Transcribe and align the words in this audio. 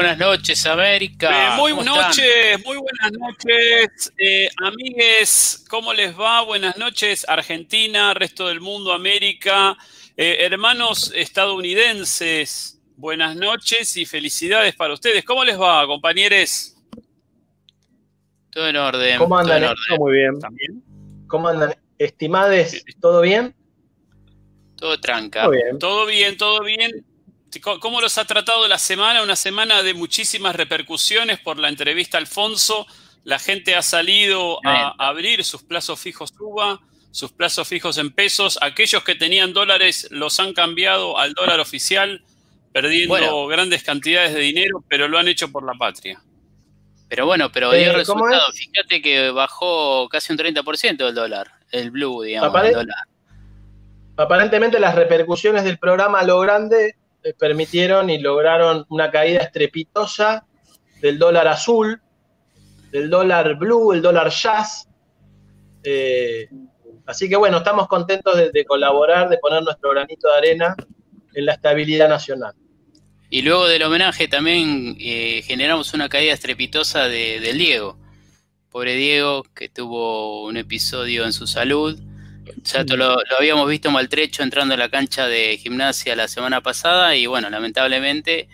Buenas 0.00 0.16
noches, 0.16 0.64
América. 0.64 1.28
Eh, 1.30 1.56
muy 1.58 1.72
buenas 1.72 1.94
noches, 1.94 2.64
muy 2.64 2.78
buenas 2.78 3.12
noches, 3.12 4.10
eh, 4.16 4.48
amigues. 4.56 5.62
¿Cómo 5.68 5.92
les 5.92 6.18
va? 6.18 6.40
Buenas 6.40 6.78
noches, 6.78 7.26
Argentina, 7.28 8.14
resto 8.14 8.48
del 8.48 8.62
mundo, 8.62 8.94
América, 8.94 9.76
eh, 10.16 10.38
hermanos 10.40 11.12
estadounidenses. 11.14 12.80
Buenas 12.96 13.36
noches 13.36 13.94
y 13.98 14.06
felicidades 14.06 14.74
para 14.74 14.94
ustedes. 14.94 15.22
¿Cómo 15.22 15.44
les 15.44 15.60
va, 15.60 15.86
compañeros? 15.86 16.74
Todo 18.48 18.68
en 18.68 18.76
orden. 18.76 19.18
¿Cómo 19.18 19.36
andan? 19.36 19.74
Todo 19.86 19.98
muy 19.98 20.16
bien. 20.16 20.40
¿También? 20.40 20.82
¿Cómo 21.26 21.46
andan? 21.46 21.74
Estimades, 21.98 22.82
¿todo 23.02 23.20
bien? 23.20 23.54
Todo 24.76 24.98
tranca. 24.98 25.42
Todo 25.42 25.50
bien, 25.50 25.78
todo 25.78 26.06
bien. 26.06 26.36
Todo 26.38 26.62
bien. 26.62 27.09
¿Cómo 27.58 28.00
los 28.00 28.16
ha 28.18 28.24
tratado 28.24 28.68
la 28.68 28.78
semana? 28.78 29.22
Una 29.22 29.34
semana 29.34 29.82
de 29.82 29.94
muchísimas 29.94 30.54
repercusiones 30.54 31.40
por 31.40 31.58
la 31.58 31.68
entrevista 31.68 32.16
a 32.16 32.20
Alfonso. 32.20 32.86
La 33.24 33.38
gente 33.38 33.74
ha 33.74 33.82
salido 33.82 34.60
a 34.64 34.94
abrir 34.98 35.44
sus 35.44 35.62
plazos 35.62 35.98
fijos 35.98 36.32
UBA, 36.38 36.80
sus 37.10 37.32
plazos 37.32 37.66
fijos 37.66 37.98
en 37.98 38.12
pesos. 38.12 38.58
Aquellos 38.62 39.02
que 39.02 39.16
tenían 39.16 39.52
dólares 39.52 40.06
los 40.10 40.38
han 40.38 40.52
cambiado 40.52 41.18
al 41.18 41.32
dólar 41.32 41.58
oficial, 41.58 42.22
perdiendo 42.72 43.46
grandes 43.48 43.82
cantidades 43.82 44.32
de 44.32 44.40
dinero, 44.40 44.84
pero 44.88 45.08
lo 45.08 45.18
han 45.18 45.26
hecho 45.26 45.50
por 45.50 45.64
la 45.64 45.74
patria. 45.74 46.22
Pero 47.08 47.26
bueno, 47.26 47.50
pero 47.50 47.72
dio 47.72 47.90
eh, 47.90 47.92
resultado. 47.92 48.52
Fíjate 48.52 49.02
que 49.02 49.30
bajó 49.32 50.08
casi 50.08 50.32
un 50.32 50.38
30% 50.38 51.08
el 51.08 51.14
dólar, 51.14 51.50
el 51.72 51.90
blue, 51.90 52.22
digamos, 52.22 52.64
el 52.64 52.72
dólar. 52.72 52.96
Aparentemente 54.16 54.78
las 54.78 54.94
repercusiones 54.94 55.64
del 55.64 55.78
programa 55.78 56.22
Lo 56.22 56.38
Grande 56.38 56.94
permitieron 57.38 58.10
y 58.10 58.18
lograron 58.18 58.86
una 58.88 59.10
caída 59.10 59.40
estrepitosa 59.40 60.46
del 61.00 61.18
dólar 61.18 61.48
azul, 61.48 62.00
del 62.90 63.10
dólar 63.10 63.56
blue, 63.56 63.92
el 63.92 64.02
dólar 64.02 64.30
jazz. 64.30 64.88
Eh, 65.82 66.48
así 67.06 67.28
que 67.28 67.36
bueno, 67.36 67.58
estamos 67.58 67.88
contentos 67.88 68.36
de, 68.52 68.64
colaborar, 68.64 69.28
de 69.28 69.38
poner 69.38 69.62
nuestro 69.62 69.90
granito 69.90 70.28
de 70.28 70.36
arena 70.36 70.76
en 71.34 71.46
la 71.46 71.52
estabilidad 71.54 72.08
nacional. 72.08 72.54
Y 73.30 73.42
luego 73.42 73.68
del 73.68 73.82
homenaje 73.84 74.26
también 74.26 74.96
eh, 74.98 75.42
generamos 75.44 75.94
una 75.94 76.08
caída 76.08 76.32
estrepitosa 76.32 77.06
de, 77.06 77.38
Diego. 77.54 77.96
Pobre 78.70 78.94
Diego, 78.94 79.44
que 79.54 79.68
tuvo 79.68 80.44
un 80.44 80.56
episodio 80.56 81.24
en 81.24 81.32
su 81.32 81.46
salud 81.46 81.98
ya 82.64 82.84
lo, 82.84 83.16
habíamos 83.38 83.68
visto 83.68 83.90
maltrecho 83.90 84.42
entrando 84.42 84.74
a 84.74 84.76
la 84.76 84.88
cancha 84.88 85.26
de 85.26 85.56
gimnasia 85.58 86.16
la 86.16 86.28
semana 86.28 86.60
pasada 86.60 87.16
y 87.16 87.26
bueno, 87.26 87.50
lamentablemente, 87.50 88.48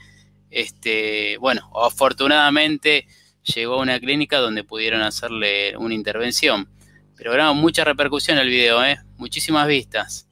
este, 0.50 1.36
bueno, 1.38 1.70
afortunadamente 1.74 3.06
llegó 3.54 3.74
a 3.74 3.82
una 3.82 4.00
clínica 4.00 4.38
donde 4.38 4.64
pudieron 4.64 5.02
hacerle 5.02 5.76
una 5.76 5.94
intervención. 5.94 6.68
Pero 7.16 7.32
era 7.32 7.52
mucha 7.52 7.84
repercusión 7.84 8.38
el 8.38 8.48
video, 8.48 8.84
¿eh? 8.84 8.98
muchísimas 9.16 9.66
vistas. 9.66 10.28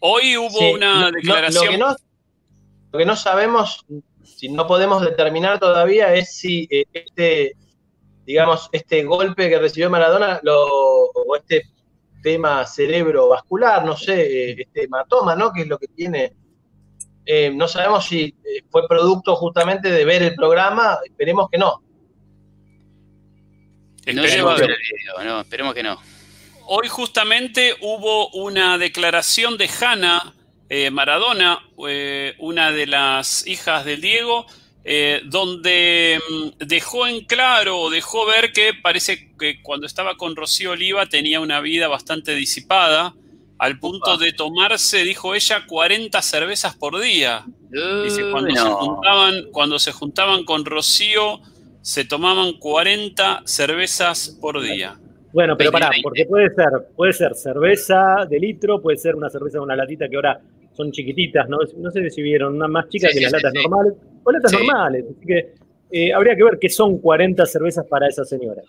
Hoy 0.00 0.36
hubo 0.36 0.72
una 0.72 1.10
declaración. 1.10 1.78
Lo, 1.78 2.98
que 2.98 3.06
no, 3.06 3.16
sabemos, 3.16 3.84
si 4.24 4.48
no 4.48 4.66
podemos 4.66 5.02
determinar 5.02 5.58
todavía, 5.58 6.14
es 6.14 6.34
si 6.34 6.68
eh, 6.70 6.84
este, 6.92 7.54
digamos, 8.26 8.68
este 8.72 9.04
golpe 9.04 9.48
que 9.48 9.58
recibió 9.58 9.90
Maradona 9.90 10.40
lo, 10.42 10.66
o 10.66 11.36
este 11.36 11.64
tema 12.22 12.66
cerebrovascular, 12.66 13.84
no 13.84 13.96
sé, 13.96 14.52
este 14.52 14.84
hematoma, 14.84 15.34
¿no? 15.34 15.52
Que 15.52 15.62
es 15.62 15.68
lo 15.68 15.78
que 15.78 15.88
tiene. 15.88 16.32
Eh, 17.26 17.52
no 17.54 17.68
sabemos 17.68 18.06
si 18.06 18.34
eh, 18.44 18.64
fue 18.70 18.88
producto 18.88 19.36
justamente 19.36 19.90
de 19.90 20.04
ver 20.04 20.22
el 20.22 20.34
programa, 20.34 20.98
esperemos 21.04 21.48
que 21.50 21.58
no. 21.58 21.82
Esperemos, 24.04 24.60
no, 25.24 25.40
esperemos 25.40 25.74
que 25.74 25.82
no. 25.82 26.00
Hoy 26.66 26.88
justamente 26.88 27.76
hubo 27.82 28.30
una 28.30 28.78
declaración 28.78 29.56
de 29.58 29.68
Hanna 29.68 30.34
eh, 30.68 30.90
Maradona, 30.90 31.60
una 32.38 32.72
de 32.72 32.86
las 32.86 33.46
hijas 33.46 33.84
del 33.84 34.00
Diego, 34.00 34.46
eh, 34.92 35.20
donde 35.24 36.18
mm, 36.18 36.66
dejó 36.66 37.06
en 37.06 37.24
claro, 37.24 37.90
dejó 37.90 38.26
ver 38.26 38.52
que 38.52 38.72
parece 38.74 39.30
que 39.38 39.62
cuando 39.62 39.86
estaba 39.86 40.16
con 40.16 40.34
Rocío 40.34 40.72
Oliva 40.72 41.06
tenía 41.06 41.38
una 41.38 41.60
vida 41.60 41.86
bastante 41.86 42.34
disipada, 42.34 43.14
al 43.58 43.78
punto 43.78 44.16
de 44.16 44.32
tomarse, 44.32 45.04
dijo 45.04 45.36
ella, 45.36 45.64
40 45.68 46.20
cervezas 46.22 46.74
por 46.74 46.98
día. 46.98 47.44
Dice, 48.02 48.32
cuando, 48.32 48.50
se 48.52 48.68
juntaban, 48.68 49.34
cuando 49.52 49.78
se 49.78 49.92
juntaban 49.92 50.42
con 50.44 50.64
Rocío, 50.64 51.38
se 51.82 52.04
tomaban 52.04 52.54
40 52.54 53.42
cervezas 53.44 54.36
por 54.40 54.60
día. 54.60 54.98
Bueno, 55.32 55.56
pero 55.56 55.70
pará, 55.70 55.92
porque 56.02 56.26
puede 56.26 56.52
ser, 56.52 56.70
puede 56.96 57.12
ser 57.12 57.36
cerveza 57.36 58.26
de 58.28 58.40
litro, 58.40 58.82
puede 58.82 58.98
ser 58.98 59.14
una 59.14 59.30
cerveza 59.30 59.58
de 59.58 59.62
una 59.62 59.76
latita 59.76 60.08
que 60.08 60.16
ahora 60.16 60.40
son 60.80 60.92
chiquititas, 60.92 61.48
¿no? 61.48 61.58
No 61.76 61.90
sé 61.90 62.08
si 62.10 62.22
vieron, 62.22 62.56
una 62.56 62.68
más 62.68 62.88
chica 62.88 63.08
que 63.12 63.20
las 63.20 63.32
latas 63.32 63.52
normales, 63.54 63.94
o 64.24 64.32
latas 64.32 64.52
normales. 64.52 65.04
Así 65.10 65.26
que 65.26 65.54
eh, 65.90 66.12
habría 66.12 66.34
que 66.36 66.44
ver 66.44 66.58
qué 66.60 66.68
son 66.68 66.98
40 66.98 67.44
cervezas 67.46 67.86
para 67.86 68.08
esa 68.08 68.24
señora. 68.24 68.62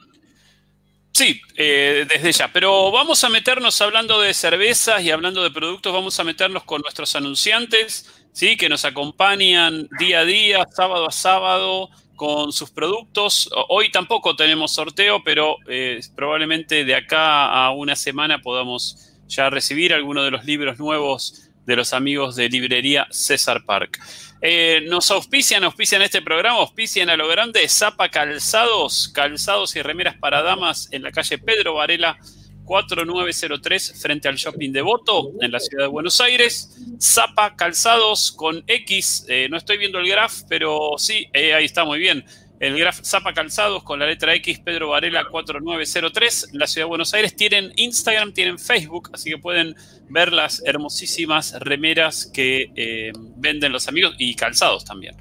Sí, 1.13 1.39
eh, 1.57 2.05
desde 2.07 2.31
ya. 2.31 2.49
Pero 2.51 2.91
vamos 2.91 3.23
a 3.23 3.29
meternos 3.29 3.81
hablando 3.81 4.19
de 4.21 4.33
cervezas 4.33 5.01
y 5.03 5.11
hablando 5.11 5.43
de 5.43 5.51
productos, 5.51 5.93
vamos 5.93 6.19
a 6.19 6.23
meternos 6.23 6.63
con 6.63 6.81
nuestros 6.81 7.15
anunciantes, 7.15 8.23
¿sí? 8.31 8.57
Que 8.57 8.69
nos 8.69 8.85
acompañan 8.85 9.87
día 9.99 10.21
a 10.21 10.25
día, 10.25 10.67
sábado 10.71 11.07
a 11.07 11.11
sábado, 11.11 11.89
con 12.15 12.51
sus 12.51 12.71
productos. 12.71 13.49
Hoy 13.69 13.91
tampoco 13.91 14.35
tenemos 14.35 14.73
sorteo, 14.73 15.23
pero 15.23 15.57
eh, 15.67 15.99
probablemente 16.15 16.85
de 16.85 16.95
acá 16.95 17.45
a 17.47 17.71
una 17.71 17.95
semana 17.95 18.39
podamos 18.39 19.11
ya 19.27 19.49
recibir 19.49 19.93
algunos 19.93 20.25
de 20.25 20.31
los 20.31 20.45
libros 20.45 20.77
nuevos 20.77 21.50
de 21.65 21.75
los 21.75 21.93
amigos 21.93 22.35
de 22.35 22.49
librería 22.49 23.07
César 23.11 23.63
Park. 23.65 23.99
Eh, 24.41 24.83
nos 24.87 25.11
auspician, 25.11 25.63
auspician 25.63 26.01
este 26.01 26.21
programa, 26.21 26.59
auspician 26.59 27.09
a 27.09 27.17
lo 27.17 27.27
grande 27.27 27.67
Zapa 27.67 28.09
Calzados, 28.09 29.09
calzados 29.09 29.75
y 29.75 29.81
remeras 29.81 30.17
para 30.17 30.41
damas 30.41 30.89
en 30.91 31.03
la 31.03 31.11
calle 31.11 31.37
Pedro 31.37 31.75
Varela 31.75 32.17
4903 32.65 34.01
frente 34.01 34.27
al 34.27 34.35
shopping 34.35 34.71
de 34.71 34.81
Voto 34.81 35.31
en 35.41 35.51
la 35.51 35.59
ciudad 35.59 35.83
de 35.83 35.89
Buenos 35.89 36.19
Aires. 36.21 36.75
Zapa 36.99 37.55
Calzados 37.55 38.31
con 38.31 38.63
X, 38.65 39.25
eh, 39.27 39.47
no 39.49 39.57
estoy 39.57 39.77
viendo 39.77 39.99
el 39.99 40.07
graph, 40.07 40.41
pero 40.49 40.91
sí, 40.97 41.27
eh, 41.33 41.53
ahí 41.53 41.65
está 41.65 41.85
muy 41.85 41.99
bien 41.99 42.25
el 42.61 42.77
Graf 42.77 43.01
Zapa 43.03 43.33
Calzados 43.33 43.81
con 43.81 43.97
la 43.97 44.05
letra 44.05 44.35
X, 44.35 44.59
Pedro 44.59 44.89
Varela 44.89 45.25
4903, 45.25 46.49
la 46.53 46.67
ciudad 46.67 46.85
de 46.85 46.89
Buenos 46.89 47.11
Aires. 47.15 47.35
Tienen 47.35 47.73
Instagram, 47.75 48.33
tienen 48.33 48.59
Facebook, 48.59 49.09
así 49.13 49.31
que 49.31 49.39
pueden 49.39 49.75
ver 50.09 50.31
las 50.31 50.61
hermosísimas 50.63 51.59
remeras 51.59 52.29
que 52.31 52.71
eh, 52.75 53.11
venden 53.35 53.71
los 53.71 53.87
amigos 53.87 54.13
y 54.19 54.35
calzados 54.35 54.85
también. 54.85 55.15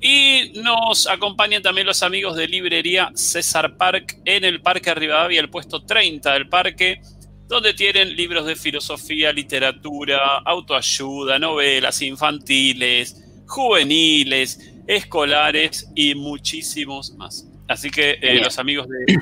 Y 0.00 0.52
nos 0.62 1.08
acompañan 1.08 1.62
también 1.62 1.88
los 1.88 2.04
amigos 2.04 2.36
de 2.36 2.46
librería 2.46 3.10
César 3.16 3.76
Park 3.76 4.20
en 4.24 4.44
el 4.44 4.62
Parque 4.62 4.94
Rivadavia, 4.94 5.40
el 5.40 5.50
puesto 5.50 5.84
30 5.84 6.32
del 6.32 6.48
parque, 6.48 7.00
donde 7.48 7.74
tienen 7.74 8.14
libros 8.14 8.46
de 8.46 8.54
filosofía, 8.54 9.32
literatura, 9.32 10.38
autoayuda, 10.44 11.40
novelas 11.40 12.00
infantiles, 12.02 13.20
juveniles 13.48 14.73
escolares 14.86 15.88
y 15.94 16.14
muchísimos 16.14 17.12
más. 17.14 17.46
Así 17.68 17.90
que 17.90 18.18
eh, 18.20 18.40
los 18.42 18.58
amigos 18.58 18.86
de 18.88 19.18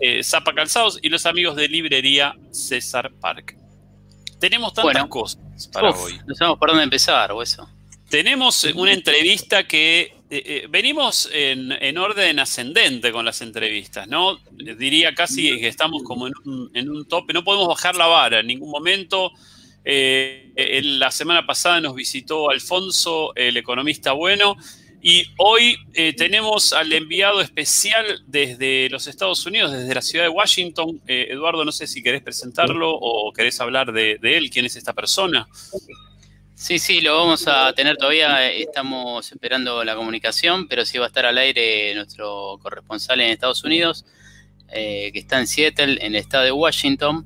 eh, 0.00 0.24
Zapa 0.24 0.54
Calzados 0.54 0.98
y 1.02 1.08
los 1.08 1.26
amigos 1.26 1.56
de 1.56 1.68
librería 1.68 2.36
César 2.50 3.12
Park. 3.20 3.56
Tenemos 4.40 4.74
tantas 4.74 5.06
cosas 5.06 5.68
para 5.72 5.90
hoy. 5.90 6.18
No 6.26 6.34
sabemos 6.34 6.58
por 6.58 6.68
dónde 6.68 6.84
empezar 6.84 7.32
o 7.32 7.42
eso. 7.42 7.68
Tenemos 8.10 8.64
una 8.74 8.92
entrevista 8.92 9.66
que 9.66 10.14
eh, 10.30 10.66
venimos 10.68 11.28
en, 11.32 11.98
orden 11.98 12.38
ascendente 12.38 13.10
con 13.10 13.24
las 13.24 13.40
entrevistas, 13.40 14.06
¿no? 14.06 14.38
Diría 14.52 15.14
casi 15.14 15.58
que 15.58 15.68
estamos 15.68 16.02
como 16.02 16.26
en 16.26 16.34
un, 16.44 16.70
en 16.74 16.90
un 16.90 17.08
tope, 17.08 17.32
no 17.32 17.42
podemos 17.42 17.68
bajar 17.68 17.96
la 17.96 18.06
vara 18.06 18.40
en 18.40 18.46
ningún 18.46 18.70
momento. 18.70 19.32
la 19.84 21.10
semana 21.10 21.46
pasada 21.46 21.80
nos 21.80 21.94
visitó 21.94 22.50
Alfonso, 22.50 23.34
el 23.34 23.56
economista 23.56 24.12
bueno, 24.12 24.56
y 25.08 25.30
hoy 25.36 25.78
eh, 25.94 26.14
tenemos 26.14 26.72
al 26.72 26.92
enviado 26.92 27.40
especial 27.40 28.24
desde 28.26 28.90
los 28.90 29.06
Estados 29.06 29.46
Unidos, 29.46 29.70
desde 29.70 29.94
la 29.94 30.02
ciudad 30.02 30.24
de 30.24 30.30
Washington. 30.30 31.00
Eh, 31.06 31.28
Eduardo, 31.30 31.64
no 31.64 31.70
sé 31.70 31.86
si 31.86 32.02
querés 32.02 32.22
presentarlo 32.22 32.90
o 32.92 33.32
querés 33.32 33.60
hablar 33.60 33.92
de, 33.92 34.18
él. 34.20 34.50
¿Quién 34.50 34.66
es 34.66 34.74
esta 34.74 34.94
persona? 34.94 35.46
Sí, 36.56 36.80
sí, 36.80 37.00
lo 37.02 37.16
vamos 37.16 37.46
a 37.46 37.72
tener 37.72 37.96
todavía. 37.96 38.50
Estamos 38.50 39.30
esperando 39.30 39.84
la 39.84 39.94
comunicación, 39.94 40.66
pero 40.66 40.84
sí 40.84 40.98
va 40.98 41.04
a 41.04 41.06
estar 41.06 41.24
al 41.24 41.38
aire 41.38 41.94
nuestro 41.94 42.58
corresponsal 42.60 43.20
en 43.20 43.30
Estados 43.30 43.62
Unidos, 43.62 44.04
eh, 44.72 45.10
que 45.12 45.20
está 45.20 45.38
en 45.38 45.46
Seattle, 45.46 46.04
en 46.04 46.16
el 46.16 46.16
estado 46.16 46.42
de 46.42 46.50
Washington. 46.50 47.24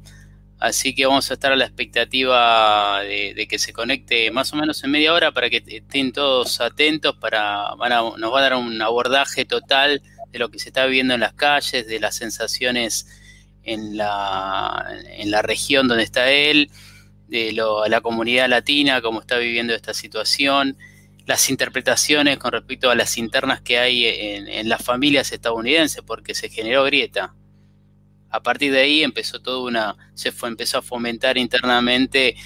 Así 0.60 0.94
que 0.94 1.06
vamos 1.06 1.30
a 1.30 1.34
estar 1.34 1.52
a 1.52 1.56
la 1.56 1.64
expectativa 1.64 3.00
de, 3.00 3.46
que 3.48 3.58
se 3.58 3.72
conecte 3.72 4.30
más 4.30 4.52
o 4.52 4.56
menos 4.56 4.84
en 4.84 4.90
media 4.90 5.14
hora 5.14 5.32
para 5.32 5.48
que 5.48 5.64
estén 5.66 6.12
todos 6.12 6.60
atentos. 6.60 7.16
Para, 7.16 7.70
nos 8.18 8.32
va 8.32 8.38
a 8.38 8.42
dar 8.42 8.54
un 8.56 8.80
abordaje 8.82 9.46
total 9.46 10.02
de 10.30 10.38
lo 10.38 10.50
que 10.50 10.58
se 10.58 10.68
está 10.68 10.84
viviendo 10.84 11.14
en 11.14 11.20
las 11.20 11.32
calles, 11.32 11.86
de 11.86 11.98
las 11.98 12.14
sensaciones 12.14 13.06
en 13.62 13.96
la, 13.96 14.86
en 15.06 15.30
la 15.30 15.40
región 15.40 15.88
donde 15.88 16.04
está 16.04 16.30
él, 16.30 16.70
de 17.28 17.52
la 17.52 18.02
comunidad 18.02 18.48
latina, 18.50 19.00
cómo 19.00 19.20
está 19.20 19.38
viviendo 19.38 19.74
esta 19.74 19.94
situación, 19.94 20.76
las 21.24 21.48
interpretaciones 21.48 22.36
con 22.36 22.52
respecto 22.52 22.90
a 22.90 22.94
las 22.94 23.16
internas 23.16 23.62
que 23.62 23.78
hay 23.78 24.04
en, 24.04 24.46
en 24.46 24.68
las 24.68 24.84
familias 24.84 25.32
estadounidenses, 25.32 26.02
porque 26.06 26.34
se 26.34 26.50
generó 26.50 26.84
grieta 26.84 27.34
a 28.30 28.42
partir 28.42 28.72
de 28.72 28.80
ahí 28.80 29.02
empezó 29.02 29.40
toda 29.40 29.60
una, 29.60 29.96
se 30.14 30.32
fue, 30.32 30.48
empezó 30.48 30.78
a 30.78 30.82
fomentar 30.82 31.36
internamente 31.36 32.36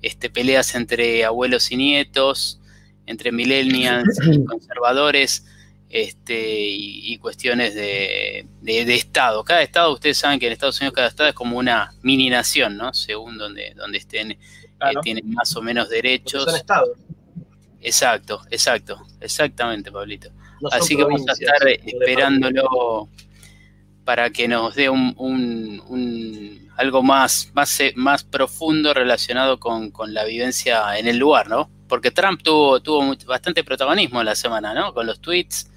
este, 0.00 0.30
peleas 0.30 0.74
entre 0.74 1.24
abuelos 1.24 1.70
y 1.70 1.76
nietos, 1.76 2.60
entre 3.06 3.32
millennials 3.32 4.18
y 4.32 4.44
conservadores, 4.44 5.46
este, 5.90 6.66
y, 6.66 7.16
cuestiones 7.18 7.74
de, 7.74 8.46
Estado. 8.64 9.44
Cada 9.44 9.62
Estado, 9.62 9.92
ustedes 9.92 10.18
saben 10.18 10.40
que 10.40 10.46
en 10.46 10.52
Estados 10.52 10.80
Unidos 10.80 10.94
cada 10.94 11.08
Estado 11.08 11.28
es 11.28 11.34
como 11.34 11.56
una 11.56 11.94
mini 12.02 12.28
nación, 12.30 12.76
¿no? 12.76 12.92
Según 12.92 13.38
donde, 13.38 13.74
donde 13.76 13.98
estén, 13.98 14.32
eh, 14.32 14.38
tienen 15.02 15.30
más 15.32 15.54
o 15.56 15.62
menos 15.62 15.88
derechos. 15.88 16.44
son 16.44 16.56
estados. 16.56 16.98
Exacto, 17.80 18.42
exacto, 18.50 19.06
exactamente, 19.20 19.92
Pablito. 19.92 20.30
Así 20.72 20.96
que 20.96 21.04
vamos 21.04 21.22
a 21.28 21.32
estar 21.32 21.68
esperándolo 21.68 23.08
para 24.04 24.30
que 24.30 24.48
nos 24.48 24.74
dé 24.74 24.88
un, 24.90 26.68
algo 26.76 27.02
más, 27.02 27.50
más, 27.54 27.80
más 27.94 28.24
profundo 28.24 28.92
relacionado 28.92 29.58
con, 29.58 29.92
la 30.08 30.24
vivencia 30.24 30.98
en 30.98 31.08
el 31.08 31.16
lugar, 31.16 31.48
¿no? 31.48 31.70
Porque 31.88 32.10
Trump 32.10 32.42
tuvo, 32.42 32.80
tuvo 32.80 33.14
bastante 33.26 33.64
protagonismo 33.64 34.20
en 34.20 34.26
la 34.26 34.34
semana, 34.34 34.74
¿no? 34.74 34.92
Con 34.92 35.06
los 35.06 35.20
tweets. 35.20 35.70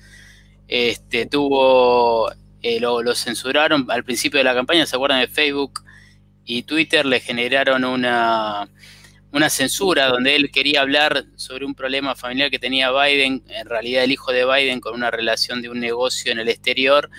Este, 0.68 1.26
tuvo, 1.26 2.30
eh, 2.62 2.80
lo, 2.80 3.16
censuraron 3.16 3.86
al 3.90 4.04
principio 4.04 4.40
de 4.40 4.44
la 4.44 4.54
campaña, 4.54 4.86
¿se 4.86 4.96
acuerdan 4.96 5.22
de 5.22 5.28
Facebook? 5.28 5.84
Y 6.44 6.64
Twitter 6.64 7.06
le 7.06 7.22
generaron 7.22 7.86
una, 7.86 8.70
una 9.32 9.50
censura 9.50 10.08
donde 10.08 10.36
él 10.36 10.52
quería 10.52 10.82
hablar 10.82 11.26
sobre 11.36 11.66
un 11.66 11.76
problema 11.76 12.16
familiar 12.16 12.50
que 12.50 12.60
tenía 12.60 12.92
Biden, 12.92 13.44
en 13.48 13.68
realidad 13.68 14.04
el 14.04 14.12
hijo 14.12 14.34
de 14.34 14.46
Biden, 14.46 14.82
con 14.82 14.96
una 14.96 15.12
relación 15.12 15.62
de 15.62 15.70
un 15.70 15.80
negocio 15.80 16.32
en 16.34 16.40
el 16.40 16.50
exterior 16.50 17.10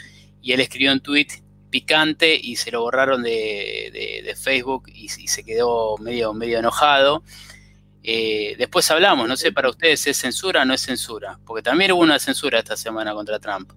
y 0.43 0.53
él 0.53 0.61
escribió 0.61 0.93
un 0.93 1.01
tweet 1.01 1.29
picante 1.71 2.39
y 2.41 2.57
se 2.57 2.71
lo 2.71 2.83
borraron 2.83 3.23
de, 3.23 4.35
Facebook 4.41 4.85
y, 4.93 5.09
se 5.09 5.45
quedó 5.45 5.97
medio, 5.99 6.33
medio 6.33 6.59
enojado. 6.59 7.23
Eh, 8.03 8.55
después 8.59 8.91
hablamos, 8.91 9.29
no 9.29 9.37
sé, 9.37 9.53
para 9.53 9.69
ustedes 9.69 10.07
es 10.07 10.17
censura 10.17 10.63
o 10.63 10.65
no 10.65 10.73
es 10.73 10.81
censura, 10.81 11.39
porque 11.45 11.63
también 11.63 11.93
hubo 11.93 12.03
una 12.03 12.19
censura 12.19 12.59
esta 12.59 12.77
semana 12.77 13.13
contra 13.13 13.39
Trump, 13.39 13.73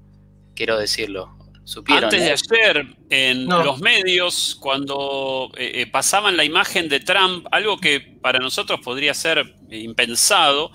quiero 0.56 0.78
decirlo. 0.78 1.38
¿Supieron, 1.64 2.06
Antes 2.06 2.22
de 2.22 2.32
ayer, 2.32 2.88
en 3.10 3.46
los 3.46 3.80
medios, 3.80 4.58
cuando 4.60 5.52
eh, 5.58 5.82
eh, 5.82 5.88
pasaban 5.88 6.36
la 6.36 6.44
imagen 6.44 6.90
de 6.90 7.00
Trump, 7.00 7.46
algo 7.52 7.78
que 7.78 8.00
para 8.00 8.40
nosotros 8.40 8.80
podría 8.82 9.14
ser 9.14 9.56
impensado, 9.70 10.72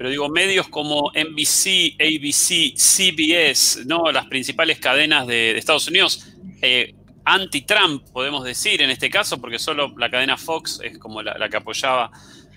pero 0.00 0.08
digo, 0.08 0.30
medios 0.30 0.66
como 0.68 1.12
NBC, 1.14 1.96
ABC, 2.00 2.74
CBS, 2.74 3.84
¿no? 3.84 4.10
las 4.10 4.24
principales 4.28 4.78
cadenas 4.78 5.26
de, 5.26 5.58
Estados 5.58 5.88
Unidos, 5.88 6.26
eh, 6.62 6.94
anti-Trump, 7.26 8.04
podemos 8.10 8.42
decir 8.42 8.80
en 8.80 8.88
este 8.88 9.10
caso, 9.10 9.38
porque 9.38 9.58
solo 9.58 9.92
la 9.98 10.08
cadena 10.08 10.38
Fox 10.38 10.80
es 10.82 10.96
como 10.96 11.22
la, 11.22 11.46
que 11.50 11.56
apoyaba 11.58 12.10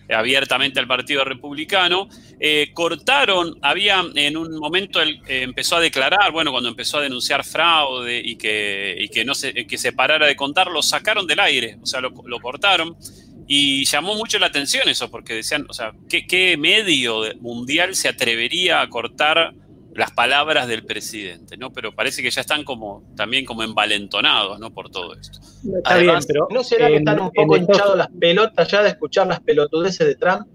abiertamente 0.10 0.80
al 0.80 0.88
Partido 0.88 1.26
Republicano, 1.26 2.08
eh, 2.40 2.72
cortaron, 2.74 3.58
había 3.62 4.02
en 4.16 4.38
un 4.38 4.58
momento 4.58 5.02
él 5.02 5.22
eh, 5.28 5.42
empezó 5.42 5.76
a 5.76 5.82
declarar, 5.82 6.32
bueno, 6.32 6.50
cuando 6.52 6.70
empezó 6.70 7.00
a 7.00 7.02
denunciar 7.02 7.44
fraude 7.44 8.22
y 8.24 8.38
que, 8.38 9.10
que 9.14 9.26
no 9.26 9.36
se, 9.36 9.68
que 9.68 9.78
se 9.78 9.92
parara 9.92 10.28
de 10.28 10.38
contar, 10.38 10.72
lo 10.72 10.82
sacaron 10.82 11.28
del 11.28 11.42
aire, 11.42 11.78
o 11.82 11.86
sea, 11.86 12.00
lo, 12.00 12.14
lo 12.26 12.40
cortaron. 12.40 12.96
Y 13.48 13.86
llamó 13.86 14.16
mucho 14.16 14.40
la 14.40 14.48
atención 14.48 14.88
eso, 14.88 15.10
porque 15.12 15.34
decían, 15.34 15.66
o 15.70 15.74
sea, 15.74 15.94
¿qué, 16.10 16.56
medio 16.58 17.22
mundial 17.40 17.96
se 17.96 18.08
atrevería 18.08 18.82
a 18.82 18.90
cortar 18.90 19.54
las 19.94 20.12
palabras 20.12 20.68
del 20.68 20.86
presidente? 20.86 21.58
¿no? 21.58 21.72
Pero 21.72 21.94
parece 21.94 22.22
que 22.22 22.32
ya 22.32 22.42
están 22.42 22.64
como 22.64 23.04
también 23.16 23.46
como 23.46 23.64
envalentonados 23.64 24.60
¿no? 24.60 24.74
por 24.74 24.90
todo 24.90 25.14
esto. 25.16 25.40
Está 25.78 25.98
bien, 25.98 26.16
pero 26.26 26.48
¿no 26.50 26.64
será 26.64 26.88
que 26.88 26.98
están 26.98 27.20
un 27.20 27.32
poco 27.32 27.58
hinchados 27.58 27.98
las 27.98 28.10
pelotas 28.20 28.68
ya 28.70 28.84
de 28.84 28.90
escuchar 28.90 29.28
las 29.28 29.42
pelotudeces 29.42 30.08
de 30.08 30.16
Trump? 30.16 30.48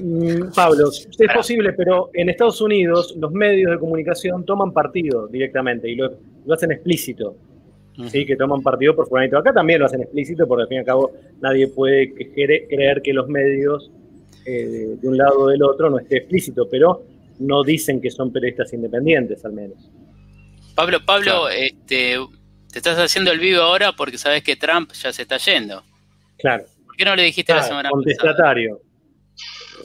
Mm, 0.00 0.52
Pablo, 0.54 0.90
es 0.90 1.32
posible, 1.34 1.72
pero 1.72 2.10
en 2.14 2.28
Estados 2.28 2.60
Unidos 2.60 3.14
los 3.16 3.32
medios 3.32 3.72
de 3.72 3.78
comunicación 3.78 4.44
toman 4.44 4.72
partido 4.72 5.26
directamente 5.28 5.90
y 5.90 5.96
lo 5.96 6.10
hacen 6.52 6.72
explícito. 6.72 7.36
¿Sí? 8.10 8.24
que 8.24 8.36
toman 8.36 8.62
partido 8.62 8.94
por 8.94 9.08
fulanito. 9.08 9.38
Acá 9.38 9.52
también 9.52 9.80
lo 9.80 9.86
hacen 9.86 10.02
explícito 10.02 10.46
porque 10.46 10.62
al 10.62 10.68
fin 10.68 10.76
y 10.76 10.80
al 10.80 10.86
cabo 10.86 11.12
nadie 11.40 11.68
puede 11.68 12.12
creer 12.14 13.02
que 13.02 13.12
los 13.12 13.28
medios 13.28 13.90
eh, 14.46 14.96
de 15.00 15.08
un 15.08 15.16
lado 15.16 15.40
o 15.40 15.48
del 15.48 15.62
otro 15.62 15.90
no 15.90 15.98
esté 15.98 16.18
explícito, 16.18 16.68
pero 16.70 17.04
no 17.40 17.62
dicen 17.62 18.00
que 18.00 18.10
son 18.10 18.32
periodistas 18.32 18.72
independientes 18.72 19.44
al 19.44 19.52
menos. 19.52 19.90
Pablo, 20.74 20.98
Pablo, 21.04 21.48
este, 21.48 22.16
te 22.72 22.78
estás 22.78 22.98
haciendo 22.98 23.32
el 23.32 23.40
vivo 23.40 23.62
ahora 23.62 23.92
porque 23.92 24.18
sabes 24.18 24.42
que 24.42 24.56
Trump 24.56 24.92
ya 24.92 25.12
se 25.12 25.22
está 25.22 25.38
yendo. 25.38 25.82
Claro. 26.38 26.64
¿Por 26.86 26.96
qué 26.96 27.04
no 27.04 27.16
le 27.16 27.24
dijiste 27.24 27.52
la 27.52 27.62
semana 27.62 27.90
contestatario. 27.90 28.80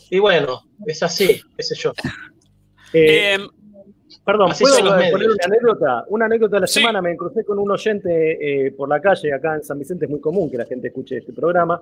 Y 0.09 0.19
bueno, 0.19 0.63
es 0.85 1.01
así, 1.01 1.41
qué 1.57 1.63
sé 1.63 1.75
yo. 1.75 1.93
Eh, 2.95 3.33
em, 3.33 3.49
Perdón, 4.25 4.51
¿puedo 4.57 4.77
poner 4.77 5.29
una 5.29 5.45
anécdota? 5.45 6.05
Una 6.07 6.25
anécdota 6.25 6.55
de 6.55 6.61
la 6.61 6.67
semana, 6.67 7.01
me 7.01 7.15
crucé 7.17 7.43
con 7.43 7.59
un 7.59 7.69
oyente 7.69 8.67
eh, 8.67 8.71
por 8.71 8.87
la 8.87 9.01
calle, 9.01 9.33
acá 9.33 9.55
en 9.55 9.63
San 9.63 9.77
Vicente 9.77 10.05
es 10.05 10.11
muy 10.11 10.21
común 10.21 10.49
que 10.49 10.57
la 10.57 10.65
gente 10.65 10.87
escuche 10.87 11.17
este 11.17 11.33
programa, 11.33 11.81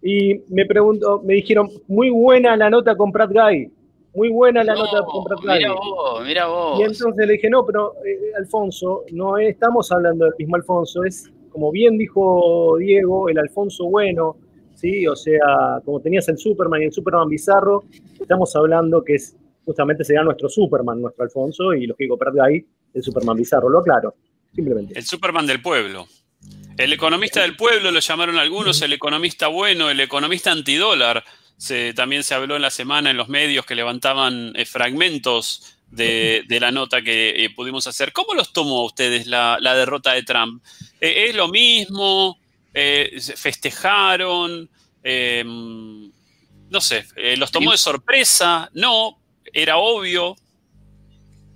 y 0.00 0.40
me 0.48 0.64
preguntó, 0.64 1.20
me 1.22 1.34
dijeron, 1.34 1.68
muy 1.88 2.08
buena 2.08 2.56
la 2.56 2.70
nota 2.70 2.96
con 2.96 3.12
Pratt 3.12 3.30
Guy, 3.30 3.70
muy 4.14 4.30
buena 4.30 4.64
la 4.64 4.74
nota 4.74 5.02
con 5.04 5.24
Pratt 5.24 5.40
Guy. 5.42 5.58
Mira 5.58 5.72
vos, 5.74 6.24
mira 6.24 6.46
vos. 6.46 6.80
Y 6.80 6.82
entonces 6.82 7.26
le 7.26 7.32
dije, 7.34 7.50
no, 7.50 7.64
pero 7.66 7.94
eh, 8.06 8.32
Alfonso, 8.38 9.04
no 9.12 9.36
estamos 9.36 9.92
hablando 9.92 10.24
del 10.24 10.34
mismo 10.38 10.56
Alfonso, 10.56 11.04
es, 11.04 11.30
como 11.50 11.70
bien 11.70 11.98
dijo 11.98 12.76
Diego, 12.78 13.28
el 13.28 13.38
Alfonso 13.38 13.84
bueno, 13.90 14.36
¿sí? 14.74 15.06
O 15.06 15.14
sea, 15.14 15.80
como 15.84 16.00
tenías 16.00 16.26
el 16.30 16.38
Superman 16.38 16.80
y 16.80 16.86
el 16.86 16.92
Superman 16.92 17.28
bizarro, 17.28 17.84
estamos 18.18 18.56
hablando 18.56 19.04
que 19.04 19.16
es 19.16 19.36
justamente 19.64 20.04
será 20.04 20.22
nuestro 20.24 20.48
Superman, 20.48 21.00
nuestro 21.00 21.24
Alfonso, 21.24 21.72
y 21.74 21.86
lógico, 21.86 22.18
de 22.32 22.42
ahí 22.42 22.66
el 22.94 23.02
Superman 23.02 23.36
bizarro, 23.36 23.68
lo 23.68 23.80
aclaro, 23.80 24.14
simplemente. 24.54 24.98
El 24.98 25.04
Superman 25.04 25.46
del 25.46 25.62
pueblo. 25.62 26.06
El 26.76 26.92
economista 26.92 27.42
del 27.42 27.56
pueblo 27.56 27.90
lo 27.90 28.00
llamaron 28.00 28.38
algunos, 28.38 28.80
el 28.82 28.92
economista 28.92 29.48
bueno, 29.48 29.90
el 29.90 30.00
economista 30.00 30.50
antidólar. 30.50 31.24
Se, 31.56 31.94
también 31.94 32.24
se 32.24 32.34
habló 32.34 32.56
en 32.56 32.62
la 32.62 32.70
semana 32.70 33.10
en 33.10 33.16
los 33.16 33.28
medios 33.28 33.64
que 33.64 33.76
levantaban 33.76 34.52
eh, 34.56 34.64
fragmentos 34.64 35.76
de, 35.90 36.44
la 36.48 36.72
nota 36.72 37.02
que 37.02 37.44
eh, 37.44 37.50
pudimos 37.50 37.86
hacer. 37.86 38.12
¿Cómo 38.12 38.34
los 38.34 38.52
tomó 38.52 38.84
ustedes 38.84 39.26
la, 39.26 39.58
derrota 39.60 40.12
de 40.12 40.22
Trump? 40.22 40.64
Eh, 41.00 41.26
¿Es 41.28 41.36
lo 41.36 41.48
mismo? 41.48 42.38
¿Festejaron? 42.72 44.68
no 45.04 46.80
sé, 46.80 47.04
¿los 47.36 47.50
tomó 47.52 47.72
de 47.72 47.76
sorpresa? 47.76 48.70
No, 48.72 49.21
era 49.52 49.76
obvio. 49.76 50.36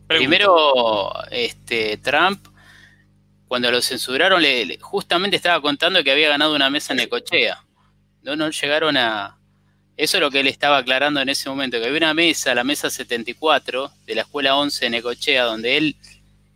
Primero, 0.07 1.13
este, 1.31 1.97
Trump, 1.97 2.47
cuando 3.49 3.71
lo 3.71 3.83
censuraron, 3.83 4.41
le, 4.41 4.79
justamente 4.81 5.37
estaba 5.37 5.61
contando 5.61 6.05
que 6.05 6.13
había 6.13 6.29
ganado 6.29 6.55
una 6.55 6.71
mesa 6.71 6.93
en 6.93 6.99
Necochea. 6.99 7.65
No, 8.23 8.37
no 8.37 8.51
llegaron 8.51 8.97
a... 8.97 9.39
Eso 9.97 10.19
es 10.19 10.21
lo 10.21 10.31
que 10.31 10.41
él 10.41 10.47
estaba 10.47 10.77
aclarando 10.77 11.21
en 11.21 11.29
ese 11.31 11.49
momento, 11.49 11.79
que 11.79 11.87
había 11.87 11.97
una 11.97 12.15
mesa, 12.15 12.55
la 12.55 12.65
mesa 12.65 12.91
74 12.91 13.91
de 14.05 14.15
la 14.15 14.23
escuela 14.23 14.57
11 14.57 14.85
de 14.85 14.91
Necochea, 14.91 15.45
donde 15.45 15.79
él 15.79 15.97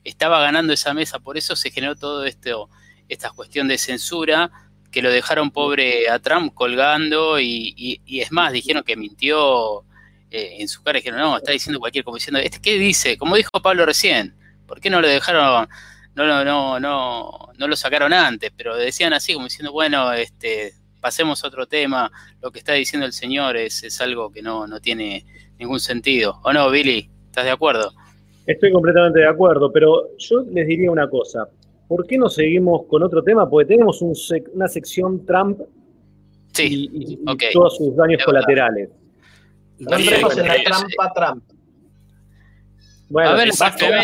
estaba 0.05 0.41
ganando 0.43 0.75
esa 0.75 0.93
mesa, 0.93 1.19
por 1.19 1.39
eso 1.39 1.57
se 1.57 1.71
generó 1.71 1.97
todo 1.97 2.25
esto, 2.27 2.69
esta 3.09 3.31
cuestión 3.31 3.67
de 3.67 3.79
censura, 3.79 4.51
que 4.91 5.01
lo 5.01 5.11
dejaron 5.11 5.51
pobre 5.51 6.11
a 6.11 6.19
Trump 6.19 6.53
colgando 6.53 7.41
y 7.41 8.01
es 8.07 8.31
más, 8.31 8.53
dijeron 8.53 8.83
que 8.83 8.97
mintió 8.97 9.85
eh, 10.31 10.57
en 10.59 10.69
su 10.69 10.83
cara 10.83 10.99
dijeron, 10.99 11.21
no, 11.21 11.37
está 11.37 11.53
diciendo 11.53 11.81
cualquier 11.81 12.05
como 12.05 12.17
diciendo, 12.17 12.41
¿este 12.41 12.61
¿qué 12.61 12.79
dice? 12.79 13.17
Como 13.19 13.37
dijo 13.37 13.51
Pablo 13.63 13.87
recién, 13.87 14.35
¿por 14.67 14.81
qué 14.81 14.91
no 14.91 15.01
lo 15.01 15.09
dejaron, 15.09 15.69
no, 16.15 16.27
no, 16.27 16.45
no, 16.45 16.81
no, 16.81 17.53
no 17.57 17.69
lo 17.69 17.77
sacaron 17.77 18.13
antes? 18.13 18.53
Pero 18.57 18.77
decían 18.77 19.13
así, 19.13 19.35
como 19.35 19.47
diciendo, 19.47 19.73
bueno, 19.73 20.13
este, 20.13 20.73
pasemos 21.01 21.43
a 21.45 21.49
otro 21.49 21.67
tema, 21.67 22.11
lo 22.43 22.51
que 22.51 22.59
está 22.59 22.75
diciendo 22.75 23.07
el 23.07 23.13
señor 23.13 23.57
es, 23.57 23.83
es 23.83 24.01
algo 24.01 24.31
que 24.31 24.43
no, 24.43 24.67
no 24.67 24.81
tiene 24.81 25.25
ningún 25.59 25.81
sentido. 25.81 26.41
¿O 26.45 26.53
no, 26.53 26.71
Billy? 26.71 27.11
¿Estás 27.27 27.45
de 27.45 27.51
acuerdo? 27.51 27.93
Estoy 28.47 28.73
completamente 28.73 29.21
de 29.21 29.29
acuerdo, 29.29 29.73
pero 29.73 30.17
yo 30.19 30.43
les 30.51 30.67
diría 30.67 30.91
una 30.91 31.09
cosa. 31.09 31.49
¿por 31.91 32.07
qué 32.07 32.17
no 32.17 32.29
seguimos 32.29 32.87
con 32.87 33.03
otro 33.03 33.21
tema? 33.21 33.51
Porque 33.51 33.67
tenemos 33.67 34.01
una 34.01 34.69
sección 34.69 35.27
Trump 35.27 35.59
y, 36.57 37.19
todos 37.53 37.79
sus 37.79 37.97
daños 37.97 38.23
colaterales. 38.25 38.91
Entremos 39.81 40.37
en 40.37 40.47
la 40.47 40.63
trampa 40.63 41.13
Trump. 41.15 41.45
Bueno, 43.11 43.31
a 43.31 43.35
ver, 43.35 43.51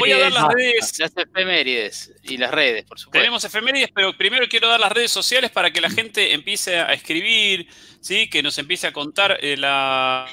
voy 0.00 0.10
a 0.10 0.18
dar 0.18 0.32
las 0.32 0.48
redes. 0.48 0.98
Las 0.98 1.16
efemérides 1.16 2.12
y 2.24 2.38
las 2.38 2.50
redes, 2.50 2.84
por 2.84 2.98
supuesto. 2.98 3.20
Tenemos 3.20 3.44
efemérides, 3.44 3.90
pero 3.94 4.16
primero 4.16 4.48
quiero 4.48 4.68
dar 4.68 4.80
las 4.80 4.90
redes 4.90 5.12
sociales 5.12 5.52
para 5.52 5.70
que 5.70 5.80
la 5.80 5.90
gente 5.90 6.34
empiece 6.34 6.80
a 6.80 6.92
escribir, 6.92 7.68
¿sí? 8.00 8.28
que 8.28 8.42
nos 8.42 8.58
empiece 8.58 8.88
a 8.88 8.92
contar 8.92 9.38
eh, 9.40 9.56
la. 9.56 10.26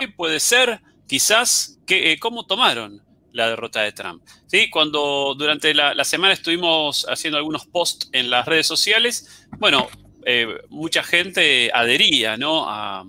¿Qué 0.00 0.08
puede 0.08 0.40
ser? 0.40 0.80
Quizás, 1.06 1.78
que, 1.86 2.12
eh, 2.12 2.18
cómo 2.18 2.46
tomaron 2.46 3.02
la 3.32 3.50
derrota 3.50 3.82
de 3.82 3.92
Trump. 3.92 4.22
¿Sí? 4.46 4.70
Cuando 4.70 5.34
durante 5.36 5.74
la, 5.74 6.04
semana 6.04 6.32
estuvimos 6.32 7.04
haciendo 7.06 7.36
algunos 7.36 7.66
posts 7.66 8.08
en 8.12 8.30
las 8.30 8.46
redes 8.46 8.66
sociales, 8.66 9.46
bueno, 9.58 9.90
eh, 10.24 10.46
mucha 10.68 11.02
gente 11.02 11.70
adhería 11.72 12.36
¿no? 12.36 12.64
a, 12.68 13.04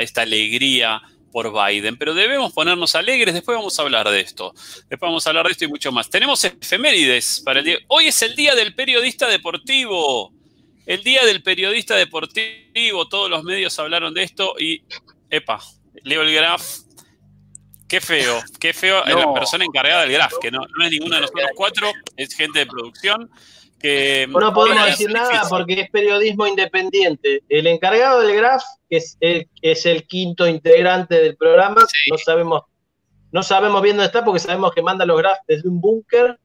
esta 0.00 0.22
alegría 0.22 1.00
por 1.32 1.52
Biden, 1.52 1.96
pero 1.96 2.14
debemos 2.14 2.52
ponernos 2.52 2.94
alegres, 2.94 3.34
después 3.34 3.56
vamos 3.56 3.78
a 3.78 3.82
hablar 3.82 4.08
de 4.08 4.20
esto, 4.20 4.52
después 4.88 5.00
vamos 5.00 5.26
a 5.26 5.30
hablar 5.30 5.46
de 5.46 5.52
esto 5.52 5.64
y 5.64 5.68
mucho 5.68 5.90
más. 5.90 6.08
Tenemos 6.10 6.44
efemérides 6.44 7.42
para 7.44 7.60
el 7.60 7.64
día. 7.64 7.78
Hoy 7.88 8.06
es 8.08 8.22
el 8.22 8.36
día 8.36 8.54
del 8.54 8.74
periodista 8.74 9.26
deportivo, 9.28 10.32
el 10.86 11.02
día 11.02 11.24
del 11.24 11.42
periodista 11.42 11.96
deportivo, 11.96 13.08
todos 13.08 13.30
los 13.30 13.42
medios 13.42 13.76
hablaron 13.78 14.12
de 14.14 14.22
esto 14.22 14.54
y, 14.58 14.82
epa, 15.30 15.60
leo 16.04 16.22
el 16.22 16.34
graph 16.34 16.84
Qué 17.88 18.00
feo, 18.00 18.42
qué 18.58 18.72
feo 18.72 19.04
es 19.04 19.14
la 19.14 19.32
persona 19.32 19.64
encargada 19.64 20.02
del 20.02 20.12
graph, 20.12 20.32
que 20.40 20.50
no, 20.50 20.64
es 20.64 20.90
ninguno 20.90 21.16
de 21.16 21.20
nosotros 21.20 21.50
cuatro, 21.54 21.92
es 22.16 22.34
gente 22.34 22.60
de 22.60 22.66
producción. 22.66 23.30
Que, 23.84 24.26
no 24.26 24.54
podemos 24.54 24.86
decir 24.86 25.10
nada 25.12 25.42
porque 25.46 25.78
es 25.78 25.90
periodismo 25.90 26.46
independiente. 26.46 27.42
El 27.50 27.66
encargado 27.66 28.22
del 28.22 28.34
graph, 28.34 28.62
que 28.88 28.96
es 28.96 29.18
el, 29.20 29.46
es 29.60 29.84
el 29.84 30.06
quinto 30.06 30.48
integrante 30.48 31.16
del 31.16 31.36
programa, 31.36 31.84
no 32.10 32.16
sabemos 32.16 32.62
no 33.30 33.42
sabemos 33.42 33.82
bien 33.82 33.96
dónde 33.96 34.06
está 34.06 34.24
porque 34.24 34.40
sabemos 34.40 34.72
que 34.72 34.80
manda 34.80 35.04
los 35.04 35.18
graphs 35.18 35.42
desde 35.46 35.68
un 35.68 35.82
búnker, 35.82 36.38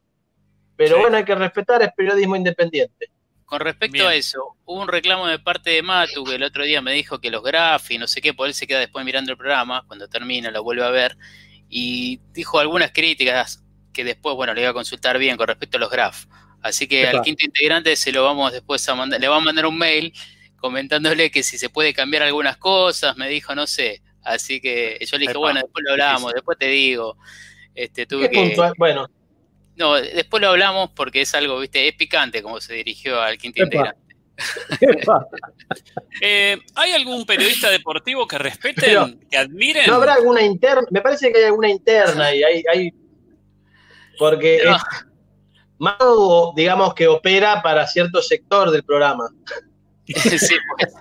pero 0.75 0.99
bueno, 0.99 1.15
hay 1.15 1.23
que 1.23 1.35
respetar, 1.35 1.81
es 1.81 1.93
periodismo 1.95 2.35
independiente. 2.35 3.09
Con 3.45 3.61
respecto 3.61 4.05
a 4.05 4.15
eso, 4.15 4.57
hubo 4.65 4.81
un 4.81 4.89
reclamo 4.89 5.25
de 5.27 5.39
parte 5.39 5.69
de 5.69 5.81
Matu 5.81 6.25
que 6.25 6.35
el 6.35 6.43
otro 6.43 6.65
día 6.65 6.81
me 6.81 6.91
dijo 6.91 7.21
que 7.21 7.31
los 7.31 7.41
graf 7.41 7.89
y 7.91 7.97
no 7.97 8.05
sé 8.05 8.19
qué, 8.19 8.33
por 8.33 8.49
él 8.49 8.53
se 8.53 8.67
queda 8.67 8.79
después 8.79 9.05
mirando 9.05 9.31
el 9.31 9.37
programa, 9.37 9.85
cuando 9.87 10.09
termina 10.09 10.51
lo 10.51 10.61
vuelve 10.61 10.83
a 10.83 10.89
ver, 10.89 11.15
y 11.69 12.19
dijo 12.33 12.59
algunas 12.59 12.91
críticas 12.91 13.63
que 13.93 14.03
después, 14.03 14.35
bueno, 14.35 14.53
le 14.53 14.59
iba 14.59 14.71
a 14.71 14.73
consultar 14.73 15.17
bien 15.17 15.37
con 15.37 15.47
respecto 15.47 15.77
a 15.77 15.79
los 15.79 15.89
graf. 15.89 16.25
Así 16.61 16.87
que 16.87 17.07
al 17.07 17.21
quinto 17.21 17.45
integrante 17.45 17.95
se 17.95 18.11
lo 18.11 18.23
vamos 18.23 18.51
después 18.51 18.87
a 18.89 18.95
mandar, 18.95 19.19
le 19.19 19.27
vamos 19.27 19.43
a 19.43 19.45
mandar 19.45 19.65
un 19.65 19.77
mail 19.77 20.13
comentándole 20.57 21.31
que 21.31 21.41
si 21.41 21.57
se 21.57 21.69
puede 21.69 21.93
cambiar 21.93 22.23
algunas 22.23 22.57
cosas, 22.57 23.15
me 23.17 23.29
dijo, 23.29 23.55
no 23.55 23.65
sé. 23.65 24.01
Así 24.23 24.59
que 24.59 24.97
yo 25.05 25.17
le 25.17 25.27
dije, 25.27 25.37
bueno, 25.37 25.61
después 25.61 25.83
lo 25.85 25.91
hablamos, 25.91 26.33
después 26.33 26.57
te 26.57 26.67
digo. 26.67 27.17
Este, 27.73 28.05
tuve 28.05 28.29
que, 28.29 28.55
bueno, 28.77 29.07
no, 29.77 29.93
después 29.95 30.41
lo 30.41 30.49
hablamos 30.49 30.91
porque 30.91 31.21
es 31.21 31.33
algo, 31.33 31.59
viste, 31.59 31.87
es 31.87 31.95
picante 31.95 32.43
como 32.43 32.59
se 32.59 32.73
dirigió 32.73 33.21
al 33.21 33.37
quinto 33.37 33.63
integrante. 33.63 34.01
Eh, 36.21 36.57
¿Hay 36.75 36.91
algún 36.93 37.25
periodista 37.25 37.69
deportivo 37.69 38.25
que 38.25 38.37
respeten, 38.37 39.19
que 39.29 39.37
admiren? 39.37 39.85
¿No 39.87 39.95
habrá 39.95 40.13
alguna 40.13 40.41
interna? 40.41 40.81
Me 40.91 41.01
parece 41.01 41.31
que 41.31 41.39
hay 41.39 41.45
alguna 41.45 41.69
interna 41.69 42.33
y 42.33 42.43
hay, 42.43 42.63
hay 42.71 42.93
porque 44.17 44.61
no. 44.65 44.77
Digamos 46.55 46.93
que 46.93 47.07
opera 47.07 47.61
para 47.61 47.87
cierto 47.87 48.21
sector 48.21 48.71
del 48.71 48.83
programa. 48.83 49.29
sí, 50.05 50.55
pues. 50.77 50.93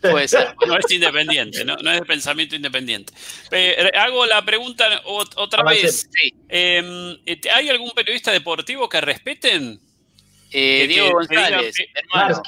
Puede 0.00 0.28
ser. 0.28 0.54
No 0.66 0.78
es 0.78 0.90
independiente, 0.90 1.64
no, 1.64 1.74
es 1.74 2.00
de 2.00 2.06
pensamiento 2.06 2.54
independiente. 2.54 3.12
Eh, 3.50 3.90
hago 3.96 4.26
la 4.26 4.44
pregunta 4.44 5.02
otra 5.04 5.62
vez. 5.62 6.08
Em, 6.48 7.16
¿Hay 7.54 7.68
algún 7.68 7.90
periodista 7.92 8.30
deportivo 8.30 8.88
que 8.88 9.00
respeten? 9.00 9.80
Eh, 10.50 10.86
Diego 10.86 11.12
González, 11.12 11.76
hermano. 11.94 12.42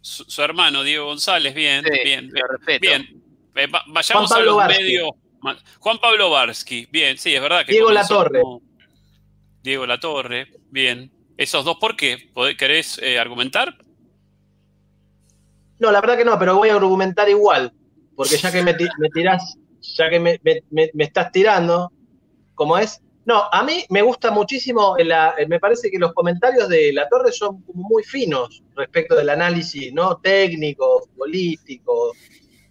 Su, 0.00 0.42
hermano, 0.42 0.82
Diego 0.82 1.06
González, 1.06 1.54
bien, 1.54 1.84
bien, 2.04 2.32
bien. 2.80 3.22
Eh, 3.54 3.68
vayamos 3.88 4.32
a 4.32 4.40
los 4.40 4.66
medios. 4.66 5.10
Juan 5.78 5.98
Pablo 5.98 6.30
Barsky, 6.30 6.86
bien, 6.90 7.18
sí, 7.18 7.34
es 7.34 7.42
verdad 7.42 7.66
que. 7.66 7.72
Diego 7.72 7.90
Latorre. 7.90 8.42
Diego 9.62 9.86
Latorre, 9.86 10.48
bien. 10.70 11.10
¿Esos 11.36 11.64
dos 11.64 11.76
por 11.80 11.96
qué? 11.96 12.30
¿Querés 12.58 13.00
argumentar? 13.18 13.76
No, 15.80 15.90
la 15.90 16.00
verdad 16.02 16.18
que 16.18 16.24
no, 16.26 16.38
pero 16.38 16.56
voy 16.56 16.68
a 16.68 16.74
argumentar 16.74 17.28
igual, 17.28 17.72
porque 18.14 18.36
ya 18.36 18.52
que 18.52 18.62
me, 18.62 18.74
tirás, 18.74 19.56
ya 19.96 20.10
que 20.10 20.20
me, 20.20 20.38
estás 20.98 21.32
tirando, 21.32 21.90
como 22.54 22.76
es. 22.76 23.00
No, 23.24 23.44
a 23.50 23.62
mí 23.62 23.84
me 23.88 24.02
gusta 24.02 24.30
muchísimo, 24.30 24.96
me 25.48 25.58
parece 25.58 25.90
que 25.90 25.98
los 25.98 26.12
comentarios 26.12 26.68
de 26.68 26.92
La 26.92 27.08
Torre 27.08 27.32
son 27.32 27.64
muy 27.72 28.02
finos 28.02 28.62
respecto 28.76 29.16
del 29.16 29.30
análisis 29.30 29.92
no 29.92 30.18
técnico, 30.18 31.08
político, 31.16 32.12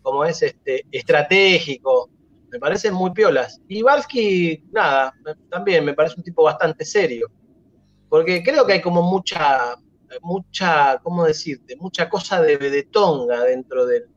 como 0.04 0.24
es 0.26 0.44
este, 0.44 0.86
estratégico, 0.92 2.10
me 2.52 2.60
parecen 2.60 2.94
muy 2.94 3.12
piolas. 3.12 3.62
Y 3.68 3.82
Barsky, 3.82 4.64
nada, 4.72 5.14
también 5.50 5.86
me 5.86 5.94
parece 5.94 6.16
un 6.18 6.24
tipo 6.24 6.44
bastante 6.44 6.86
serio, 6.86 7.30
porque 8.10 8.44
creo 8.44 8.66
que 8.66 8.74
hay 8.74 8.82
como 8.82 9.02
mucha 9.02 9.78
mucha, 10.22 11.00
¿cómo 11.04 11.26
decirte? 11.26 11.76
Mucha 11.76 12.10
cosa 12.10 12.42
de, 12.42 12.58
de 12.58 12.84
tonga 12.84 13.44
dentro 13.44 13.86
del, 13.86 14.08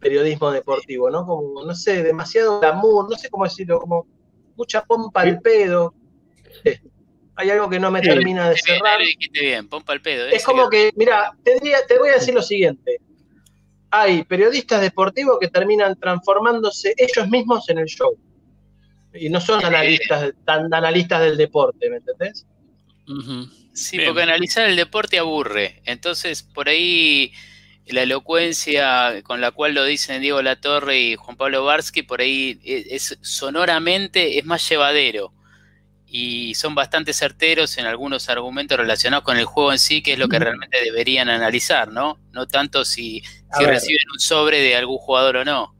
periodismo 0.00 0.50
deportivo, 0.50 1.10
¿no? 1.10 1.26
Como, 1.26 1.62
no 1.62 1.74
sé, 1.74 2.02
demasiado 2.02 2.58
glamour, 2.58 3.10
no 3.10 3.16
sé 3.18 3.28
cómo 3.28 3.44
decirlo, 3.44 3.80
como 3.80 4.06
mucha 4.56 4.82
pompa 4.82 5.20
al 5.20 5.40
pedo. 5.40 5.94
hay 7.36 7.50
algo 7.50 7.68
que 7.68 7.78
no 7.78 7.90
me 7.90 8.00
termina 8.00 8.48
de 8.48 8.56
cerrar. 8.56 8.98
bien, 9.30 9.68
pompa 9.68 9.92
al 9.92 10.00
pedo. 10.00 10.26
Es 10.28 10.42
como 10.42 10.70
que, 10.70 10.90
mira, 10.96 11.36
te, 11.42 11.60
te 11.86 11.98
voy 11.98 12.08
a 12.08 12.14
decir 12.14 12.32
lo 12.32 12.40
siguiente. 12.40 12.98
Hay 13.96 14.24
periodistas 14.24 14.80
deportivos 14.80 15.38
que 15.40 15.48
terminan 15.48 15.94
transformándose 16.00 16.94
ellos 16.96 17.28
mismos 17.28 17.68
en 17.68 17.78
el 17.78 17.86
show. 17.86 18.18
Y 19.12 19.28
no 19.28 19.40
son 19.40 19.64
analistas, 19.64 20.32
tan 20.44 20.72
analistas 20.74 21.20
del 21.20 21.36
deporte, 21.36 21.88
¿me 21.88 21.98
entendés? 21.98 22.44
Sí, 23.72 24.00
porque 24.04 24.22
analizar 24.22 24.68
el 24.68 24.74
deporte 24.74 25.20
aburre. 25.20 25.80
Entonces, 25.84 26.42
por 26.42 26.68
ahí 26.68 27.32
la 27.86 28.02
elocuencia 28.02 29.22
con 29.22 29.40
la 29.40 29.52
cual 29.52 29.74
lo 29.74 29.84
dicen 29.84 30.22
Diego 30.22 30.42
Latorre 30.42 30.98
y 30.98 31.14
Juan 31.16 31.36
Pablo 31.36 31.64
Barsky, 31.64 32.02
por 32.02 32.20
ahí 32.20 32.58
es, 32.64 33.16
sonoramente 33.20 34.38
es 34.38 34.44
más 34.44 34.68
llevadero. 34.68 35.32
Y 36.16 36.54
son 36.54 36.76
bastante 36.76 37.12
certeros 37.12 37.76
en 37.76 37.86
algunos 37.86 38.28
argumentos 38.28 38.78
relacionados 38.78 39.24
con 39.24 39.36
el 39.36 39.46
juego 39.46 39.72
en 39.72 39.80
sí, 39.80 40.00
que 40.00 40.12
es 40.12 40.18
lo 40.20 40.28
que 40.28 40.38
realmente 40.38 40.78
deberían 40.80 41.28
analizar, 41.28 41.90
¿no? 41.90 42.20
No 42.32 42.46
tanto 42.46 42.84
si, 42.84 43.20
reciben 43.58 44.04
un 44.12 44.20
sobre 44.20 44.60
de 44.60 44.76
algún 44.76 44.98
jugador 44.98 45.38
o 45.38 45.44
no. 45.44 45.74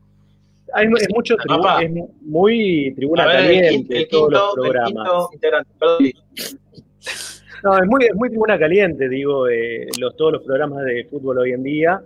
Hay, 0.73 0.87
es 0.87 1.09
mucho 1.15 1.37
es 1.39 1.91
muy 2.23 2.93
tribuna 2.97 3.27
caliente 3.27 4.09
todos 4.11 4.33
los 4.33 4.55
programas. 4.55 5.09
No, 7.63 7.79
es 7.79 7.87
muy, 7.87 8.05
es 8.05 8.15
muy 8.17 8.29
tribuna 8.29 8.59
caliente, 8.59 9.09
digo, 9.09 9.47
los, 10.01 10.17
todos 10.17 10.33
los 10.33 10.43
programas 10.43 10.85
de 10.85 11.05
fútbol 11.05 11.39
hoy 11.39 11.53
en 11.53 11.63
día. 11.63 12.03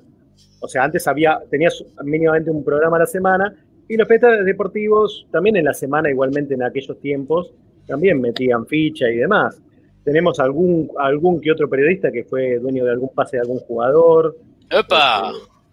O 0.61 0.69
sea, 0.69 0.85
antes 0.85 1.09
había, 1.09 1.41
tenías 1.51 1.83
mínimamente 2.05 2.51
un 2.51 2.63
programa 2.63 2.99
a 2.99 3.01
la 3.01 3.07
semana 3.07 3.57
y 3.89 3.97
los 3.97 4.07
periodistas 4.07 4.45
deportivos 4.45 5.27
también 5.33 5.57
en 5.57 5.65
la 5.65 5.73
semana, 5.73 6.11
igualmente 6.11 6.53
en 6.53 6.63
aquellos 6.63 7.01
tiempos, 7.01 7.55
también 7.89 8.21
metían 8.21 8.67
ficha 8.67 9.09
y 9.09 9.17
demás. 9.17 9.61
Tenemos 10.05 10.39
algún, 10.39 10.91
algún 10.99 11.41
que 11.41 11.51
otro 11.51 11.69
periodista 11.69 12.13
que 12.13 12.23
fue 12.25 12.59
dueño 12.59 12.85
de 12.85 12.93
algún 12.93 13.13
pase 13.15 13.37
de 13.37 13.41
algún 13.41 13.59
jugador. 13.59 14.37
¡Epa! 14.71 15.33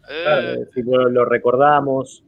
Eh, 0.09 0.65
si 0.73 0.81
lo, 0.81 1.09
lo 1.09 1.25
recordamos. 1.25 2.23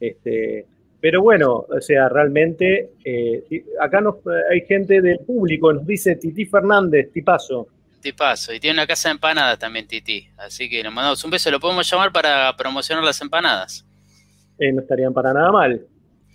Este, 0.00 0.66
pero 1.02 1.20
bueno, 1.20 1.66
o 1.68 1.80
sea, 1.80 2.08
realmente 2.08 2.92
eh, 3.04 3.42
acá 3.80 4.00
nos, 4.00 4.16
hay 4.50 4.60
gente 4.62 5.00
del 5.00 5.18
público, 5.18 5.72
nos 5.72 5.84
dice 5.84 6.14
Titi 6.14 6.46
Fernández, 6.46 7.10
Tipazo. 7.12 7.66
Tipazo, 8.00 8.52
y 8.52 8.60
tiene 8.60 8.74
una 8.74 8.86
casa 8.86 9.08
de 9.08 9.14
empanadas 9.14 9.58
también 9.58 9.88
Titi, 9.88 10.28
así 10.36 10.70
que 10.70 10.82
nos 10.82 10.92
mandamos 10.92 11.24
un 11.24 11.32
beso, 11.32 11.50
lo 11.50 11.58
podemos 11.58 11.90
llamar 11.90 12.12
para 12.12 12.56
promocionar 12.56 13.02
las 13.02 13.20
empanadas. 13.20 13.84
Eh, 14.58 14.72
no 14.72 14.80
estarían 14.80 15.12
para 15.12 15.32
nada 15.32 15.50
mal. 15.50 15.84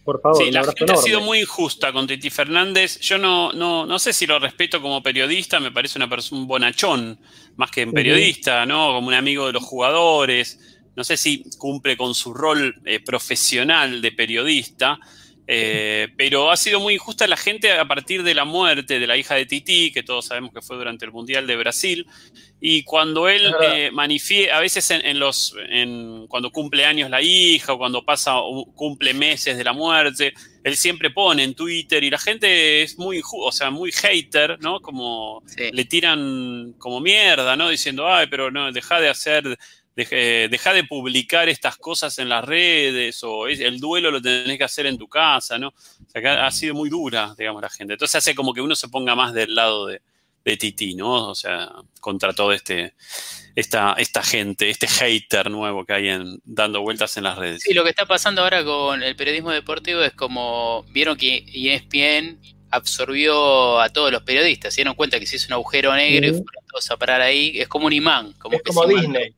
Por 0.07 0.21
favor, 0.21 0.41
sí, 0.41 0.51
la 0.51 0.63
gente 0.63 0.93
ha 0.93 0.95
sido 0.95 1.19
muy 1.19 1.41
injusta 1.41 1.91
con 1.91 2.07
Titi 2.07 2.29
Fernández. 2.29 2.97
Yo 3.01 3.17
no, 3.17 3.51
no, 3.51 3.85
no 3.85 3.99
sé 3.99 4.13
si 4.13 4.25
lo 4.25 4.39
respeto 4.39 4.81
como 4.81 5.03
periodista, 5.03 5.59
me 5.59 5.69
parece 5.69 5.99
una 5.99 6.09
persona, 6.09 6.39
un 6.39 6.47
bonachón, 6.47 7.19
más 7.57 7.71
que 7.71 7.83
un 7.83 7.91
periodista, 7.91 8.65
¿no? 8.65 8.93
Como 8.93 9.09
un 9.09 9.13
amigo 9.13 9.47
de 9.47 9.51
los 9.51 9.63
jugadores 9.63 10.57
no 10.97 11.03
sé 11.03 11.15
si 11.15 11.43
cumple 11.59 11.95
con 11.95 12.15
su 12.15 12.33
rol 12.33 12.81
eh, 12.83 12.99
profesional 12.99 14.01
de 14.01 14.11
periodista. 14.11 14.99
Eh, 15.49 16.09
pero 16.17 16.51
ha 16.51 16.57
sido 16.57 16.79
muy 16.79 16.95
injusta 16.95 17.27
la 17.27 17.37
gente 17.37 17.71
a 17.71 17.87
partir 17.87 18.23
de 18.23 18.33
la 18.33 18.45
muerte 18.45 18.99
de 18.99 19.05
la 19.05 19.15
hija 19.15 19.35
de 19.35 19.45
Titi, 19.45 19.91
que 19.93 20.01
todos 20.01 20.25
sabemos 20.25 20.51
que 20.51 20.61
fue 20.61 20.75
durante 20.75 21.05
el 21.05 21.11
Mundial 21.11 21.45
de 21.45 21.55
Brasil, 21.55 22.07
y 22.59 22.83
cuando 22.83 23.29
él 23.29 23.53
eh, 23.61 23.91
manifiesta, 23.91 24.57
a 24.57 24.61
veces 24.61 24.89
en, 24.89 25.19
los, 25.19 25.55
cuando 26.27 26.51
cumple 26.51 26.85
años 26.85 27.09
la 27.09 27.21
hija 27.21 27.73
o 27.73 27.77
cuando 27.77 28.03
pasa, 28.03 28.35
cumple 28.73 29.13
meses 29.13 29.57
de 29.57 29.63
la 29.63 29.73
muerte, 29.73 30.33
él 30.63 30.75
siempre 30.75 31.11
pone 31.11 31.43
en 31.43 31.53
Twitter 31.53 32.03
y 32.03 32.09
la 32.09 32.17
gente 32.17 32.81
es 32.81 32.97
muy, 32.97 33.21
o 33.23 33.51
sea, 33.51 33.69
muy 33.69 33.91
hater, 33.91 34.59
¿no? 34.59 34.81
Como 34.81 35.43
le 35.55 35.85
tiran 35.85 36.73
como 36.79 36.99
mierda, 36.99 37.55
¿no? 37.55 37.69
Diciendo, 37.69 38.07
ay, 38.07 38.25
pero 38.27 38.49
no, 38.49 38.71
deja 38.71 38.99
de 38.99 39.09
hacer 39.09 39.57
deja 39.95 40.73
de 40.73 40.83
publicar 40.83 41.49
estas 41.49 41.77
cosas 41.77 42.19
en 42.19 42.29
las 42.29 42.45
redes 42.45 43.23
o 43.23 43.47
el 43.47 43.79
duelo 43.79 44.11
lo 44.11 44.21
tenés 44.21 44.57
que 44.57 44.63
hacer 44.63 44.85
en 44.85 44.97
tu 44.97 45.07
casa, 45.07 45.57
¿no? 45.57 45.69
O 45.69 46.09
sea, 46.11 46.45
ha 46.45 46.51
sido 46.51 46.75
muy 46.75 46.89
dura, 46.89 47.33
digamos, 47.35 47.63
la 47.63 47.69
gente. 47.69 47.93
Entonces 47.93 48.15
hace 48.15 48.35
como 48.35 48.53
que 48.53 48.61
uno 48.61 48.75
se 48.75 48.89
ponga 48.89 49.15
más 49.15 49.33
del 49.33 49.55
lado 49.55 49.87
de, 49.87 50.01
Titi, 50.56 50.96
¿no? 50.96 51.30
O 51.30 51.36
sea, 51.36 51.70
contra 52.00 52.32
toda 52.32 52.56
este, 52.56 52.94
esta, 53.56 53.96
esta 53.98 54.24
gente, 54.24 54.70
este 54.70 54.88
hater 54.88 55.51
nuevo 55.51 55.84
que 55.84 55.94
hay 55.94 56.10
en, 56.10 56.39
dando 56.46 56.82
vueltas 56.82 57.18
en 57.18 57.24
las 57.24 57.38
redes. 57.38 57.63
Sí, 57.63 57.74
lo 57.74 57.84
que 57.84 57.89
está 57.89 58.06
pasando 58.06 58.44
ahora 58.44 58.63
con 58.63 59.04
el 59.04 59.16
periodismo 59.16 59.51
deportivo 59.51 60.01
es 60.04 60.13
como, 60.13 60.86
vieron 60.92 61.18
que 61.18 61.44
ESPN 61.51 62.39
absorbió 62.70 63.80
a 63.82 63.89
todos 63.89 64.12
los 64.12 64.24
periodistas, 64.24 64.74
se 64.74 64.82
dieron 64.82 64.96
cuenta 64.96 65.20
que 65.20 65.25
se 65.25 65.38
hizo 65.38 65.48
un 65.48 65.54
agujero 65.54 65.96
negro 65.96 66.27
y 66.27 66.32
fueron 66.32 66.66
todos 66.70 66.92
a 66.92 66.98
parar 66.98 67.22
ahí, 67.22 67.60
es 67.60 67.68
como 67.68 67.88
un 67.88 67.94
imán, 67.94 68.34
como 68.34 68.58
es 68.58 68.63
como 68.63 68.86
Disney. 68.86 69.34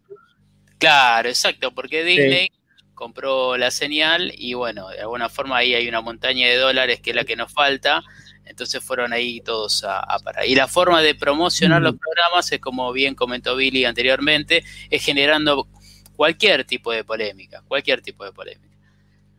Claro, 0.78 1.30
exacto, 1.30 1.72
porque 1.74 2.04
Disney 2.04 2.52
compró 2.94 3.56
la 3.56 3.72
señal 3.72 4.34
y 4.36 4.54
bueno, 4.54 4.90
de 4.90 5.00
alguna 5.00 5.30
forma 5.30 5.58
ahí 5.58 5.74
hay 5.74 5.88
una 5.88 6.02
montaña 6.02 6.48
de 6.48 6.58
dólares 6.58 7.00
que 7.00 7.12
es 7.12 7.16
la 7.16 7.24
que 7.24 7.38
nos 7.38 7.54
falta, 7.54 8.04
entonces 8.50 8.84
fueron 8.84 9.14
ahí 9.14 9.42
todos 9.42 9.86
a, 9.88 10.18
parar. 10.24 10.46
Y 10.48 10.56
la 10.56 10.68
forma 10.68 11.02
de 11.02 11.16
promocionar 11.16 11.82
los 11.82 11.96
programas 11.96 12.52
es 12.52 12.60
como 12.60 12.92
bien 12.92 13.16
comentó 13.16 13.56
Billy 13.56 13.86
anteriormente, 13.86 14.64
es 14.90 15.04
generando 15.04 15.68
cualquier 16.16 16.66
tipo 16.66 16.92
de 16.92 17.04
polémica, 17.04 17.64
cualquier 17.68 18.02
tipo 18.02 18.26
de 18.26 18.32
polémica. 18.32 18.76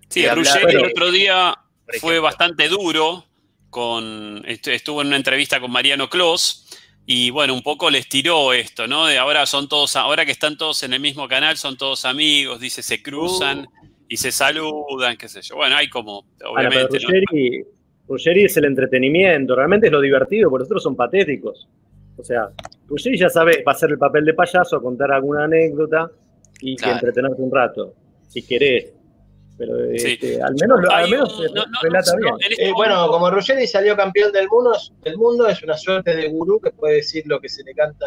Sí, 0.08 0.26
Ruggeri 0.26 0.76
el 0.76 0.86
otro 0.86 1.10
día 1.10 1.58
fue 2.00 2.18
bastante 2.20 2.68
duro 2.68 3.26
con 3.68 4.42
estuvo 4.46 5.00
en 5.02 5.08
una 5.08 5.16
entrevista 5.16 5.60
con 5.60 5.70
Mariano 5.70 6.08
Clos 6.08 6.66
y 7.06 7.30
bueno, 7.30 7.54
un 7.54 7.62
poco 7.62 7.90
les 7.90 8.08
tiró 8.08 8.52
esto, 8.52 8.86
¿no? 8.86 9.06
De 9.06 9.18
ahora 9.18 9.44
son 9.46 9.68
todos, 9.68 9.96
ahora 9.96 10.24
que 10.24 10.32
están 10.32 10.56
todos 10.56 10.82
en 10.84 10.92
el 10.92 11.00
mismo 11.00 11.26
canal, 11.28 11.56
son 11.56 11.76
todos 11.76 12.04
amigos, 12.04 12.60
dice, 12.60 12.82
se 12.82 13.02
cruzan 13.02 13.66
y 14.08 14.16
se 14.16 14.30
saludan, 14.30 15.16
qué 15.16 15.28
sé 15.28 15.42
yo. 15.42 15.56
Bueno, 15.56 15.76
hay 15.76 15.88
como, 15.88 16.24
obviamente. 16.44 16.98
Ruggeri, 16.98 17.64
es 18.16 18.56
el 18.56 18.64
entretenimiento, 18.64 19.54
realmente 19.54 19.86
es 19.86 19.92
lo 19.92 20.00
divertido, 20.00 20.50
porque 20.50 20.64
otros 20.64 20.82
son 20.82 20.96
patéticos. 20.96 21.68
O 22.16 22.24
sea, 22.24 22.50
Ruggeri 22.86 23.18
ya 23.18 23.28
sabe, 23.28 23.62
va 23.66 23.72
a 23.72 23.74
hacer 23.74 23.90
el 23.90 23.98
papel 23.98 24.24
de 24.24 24.34
payaso, 24.34 24.80
contar 24.82 25.12
alguna 25.12 25.44
anécdota 25.44 26.10
y 26.60 26.72
entretenerte 26.72 27.40
un 27.40 27.50
rato, 27.50 27.94
si 28.28 28.42
querés 28.42 28.92
pero 29.60 29.84
este, 29.90 30.42
al 30.42 30.54
menos, 30.54 30.80
al 30.90 31.10
menos 31.10 31.38
relata 31.82 32.16
bien. 32.16 32.34
Este 32.40 32.68
eh, 32.68 32.72
bueno, 32.72 33.08
como 33.08 33.30
Ruggeri 33.30 33.66
salió 33.66 33.94
campeón 33.94 34.32
del 34.32 34.48
mundo, 34.48 34.72
del 35.02 35.18
mundo, 35.18 35.46
es 35.48 35.62
una 35.62 35.76
suerte 35.76 36.16
de 36.16 36.28
gurú 36.28 36.58
que 36.62 36.70
puede 36.70 36.94
decir 36.94 37.24
lo 37.26 37.38
que 37.42 37.50
se 37.50 37.62
le 37.62 37.74
canta 37.74 38.06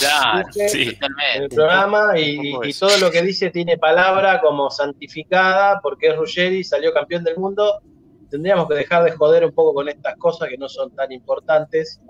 claro, 0.00 0.48
en 0.56 1.42
el 1.42 1.48
programa 1.48 2.18
y, 2.18 2.72
todo 2.76 2.98
lo 2.98 3.08
que 3.12 3.22
dice 3.22 3.50
tiene 3.50 3.78
palabra 3.78 4.40
como 4.40 4.68
santificada 4.68 5.78
porque 5.80 6.08
es 6.08 6.16
Ruggeri, 6.16 6.64
salió 6.64 6.92
campeón 6.92 7.22
del 7.22 7.36
mundo. 7.36 7.80
Tendríamos 8.30 8.68
que 8.68 8.74
dejar 8.74 9.04
de 9.04 9.12
joder 9.12 9.44
un 9.44 9.52
poco 9.52 9.74
con 9.74 9.88
estas 9.88 10.16
cosas 10.16 10.48
que 10.48 10.58
no 10.58 10.68
son 10.68 10.94
tan 10.94 11.10
importantes. 11.12 12.00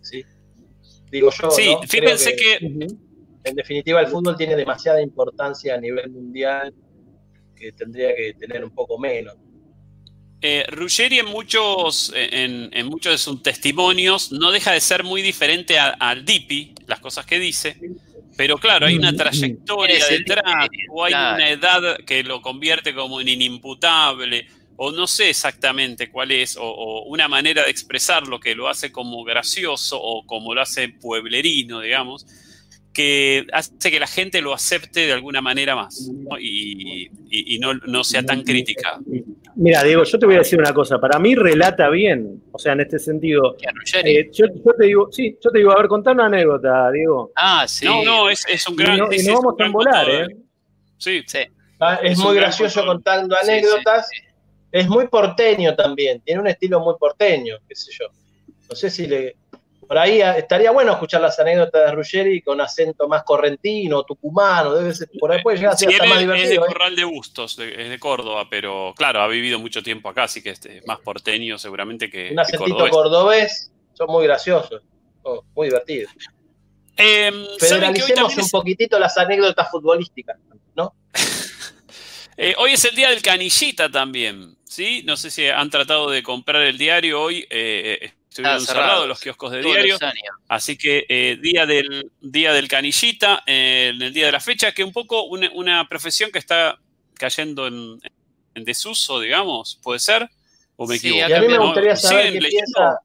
¿sí? 0.00 0.24
Digo 1.10 1.30
yo. 1.30 1.50
Sí, 1.50 1.76
fíjense 1.88 2.34
que, 2.34 2.58
En 3.44 3.54
definitiva, 3.54 4.00
el 4.00 4.08
fútbol 4.08 4.36
tiene 4.36 4.56
demasiada 4.56 5.00
importancia 5.00 5.74
a 5.74 5.78
nivel 5.78 6.10
mundial 6.10 6.74
que 7.54 7.72
tendría 7.72 8.14
que 8.14 8.34
tener 8.34 8.64
un 8.64 8.70
poco 8.70 8.98
menos. 8.98 9.34
Eh, 10.46 10.64
Ruggeri 10.68 11.20
en 11.20 11.26
muchos, 11.26 12.12
en, 12.14 12.86
muchos 12.86 13.12
de 13.12 13.18
sus 13.18 13.42
testimonios 13.42 14.30
no 14.30 14.52
deja 14.52 14.72
de 14.72 14.80
ser 14.80 15.02
muy 15.02 15.22
diferente 15.22 15.78
al 15.78 16.24
Dipi, 16.26 16.74
las 16.86 17.00
cosas 17.00 17.24
que 17.24 17.38
dice, 17.38 17.78
pero 18.36 18.58
claro, 18.58 18.84
hay 18.84 18.96
una 18.96 19.14
trayectoria 19.16 20.06
detrás, 20.06 20.68
o 20.90 21.04
hay 21.04 21.14
una 21.14 21.48
edad 21.48 21.96
que 22.04 22.22
lo 22.22 22.42
convierte 22.42 22.94
como 22.94 23.22
en 23.22 23.28
inimputable, 23.28 24.46
o 24.76 24.92
no 24.92 25.06
sé 25.06 25.30
exactamente 25.30 26.10
cuál 26.10 26.30
es, 26.32 26.56
o, 26.60 27.04
una 27.04 27.28
manera 27.28 27.64
de 27.64 27.70
expresar 27.70 28.26
lo 28.26 28.40
que 28.40 28.54
lo 28.54 28.68
hace 28.68 28.90
como 28.90 29.24
gracioso 29.24 30.00
o 30.00 30.26
como 30.26 30.54
lo 30.54 30.60
hace 30.60 30.88
pueblerino, 30.88 31.80
digamos 31.80 32.26
que 32.94 33.44
hace 33.52 33.90
que 33.90 33.98
la 33.98 34.06
gente 34.06 34.40
lo 34.40 34.54
acepte 34.54 35.00
de 35.00 35.12
alguna 35.12 35.42
manera 35.42 35.74
más 35.74 36.08
y, 36.40 37.10
no, 37.58 38.04
sea 38.04 38.22
tan 38.22 38.42
crítica. 38.42 39.00
Mira, 39.56 39.82
Diego, 39.82 40.04
yo 40.04 40.18
te 40.18 40.26
voy 40.26 40.36
a 40.36 40.38
decir 40.38 40.58
una 40.58 40.72
cosa. 40.72 41.00
Para 41.00 41.18
mí 41.18 41.34
relata 41.34 41.88
bien, 41.90 42.42
o 42.52 42.58
sea, 42.58 42.72
en 42.72 42.80
este 42.80 42.98
sentido. 42.98 43.56
Eh, 44.04 44.30
yo, 44.32 44.46
te 44.78 44.84
digo, 44.84 45.08
sí, 45.10 45.36
yo 45.42 45.50
te 45.50 45.58
digo, 45.58 45.72
a 45.72 45.76
ver, 45.76 45.88
contá 45.88 46.12
una 46.12 46.26
anécdota, 46.26 46.90
Diego. 46.92 47.32
Ah, 47.36 47.66
sí. 47.66 47.84
No, 47.84 48.04
no, 48.04 48.30
es, 48.30 48.44
un 48.68 48.76
gran. 48.76 49.12
Y 49.12 49.22
no, 49.24 49.42
vamos 49.42 49.54
a 49.58 49.68
volar, 49.68 50.10
¿eh? 50.10 50.36
Sí. 50.98 51.22
sí. 51.26 51.40
Ah, 51.80 51.98
es, 52.02 52.18
muy 52.18 52.36
gracioso 52.36 52.84
contando 52.86 53.36
anécdotas. 53.36 54.08
Es 54.74 54.88
muy 54.88 55.06
porteño 55.06 55.76
también, 55.76 56.20
tiene 56.22 56.40
un 56.40 56.48
estilo 56.48 56.80
muy 56.80 56.96
porteño, 56.98 57.58
qué 57.68 57.76
sé 57.76 57.92
yo. 57.96 58.06
No 58.68 58.74
sé 58.74 58.90
si 58.90 59.06
le, 59.06 59.36
por 59.86 59.96
ahí 59.96 60.20
estaría 60.20 60.72
bueno 60.72 60.90
escuchar 60.90 61.20
las 61.20 61.38
anécdotas 61.38 61.86
de 61.86 61.92
Ruggeri 61.92 62.42
con 62.42 62.60
acento 62.60 63.06
más 63.06 63.22
correntino, 63.22 64.02
tucumano, 64.02 64.74
debe 64.74 64.92
ser, 64.92 65.08
por 65.20 65.30
ahí 65.30 65.40
puede 65.44 65.58
llegar 65.58 65.74
a 65.74 65.76
ser 65.76 65.90
más 66.08 66.18
divertido. 66.18 66.34
Es 66.34 66.48
de 66.48 66.56
¿eh? 66.56 66.58
Corral 66.58 66.96
de 66.96 67.04
Bustos, 67.04 67.56
es 67.56 67.88
de 67.88 67.98
Córdoba, 68.00 68.48
pero 68.50 68.92
claro, 68.96 69.20
ha 69.20 69.28
vivido 69.28 69.60
mucho 69.60 69.80
tiempo 69.80 70.08
acá, 70.08 70.24
así 70.24 70.42
que 70.42 70.50
este, 70.50 70.78
es 70.78 70.86
más 70.88 70.98
porteño 70.98 71.56
seguramente 71.56 72.10
que. 72.10 72.32
Un 72.32 72.40
acentito 72.40 72.88
cordobés. 72.88 73.70
son 73.92 74.08
muy 74.08 74.24
graciosos, 74.24 74.82
oh, 75.22 75.44
muy 75.54 75.68
divertidos. 75.68 76.12
Eh, 76.96 77.30
Federalicemos 77.60 78.36
un 78.38 78.50
poquitito 78.50 78.98
las 78.98 79.16
anécdotas 79.18 79.70
futbolísticas, 79.70 80.36
¿no? 80.74 80.96
Eh, 82.36 82.52
hoy 82.58 82.72
es 82.72 82.84
el 82.84 82.96
día 82.96 83.10
del 83.10 83.22
canillita 83.22 83.88
también, 83.88 84.56
¿sí? 84.74 85.02
No 85.04 85.16
sé 85.16 85.30
si 85.30 85.46
han 85.46 85.70
tratado 85.70 86.10
de 86.10 86.22
comprar 86.22 86.62
el 86.62 86.76
diario 86.76 87.22
hoy. 87.22 87.46
Eh, 87.48 88.12
estuvieron 88.28 88.60
cerrados 88.60 89.06
los 89.06 89.20
kioscos 89.20 89.52
de 89.52 89.62
diario. 89.62 89.96
Así 90.48 90.76
que 90.76 91.06
eh, 91.08 91.38
día, 91.40 91.64
del, 91.66 92.10
día 92.20 92.52
del 92.52 92.66
canillita, 92.66 93.42
eh, 93.46 93.92
en 93.94 94.02
el 94.02 94.12
día 94.12 94.26
de 94.26 94.32
la 94.32 94.40
fecha, 94.40 94.72
que 94.72 94.82
un 94.82 94.92
poco 94.92 95.24
una, 95.24 95.88
profesión 95.88 96.30
que 96.32 96.40
está 96.40 96.78
cayendo 97.14 97.68
en, 97.68 98.00
desuso, 98.54 99.20
digamos, 99.20 99.78
¿puede 99.82 100.00
ser? 100.00 100.28
¿O 100.76 100.86
me 100.86 100.96
equivoco? 100.96 101.28
Y 101.28 101.32
a 101.32 101.40
mí 101.40 101.48
me 101.48 101.58
gustaría 101.58 101.96
saber 101.96 102.32
qué 102.32 102.38
piensa, 102.40 102.98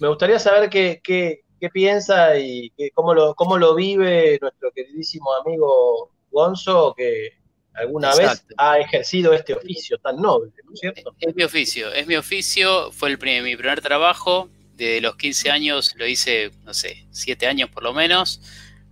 me 0.00 0.08
gustaría 0.08 0.38
saber 0.38 0.70
qué, 0.70 1.00
qué, 1.02 1.70
piensa 1.72 2.36
y 2.38 2.72
cómo, 2.94 3.14
lo, 3.14 3.34
cómo 3.34 3.56
lo 3.56 3.76
vive 3.76 4.38
nuestro 4.40 4.72
queridísimo 4.72 5.32
amigo 5.34 6.10
Gonzo, 6.32 6.94
que 6.96 7.41
alguna 7.74 8.14
vez 8.14 8.44
ha 8.56 8.78
ejercido 8.78 9.32
este 9.32 9.54
oficio 9.54 9.98
tan 9.98 10.16
noble, 10.16 10.52
¿no 10.64 10.72
es 10.74 10.80
cierto? 10.80 11.14
Es 11.18 11.34
mi 11.34 11.42
oficio, 11.42 11.92
es 11.92 12.06
mi 12.06 12.16
oficio, 12.16 12.92
fue 12.92 13.10
el 13.10 13.18
mi 13.42 13.56
primer 13.56 13.80
trabajo, 13.80 14.50
de 14.76 15.00
los 15.00 15.16
15 15.16 15.50
años 15.50 15.94
lo 15.96 16.06
hice, 16.06 16.50
no 16.64 16.74
sé, 16.74 17.06
7 17.10 17.46
años 17.46 17.70
por 17.70 17.82
lo 17.82 17.92
menos. 17.92 18.40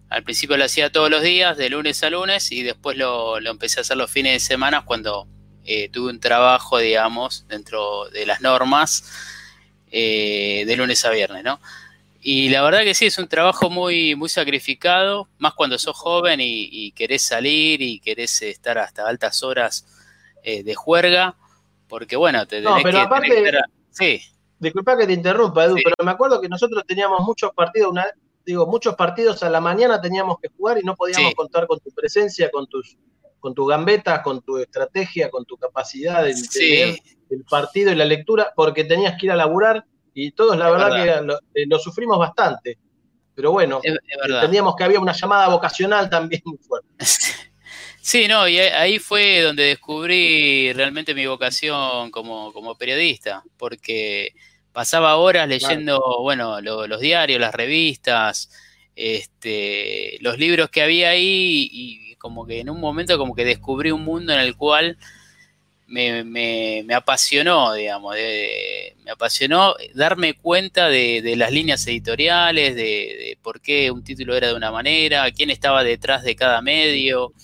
Al 0.08 0.24
principio 0.24 0.56
lo 0.56 0.64
hacía 0.64 0.90
todos 0.90 1.08
los 1.08 1.22
días, 1.22 1.56
de 1.56 1.70
lunes 1.70 2.02
a 2.02 2.10
lunes, 2.10 2.50
y 2.50 2.62
después 2.62 2.96
lo, 2.96 3.38
empecé 3.38 3.80
a 3.80 3.82
hacer 3.82 3.96
los 3.96 4.10
fines 4.10 4.32
de 4.32 4.40
semana 4.40 4.84
cuando 4.84 5.28
eh, 5.64 5.88
tuve 5.88 6.10
un 6.10 6.18
trabajo, 6.18 6.78
digamos, 6.78 7.46
dentro 7.48 8.08
de 8.10 8.26
las 8.26 8.40
normas, 8.40 9.04
eh, 9.92 10.64
de 10.66 10.76
lunes 10.76 11.04
a 11.04 11.10
viernes, 11.10 11.44
¿no? 11.44 11.60
Y 12.20 12.50
la 12.50 12.62
verdad 12.62 12.80
que 12.80 12.94
sí, 12.94 13.06
es 13.06 13.18
un 13.18 13.28
trabajo 13.28 13.70
muy, 13.70 14.14
muy 14.14 14.28
sacrificado, 14.28 15.28
más 15.38 15.54
cuando 15.54 15.78
sos 15.78 15.96
joven 15.96 16.40
y, 16.42 16.92
querés 16.92 17.22
salir 17.22 17.80
y 17.80 17.98
querés 18.00 18.42
estar 18.42 18.78
hasta 18.78 19.08
altas 19.08 19.42
horas 19.42 19.86
eh, 20.42 20.62
de 20.62 20.74
juerga, 20.74 21.36
porque 21.88 22.16
bueno, 22.16 22.46
te 22.46 22.60
tenés 22.60 22.70
no, 22.70 22.78
pero 22.82 23.00
aparte, 23.00 23.52
Sí. 23.90 24.20
Disculpa 24.58 24.96
que 24.96 25.06
te 25.06 25.14
interrumpa, 25.14 25.64
Edu, 25.64 25.76
pero 25.82 25.96
me 26.04 26.10
acuerdo 26.10 26.40
que 26.40 26.48
nosotros 26.48 26.84
teníamos 26.86 27.20
muchos 27.22 27.52
partidos, 27.54 27.90
una, 27.90 28.06
digo, 28.44 28.66
muchos 28.66 28.94
partidos 28.94 29.42
a 29.42 29.48
la 29.48 29.60
mañana 29.60 30.00
teníamos 30.00 30.38
que 30.40 30.48
jugar 30.48 30.78
y 30.78 30.82
no 30.82 30.94
podíamos 30.94 31.34
contar 31.34 31.66
con 31.66 31.80
tu 31.80 31.90
presencia, 31.92 32.50
con 32.50 32.66
tus 32.66 32.98
con 33.40 33.54
tu 33.54 33.64
gambeta, 33.64 34.22
con 34.22 34.42
tu 34.42 34.58
estrategia, 34.58 35.30
con 35.30 35.46
tu 35.46 35.56
capacidad 35.56 36.22
de 36.22 36.32
entender 36.32 37.00
el 37.30 37.44
partido 37.44 37.90
y 37.90 37.94
la 37.94 38.04
lectura, 38.04 38.52
porque 38.54 38.84
tenías 38.84 39.18
que 39.18 39.26
ir 39.26 39.32
a 39.32 39.36
laburar 39.36 39.86
y 40.26 40.32
todos, 40.32 40.56
la 40.56 40.70
verdad, 40.70 41.24
que 41.52 41.62
eh, 41.62 41.66
lo, 41.66 41.78
sufrimos 41.78 42.18
bastante. 42.18 42.78
Pero 43.34 43.52
bueno, 43.52 43.80
entendíamos 43.82 44.76
que 44.76 44.84
había 44.84 45.00
una 45.00 45.12
llamada 45.12 45.48
vocacional 45.48 46.10
también 46.10 46.42
muy 46.44 46.58
fuerte. 46.58 46.88
Sí, 48.02 48.26
no, 48.28 48.48
y 48.48 48.58
ahí 48.58 48.98
fue 48.98 49.42
donde 49.42 49.64
descubrí 49.64 50.72
realmente 50.72 51.14
mi 51.14 51.26
vocación 51.26 52.10
como, 52.10 52.50
como 52.52 52.74
periodista, 52.74 53.44
porque 53.58 54.32
pasaba 54.72 55.16
horas 55.16 55.46
leyendo, 55.46 56.00
bueno, 56.22 56.60
los 56.62 57.00
diarios, 57.00 57.38
las 57.38 57.54
revistas, 57.54 58.50
este, 58.96 60.18
los 60.20 60.38
libros 60.38 60.70
que 60.70 60.82
había 60.82 61.10
ahí 61.10 61.68
y, 61.70 62.14
como 62.16 62.46
que 62.46 62.60
en 62.60 62.68
un 62.68 62.80
momento 62.80 63.16
como 63.16 63.34
que 63.34 63.44
descubrí 63.44 63.90
un 63.90 64.04
mundo 64.04 64.32
en 64.32 64.40
el 64.40 64.56
cual 64.56 64.98
me, 65.90 66.22
me, 66.84 66.94
apasionó, 66.94 67.74
digamos, 67.74 68.14
me 69.04 69.10
apasionó 69.10 69.74
darme 69.94 70.34
cuenta 70.34 70.88
de, 70.88 71.34
las 71.36 71.50
líneas 71.50 71.84
editoriales, 71.86 72.76
de, 72.76 72.82
de, 72.82 73.38
por 73.42 73.60
qué 73.60 73.90
un 73.90 74.04
título 74.04 74.36
era 74.36 74.48
de 74.48 74.54
una 74.54 74.70
manera, 74.70 75.30
quién 75.32 75.50
estaba 75.50 75.82
detrás 75.82 76.22
de 76.22 76.36
cada 76.36 76.62
medio, 76.62 77.34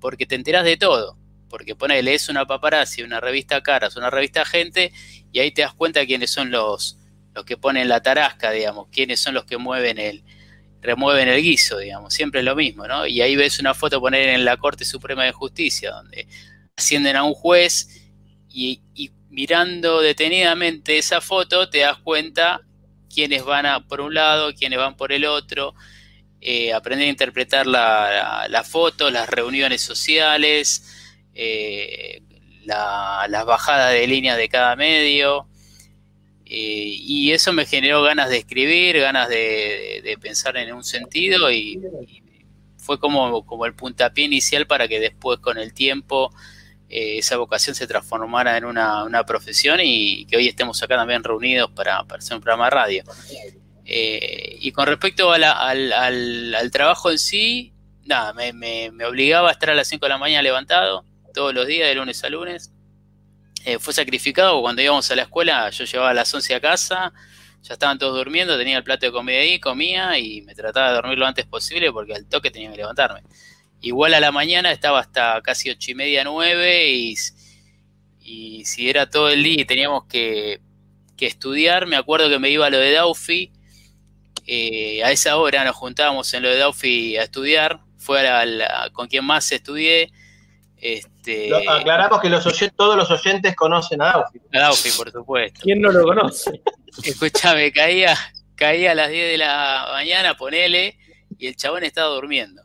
porque 0.00 0.26
te 0.26 0.36
enteras 0.36 0.64
de 0.64 0.76
todo, 0.76 1.18
porque 1.50 1.74
ponele, 1.74 2.14
es 2.14 2.28
una 2.28 2.46
paparazzi, 2.46 3.02
una 3.02 3.20
revista 3.20 3.62
Caras, 3.62 3.96
una 3.96 4.10
revista 4.10 4.44
Gente, 4.44 4.92
y 5.32 5.40
ahí 5.40 5.50
te 5.50 5.62
das 5.62 5.74
cuenta 5.74 6.06
quiénes 6.06 6.30
son 6.30 6.52
los, 6.52 6.98
los 7.34 7.44
que 7.44 7.56
ponen 7.56 7.88
la 7.88 8.00
tarasca, 8.00 8.52
digamos, 8.52 8.86
quiénes 8.92 9.18
son 9.18 9.34
los 9.34 9.44
que 9.44 9.58
mueven 9.58 9.98
el, 9.98 10.22
remueven 10.80 11.28
el 11.28 11.42
guiso, 11.42 11.78
digamos, 11.78 12.14
siempre 12.14 12.40
es 12.40 12.46
lo 12.46 12.54
mismo, 12.54 12.86
¿no? 12.86 13.08
Y 13.08 13.22
ahí 13.22 13.34
ves 13.34 13.58
una 13.58 13.74
foto 13.74 14.00
poner 14.00 14.28
en 14.28 14.44
la 14.44 14.56
Corte 14.56 14.84
Suprema 14.84 15.24
de 15.24 15.32
Justicia, 15.32 15.90
donde 15.90 16.28
ascienden 16.78 17.16
a 17.16 17.24
un 17.24 17.34
juez 17.34 17.88
y, 18.48 18.80
mirando 19.30 20.00
detenidamente 20.00 20.96
esa 20.96 21.20
foto 21.20 21.68
te 21.68 21.78
das 21.78 21.98
cuenta 21.98 22.62
quiénes 23.12 23.44
van 23.44 23.66
a, 23.66 23.86
por 23.86 24.00
un 24.00 24.14
lado, 24.14 24.54
quiénes 24.54 24.78
van 24.78 24.96
por 24.96 25.12
el 25.12 25.24
otro, 25.24 25.74
eh, 26.40 26.72
aprender 26.72 27.06
a 27.06 27.10
interpretar 27.10 27.66
la, 27.66 28.46
la, 28.48 28.64
foto, 28.64 29.10
las 29.10 29.28
reuniones 29.28 29.82
sociales, 29.82 30.84
eh, 31.34 32.22
las 32.64 33.44
bajadas 33.44 33.92
de 33.92 34.06
líneas 34.06 34.36
de 34.36 34.48
cada 34.48 34.76
medio. 34.76 35.48
Eh, 36.46 36.96
y 36.98 37.32
eso 37.32 37.52
me 37.52 37.66
generó 37.66 38.02
ganas 38.02 38.30
de 38.30 38.38
escribir, 38.38 38.98
ganas 39.00 39.28
de, 39.28 40.16
pensar 40.20 40.56
en 40.56 40.72
un 40.72 40.84
sentido 40.84 41.50
y, 41.50 41.80
fue 42.76 42.98
como, 42.98 43.44
como, 43.44 43.66
el 43.66 43.74
puntapié 43.74 44.24
inicial 44.24 44.66
para 44.66 44.88
que 44.88 45.00
después 45.00 45.38
con 45.40 45.58
el 45.58 45.74
tiempo 45.74 46.32
eh, 46.88 47.18
esa 47.18 47.36
vocación 47.36 47.74
se 47.74 47.86
transformara 47.86 48.56
en 48.56 48.64
una, 48.64 49.24
profesión 49.26 49.80
y 49.82 50.24
que 50.26 50.36
hoy 50.36 50.48
estemos 50.48 50.82
acá 50.82 50.96
también 50.96 51.22
reunidos 51.22 51.70
para, 51.70 52.00
hacer 52.00 52.36
un 52.36 52.42
programa 52.42 52.64
de 52.64 52.70
radio. 52.70 53.04
Eh, 53.84 54.56
y 54.60 54.72
con 54.72 54.86
respecto 54.86 55.32
al, 55.32 55.44
al, 55.44 56.70
trabajo 56.70 57.10
en 57.10 57.18
sí, 57.18 57.72
nada, 58.04 58.32
me, 58.32 58.52
me, 58.52 59.04
obligaba 59.04 59.48
a 59.48 59.52
estar 59.52 59.70
a 59.70 59.74
las 59.74 59.88
5 59.88 60.04
de 60.04 60.10
la 60.10 60.18
mañana 60.18 60.42
levantado 60.42 61.04
todos 61.34 61.54
los 61.54 61.66
días, 61.66 61.88
de 61.88 61.94
lunes 61.94 62.22
a 62.24 62.28
lunes. 62.30 62.72
Eh, 63.64 63.78
fue 63.78 63.92
sacrificado 63.92 64.60
cuando 64.60 64.82
íbamos 64.82 65.10
a 65.10 65.16
la 65.16 65.22
escuela, 65.22 65.68
yo 65.70 65.84
llevaba 65.84 66.10
a 66.10 66.14
las 66.14 66.32
11 66.32 66.54
a 66.54 66.60
casa, 66.60 67.12
ya 67.62 67.74
estaban 67.74 67.98
todos 67.98 68.16
durmiendo, 68.16 68.56
tenía 68.56 68.78
el 68.78 68.84
plato 68.84 69.06
de 69.06 69.12
comida 69.12 69.38
ahí, 69.38 69.60
comía 69.60 70.18
y 70.18 70.42
me 70.42 70.54
trataba 70.54 70.88
de 70.88 70.94
dormir 70.94 71.18
lo 71.18 71.26
antes 71.26 71.44
posible 71.46 71.92
porque 71.92 72.14
al 72.14 72.26
toque 72.26 72.50
tenía 72.50 72.70
que 72.70 72.78
levantarme. 72.78 73.22
Igual 73.80 74.14
a 74.14 74.20
la 74.20 74.32
mañana 74.32 74.72
estaba 74.72 75.00
hasta 75.00 75.40
casi 75.42 75.70
ocho 75.70 75.92
y 75.92 75.94
media, 75.94 76.24
nueve 76.24 76.88
y, 76.88 77.14
y 78.20 78.64
si 78.64 78.90
era 78.90 79.08
todo 79.08 79.28
el 79.28 79.42
día 79.42 79.62
y 79.62 79.64
teníamos 79.64 80.04
que, 80.04 80.60
estudiar, 81.18 81.86
me 81.86 81.96
acuerdo 81.96 82.28
que 82.28 82.38
me 82.38 82.48
iba 82.48 82.66
a 82.66 82.70
lo 82.70 82.78
de 82.78 82.92
Daufi, 82.92 83.50
eh, 84.46 85.02
a 85.02 85.10
esa 85.10 85.36
hora 85.36 85.64
nos 85.64 85.74
juntábamos 85.74 86.32
en 86.32 86.44
lo 86.44 86.48
de 86.48 86.58
Daufi 86.58 87.16
a 87.16 87.24
estudiar, 87.24 87.80
fue 87.96 88.22
con 88.92 89.08
quien 89.08 89.24
más 89.24 89.50
estudié, 89.50 90.12
este, 90.76 91.50
aclaramos 91.68 92.20
que 92.20 92.28
los 92.28 92.44
todos 92.76 92.96
los 92.96 93.10
oyentes 93.10 93.56
conocen 93.56 94.00
a 94.00 94.12
Daufi. 94.12 94.38
A 94.54 94.60
Daufi, 94.60 94.90
por 94.96 95.10
supuesto. 95.10 95.60
¿Quién 95.62 95.80
no 95.80 95.90
lo 95.90 96.04
conoce? 96.04 96.62
Escúchame, 97.02 97.72
caía, 97.72 98.16
caía 98.54 98.92
a 98.92 98.94
las 98.94 99.10
10 99.10 99.32
de 99.32 99.38
la 99.38 99.88
mañana, 99.92 100.36
ponele, 100.36 100.96
y 101.36 101.48
el 101.48 101.56
chabón 101.56 101.82
estaba 101.82 102.14
durmiendo. 102.14 102.62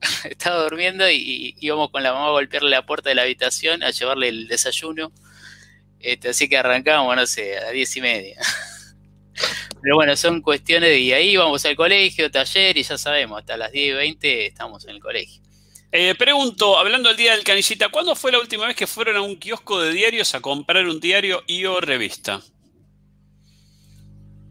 estaba 0.24 0.62
durmiendo 0.62 1.08
y, 1.10 1.54
íbamos 1.60 1.90
con 1.90 2.02
la 2.02 2.12
mamá 2.12 2.28
a 2.28 2.30
golpearle 2.30 2.70
la 2.70 2.86
puerta 2.86 3.08
de 3.08 3.14
la 3.14 3.22
habitación 3.22 3.82
a 3.82 3.90
llevarle 3.90 4.28
el 4.28 4.48
desayuno. 4.48 5.12
Este, 6.00 6.28
así 6.28 6.48
que 6.48 6.56
arrancábamos, 6.56 7.16
no 7.16 7.26
sé, 7.26 7.58
a 7.58 7.70
10 7.70 7.96
y 7.96 8.00
media. 8.00 8.40
Pero 9.82 9.96
bueno, 9.96 10.16
son 10.16 10.42
cuestiones 10.42 10.90
de... 10.90 10.98
Y 10.98 11.12
ahí 11.12 11.36
vamos 11.36 11.64
al 11.64 11.76
colegio, 11.76 12.30
taller, 12.30 12.76
y 12.76 12.82
ya 12.82 12.98
sabemos, 12.98 13.40
hasta 13.40 13.56
las 13.56 13.72
10 13.72 13.88
y 13.88 13.92
20 13.92 14.46
estamos 14.46 14.84
en 14.84 14.90
el 14.90 15.00
colegio. 15.00 15.42
Eh, 15.90 16.14
pregunto, 16.16 16.76
hablando 16.78 17.08
del 17.08 17.16
día 17.16 17.32
del 17.32 17.44
canillita, 17.44 17.88
¿cuándo 17.88 18.14
fue 18.14 18.30
la 18.30 18.38
última 18.38 18.66
vez 18.66 18.76
que 18.76 18.86
fueron 18.86 19.16
a 19.16 19.22
un 19.22 19.36
kiosco 19.36 19.80
de 19.80 19.92
diarios 19.92 20.34
a 20.34 20.40
comprar 20.40 20.86
un 20.86 21.00
diario 21.00 21.42
y 21.46 21.64
o 21.64 21.80
revista? 21.80 22.42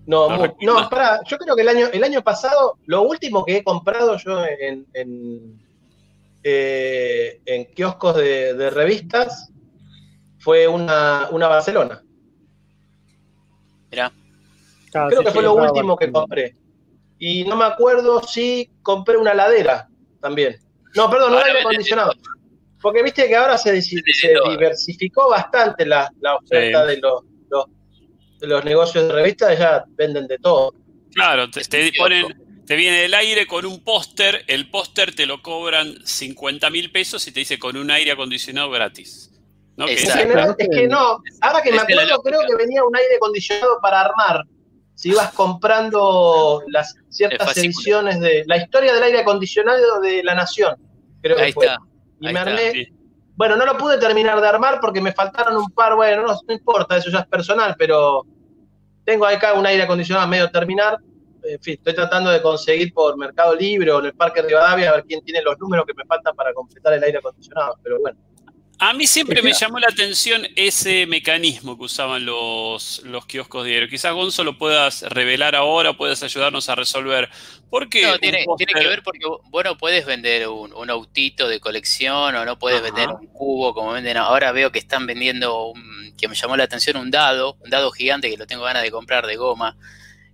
No, 0.08 0.30
no, 0.62 0.89
para, 0.89 1.20
yo 1.26 1.38
creo 1.38 1.54
que 1.54 1.63
el 1.63 1.67
año, 1.67 1.88
el 1.91 2.02
año 2.02 2.24
pasado, 2.24 2.78
lo 2.86 3.02
último 3.02 3.43
que 3.43 3.58
he 3.58 3.63
comprado 3.63 4.15
yo 4.15 4.46
en, 4.46 4.88
en, 4.93 5.62
eh, 6.43 7.70
kioscos 7.76 8.15
de, 8.15 8.70
revistas 8.70 9.52
fue 10.39 10.65
una, 10.65 11.28
Barcelona. 11.30 12.02
Mirá. 13.91 14.13
creo 15.10 15.24
que 15.24 15.32
fue 15.32 15.43
lo 15.43 15.56
último 15.56 15.98
que 15.98 16.10
compré. 16.10 16.56
Y 17.20 17.43
no 17.43 17.58
me 17.58 17.65
acuerdo 17.65 18.24
si 18.24 18.72
compré 18.82 19.17
una 19.17 19.34
ladera 19.34 19.89
también. 20.22 20.58
No, 20.96 21.10
perdón, 21.10 21.34
no 21.34 21.39
aire 21.39 21.60
acondicionado. 21.60 22.13
Porque 22.82 23.04
viste 23.04 23.28
que 23.28 23.36
ahora 23.36 23.58
se, 23.58 23.74
diversificó 24.50 25.30
bastante 25.30 25.86
la, 25.86 26.10
oferta 26.41 26.86
de, 26.86 26.98
los, 26.98 27.24
los, 28.41 28.63
negocios 28.63 29.08
de 29.08 29.13
revistas, 29.13 29.58
ya 29.58 29.84
venden 29.89 30.28
de 30.28 30.38
todo. 30.39 30.73
Claro, 31.13 31.50
te, 31.50 31.91
ponen, 31.97 32.63
te 32.65 32.76
viene 32.76 33.06
el 33.06 33.13
aire 33.13 33.47
con 33.47 33.65
un 33.65 33.84
póster, 33.84 34.43
el 34.47 34.69
póster 34.69 35.15
te 35.15 35.26
lo 35.26 35.41
cobran 35.41 35.95
50 36.06 36.69
mil 36.69 36.91
pesos 36.91 37.28
y 37.28 37.32
te 37.32 37.39
dice 37.39 37.58
con 37.58 37.78
un 37.78 37.89
aire 37.91 38.12
acondicionado 38.12 38.69
gratis. 38.69 39.32
Es, 39.88 40.12
que, 40.58 40.88
no, 40.88 41.21
ahora 41.41 41.62
que 41.62 41.71
me 41.71 41.80
acuerdo, 41.80 42.21
creo 42.23 42.41
que 42.47 42.56
venía 42.56 42.84
un 42.84 42.95
aire 42.95 43.15
acondicionado 43.17 43.80
para 43.82 44.02
armar. 44.02 44.43
Si 44.95 45.10
ibas 45.10 45.32
comprando 45.34 46.63
las 46.67 46.95
ciertas 47.10 47.56
ediciones 47.58 48.19
de 48.19 48.43
la 48.47 48.58
historia 48.58 48.95
del 48.95 49.04
aire 49.04 49.19
acondicionado 49.19 50.02
de 50.02 50.23
la 50.23 50.34
Nación 50.34 50.76
creo 51.21 51.38
que 51.38 51.54
fue. 51.54 51.67
y 52.19 52.34
me 52.34 52.39
armé. 52.39 52.93
Bueno, 53.38 53.56
no 53.56 53.67
lo 53.67 53.78
pude 53.78 54.00
terminar 54.00 54.41
de 54.41 54.47
armar 54.47 54.80
porque 54.82 55.00
me 55.00 55.13
faltaron 55.13 55.56
un 55.58 55.69
par, 55.69 55.95
bueno, 55.95 56.23
no, 56.23 56.54
importa, 56.54 56.97
eso 56.97 57.12
ya 57.12 57.19
es 57.19 57.28
personal, 57.28 57.76
pero 57.78 58.26
tengo 59.06 59.28
acá 59.28 59.54
un 59.54 59.65
aire 59.65 59.84
acondicionado 59.84 60.28
medio 60.28 60.50
terminar. 60.50 60.97
En 61.43 61.60
fin, 61.62 61.76
estoy 61.76 61.93
tratando 61.93 62.32
de 62.32 62.41
conseguir 62.41 62.91
por 62.91 63.15
Mercado 63.15 63.54
Libre 63.56 63.91
o 63.91 64.00
en 64.00 64.08
el 64.08 64.13
Parque 64.13 64.41
Rivadavia 64.41 64.89
a 64.89 64.93
ver 64.93 65.06
quién 65.06 65.23
tiene 65.23 65.43
los 65.43 65.58
números 65.60 65.86
que 65.86 65.93
me 65.93 66.04
faltan 66.06 66.36
para 66.36 66.52
completar 66.52 66.93
el 66.93 67.04
aire 67.04 67.19
acondicionado, 67.19 67.78
pero 67.84 68.00
bueno. 68.02 68.17
A 68.80 68.94
mí 68.94 69.08
siempre 69.08 69.42
me 69.42 69.54
llamó 69.54 69.80
la 69.80 69.88
atención 69.88 70.48
ese 70.56 71.08
mecanismo 71.08 71.78
que 71.78 71.86
usaban 71.86 72.26
los, 72.26 73.02
los 73.06 73.26
kioscos 73.26 73.66
diarios. 73.66 73.90
Quizás 73.90 74.13
Gonzo 74.13 74.44
lo 74.44 74.60
puedas 74.60 75.02
revelar 75.02 75.56
ahora, 75.56 75.98
puedas 75.98 76.22
ayudarnos 76.22 76.70
a 76.70 76.76
resolver. 76.76 77.28
¿Por 77.72 77.90
qué? 77.90 78.04
No, 78.04 78.20
tiene, 78.20 78.46
que 78.46 78.88
ver 78.88 79.02
porque 79.02 79.26
bueno, 79.50 79.80
puedes 79.80 80.06
vender 80.06 80.48
un, 80.48 80.90
autito 80.92 81.48
de 81.48 81.60
colección 81.60 82.36
o 82.36 82.46
no 82.46 82.60
puedes 82.60 82.84
vender 82.84 83.10
un 83.10 83.26
cubo 83.28 83.74
como 83.74 83.94
venden 83.94 84.16
ahora. 84.18 84.52
Veo 84.52 84.72
que 84.72 84.80
están 84.80 85.08
vendiendo, 85.08 85.74
que 86.16 86.28
me 86.28 86.36
llamó 86.36 86.56
la 86.56 86.66
atención, 86.66 86.98
un 86.98 87.10
dado, 87.10 87.58
un 87.63 87.72
dado 87.72 87.90
gigante 87.90 88.30
que 88.30 88.38
lo 88.38 88.46
tengo 88.46 88.63
ganas 88.63 88.84
de 88.84 88.92
comprar 88.92 89.26
de 89.26 89.38
goma, 89.38 89.76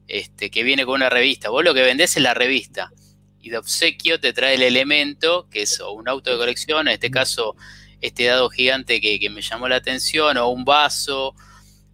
este, 0.09 0.51
que 0.51 0.63
viene 0.63 0.85
con 0.85 0.95
una 0.95 1.09
revista. 1.09 1.49
Vos 1.49 1.63
lo 1.63 1.73
que 1.73 1.81
vendés 1.81 2.17
es 2.17 2.23
la 2.23 2.33
revista 2.33 2.91
y 3.41 3.51
de 3.51 3.57
obsequio 3.57 4.19
te 4.19 4.33
trae 4.33 4.55
el 4.55 4.63
elemento, 4.63 5.47
que 5.49 5.61
es 5.61 5.79
un 5.79 6.09
auto 6.09 6.31
de 6.31 6.37
colección, 6.37 6.89
en 6.89 6.93
este 6.93 7.09
caso 7.09 7.55
este 8.03 8.25
dado 8.25 8.49
gigante 8.49 8.99
que, 8.99 9.29
me 9.29 9.41
llamó 9.41 9.69
la 9.69 9.77
atención, 9.77 10.37
o 10.37 10.49
un 10.49 10.65
vaso, 10.65 11.33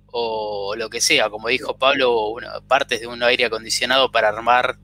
o 0.08 0.76
lo 0.76 0.90
que 0.90 1.02
sea, 1.02 1.30
como 1.30 1.50
dijo 1.50 1.78
Pablo, 1.78 2.36
partes 2.68 3.02
de 3.02 3.08
un 3.08 3.22
aire 3.22 3.46
acondicionado 3.46 4.12
para 4.12 4.30
armar 4.30 4.80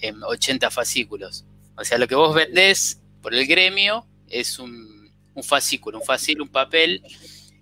80 0.00 0.70
fascículos. 0.70 1.44
O 1.76 1.84
sea, 1.84 1.98
lo 1.98 2.06
que 2.06 2.14
vos 2.14 2.34
vendés 2.34 3.02
por 3.20 3.34
el 3.34 3.46
gremio 3.46 4.06
es 4.28 4.60
un, 4.60 5.10
fascículo, 5.42 5.98
un 5.98 6.04
fascículo, 6.04 6.44
un 6.44 6.50
papel 6.50 7.02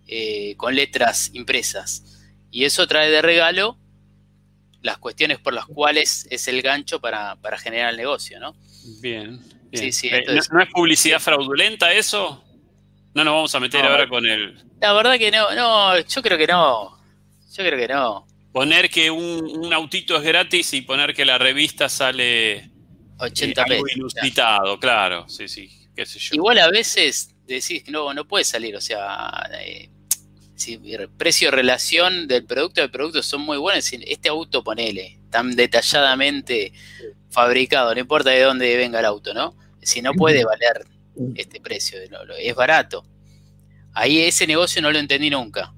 eh, 0.07 0.55
con 0.59 0.75
letras 0.75 1.31
impresas. 1.33 2.21
Y 2.51 2.65
eso 2.65 2.87
trae 2.87 3.11
de 3.11 3.23
regalo 3.23 3.79
las 4.83 4.99
cuestiones 4.99 5.39
por 5.39 5.55
las 5.55 5.65
cuales 5.65 6.27
es 6.31 6.47
el 6.47 6.61
gancho 6.61 7.01
para, 7.01 7.39
generar 7.59 7.91
el 7.91 7.97
negocio, 7.97 8.39
¿no? 8.39 8.55
Bien. 9.01 9.41
Eh, 9.73 9.91
¿No 10.51 10.61
es 10.61 10.69
publicidad 10.71 11.21
fraudulenta 11.21 11.93
eso? 11.93 12.45
No 13.15 13.25
nos 13.25 13.35
vamos 13.35 13.55
a 13.55 13.61
meter 13.61 13.85
ahora 13.85 14.09
con 14.09 14.27
el. 14.27 14.63
La 14.81 14.93
verdad 14.93 15.19
que 15.19 15.31
no, 15.31 15.55
no, 15.55 15.99
yo 15.99 16.23
creo 16.23 16.39
que 16.39 16.47
no. 16.47 16.99
Yo 17.51 17.65
creo 17.65 17.79
que 17.79 17.89
no. 17.89 18.27
Poner 18.53 18.91
que 18.91 19.11
un, 19.11 19.73
autito 19.73 20.17
es 20.17 20.23
gratis 20.23 20.73
y 20.75 20.83
poner 20.83 21.15
que 21.15 21.25
la 21.25 21.39
revista 21.39 21.89
sale 21.89 22.71
80 23.19 23.63
eh, 23.69 23.83
inusitado, 23.97 24.79
claro, 24.79 25.29
sí, 25.29 25.49
sí. 25.49 25.71
qué 25.95 26.07
sé 26.07 26.19
yo. 26.19 26.35
Igual 26.35 26.59
a 26.59 26.71
veces 26.71 27.35
decís 27.47 27.83
que 27.85 27.91
no, 27.91 28.13
no 28.15 28.27
puede 28.27 28.45
salir, 28.45 28.75
o 28.75 28.81
sea, 28.81 29.49
eh, 29.61 29.91
si 30.57 30.81
precio-relación 31.17 32.27
del 32.27 32.45
producto 32.45 32.81
del 32.81 32.91
producto 32.91 33.23
son 33.23 33.43
muy 33.43 33.59
buenos, 33.59 33.91
este 33.93 34.29
auto 34.29 34.65
ponele, 34.65 35.21
tan 35.31 35.55
detalladamente 35.55 36.73
fabricado, 37.31 37.95
no 37.95 38.01
importa 38.01 38.31
de 38.31 38.43
dónde 38.43 38.77
venga 38.77 38.99
el 38.99 39.05
auto, 39.05 39.35
¿no? 39.35 39.55
Si 39.83 40.03
no 40.03 40.13
puede 40.15 40.45
valer 40.45 40.85
este 41.35 41.61
precio, 41.61 41.99
es 42.39 42.55
barato. 42.55 43.05
Ahí 43.95 44.21
ese 44.21 44.47
negocio 44.47 44.81
no 44.83 44.91
lo 44.93 44.99
entendí 44.99 45.31
nunca. 45.31 45.73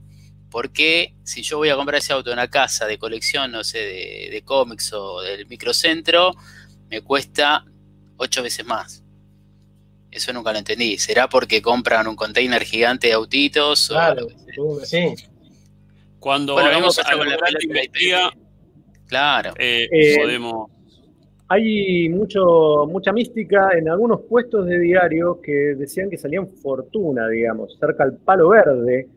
Porque 0.51 1.15
si 1.23 1.43
yo 1.43 1.59
voy 1.59 1.69
a 1.69 1.77
comprar 1.77 2.01
ese 2.01 2.13
auto 2.13 2.31
en 2.31 2.35
una 2.39 2.49
casa 2.49 2.87
de 2.87 2.99
colección, 2.99 3.53
no 3.53 3.63
sé, 3.63 3.79
de, 3.79 4.43
cómics 4.45 4.93
o 4.93 5.21
del 5.21 5.47
microcentro, 5.47 6.33
me 6.89 7.03
cuesta 7.03 7.65
ocho 8.17 8.43
veces 8.43 8.67
más. 8.67 9.05
Eso 10.11 10.33
nunca 10.33 10.53
lo 10.53 10.59
entendí. 10.59 10.99
¿Será 10.99 11.29
porque 11.29 11.63
compran 11.63 12.09
un 12.09 12.17
container 12.17 12.65
gigante 12.65 13.07
de 13.07 13.13
autitos? 13.13 13.89
Claro, 13.89 14.27
sí. 14.85 15.15
Cuando 16.19 16.57
vamos 16.57 16.99
a 16.99 17.15
la 17.15 17.63
investiga, 17.63 18.33
claro. 19.07 19.55
Eh, 19.57 19.89
eh, 19.91 20.17
podemos 20.19 20.69
hay 21.53 22.09
mucho, 22.09 22.87
mucha 22.89 23.13
mística 23.13 23.71
en 23.77 23.89
algunos 23.89 24.21
puestos 24.21 24.67
de 24.67 24.79
diario 24.79 25.41
que 25.43 25.75
decían 25.77 26.09
que 26.09 26.17
salían 26.17 26.47
fortuna, 26.47 27.27
digamos, 27.27 27.77
cerca 27.77 28.05
al 28.05 28.19
palo 28.19 28.51
verde. 28.51 29.09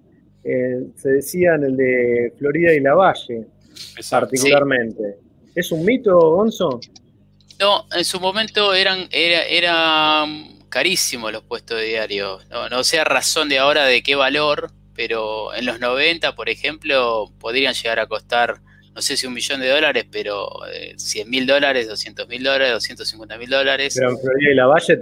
Eh, 0.44 0.88
se 0.96 1.10
decía 1.10 1.54
en 1.54 1.66
el 1.66 1.78
de 1.78 2.34
Florida 2.40 2.74
y 2.74 2.80
la 2.80 2.96
Valle, 2.96 3.46
particularmente. 4.10 5.18
¿Es 5.54 5.72
un 5.72 5.86
mito, 5.86 6.18
Gonzo? 6.18 6.80
No, 7.60 7.86
en 7.96 8.04
su 8.04 8.20
momento 8.20 8.74
eran, 8.74 9.08
era, 9.12 10.26
carísimos 10.70 11.32
los 11.32 11.44
puestos 11.44 11.78
de 11.78 11.86
diario. 11.86 12.40
No, 12.50 12.68
no 12.68 12.84
sea 12.84 13.04
razón 13.04 13.48
de 13.48 13.60
ahora 13.60 13.86
de 13.86 14.02
qué 14.02 14.16
valor, 14.16 14.72
pero 14.96 15.54
en 15.54 15.68
los 15.68 15.80
90, 15.80 16.34
por 16.34 16.50
ejemplo, 16.50 17.32
podrían 17.40 17.76
llegar 17.76 18.00
a 18.00 18.08
costar 18.08 18.56
no 18.96 19.02
sé 19.02 19.18
si 19.18 19.26
un 19.26 19.34
millón 19.34 19.60
de 19.60 19.70
dólares, 19.70 20.06
pero 20.12 20.50
100 20.96 21.28
eh, 21.28 21.30
mil 21.30 21.48
dólares, 21.48 21.88
200 21.88 22.28
mil 22.28 22.44
dólares, 22.44 22.74
250 22.74 23.38
mil 23.38 23.50
dólares. 23.50 23.96
Pero 23.98 24.12
en 24.12 24.20
Florida 24.20 24.52
y 24.52 24.56
la 24.56 24.68
Valle, 24.68 24.98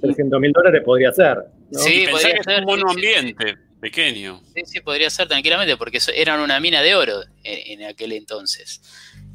300 0.00 0.40
mil 0.40 0.52
dólares 0.52 0.82
podría 0.84 1.12
ser. 1.12 1.38
Sí, 1.72 2.06
podría 2.10 2.42
ser. 2.42 2.60
un 2.60 2.66
buen 2.66 2.88
ambiente 2.88 3.56
pequeño. 3.80 4.40
Sí, 4.54 4.62
sí, 4.64 4.80
podría 4.80 5.10
ser 5.10 5.28
tranquilamente, 5.28 5.76
porque 5.76 5.98
eran 6.14 6.40
una 6.40 6.60
mina 6.60 6.82
de 6.82 6.94
oro 6.94 7.20
en, 7.42 7.82
aquel 7.82 8.12
entonces. 8.12 8.80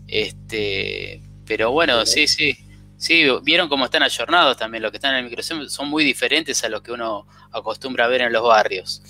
Este, 0.08 1.22
pero 1.46 1.72
bueno, 1.72 2.06
sí, 2.06 2.28
sí. 2.28 2.56
Sí, 2.98 3.26
vieron 3.44 3.70
cómo 3.70 3.86
están 3.86 4.04
ayornados 4.04 4.58
también. 4.58 4.84
Los 4.84 4.92
que 4.92 4.98
están 4.98 5.13
en 5.13 5.20
el 5.20 5.26
microcentro 5.26 5.70
son 5.70 5.88
muy 5.88 6.04
diferentes 6.04 6.62
a 6.65 6.70
los 6.70 6.82
que 6.82 6.92
uno 6.92 7.26
acostumbra 7.52 8.06
a 8.06 8.08
ver 8.10 8.22
en 8.22 8.34
los 8.34 8.44
barrios. 8.44 9.02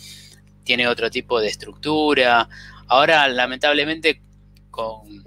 Tiene 0.64 0.88
otro 0.88 1.10
tipo 1.10 1.40
de 1.40 1.48
estructura, 1.48 2.48
Ahora, 2.89 3.28
lamentablemente, 3.28 4.21
con 4.71 5.23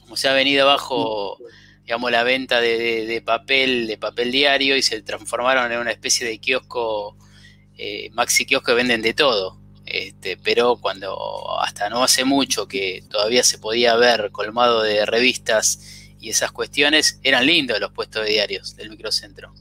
como 0.00 0.16
se 0.16 0.28
ha 0.28 0.34
venido 0.34 0.68
abajo, 0.68 1.38
digamos, 1.84 2.10
la 2.10 2.24
venta 2.24 2.60
de, 2.60 3.22
papel, 3.24 3.86
de 3.86 3.96
papel 3.96 4.32
diario, 4.32 4.76
y 4.76 4.82
se 4.82 5.00
transformaron 5.02 5.70
en 5.70 5.78
una 5.78 5.90
especie 5.90 6.26
de 6.26 6.38
kiosco, 6.38 7.16
eh, 7.78 8.10
maxi 8.12 8.44
kiosco 8.44 8.66
que 8.66 8.74
venden 8.74 9.00
de 9.00 9.14
todo. 9.14 9.58
Este, 9.86 10.36
pero 10.36 10.76
cuando 10.76 11.60
hasta 11.60 11.90
no 11.90 12.02
hace 12.02 12.24
mucho 12.24 12.66
que 12.66 13.04
todavía 13.10 13.42
se 13.42 13.58
podía 13.58 13.96
ver 13.96 14.30
colmado 14.30 14.82
de 14.82 15.04
revistas 15.04 16.14
y 16.20 16.30
esas 16.30 16.52
cuestiones, 16.52 17.20
eran 17.22 17.46
lindos 17.46 17.80
los 17.80 17.92
puestos 17.92 18.24
de 18.24 18.30
diarios 18.30 18.76
del 18.76 18.90
microcentro. 18.90 19.52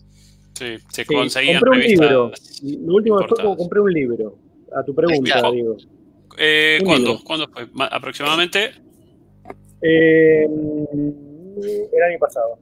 Sí, 0.54 0.78
se 0.89 1.06
conseguían 1.06 1.60
compré 1.60 1.80
un 1.80 1.88
libro. 1.88 2.32
Lo 2.62 2.93
último 2.93 3.19
que 3.19 3.28
fue 3.28 3.38
como 3.38 3.58
compré 3.58 3.80
un 3.80 3.91
libro. 3.91 4.38
A 4.74 4.84
tu 4.84 4.93
pregunta, 4.93 5.50
digo. 5.52 5.78
Eh, 6.38 6.80
¿Cuándo? 6.84 7.24
¿Cuándo 7.24 7.48
fue? 7.48 7.67
¿Aproximadamente? 7.91 8.72
Eh, 9.82 10.46
el 10.46 12.04
año 12.04 12.20
pasado. 12.20 12.60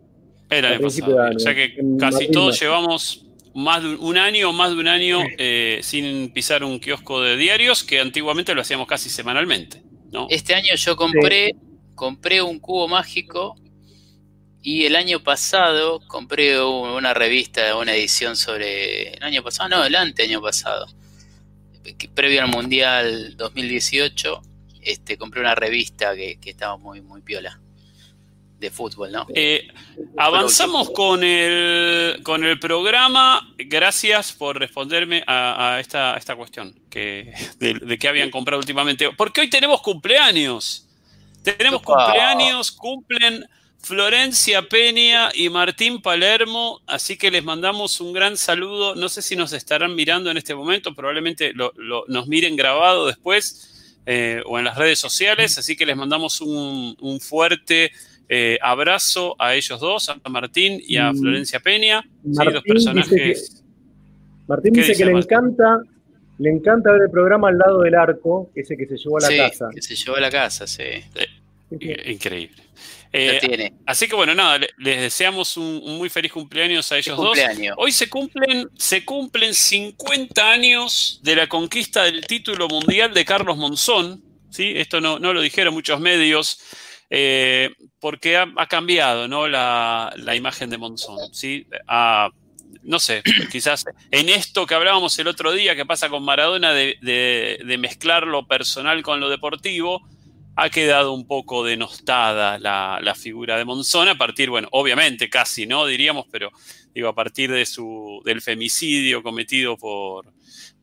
El 0.49 0.65
año 0.65 0.81
pasado. 0.81 1.35
o 1.35 1.39
sea 1.39 1.53
que 1.53 1.77
casi 1.99 2.31
todos 2.31 2.59
llevamos 2.59 3.25
más 3.53 3.83
de 3.83 3.95
un 3.95 4.17
año 4.17 4.49
o 4.49 4.53
más 4.53 4.71
de 4.71 4.79
un 4.79 4.87
año 4.87 5.19
eh, 5.37 5.79
sin 5.81 6.31
pisar 6.31 6.63
un 6.63 6.79
kiosco 6.79 7.21
de 7.21 7.35
diarios 7.35 7.83
que 7.83 7.99
antiguamente 7.99 8.53
lo 8.53 8.61
hacíamos 8.61 8.87
casi 8.87 9.09
semanalmente. 9.09 9.83
¿no? 10.11 10.27
Este 10.29 10.55
año 10.55 10.73
yo 10.75 10.95
compré, 10.95 11.55
compré 11.95 12.41
un 12.41 12.59
cubo 12.59 12.87
mágico 12.87 13.55
y 14.61 14.85
el 14.85 14.95
año 14.95 15.23
pasado 15.23 16.01
compré 16.07 16.61
una 16.61 17.13
revista, 17.13 17.75
una 17.77 17.95
edición 17.95 18.35
sobre. 18.35 19.13
El 19.13 19.23
año 19.23 19.43
pasado, 19.43 19.69
no, 19.69 19.85
el 19.85 19.95
ante 19.95 20.23
año 20.23 20.41
pasado 20.41 20.85
previo 22.13 22.41
al 22.41 22.49
Mundial 22.49 23.35
2018, 23.37 24.41
este, 24.81 25.17
compré 25.17 25.41
una 25.41 25.55
revista 25.55 26.15
que, 26.15 26.37
estaba 26.45 26.77
muy, 26.77 27.01
muy 27.01 27.21
piola 27.21 27.59
de 28.59 28.69
fútbol, 28.69 29.11
¿no? 29.11 29.25
Eh, 29.33 29.67
avanzamos 30.17 30.89
con 30.89 31.23
el, 31.23 32.21
con 32.23 32.43
el 32.43 32.59
programa. 32.59 33.53
Gracias 33.57 34.33
por 34.33 34.59
responderme 34.59 35.23
a, 35.27 35.77
esta, 35.79 36.15
esta, 36.17 36.35
cuestión 36.35 36.77
que, 36.89 37.33
de, 37.59 37.97
que 37.97 38.07
habían 38.07 38.29
comprado 38.31 38.59
últimamente. 38.59 39.11
Porque 39.15 39.41
hoy 39.41 39.49
tenemos 39.49 39.81
cumpleaños. 39.81 40.85
Tenemos 41.41 41.81
cumpleaños, 41.81 42.71
cumplen 42.71 43.45
Florencia 43.81 44.61
Peña 44.63 45.29
y 45.33 45.49
Martín 45.49 46.01
Palermo, 46.01 46.81
así 46.85 47.17
que 47.17 47.31
les 47.31 47.43
mandamos 47.43 48.01
un 48.01 48.13
gran 48.13 48.37
saludo. 48.37 48.93
No 48.95 49.09
sé 49.09 49.21
si 49.21 49.35
nos 49.35 49.53
estarán 49.53 49.95
mirando 49.95 50.29
en 50.29 50.37
este 50.37 50.53
momento, 50.53 50.93
probablemente 50.93 51.53
nos 51.53 52.27
miren 52.27 52.55
grabado 52.55 53.07
después 53.07 54.01
eh, 54.05 54.41
o 54.45 54.59
en 54.59 54.65
las 54.65 54.77
redes 54.77 54.99
sociales, 54.99 55.57
así 55.57 55.75
que 55.75 55.85
les 55.85 55.95
mandamos 55.95 56.41
un, 56.41 57.19
fuerte 57.21 57.91
eh, 58.27 58.59
abrazo 58.61 59.35
a 59.39 59.55
ellos 59.55 59.79
dos, 59.79 60.09
a 60.09 60.29
Martín 60.29 60.81
y 60.85 60.97
a 60.97 61.11
mm. 61.11 61.17
Florencia 61.17 61.59
Peña, 61.59 62.03
Martín 62.23 62.61
personajes. 62.67 63.09
Dice 63.09 63.53
que, 63.53 63.59
Martín 64.47 64.73
dice, 64.73 64.95
que 64.95 65.05
le 65.05 65.11
encanta, 65.11 65.83
le 66.37 66.49
encanta 66.49 66.91
ver 66.91 67.03
el 67.03 67.11
programa 67.11 67.49
al 67.49 67.57
lado 67.57 67.81
del 67.81 67.95
arco, 67.95 68.51
ese 68.55 68.75
que 68.75 68.87
se 68.87 68.97
llevó 68.97 69.17
a 69.17 69.21
la 69.21 69.49
casa. 69.49 69.69
Que 69.73 69.81
se 69.81 69.95
llevó 69.95 70.17
a 70.17 70.21
la 70.21 70.31
casa, 70.31 70.67
sí. 70.67 70.83
increíble. 71.71 72.63
Eh, 73.11 73.71
así 73.87 74.07
que 74.07 74.15
bueno, 74.15 74.35
nada, 74.35 74.59
les 74.77 75.01
deseamos 75.01 75.57
un, 75.57 75.97
muy 75.97 76.09
feliz 76.09 76.31
cumpleaños 76.31 76.91
a 76.91 76.97
ellos 76.97 77.17
dos. 77.17 77.37
Hoy 77.77 77.91
se 77.91 78.07
cumplen, 78.07 78.69
se 78.75 79.03
cumplen 79.03 79.53
50 79.53 80.51
años 80.51 81.19
de 81.23 81.35
la 81.35 81.47
conquista 81.47 82.03
del 82.03 82.25
título 82.27 82.67
mundial 82.67 83.13
de 83.13 83.25
Carlos 83.25 83.57
Monzón. 83.57 84.23
¿sí? 84.51 84.73
Esto 84.75 85.01
no, 85.01 85.17
lo 85.17 85.41
dijeron 85.41 85.73
muchos 85.73 85.99
medios. 85.99 86.59
Eh, 87.11 87.71
porque 87.99 88.37
ha, 88.37 88.67
cambiado 88.67 89.27
¿no? 89.27 89.47
la, 89.47 90.13
imagen 90.35 90.69
de 90.69 90.77
Monzón. 90.77 91.33
¿sí? 91.33 91.65
no 92.83 92.99
sé, 92.99 93.23
quizás 93.51 93.85
en 94.11 94.29
esto 94.29 94.67
que 94.67 94.75
hablábamos 94.75 95.17
el 95.17 95.27
otro 95.27 95.51
día, 95.51 95.75
que 95.75 95.87
pasa 95.87 96.09
con 96.09 96.23
Maradona, 96.23 96.73
de 96.73 97.77
mezclar 97.79 98.27
lo 98.27 98.45
personal 98.45 99.01
con 99.01 99.19
lo 99.19 99.29
deportivo, 99.29 100.07
ha 100.61 100.69
quedado 100.69 101.13
un 101.13 101.25
poco 101.25 101.63
denostada 101.63 102.59
la, 102.59 103.15
figura 103.15 103.57
de 103.57 103.65
Monzón 103.65 104.07
a 104.07 104.17
partir, 104.17 104.49
bueno, 104.49 104.67
obviamente 104.71 105.29
casi, 105.29 105.65
¿no? 105.65 105.85
Diríamos, 105.85 106.25
pero 106.31 106.51
digo, 106.93 107.07
a 107.07 107.15
partir 107.15 107.51
de 107.51 107.65
su, 107.65 108.21
del 108.25 108.41
femicidio 108.41 109.23
cometido 109.23 109.77
por, 109.77 110.33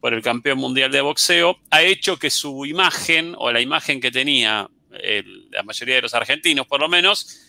por 0.01 0.15
el 0.15 0.23
campeón 0.23 0.59
mundial 0.59 0.91
de 0.91 1.01
boxeo, 1.01 1.59
ha 1.71 1.83
hecho 1.83 2.19
que 2.19 2.31
su 2.31 2.65
imagen, 2.67 3.35
o 3.39 3.53
la 3.53 3.61
imagen 3.61 4.01
que 4.01 4.11
tenía 4.11 4.69
la 5.51 5.63
mayoría 5.63 5.97
de 5.97 6.03
los 6.03 6.15
argentinos 6.15 6.67
por 6.67 6.81
lo 6.81 6.89
menos, 6.89 7.46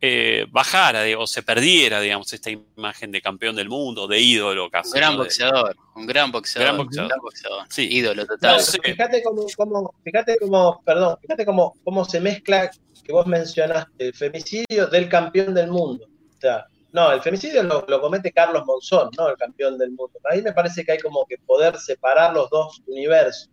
eh, 0.00 0.46
bajara 0.50 1.02
o 1.18 1.26
se 1.26 1.42
perdiera, 1.42 2.00
digamos, 2.00 2.32
esta 2.32 2.50
imagen 2.50 3.10
de 3.10 3.22
campeón 3.22 3.56
del 3.56 3.68
mundo, 3.68 4.06
de 4.06 4.20
ídolo 4.20 4.68
casi. 4.70 4.90
Un 4.90 4.94
gran 4.94 5.16
boxeador, 5.16 5.76
un 5.94 6.06
gran 6.06 6.32
boxeador. 6.32 6.86
Gran 6.86 7.18
boxeador. 7.20 7.66
Sí, 7.70 7.88
ídolo 7.90 8.26
total. 8.26 8.60
fíjate 8.60 9.22
cómo, 9.22 9.94
fíjate 10.04 10.38
cómo, 10.38 10.82
perdón, 10.84 11.16
fíjate 11.22 11.46
cómo, 11.46 11.74
cómo 11.82 12.04
se 12.04 12.20
mezcla 12.20 12.70
que 13.02 13.12
vos 13.12 13.26
mencionaste 13.26 14.08
el 14.08 14.14
femicidio 14.14 14.86
del 14.88 15.08
campeón 15.08 15.54
del 15.54 15.70
mundo. 15.70 16.06
O 16.06 16.40
sea, 16.40 16.66
no, 16.92 17.12
el 17.12 17.22
femicidio 17.22 17.62
lo, 17.62 18.00
comete 18.00 18.32
Carlos 18.32 18.64
Monzón, 18.66 19.10
no 19.16 19.28
el 19.28 19.36
campeón 19.36 19.78
del 19.78 19.90
mundo. 19.90 20.18
Ahí 20.30 20.42
me 20.42 20.52
parece 20.52 20.84
que 20.84 20.92
hay 20.92 20.98
como 20.98 21.24
que 21.26 21.38
poder 21.38 21.78
separar 21.78 22.34
los 22.34 22.50
dos 22.50 22.82
universos, 22.86 23.50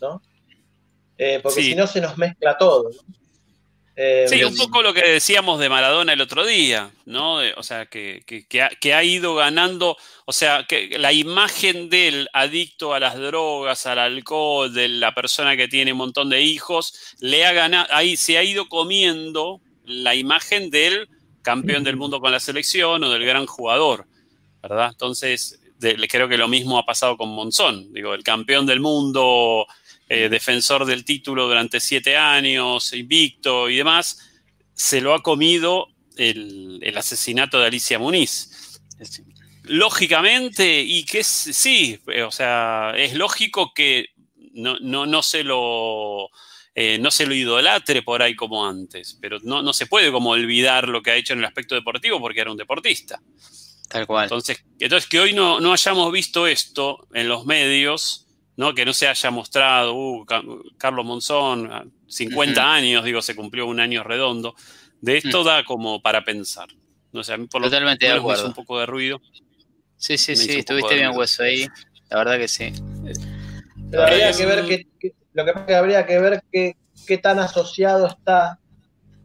¿no? 0.00 0.20
Eh, 1.16 1.40
porque 1.42 1.62
si 1.62 1.74
no 1.74 1.86
se 1.86 2.00
nos 2.00 2.18
mezcla 2.18 2.58
todo, 2.58 2.90
¿no? 2.90 3.23
Eh, 3.96 4.26
sí, 4.28 4.42
un 4.42 4.56
poco 4.56 4.82
lo 4.82 4.92
que 4.92 5.06
decíamos 5.06 5.60
de 5.60 5.68
Maradona 5.68 6.14
el 6.14 6.20
otro 6.20 6.44
día, 6.44 6.90
¿no? 7.04 7.36
o 7.56 7.62
sea, 7.62 7.86
que, 7.86 8.24
ha, 8.92 9.04
ido 9.04 9.36
ganando, 9.36 9.96
o 10.24 10.32
sea, 10.32 10.64
que 10.68 10.98
la 10.98 11.12
imagen 11.12 11.90
del 11.90 12.28
adicto 12.32 12.92
a 12.92 12.98
las 12.98 13.16
drogas, 13.16 13.86
al 13.86 14.00
alcohol, 14.00 14.74
de 14.74 14.88
la 14.88 15.14
persona 15.14 15.56
que 15.56 15.68
tiene 15.68 15.92
un 15.92 15.98
montón 15.98 16.28
de 16.28 16.42
hijos, 16.42 17.14
le 17.20 17.46
ha 17.46 17.52
ganado, 17.52 17.86
ahí 17.92 18.16
se 18.16 18.36
ha 18.36 18.42
ido 18.42 18.68
comiendo 18.68 19.60
la 19.84 20.16
imagen 20.16 20.70
del 20.70 21.08
campeón 21.42 21.84
del 21.84 21.96
mundo 21.96 22.20
con 22.20 22.32
la 22.32 22.40
selección 22.40 23.04
o 23.04 23.10
del 23.10 23.24
gran 23.24 23.46
jugador. 23.46 24.06
¿verdad? 24.60 24.88
Entonces, 24.92 25.60
creo 26.08 26.26
que 26.26 26.38
lo 26.38 26.48
mismo 26.48 26.78
ha 26.78 26.86
pasado 26.86 27.18
con 27.18 27.28
Monzón, 27.28 27.92
digo, 27.92 28.14
el 28.14 28.24
campeón 28.24 28.64
del 28.64 28.80
mundo, 28.80 29.66
eh, 30.08 30.28
defensor 30.28 30.84
del 30.84 31.04
título 31.04 31.46
durante 31.46 31.80
siete 31.80 32.16
años, 32.16 32.92
invicto 32.92 33.70
y 33.70 33.76
demás, 33.76 34.18
se 34.74 35.00
lo 35.00 35.14
ha 35.14 35.22
comido 35.22 35.88
el, 36.16 36.92
asesinato 36.96 37.58
de 37.58 37.66
Alicia 37.66 37.98
Muniz. 37.98 38.80
Lógicamente, 39.64 40.82
y 40.82 41.04
que 41.04 41.24
sí, 41.24 41.98
o 42.24 42.30
sea, 42.30 42.92
es 42.96 43.14
lógico 43.14 43.72
que 43.74 44.10
no, 44.52 44.78
no, 44.78 45.22
se 45.22 45.42
lo... 45.42 46.28
Eh, 46.76 46.98
no 46.98 47.12
se 47.12 47.24
lo 47.24 47.34
idolatre 47.34 48.02
por 48.02 48.20
ahí 48.20 48.34
como 48.34 48.66
antes, 48.66 49.16
pero 49.20 49.38
no, 49.44 49.62
no 49.62 49.72
se 49.72 49.86
puede 49.86 50.10
como 50.10 50.30
olvidar 50.30 50.88
lo 50.88 51.02
que 51.02 51.12
ha 51.12 51.16
hecho 51.16 51.32
en 51.32 51.38
el 51.38 51.44
aspecto 51.44 51.76
deportivo 51.76 52.20
porque 52.20 52.40
era 52.40 52.50
un 52.50 52.56
deportista. 52.56 53.20
Tal 53.88 54.06
cual. 54.08 54.24
Entonces, 54.24 54.64
entonces 54.80 55.08
que 55.08 55.20
hoy 55.20 55.32
no, 55.34 55.60
no 55.60 55.72
hayamos 55.72 56.10
visto 56.10 56.48
esto 56.48 57.06
en 57.14 57.28
los 57.28 57.46
medios, 57.46 58.23
¿no? 58.56 58.74
que 58.74 58.84
no 58.84 58.92
se 58.92 59.08
haya 59.08 59.30
mostrado, 59.30 59.94
uh, 59.94 60.26
Carlos 60.76 61.04
Monzón, 61.04 61.92
50 62.06 62.74
años, 62.74 63.04
digo, 63.04 63.22
se 63.22 63.34
cumplió 63.34 63.66
un 63.66 63.80
año 63.80 64.02
redondo, 64.02 64.54
de 65.00 65.18
esto 65.18 65.44
da 65.44 65.64
como 65.64 66.00
para 66.00 66.24
pensar. 66.24 66.68
No 67.12 67.22
sé, 67.22 67.36
por 67.50 67.62
Totalmente 67.62 68.08
lo 68.08 68.36
de 68.36 68.44
un 68.44 68.54
poco 68.54 68.80
de 68.80 68.86
ruido. 68.86 69.20
Sí, 69.96 70.18
sí, 70.18 70.34
sí, 70.34 70.58
estuviste 70.58 70.94
bien 70.94 71.16
hueso 71.16 71.44
ahí, 71.44 71.66
la 72.10 72.18
verdad 72.18 72.38
que 72.38 72.48
sí. 72.48 72.72
Pero 73.90 74.02
habría 74.02 74.32
que 74.32 74.46
ver 74.46 74.64
que, 74.66 75.14
lo 75.32 75.44
que 75.44 75.52
que 75.66 75.74
habría 75.74 76.06
que 76.06 76.18
ver 76.18 76.42
qué 76.50 77.18
tan 77.18 77.38
asociado 77.38 78.08
está 78.08 78.58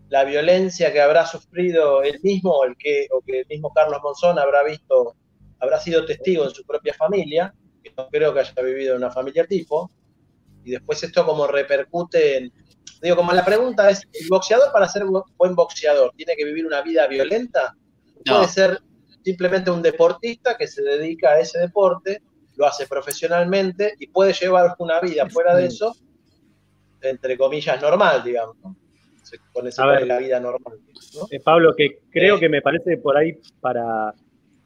la 0.10 0.24
violencia 0.24 0.92
que 0.92 1.02
habrá 1.02 1.26
sufrido 1.26 2.02
él 2.04 2.20
mismo 2.24 2.52
o, 2.52 2.66
el 2.66 2.76
que, 2.78 3.08
o 3.12 3.22
que 3.22 3.42
el 3.42 3.48
mismo 3.48 3.72
Carlos 3.74 4.00
Monzón 4.04 4.40
habrá 4.40 4.64
visto, 4.64 5.16
habrá 5.60 5.80
sido 5.80 6.06
testigo 6.06 6.46
en 6.46 6.52
su 6.52 6.66
propia 6.66 6.94
familia, 6.96 7.54
que 7.54 7.59
creo 8.10 8.34
que 8.34 8.40
haya 8.42 8.62
vivido 8.62 8.96
en 8.96 9.04
una 9.04 9.12
familia 9.12 9.46
tipo, 9.46 9.92
y 10.64 10.72
después 10.72 11.02
esto 11.04 11.26
como 11.26 11.48
repercute 11.48 12.38
en... 12.38 12.54
Digo, 13.02 13.16
como 13.16 13.32
la 13.32 13.46
pregunta 13.46 13.90
es, 13.90 14.02
¿el 14.14 14.28
boxeador 14.30 14.72
para 14.74 14.88
ser 14.88 15.04
buen 15.38 15.56
boxeador 15.56 16.12
tiene 16.16 16.36
que 16.36 16.46
vivir 16.46 16.66
una 16.66 16.82
vida 16.82 17.08
violenta? 17.08 17.76
Puede 18.26 18.48
ser 18.48 18.80
simplemente 19.24 19.72
un 19.72 19.82
deportista 19.82 20.58
que 20.58 20.68
se 20.68 20.82
dedica 20.82 21.32
a 21.32 21.40
ese 21.40 21.60
deporte, 21.60 22.22
lo 22.58 22.66
hace 22.66 22.88
profesionalmente 22.88 23.94
y 24.00 24.08
puede 24.08 24.34
llevar 24.34 24.76
una 24.80 25.00
vida 25.00 25.30
fuera 25.30 25.56
de 25.56 25.68
eso, 25.68 25.96
entre 27.02 27.38
comillas, 27.38 27.82
normal, 27.82 28.22
digamos 28.24 28.58
con 29.52 29.68
esa 29.68 29.86
la 29.86 30.18
vida 30.18 30.40
normal. 30.40 30.80
Eh, 31.32 31.40
Pablo, 31.40 31.76
que 31.76 32.00
creo 32.10 32.38
eh. 32.38 32.40
que 32.40 32.50
me 32.50 32.62
parece 32.62 32.98
por 32.98 33.18
ahí 33.18 33.34
para, 33.60 34.14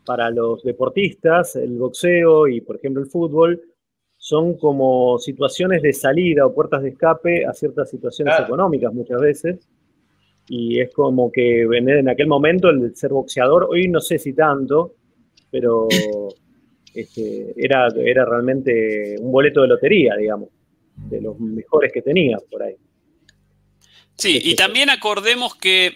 para 0.05 0.29
los 0.29 0.63
deportistas, 0.63 1.55
el 1.55 1.77
boxeo 1.77 2.47
y, 2.47 2.61
por 2.61 2.77
ejemplo, 2.77 3.01
el 3.01 3.09
fútbol, 3.09 3.61
son 4.17 4.57
como 4.57 5.17
situaciones 5.19 5.81
de 5.81 5.91
salida 5.91 6.45
o 6.45 6.53
puertas 6.53 6.81
de 6.81 6.89
escape 6.89 7.45
a 7.45 7.53
ciertas 7.53 7.89
situaciones 7.89 8.39
económicas 8.39 8.93
muchas 8.93 9.19
veces. 9.19 9.67
Y 10.47 10.79
es 10.79 10.93
como 10.93 11.31
que 11.31 11.63
en 11.63 12.09
aquel 12.09 12.27
momento 12.27 12.69
el 12.69 12.95
ser 12.95 13.11
boxeador, 13.11 13.67
hoy 13.69 13.87
no 13.87 13.99
sé 13.99 14.17
si 14.19 14.33
tanto, 14.33 14.95
pero 15.51 15.87
este, 16.93 17.53
era, 17.57 17.87
era 17.97 18.25
realmente 18.25 19.15
un 19.19 19.31
boleto 19.31 19.61
de 19.61 19.67
lotería, 19.67 20.15
digamos, 20.15 20.49
de 20.95 21.21
los 21.21 21.39
mejores 21.39 21.91
que 21.91 22.01
tenía 22.01 22.37
por 22.49 22.63
ahí. 22.63 22.75
Sí, 24.15 24.39
y 24.43 24.55
también 24.55 24.89
acordemos 24.89 25.55
que 25.55 25.93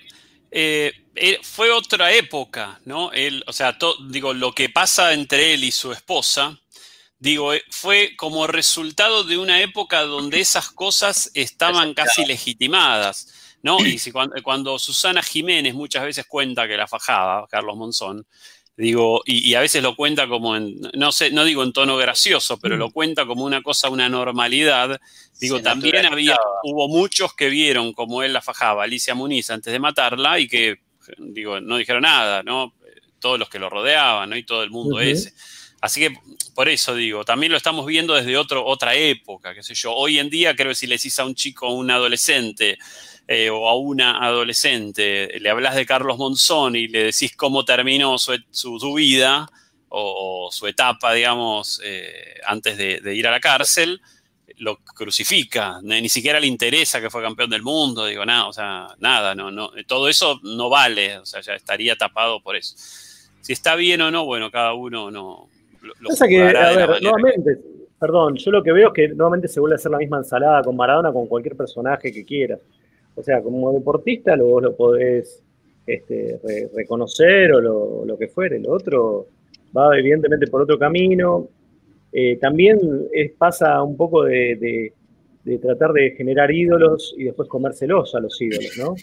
eh, 0.52 0.94
eh, 1.16 1.40
fue 1.42 1.72
otra 1.72 2.14
época, 2.14 2.80
¿no? 2.86 3.12
o 3.46 3.54
sea, 3.54 3.78
digo, 4.10 4.34
lo 4.34 4.54
que 4.54 4.70
pasa 4.70 5.14
entre 5.14 5.54
él 5.54 5.64
y 5.64 5.72
su 5.72 5.92
esposa, 5.92 6.58
digo, 7.20 7.54
eh, 7.54 7.64
fue 7.70 8.16
como 8.16 8.48
resultado 8.48 9.24
de 9.24 9.38
una 9.38 9.62
época 9.62 10.04
donde 10.04 10.40
esas 10.40 10.70
cosas 10.70 11.32
estaban 11.34 11.94
casi 11.94 12.26
legitimadas, 12.26 13.58
¿no? 13.64 13.78
Y 13.86 14.00
cuando, 14.12 14.42
cuando, 14.44 14.80
Susana 14.80 15.22
Jiménez 15.24 15.74
muchas 15.74 16.04
veces 16.04 16.26
cuenta 16.28 16.68
que 16.68 16.78
la 16.78 16.88
fajaba, 16.88 17.48
Carlos 17.48 17.76
Monzón, 17.76 18.26
Digo, 18.78 19.24
y, 19.26 19.56
a 19.56 19.60
veces 19.60 19.82
lo 19.82 19.96
cuenta 19.96 20.28
como 20.28 20.56
en, 20.56 20.80
no 20.94 21.12
sé, 21.12 21.32
no 21.32 21.44
digo 21.44 21.64
en 21.64 21.74
tono 21.74 21.98
gracioso, 21.98 22.60
pero 22.60 22.76
mm. 22.76 22.80
lo 22.80 22.92
cuenta 22.92 23.26
como 23.26 23.44
una 23.44 23.64
cosa, 23.64 23.90
una 23.90 24.08
normalidad. 24.08 25.02
Digo, 25.40 25.62
también 25.64 26.06
había, 26.06 26.38
hubo 26.64 26.88
muchos 26.88 27.34
que 27.34 27.50
vieron 27.50 27.92
como 27.94 28.22
él 28.22 28.34
la 28.34 28.42
fajaba, 28.42 28.84
Alicia 28.84 29.16
Muniz, 29.16 29.50
antes 29.50 29.74
de 29.74 29.80
matarla, 29.80 30.40
y 30.40 30.48
que, 30.48 30.82
digo, 31.18 31.60
no 31.60 31.78
dijeron 31.78 32.04
nada, 32.04 32.44
¿no? 32.44 32.76
Todos 33.20 33.40
los 33.40 33.50
que 33.50 33.58
lo 33.58 33.68
rodeaban, 33.68 34.30
¿no? 34.30 34.38
Y 34.38 34.44
todo 34.44 34.62
el 34.62 34.70
mundo 34.70 35.00
ese. 35.00 35.34
Así 35.82 36.02
que 36.02 36.16
por 36.54 36.70
eso 36.70 36.96
digo, 36.96 37.24
también 37.24 37.52
lo 37.52 37.58
estamos 37.58 37.86
viendo 37.86 38.16
desde 38.16 38.36
otro, 38.38 38.66
otra 38.66 38.96
época, 38.96 39.54
qué 39.54 39.62
sé 39.62 39.76
yo. 39.76 39.94
Hoy 39.94 40.18
en 40.18 40.30
día 40.30 40.56
creo 40.56 40.70
que 40.70 40.76
si 40.76 40.88
le 40.88 40.96
decís 40.98 41.18
a 41.20 41.26
un 41.26 41.36
chico 41.36 41.68
o 41.68 41.74
un 41.74 41.92
adolescente, 41.92 42.80
eh, 43.28 43.50
o 43.50 43.68
a 43.68 43.76
una 43.76 44.24
adolescente, 44.26 45.38
le 45.40 45.50
hablas 45.50 45.76
de 45.76 45.86
Carlos 45.86 46.18
Monzón 46.18 46.78
y 46.78 46.88
le 46.88 47.04
decís 47.04 47.36
cómo 47.36 47.66
terminó 47.66 48.18
su, 48.18 48.38
su, 48.52 48.94
vida 48.94 49.50
o, 49.90 50.48
su 50.50 50.66
etapa, 50.66 51.12
digamos, 51.14 51.82
eh, 51.84 52.40
antes 52.46 52.78
de, 52.78 53.16
ir 53.16 53.28
a 53.28 53.32
la 53.32 53.42
cárcel, 53.42 54.00
lo 54.60 54.78
crucifica, 54.78 55.82
ni 55.84 56.08
siquiera 56.08 56.40
le 56.40 56.48
interesa 56.48 57.02
que 57.02 57.10
fue 57.10 57.22
campeón 57.22 57.50
del 57.50 57.64
mundo, 57.64 58.06
digo, 58.06 58.26
nada, 58.26 58.48
o 58.48 58.54
sea, 58.54 58.88
nada, 59.00 59.36
no, 59.36 59.52
no, 59.52 59.72
todo 59.86 60.08
eso 60.08 60.40
no 60.44 60.70
vale, 60.70 61.18
o 61.18 61.26
sea, 61.26 61.42
ya 61.42 61.54
estaría 61.54 61.98
tapado 61.98 62.42
por 62.42 62.56
eso. 62.56 62.76
Si 63.42 63.52
está 63.52 63.76
bien 63.76 64.02
o 64.02 64.10
no, 64.10 64.26
bueno, 64.26 64.50
cada 64.50 64.74
uno 64.74 65.12
no. 65.12 65.50
Lo, 65.82 66.28
que, 66.28 66.42
a 66.42 66.72
ver, 66.72 67.02
nuevamente, 67.02 67.60
perdón, 68.00 68.36
yo 68.38 68.52
lo 68.52 68.64
que 68.64 68.72
veo 68.72 68.88
es 68.88 68.94
que 68.94 69.08
nuevamente 69.10 69.50
se 69.50 69.60
vuelve 69.60 69.76
a 69.76 69.78
hacer 69.78 69.92
la 69.92 69.98
misma 69.98 70.18
ensalada 70.18 70.64
con 70.64 70.76
Maradona, 70.76 71.12
con 71.12 71.28
cualquier 71.28 71.56
personaje 71.56 72.12
que 72.12 72.26
quiera. 72.26 72.58
O 73.18 73.24
sea, 73.24 73.42
como 73.42 73.74
deportista 73.74 74.36
lo, 74.36 74.62
lo 74.62 74.76
podés 74.76 75.44
este, 75.88 76.40
reconocer 76.76 77.52
o 77.54 78.06
lo, 78.06 78.18
que 78.18 78.28
fuere. 78.28 78.60
Lo 78.60 78.74
otro 78.74 79.28
va 79.76 79.98
evidentemente 79.98 80.48
por 80.48 80.62
otro 80.62 80.78
camino. 80.78 81.48
Eh, 82.12 82.38
también 82.38 82.78
pasa 83.38 83.82
un 83.82 83.98
poco 83.98 84.24
de, 84.26 84.94
tratar 85.62 85.94
de 85.94 86.12
generar 86.12 86.52
ídolos 86.52 87.16
y 87.18 87.24
después 87.26 87.48
comérselos 87.48 88.14
a 88.16 88.20
los 88.20 88.40
ídolos, 88.42 88.78
¿no? 88.78 88.96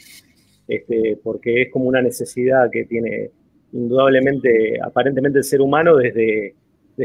Este, 0.69 1.19
porque 1.23 1.63
es 1.63 1.73
como 1.73 1.87
una 1.87 2.01
necesidad 2.01 2.71
que 2.71 2.85
tiene 2.85 3.31
indudablemente, 3.73 4.79
aparentemente 4.81 5.39
el 5.39 5.45
ser 5.45 5.61
humano 5.61 5.97
desde, 5.97 6.55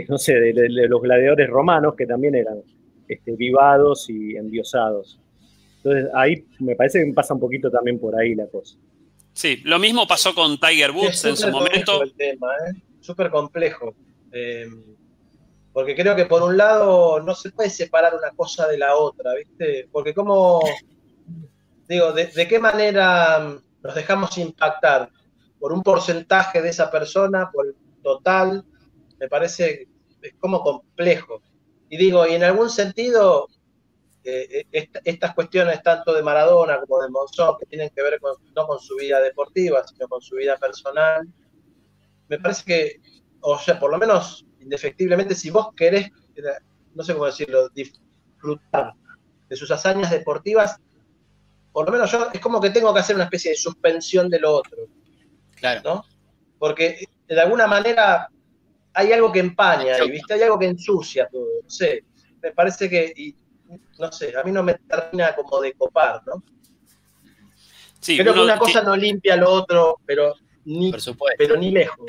no 0.07 0.17
sé, 0.17 0.33
de, 0.39 0.69
los 0.87 1.01
gladiadores 1.01 1.49
romanos 1.49 1.95
que 1.95 2.05
también 2.05 2.35
eran 2.35 2.59
este, 3.07 3.35
vivados 3.35 4.09
y 4.09 4.35
endiosados. 4.35 5.19
Entonces 5.89 6.11
ahí 6.13 6.45
me 6.59 6.75
parece 6.75 7.03
que 7.03 7.13
pasa 7.13 7.33
un 7.33 7.39
poquito 7.39 7.71
también 7.71 7.99
por 7.99 8.15
ahí 8.15 8.35
la 8.35 8.47
cosa. 8.47 8.77
Sí, 9.33 9.61
lo 9.63 9.79
mismo 9.79 10.07
pasó 10.07 10.35
con 10.35 10.59
Tiger 10.59 10.91
Woods 10.91 11.25
en 11.25 11.37
su 11.37 11.49
momento. 11.49 12.03
El 12.03 12.13
tema, 12.13 12.47
¿eh? 12.67 12.81
Súper 12.99 13.31
complejo. 13.31 13.95
Eh, 14.31 14.67
porque 15.73 15.95
creo 15.95 16.15
que 16.15 16.25
por 16.25 16.43
un 16.43 16.57
lado 16.57 17.19
no 17.21 17.33
se 17.33 17.51
puede 17.51 17.69
separar 17.69 18.13
una 18.13 18.31
cosa 18.31 18.67
de 18.67 18.77
la 18.77 18.95
otra, 18.95 19.33
¿viste? 19.33 19.87
Porque 19.91 20.13
como, 20.13 20.61
digo, 21.87 22.11
de, 22.11 22.47
qué 22.47 22.59
manera 22.59 23.57
nos 23.81 23.95
dejamos 23.95 24.37
impactar? 24.37 25.09
¿Por 25.59 25.73
un 25.73 25.81
porcentaje 25.81 26.61
de 26.61 26.69
esa 26.69 26.91
persona? 26.91 27.49
¿Por 27.51 27.67
el 27.67 27.75
total? 28.03 28.63
Me 29.19 29.27
parece 29.27 29.87
es 30.21 30.33
como 30.39 30.61
complejo. 30.61 31.41
Y 31.89 31.97
digo, 31.97 32.27
y 32.27 32.33
en 32.33 32.43
algún 32.43 32.69
sentido, 32.69 33.47
eh, 34.29 34.67
estas 35.03 35.33
cuestiones 35.33 35.81
tanto 35.83 36.13
de 36.13 36.23
Maradona 36.23 36.79
como 36.79 37.01
de 37.01 37.09
Monzón, 37.09 37.55
que 37.59 37.65
tienen 37.65 37.89
que 37.89 38.01
ver 38.01 38.19
no 38.55 38.67
con 38.67 38.79
su 38.79 38.95
vida 38.95 39.21
deportiva, 39.21 39.85
sino 39.87 40.07
con 40.07 40.21
su 40.21 40.35
vida 40.35 40.57
personal, 40.57 41.27
me 42.27 42.39
parece 42.39 42.63
que, 42.65 43.01
o 43.41 43.57
sea, 43.57 43.79
por 43.79 43.91
lo 43.91 43.97
menos 43.97 44.45
indefectiblemente, 44.59 45.35
si 45.35 45.49
vos 45.49 45.69
querés, 45.75 46.09
no 46.93 47.03
sé 47.03 47.13
cómo 47.13 47.25
decirlo, 47.25 47.69
disfrutar 47.69 48.93
de 49.47 49.55
sus 49.55 49.71
hazañas 49.71 50.11
deportivas, 50.11 50.77
por 51.71 51.85
lo 51.85 51.91
menos 51.91 52.11
yo 52.11 52.29
es 52.33 52.39
como 52.39 52.61
que 52.61 52.69
tengo 52.69 52.93
que 52.93 52.99
hacer 52.99 53.15
una 53.15 53.25
especie 53.25 53.51
de 53.51 53.57
suspensión 53.57 54.29
de 54.29 54.39
lo 54.39 54.55
otro. 54.55 54.87
Claro. 55.55 55.81
¿no? 55.83 56.05
Porque 56.57 57.05
de 57.27 57.41
alguna 57.41 57.67
manera 57.67 58.29
hay 58.93 59.11
algo 59.11 59.31
que 59.31 59.39
empaña 59.39 60.03
y 60.03 60.11
¿viste? 60.11 60.33
hay 60.33 60.43
algo 60.43 60.59
que 60.59 60.67
ensucia 60.67 61.27
todo. 61.31 61.47
No 61.63 61.69
sé, 61.69 62.03
me 62.41 62.51
parece 62.51 62.89
que, 62.89 63.13
no 63.99 64.11
sé, 64.11 64.33
a 64.37 64.43
mí 64.43 64.51
no 64.51 64.63
me 64.63 64.75
termina 64.75 65.35
como 65.35 65.61
de 65.61 65.73
copar, 65.73 66.21
¿no? 66.25 66.43
Sí, 67.99 68.17
Creo 68.17 68.33
que 68.33 68.39
una 68.39 68.57
cosa 68.57 68.81
no 68.81 68.95
limpia 68.95 69.35
lo 69.35 69.51
otro, 69.51 69.97
pero 70.05 70.35
ni, 70.65 70.93
pero 71.37 71.57
ni 71.57 71.71
lejos. 71.71 72.05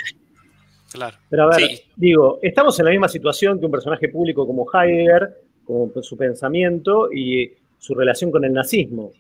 Claro. 0.93 1.17
Pero 1.29 1.45
a 1.45 1.57
ver, 1.57 1.69
digo, 1.97 2.39
estamos 2.43 2.79
en 2.79 2.85
la 2.85 2.91
misma 2.93 3.09
situación 3.09 3.59
que 3.59 3.67
un 3.67 3.73
personaje 3.73 4.09
público 4.09 4.47
como 4.47 4.67
Heidegger, 4.73 5.43
con 5.65 6.03
su 6.03 6.17
pensamiento 6.17 7.13
y 7.13 7.53
su 7.79 7.95
relación 7.95 8.31
con 8.31 8.45
el 8.45 8.53
nazismo. 8.53 9.13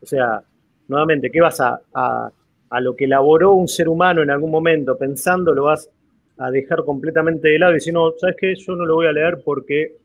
O 0.00 0.06
sea, 0.06 0.42
nuevamente, 0.88 1.30
¿qué 1.30 1.40
vas 1.40 1.60
a, 1.60 1.80
a, 1.94 2.30
a, 2.70 2.80
lo 2.80 2.94
que 2.94 3.04
elaboró 3.04 3.52
un 3.52 3.68
ser 3.68 3.88
humano 3.88 4.22
en 4.22 4.30
algún 4.30 4.50
momento 4.50 4.96
pensando, 4.96 5.54
lo 5.54 5.64
vas 5.64 5.90
a 6.38 6.50
dejar 6.50 6.84
completamente 6.84 7.48
de 7.48 7.58
lado 7.58 7.72
y 7.72 7.76
decir, 7.76 7.94
no, 7.94 8.12
¿sabes 8.18 8.36
qué? 8.38 8.54
Yo 8.54 8.76
no 8.76 8.84
lo 8.84 8.96
voy 8.96 9.06
a 9.06 9.12
leer 9.12 9.42
porque 9.42 9.96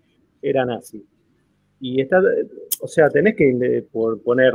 era 0.41 0.65
nazi. 0.65 1.05
Y 1.81 1.99
está, 1.99 2.21
o 2.79 2.87
sea, 2.87 3.09
tenés 3.09 3.35
que 3.35 3.49
eh, 3.49 3.85
poner 3.91 4.53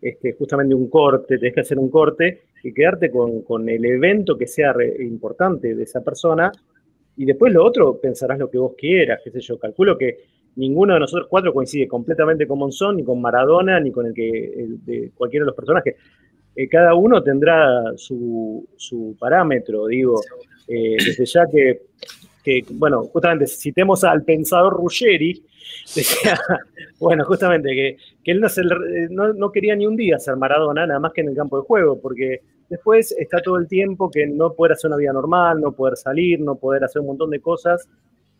este, 0.00 0.32
justamente 0.32 0.74
un 0.74 0.88
corte, 0.88 1.38
tenés 1.38 1.54
que 1.54 1.60
hacer 1.60 1.78
un 1.78 1.90
corte 1.90 2.42
y 2.64 2.72
quedarte 2.72 3.10
con, 3.10 3.68
el 3.68 3.84
evento 3.84 4.36
que 4.36 4.46
sea 4.46 4.74
importante 4.98 5.74
de 5.74 5.82
esa 5.82 6.00
persona. 6.00 6.50
Y 7.16 7.26
después 7.26 7.52
lo 7.52 7.64
otro 7.64 8.00
pensarás 8.00 8.38
lo 8.38 8.50
que 8.50 8.58
vos 8.58 8.72
quieras, 8.76 9.20
qué 9.22 9.30
sé 9.30 9.40
yo. 9.40 9.58
Calculo 9.58 9.98
que 9.98 10.24
ninguno 10.56 10.94
de 10.94 11.00
nosotros 11.00 11.28
cuatro 11.28 11.52
coincide 11.52 11.86
completamente 11.86 12.46
con 12.46 12.58
Monzón, 12.58 12.96
ni 12.96 13.04
con 13.04 13.20
Maradona, 13.20 13.78
ni 13.78 13.92
con 13.92 14.06
el 14.06 14.14
que 14.14 14.66
de 14.84 15.12
cualquiera 15.14 15.44
de 15.44 15.48
los 15.48 15.56
personajes. 15.56 15.96
Eh, 16.56 16.68
cada 16.68 16.94
uno 16.94 17.22
tendrá 17.22 17.96
su, 17.96 18.66
su 18.76 19.16
parámetro, 19.18 19.86
digo. 19.86 20.20
Eh, 20.68 20.96
desde 21.04 21.26
ya 21.26 21.46
que, 21.50 21.82
que, 22.42 22.64
bueno, 22.72 23.02
justamente 23.04 23.46
citemos 23.46 24.04
al 24.04 24.24
pensador 24.24 24.74
Ruggeri, 24.74 25.42
decía, 25.94 26.38
bueno, 26.98 27.24
justamente 27.24 27.70
que, 27.70 28.30
él 28.30 28.40
no, 29.10 29.32
no, 29.32 29.50
quería 29.52 29.74
ni 29.76 29.86
un 29.86 29.96
día 29.96 30.18
ser 30.18 30.36
Maradona, 30.36 30.86
nada 30.86 31.00
más 31.00 31.12
que 31.12 31.20
en 31.22 31.28
el 31.28 31.36
campo 31.36 31.58
de 31.58 31.66
juego, 31.66 32.00
porque 32.00 32.40
después 32.68 33.12
está 33.18 33.40
todo 33.40 33.56
el 33.58 33.68
tiempo 33.68 34.10
que 34.10 34.26
no 34.26 34.54
poder 34.54 34.72
hacer 34.72 34.88
una 34.88 34.96
vida 34.96 35.12
normal, 35.12 35.60
no 35.60 35.72
poder 35.72 35.96
salir, 35.96 36.40
no 36.40 36.56
poder 36.56 36.84
hacer 36.84 37.00
un 37.00 37.08
montón 37.08 37.30
de 37.30 37.40
cosas 37.40 37.88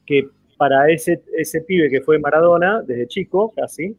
que 0.06 0.28
para 0.56 0.88
ese, 0.90 1.22
ese 1.36 1.62
pibe 1.62 1.90
que 1.90 2.02
fue 2.02 2.18
Maradona, 2.18 2.82
desde 2.82 3.08
chico 3.08 3.52
casi, 3.54 3.96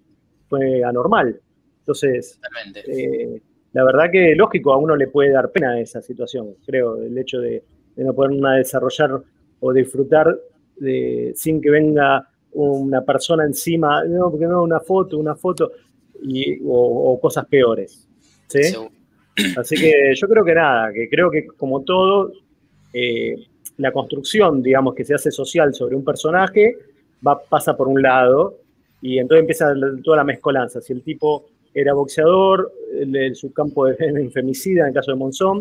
fue 0.48 0.84
anormal. 0.84 1.40
Entonces, 1.80 2.40
eh, 2.88 3.42
la 3.74 3.84
verdad 3.84 4.10
que 4.12 4.36
lógico, 4.36 4.72
a 4.72 4.78
uno 4.78 4.96
le 4.96 5.08
puede 5.08 5.32
dar 5.32 5.52
pena 5.52 5.80
esa 5.80 6.02
situación, 6.02 6.56
creo, 6.66 6.98
el 6.98 7.18
hecho 7.18 7.40
de, 7.40 7.64
no 7.98 8.14
poder 8.14 8.32
desarrollar 8.58 9.22
o 9.60 9.74
disfrutar 9.74 10.40
de, 10.78 11.34
sin 11.36 11.60
que 11.62 11.70
venga 11.70 12.30
una 12.54 13.02
persona 13.02 13.46
encima, 13.46 14.04
no, 14.04 14.30
porque 14.32 14.46
no, 14.46 14.64
una 14.64 14.80
foto, 14.80 15.18
una 15.18 15.36
foto, 15.36 15.72
y, 16.22 16.60
o, 16.66 17.20
cosas 17.22 17.46
peores. 17.46 18.08
¿sí? 18.48 18.76
Así 19.58 19.76
que 19.76 20.14
yo 20.16 20.28
creo 20.28 20.46
que 20.46 20.54
nada, 20.54 20.94
que 20.94 21.10
creo 21.10 21.30
que 21.32 21.48
como 21.48 21.82
todo, 21.84 22.34
eh, 22.94 23.36
la 23.78 23.92
construcción, 23.92 24.62
digamos, 24.62 24.94
que 24.94 25.04
se 25.04 25.16
hace 25.16 25.32
social 25.32 25.74
sobre 25.74 25.96
un 25.96 26.04
personaje, 26.04 26.78
va, 27.26 27.42
pasa 27.42 27.76
por 27.76 27.88
un 27.88 28.02
lado, 28.02 28.58
y 29.02 29.20
entonces 29.20 29.42
empieza 29.42 29.74
toda 30.04 30.18
la 30.18 30.24
mezcolanza. 30.24 30.80
Si 30.80 30.94
el 30.94 31.02
tipo 31.02 31.48
era 31.74 31.94
boxeador, 31.94 32.72
el, 32.98 33.36
su 33.36 33.52
campo 33.52 33.86
de, 33.86 34.30
femicida 34.34 34.84
en 34.84 34.88
el 34.90 34.94
caso 34.94 35.12
de 35.12 35.18
Monzón. 35.18 35.60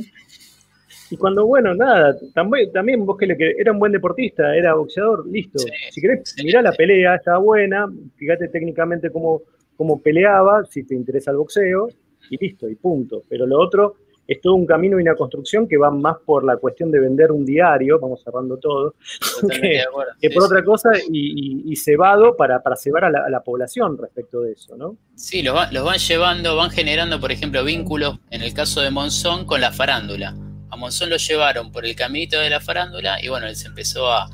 Y 1.12 1.16
cuando, 1.18 1.44
bueno, 1.44 1.74
nada, 1.74 2.16
también, 2.32 2.72
también 2.72 3.04
vos 3.04 3.18
que 3.18 3.26
le 3.26 3.36
era 3.58 3.70
un 3.70 3.78
buen 3.78 3.92
deportista, 3.92 4.56
era 4.56 4.72
boxeador, 4.72 5.26
listo. 5.26 5.58
si 5.90 6.00
querés, 6.00 6.34
mirá 6.42 6.62
la 6.62 6.72
pelea, 6.72 7.16
estaba 7.16 7.36
buena, 7.36 7.86
fíjate 8.16 8.48
técnicamente 8.48 9.10
cómo, 9.10 9.42
cómo 9.76 10.00
peleaba, 10.00 10.64
si 10.64 10.84
te 10.84 10.94
interesa 10.94 11.30
el 11.30 11.36
boxeo, 11.36 11.88
y 12.30 12.38
listo, 12.38 12.66
y 12.66 12.76
punto. 12.76 13.24
Pero 13.28 13.46
lo 13.46 13.60
otro 13.60 13.96
es 14.26 14.40
todo 14.40 14.54
un 14.54 14.64
camino 14.64 14.98
y 14.98 15.02
una 15.02 15.14
construcción 15.14 15.68
que 15.68 15.76
va 15.76 15.90
más 15.90 16.16
por 16.24 16.44
la 16.44 16.56
cuestión 16.56 16.90
de 16.90 17.00
vender 17.00 17.30
un 17.30 17.44
diario, 17.44 18.00
vamos 18.00 18.22
cerrando 18.24 18.56
todo, 18.56 18.94
que, 20.18 20.30
por 20.30 20.44
otra 20.44 20.64
cosa 20.64 20.92
y, 21.10 21.76
cebado 21.76 22.34
para, 22.38 22.62
para 22.62 22.74
cebar 22.74 23.04
a 23.04 23.10
la, 23.10 23.40
población 23.42 23.98
respecto 23.98 24.40
de 24.40 24.52
eso, 24.52 24.78
¿no? 24.78 24.96
Sí, 25.14 25.42
los, 25.42 25.70
los 25.72 25.84
van 25.84 25.98
llevando, 25.98 26.56
van 26.56 26.70
generando, 26.70 27.20
por 27.20 27.32
ejemplo, 27.32 27.62
vínculos, 27.64 28.18
en 28.30 28.40
el 28.40 28.54
caso 28.54 28.80
de 28.80 28.90
Monzón, 28.90 29.44
con 29.44 29.60
la 29.60 29.72
farándula. 29.72 30.34
A 30.72 30.76
Monzón 30.76 31.10
lo 31.10 31.16
llevaron 31.18 31.70
por 31.70 31.84
el 31.84 31.94
caminito 31.94 32.40
de 32.40 32.48
la 32.48 32.58
farándula 32.58 33.22
y 33.22 33.28
bueno, 33.28 33.46
él 33.46 33.54
se 33.56 33.68
empezó 33.68 34.10
a, 34.10 34.28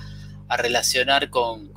a 0.49 0.57
relacionar 0.57 1.30
con, 1.30 1.72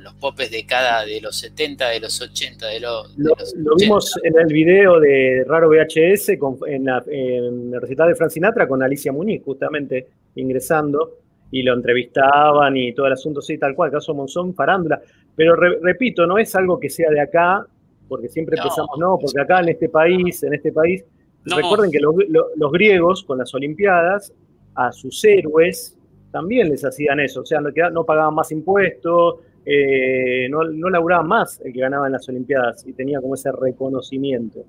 los 0.00 0.14
popes 0.14 0.50
de 0.50 0.64
cada, 0.64 1.04
de 1.04 1.20
los 1.20 1.36
70, 1.36 1.90
de 1.90 2.00
los 2.00 2.20
80, 2.20 2.66
de, 2.66 2.80
los, 2.80 3.14
lo, 3.18 3.34
lo 3.56 3.76
vimos 3.76 4.18
en 4.22 4.38
el 4.38 4.46
video 4.46 4.98
de 4.98 5.44
Raro 5.46 5.68
VHS 5.68 6.30
en, 6.66 6.84
la, 6.86 7.04
en 7.06 7.74
el 7.74 7.80
recital 7.80 8.08
de 8.08 8.14
Frank 8.14 8.30
Sinatra 8.30 8.66
con 8.66 8.82
Alicia 8.82 9.12
Muñiz, 9.12 9.42
justamente 9.44 10.08
ingresando, 10.36 11.18
y 11.50 11.62
lo 11.62 11.74
entrevistaban 11.74 12.76
y 12.76 12.92
todo 12.94 13.06
el 13.06 13.12
asunto, 13.12 13.42
sí, 13.42 13.58
tal 13.58 13.74
cual, 13.74 13.90
caso 13.90 14.14
Monzón, 14.14 14.54
farándula. 14.54 15.00
Pero 15.36 15.54
repito, 15.54 16.26
no 16.26 16.38
es 16.38 16.54
algo 16.54 16.80
que 16.80 16.88
sea 16.88 17.10
de 17.10 17.20
acá, 17.20 17.66
porque 18.08 18.28
siempre 18.28 18.56
pensamos, 18.56 18.98
no, 18.98 19.18
porque 19.20 19.40
acá 19.40 19.60
en 19.60 19.68
este 19.68 19.88
país, 19.88 20.42
en 20.42 20.54
este 20.54 20.72
país, 20.72 21.04
recuerden 21.44 21.90
que 21.90 21.98
los 22.00 22.72
griegos 22.72 23.24
con 23.24 23.38
las 23.38 23.54
Olimpiadas, 23.54 24.32
a 24.74 24.92
sus 24.92 25.24
héroes, 25.24 25.96
también 26.30 26.68
les 26.68 26.84
hacían 26.84 27.20
eso, 27.20 27.40
o 27.40 27.46
sea, 27.46 27.60
no, 27.60 28.04
pagaban 28.04 28.34
más 28.34 28.52
impuestos, 28.52 29.36
eh, 29.64 30.48
no, 30.48 30.64
no 30.64 30.88
laburaban 30.88 31.26
más 31.26 31.60
el 31.64 31.72
que 31.72 31.80
ganaba 31.80 32.06
en 32.06 32.12
las 32.12 32.28
Olimpiadas 32.28 32.86
y 32.86 32.92
tenía 32.92 33.20
como 33.20 33.34
ese 33.34 33.50
reconocimiento. 33.52 34.64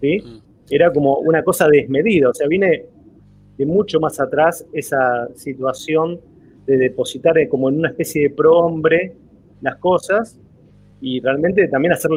¿sí? 0.00 0.18
Mm. 0.20 0.40
Era 0.70 0.92
como 0.92 1.18
una 1.18 1.42
cosa 1.42 1.68
desmedida, 1.68 2.28
o 2.28 2.34
sea, 2.34 2.46
viene 2.46 2.86
de 3.58 3.66
mucho 3.66 4.00
más 4.00 4.20
atrás 4.20 4.64
esa 4.72 5.28
situación 5.34 6.20
de 6.66 6.78
depositar 6.78 7.36
como 7.48 7.68
en 7.68 7.78
una 7.78 7.88
especie 7.88 8.22
de 8.22 8.30
prohombre 8.30 9.12
las 9.60 9.76
cosas 9.76 10.38
y 11.00 11.20
realmente 11.20 11.66
también 11.68 11.92
hacer, 11.92 12.10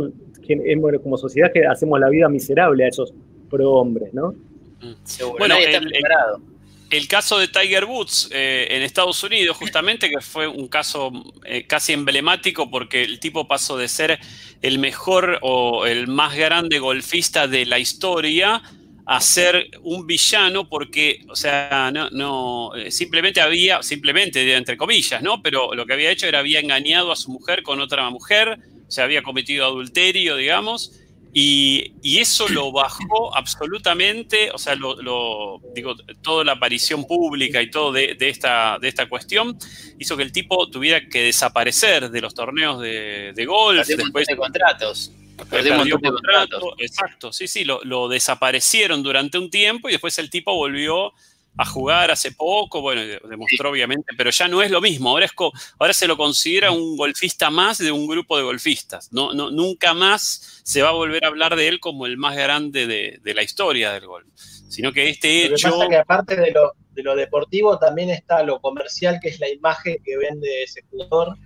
como 1.01 1.17
sociedad, 1.17 1.51
que 1.51 1.65
hacemos 1.65 1.99
la 1.99 2.09
vida 2.09 2.29
miserable 2.29 2.85
a 2.85 2.87
esos 2.87 3.13
prohombres, 3.49 4.13
¿no? 4.13 4.33
Mm. 4.81 5.37
Bueno, 5.37 5.55
está 5.57 5.79
preparado 5.79 6.41
el 6.89 7.07
caso 7.07 7.39
de 7.39 7.47
Tiger 7.47 7.85
Woods 7.85 8.29
eh, 8.31 8.67
en 8.69 8.81
Estados 8.83 9.23
Unidos, 9.23 9.57
justamente, 9.57 10.09
que 10.09 10.21
fue 10.21 10.47
un 10.47 10.67
caso 10.67 11.11
eh, 11.43 11.65
casi 11.65 11.93
emblemático 11.93 12.69
porque 12.69 13.03
el 13.03 13.19
tipo 13.19 13.47
pasó 13.47 13.77
de 13.77 13.87
ser 13.87 14.19
el 14.61 14.79
mejor 14.79 15.39
o 15.41 15.85
el 15.85 16.07
más 16.07 16.35
grande 16.35 16.79
golfista 16.79 17.47
de 17.47 17.65
la 17.65 17.79
historia 17.79 18.61
a 19.07 19.21
ser 19.21 19.69
un 19.83 20.07
villano 20.07 20.67
porque, 20.67 21.25
o 21.27 21.35
sea, 21.35 21.91
no, 21.93 22.09
no 22.09 22.75
eh, 22.75 22.91
simplemente 22.91 23.41
había, 23.41 23.83
simplemente 23.83 24.55
entre 24.55 24.77
comillas, 24.77 25.21
¿no? 25.21 25.41
Pero 25.41 25.73
lo 25.75 25.85
que 25.85 25.93
había 25.93 26.11
hecho 26.11 26.27
era 26.27 26.39
había 26.39 26.59
engañado 26.59 27.11
a 27.11 27.15
su 27.15 27.31
mujer 27.31 27.61
con 27.61 27.79
otra 27.79 28.09
mujer, 28.09 28.59
o 28.87 28.91
sea, 28.91 29.03
había 29.03 29.21
cometido 29.21 29.65
adulterio, 29.65 30.35
digamos, 30.37 30.99
y, 31.37 32.17
eso 32.17 32.47
lo 32.47 32.71
bajó 32.71 33.35
absolutamente, 33.35 34.51
o 34.51 34.57
sea, 34.57 34.73
lo, 34.75 35.59
digo, 35.75 35.93
toda 36.21 36.45
la 36.45 36.53
aparición 36.53 37.05
pública 37.05 37.61
y 37.61 37.69
todo 37.69 37.91
de, 37.91 38.15
esta, 38.21 38.79
de 38.79 38.87
esta 38.87 39.09
cuestión 39.09 39.57
hizo 39.99 40.15
que 40.15 40.23
el 40.23 40.31
tipo 40.31 40.69
tuviera 40.69 41.09
que 41.09 41.23
desaparecer 41.23 42.09
de 42.09 42.21
los 42.21 42.33
torneos 42.33 42.79
de, 42.79 43.45
golf. 43.45 43.85
después 43.85 44.27
de 44.27 44.37
contratos. 44.37 45.11
Perdió 45.49 45.99
contrato, 45.99 46.73
exacto, 46.77 47.33
sí, 47.33 47.49
sí, 47.49 47.65
lo, 47.65 47.83
lo, 47.83 48.07
desaparecieron 48.07 49.03
durante 49.03 49.37
un 49.37 49.49
tiempo 49.49 49.89
y 49.89 49.91
después 49.91 50.17
el 50.19 50.29
tipo 50.29 50.55
volvió 50.55 51.11
a 51.57 51.65
jugar 51.65 52.11
hace 52.11 52.31
poco, 52.31 52.81
bueno, 52.81 53.01
demostró 53.27 53.71
obviamente, 53.71 54.13
pero 54.17 54.29
ya 54.29 54.47
no 54.47 54.61
es 54.61 54.71
lo 54.71 54.81
mismo. 54.81 55.09
Ahora, 55.09 55.25
es 55.25 55.33
ahora 55.79 55.93
se 55.93 56.07
lo 56.07 56.17
considera 56.17 56.71
un 56.71 56.97
golfista 56.97 57.49
más 57.49 57.77
de 57.77 57.91
un 57.91 58.07
grupo 58.07 58.37
de 58.37 58.43
golfistas. 58.43 59.11
No, 59.11 59.33
no, 59.33 59.51
nunca 59.51 59.93
más 59.93 60.54
se 60.65 60.81
va 60.81 60.89
a 60.89 60.93
volver 60.93 61.23
a 61.23 61.27
hablar 61.27 61.55
de 61.55 61.67
él 61.67 61.79
como 61.79 62.07
el 62.07 62.17
más 62.17 62.35
grande 62.35 62.87
de, 62.87 63.33
la 63.35 63.43
historia 63.43 63.93
del 63.93 64.07
golf. 64.07 64.25
Sino 64.35 64.91
que 64.91 65.09
este 65.09 65.45
hecho. 65.45 65.69
Lo 65.69 65.75
que 65.75 65.77
pasa 65.77 65.89
que 65.89 65.97
aparte 65.97 66.35
de 66.35 66.51
lo, 66.51 66.73
de 66.89 67.03
lo 67.03 67.15
deportivo 67.15 67.77
también 67.77 68.09
está 68.09 68.41
lo 68.41 68.59
comercial, 68.59 69.19
que 69.21 69.29
es 69.29 69.39
la 69.39 69.47
imagen 69.47 69.97
que 70.03 70.17
vende 70.17 70.63
ese 70.63 70.81
jugador. 70.89 71.37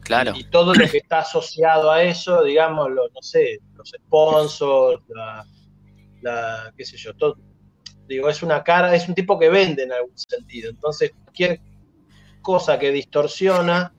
Claro. 0.00 0.32
Y 0.34 0.42
todo 0.50 0.74
lo 0.74 0.88
que 0.88 0.98
está 0.98 1.20
asociado 1.20 1.92
a 1.92 2.02
eso, 2.02 2.42
digamos, 2.42 2.90
no 2.90 3.22
sé, 3.22 3.60
los 3.76 3.90
sponsors, 3.90 5.00
la, 5.10 5.46
la 6.20 6.74
qué 6.76 6.84
sé 6.84 6.96
yo, 6.96 7.14
todo, 7.14 7.36
Digo, 8.08 8.28
es 8.28 8.42
una 8.42 8.64
cara, 8.64 8.92
es 8.96 9.08
un 9.08 9.14
tipo 9.14 9.38
que 9.38 9.48
vende 9.48 9.84
en 9.84 9.92
algún 9.92 10.18
sentido. 10.18 10.70
Entonces, 10.70 11.12
cualquier 11.12 11.60
cosa 12.42 12.80
que 12.80 12.90
distorsiona, 12.90 13.94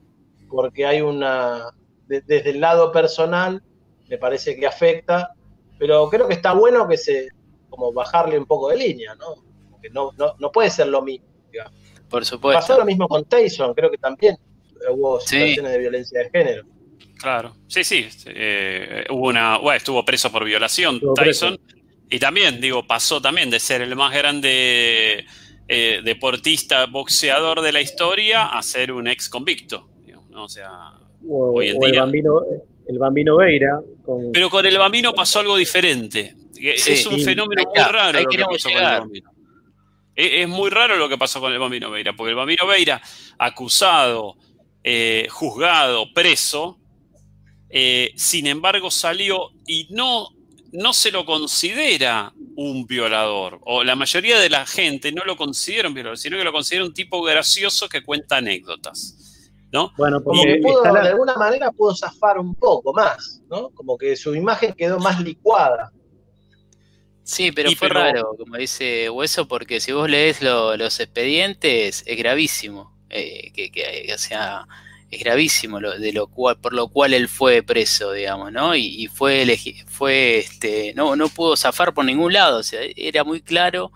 porque 0.49 0.85
hay 0.85 0.99
una, 0.99 1.67
desde 2.07 2.49
el 2.49 2.59
lado 2.59 2.91
personal, 2.91 3.63
me 4.11 4.17
parece 4.17 4.57
que 4.57 4.67
afecta, 4.67 5.33
pero 5.79 6.09
creo 6.09 6.27
que 6.27 6.33
está 6.33 6.51
bueno 6.51 6.85
que 6.85 6.97
se, 6.97 7.29
como 7.69 7.93
bajarle 7.93 8.37
un 8.37 8.45
poco 8.45 8.67
de 8.67 8.75
línea, 8.75 9.15
¿no? 9.15 9.35
Porque 9.71 9.89
no, 9.89 10.11
no, 10.17 10.51
puede 10.51 10.69
ser 10.69 10.87
lo 10.87 11.01
mismo. 11.01 11.25
Por 12.09 12.25
supuesto. 12.25 12.59
Pasó 12.59 12.77
lo 12.77 12.83
mismo 12.83 13.07
con 13.07 13.23
Tyson, 13.23 13.73
creo 13.73 13.89
que 13.89 13.97
también 13.97 14.37
hubo 14.89 15.21
situaciones 15.21 15.71
de 15.71 15.77
violencia 15.77 16.19
de 16.19 16.29
género. 16.29 16.63
Claro, 17.17 17.55
sí, 17.67 17.85
sí. 17.85 18.05
Eh, 18.25 19.05
hubo 19.11 19.29
una, 19.29 19.57
bueno, 19.59 19.77
estuvo 19.77 20.03
preso 20.03 20.29
por 20.29 20.43
violación 20.43 20.99
Tyson. 21.15 21.57
Y 22.09 22.19
también, 22.19 22.59
digo, 22.59 22.85
pasó 22.85 23.21
también 23.21 23.49
de 23.49 23.61
ser 23.61 23.81
el 23.81 23.95
más 23.95 24.13
grande 24.13 25.25
eh, 25.69 26.01
deportista, 26.03 26.85
boxeador 26.87 27.61
de 27.61 27.71
la 27.71 27.79
historia 27.79 28.47
a 28.47 28.61
ser 28.61 28.91
un 28.91 29.07
ex 29.07 29.29
convicto. 29.29 29.87
O 30.35 30.49
sea, 30.49 30.95
hoy 31.29 31.69
en 31.69 31.79
día. 31.79 31.89
El 31.91 31.99
bambino, 31.99 32.41
Veira. 33.37 33.79
Pero 34.33 34.49
con 34.49 34.65
el 34.65 34.77
bambino 34.77 35.13
pasó 35.13 35.39
algo 35.39 35.57
diferente. 35.57 36.35
es 36.57 37.05
un 37.05 37.19
fenómeno 37.21 37.63
muy 37.65 37.83
raro 37.83 38.19
lo 38.19 38.29
que 38.29 38.37
pasó 38.45 38.69
con 38.69 38.77
el 38.77 38.99
bambino. 38.99 39.31
Es, 40.15 40.47
muy 40.47 40.69
raro 40.69 40.97
lo 40.97 41.09
que 41.09 41.17
pasó 41.17 41.39
con 41.39 41.53
el 41.53 41.59
Bambino 41.59 41.89
Veira, 41.89 42.13
porque 42.13 42.31
el 42.31 42.35
Bambino 42.35 42.67
Veira, 42.67 43.01
acusado, 43.37 44.35
eh, 44.83 45.27
juzgado, 45.29 46.13
preso, 46.13 46.77
eh, 47.69 48.11
sin 48.15 48.47
embargo 48.47 48.91
salió 48.91 49.51
y 49.65 49.87
no, 49.89 50.27
no 50.73 50.93
se 50.93 51.11
lo 51.11 51.25
considera 51.25 52.33
un 52.55 52.85
violador, 52.85 53.59
o 53.63 53.83
la 53.83 53.95
mayoría 53.95 54.37
de 54.37 54.49
la 54.49 54.65
gente 54.65 55.13
no 55.13 55.23
lo 55.23 55.37
considera 55.37 55.87
un 55.87 55.93
violador, 55.93 56.17
sino 56.17 56.37
que 56.37 56.43
lo 56.43 56.51
considera 56.51 56.85
un 56.85 56.93
tipo 56.93 57.21
gracioso 57.21 57.87
que 57.87 58.03
cuenta 58.03 58.37
anécdotas. 58.37 59.30
¿No? 59.71 59.91
Bueno, 59.97 60.23
como 60.23 60.43
que 60.43 60.59
de 60.59 60.99
alguna 60.99 61.35
manera 61.35 61.71
pudo 61.71 61.95
zafar 61.95 62.37
un 62.37 62.55
poco 62.55 62.93
más, 62.93 63.41
¿no? 63.49 63.69
Como 63.69 63.97
que 63.97 64.15
su 64.15 64.35
imagen 64.35 64.73
quedó 64.73 64.99
más 64.99 65.21
licuada. 65.21 65.91
Sí, 67.23 67.51
pero 67.51 67.71
fue 67.71 67.87
raro, 67.87 68.35
como 68.37 68.57
dice 68.57 69.09
Hueso, 69.09 69.47
porque 69.47 69.79
si 69.79 69.91
vos 69.91 70.09
lees 70.09 70.41
los 70.41 70.99
expedientes, 70.99 72.03
es 72.05 72.17
gravísimo. 72.17 72.91
Eh, 73.09 73.51
que, 73.53 74.17
sea, 74.17 74.65
es 75.09 75.19
gravísimo 75.21 75.79
lo, 75.79 75.99
de 75.99 76.13
lo 76.13 76.27
cual, 76.27 76.59
por 76.59 76.73
lo 76.73 76.87
cual 76.87 77.13
él 77.13 77.27
fue 77.27 77.61
preso, 77.61 78.13
digamos, 78.13 78.51
¿no? 78.51 78.75
Y, 78.75 79.07
fue 79.07 79.45
fue 79.87 80.37
este, 80.39 80.93
no, 80.95 81.15
no 81.15 81.27
pudo 81.27 81.57
zafar 81.57 81.93
por 81.93 82.05
ningún 82.05 82.33
lado, 82.33 82.59
o 82.59 82.63
sea, 82.63 82.79
era 82.95 83.23
muy 83.23 83.41
claro, 83.41 83.91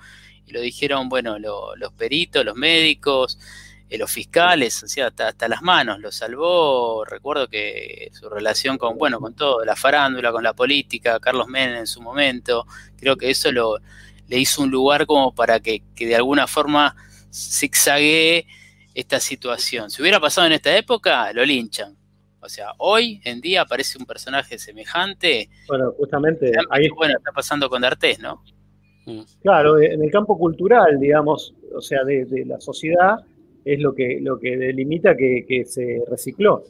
y 0.46 0.52
lo 0.52 0.60
dijeron, 0.62 1.08
bueno, 1.08 1.40
los 1.40 1.94
peritos, 1.94 2.46
los 2.46 2.56
médicos, 2.56 3.40
eh, 3.88 3.98
los 4.00 4.12
fiscales, 4.12 4.82
o 4.82 4.88
sea, 4.88 5.08
hasta, 5.08 5.48
las 5.48 5.62
manos, 5.62 6.00
lo 6.00 6.12
salvó, 6.12 7.06
recuerdo 7.06 7.48
que 7.48 8.10
su 8.14 8.28
relación 8.30 8.80
con, 8.80 8.98
bueno, 8.98 9.20
con 9.20 9.36
todo, 9.36 9.64
la 9.64 9.76
farándula, 9.76 10.32
con 10.32 10.44
la 10.44 10.54
política, 10.54 11.20
Carlos 11.20 11.48
Menem 11.48 11.78
en 11.78 11.88
su 11.88 12.02
momento, 12.02 12.66
creo 12.98 13.16
que 13.16 13.30
eso 13.30 13.52
lo, 13.52 13.78
le 14.28 14.40
hizo 14.40 14.64
un 14.64 14.72
lugar 14.72 15.06
como 15.06 15.36
para 15.36 15.60
que, 15.60 15.84
de 15.96 16.16
alguna 16.16 16.48
forma 16.48 16.96
zigzaguee 17.32 18.48
esta 18.96 19.20
situación. 19.20 19.92
Si 19.92 20.02
hubiera 20.02 20.20
pasado 20.20 20.48
en 20.48 20.54
esta 20.54 20.76
época, 20.76 21.32
lo 21.34 21.46
linchan. 21.46 21.96
O 22.40 22.50
sea, 22.50 22.72
hoy 22.78 23.22
en 23.24 23.42
día 23.42 23.62
aparece 23.62 23.98
un 23.98 24.06
personaje 24.06 24.58
semejante. 24.58 25.50
Bueno, 25.68 25.92
justamente 25.98 26.52
ahí 26.70 26.88
bueno, 26.90 27.16
está 27.18 27.32
pasando 27.32 27.70
con 27.70 27.82
D'Artés, 27.82 28.20
¿no? 28.20 28.44
Mm. 29.06 29.22
Claro, 29.42 29.80
en 29.80 30.04
el 30.04 30.12
campo 30.12 30.38
cultural, 30.38 31.00
digamos, 31.00 31.54
o 31.76 31.82
sea, 31.82 32.04
de 32.04 32.46
la 32.46 32.60
sociedad, 32.60 33.18
es 33.66 33.80
lo 33.80 33.96
que, 33.96 34.20
lo 34.22 34.40
que 34.40 34.56
delimita 34.56 35.18
que, 35.18 35.66
se 35.66 36.04
recicló 36.08 36.64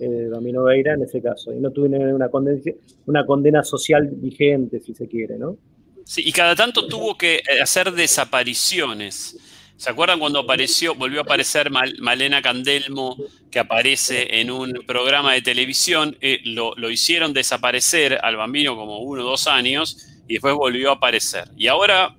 eh, 0.00 0.26
Domino 0.30 0.64
Veira 0.64 0.94
en 0.94 1.02
ese 1.02 1.22
caso, 1.22 1.52
y 1.52 1.60
no 1.60 1.70
tuvo 1.70 1.86
una 1.86 2.28
condena, 2.28 2.60
una 3.06 3.24
condena 3.24 3.62
social 3.62 4.10
vigente, 4.12 4.80
si 4.80 4.92
se 4.92 5.06
quiere, 5.06 5.38
¿no? 5.38 5.56
Sí, 6.04 6.22
y 6.26 6.32
cada 6.32 6.56
tanto 6.56 6.88
tuvo 6.88 7.16
que 7.16 7.36
eh, 7.36 7.62
hacer 7.62 7.92
desapariciones. 7.92 9.38
¿Se 9.76 9.90
acuerdan 9.90 10.18
cuando 10.18 10.40
apareció, 10.40 10.94
volvió 10.94 11.20
a 11.20 11.22
aparecer 11.22 11.70
Malena 11.70 12.42
Candelmo, 12.42 13.16
que 13.50 13.58
aparece 13.58 14.40
en 14.40 14.50
un 14.50 14.72
programa 14.86 15.34
de 15.34 15.42
televisión? 15.42 16.16
Eh, 16.20 16.40
lo, 16.44 16.74
lo, 16.76 16.90
hicieron 16.90 17.32
desaparecer 17.32 18.18
al 18.22 18.36
bambino 18.36 18.76
como 18.76 18.98
uno 18.98 19.22
o 19.22 19.30
dos 19.30 19.46
años 19.46 20.06
y 20.28 20.34
después 20.34 20.54
volvió 20.54 20.90
a 20.90 20.94
aparecer. 20.94 21.44
Y 21.56 21.68
ahora 21.68 22.16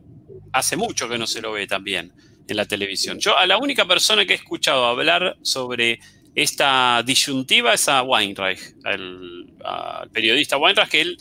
hace 0.52 0.76
mucho 0.76 1.08
que 1.08 1.18
no 1.18 1.28
se 1.28 1.42
lo 1.42 1.54
ve 1.54 1.68
también 1.68 2.12
en 2.48 2.58
la 2.58 2.66
televisión. 2.66 3.20
Yo 3.20 3.38
a 3.38 3.46
la 3.46 3.58
única 3.58 3.86
persona 3.86 4.26
que 4.26 4.34
he 4.34 4.36
escuchado 4.38 4.86
hablar 4.86 5.38
sobre 5.42 6.00
esta 6.34 7.02
disyuntiva 7.06 7.74
es 7.74 7.88
a 7.88 8.04
Weinreich, 8.04 8.76
al, 8.84 9.48
periodista 10.12 10.58
Weinreich, 10.58 10.90
que 10.90 11.02
él 11.02 11.18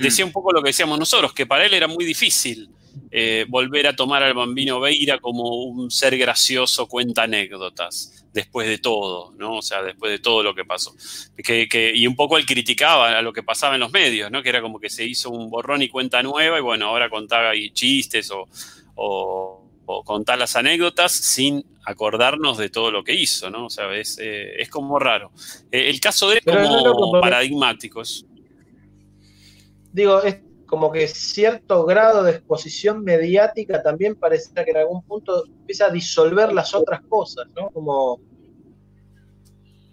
decía 0.00 0.24
un 0.24 0.32
poco 0.32 0.52
lo 0.52 0.62
que 0.62 0.70
decíamos 0.70 0.98
nosotros, 0.98 1.32
que 1.32 1.46
para 1.46 1.66
él 1.66 1.74
era 1.74 1.86
muy 1.86 2.04
difícil 2.04 2.70
eh, 3.10 3.44
volver 3.48 3.86
a 3.86 3.94
tomar 3.94 4.22
al 4.22 4.34
bambino 4.34 4.80
Beira 4.80 5.18
como 5.18 5.64
un 5.64 5.90
ser 5.90 6.16
gracioso, 6.16 6.88
cuenta 6.88 7.24
anécdotas, 7.24 8.26
después 8.32 8.66
de 8.66 8.78
todo, 8.78 9.32
¿no? 9.36 9.58
O 9.58 9.62
sea, 9.62 9.82
después 9.82 10.10
de 10.10 10.18
todo 10.18 10.42
lo 10.42 10.54
que 10.54 10.64
pasó. 10.64 10.94
Que, 11.36 11.92
y 11.94 12.06
un 12.06 12.16
poco 12.16 12.38
él 12.38 12.46
criticaba 12.46 13.18
a 13.18 13.22
lo 13.22 13.32
que 13.32 13.42
pasaba 13.42 13.74
en 13.74 13.80
los 13.80 13.92
medios, 13.92 14.30
¿no? 14.30 14.42
Que 14.42 14.48
era 14.48 14.62
como 14.62 14.80
que 14.80 14.88
se 14.88 15.04
hizo 15.04 15.30
un 15.30 15.50
borrón 15.50 15.82
y 15.82 15.88
cuenta 15.88 16.22
nueva 16.22 16.58
y 16.58 16.62
bueno, 16.62 16.86
ahora 16.86 17.10
contaba 17.10 17.50
ahí 17.50 17.70
chistes 17.70 18.30
o 18.30 18.48
o 18.96 19.65
contar 20.04 20.38
las 20.38 20.56
anécdotas 20.56 21.12
sin 21.12 21.64
acordarnos 21.84 22.58
de 22.58 22.68
todo 22.68 22.90
lo 22.90 23.04
que 23.04 23.14
hizo, 23.14 23.48
¿no? 23.48 23.66
O 23.66 23.70
sea, 23.70 23.94
es, 23.94 24.18
eh, 24.20 24.66
como 24.70 24.98
raro. 24.98 25.30
Eh, 25.70 25.88
el 25.88 26.00
caso 26.00 26.28
de 26.28 26.36
él 26.36 26.42
es 26.44 26.68
como 26.82 27.20
paradigmático. 27.20 28.02
Digo, 29.92 30.22
es 30.22 30.40
como 30.66 30.90
que 30.90 31.06
cierto 31.06 31.84
grado 31.84 32.24
de 32.24 32.32
exposición 32.32 33.04
mediática 33.04 33.82
también 33.82 34.16
parece 34.16 34.52
que 34.64 34.70
en 34.72 34.78
algún 34.78 35.02
punto 35.02 35.46
empieza 35.46 35.86
a 35.86 35.90
disolver 35.90 36.52
las 36.52 36.74
otras 36.74 37.00
cosas, 37.08 37.46
¿no? 37.54 37.70
Como, 37.70 38.20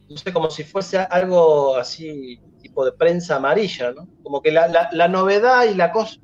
no 0.09 0.17
sé, 0.17 0.33
como 0.33 0.49
si 0.49 0.63
fuese 0.63 0.97
algo 0.97 1.77
así, 1.77 2.39
tipo 2.61 2.83
de 2.83 2.91
prensa 2.91 3.35
amarilla, 3.35 3.91
¿no? 3.91 4.07
Como 4.23 4.41
que 4.41 4.51
la, 4.51 5.07
novedad 5.07 5.65
y 5.65 5.75
la 5.75 5.91
cosa, 5.91 6.19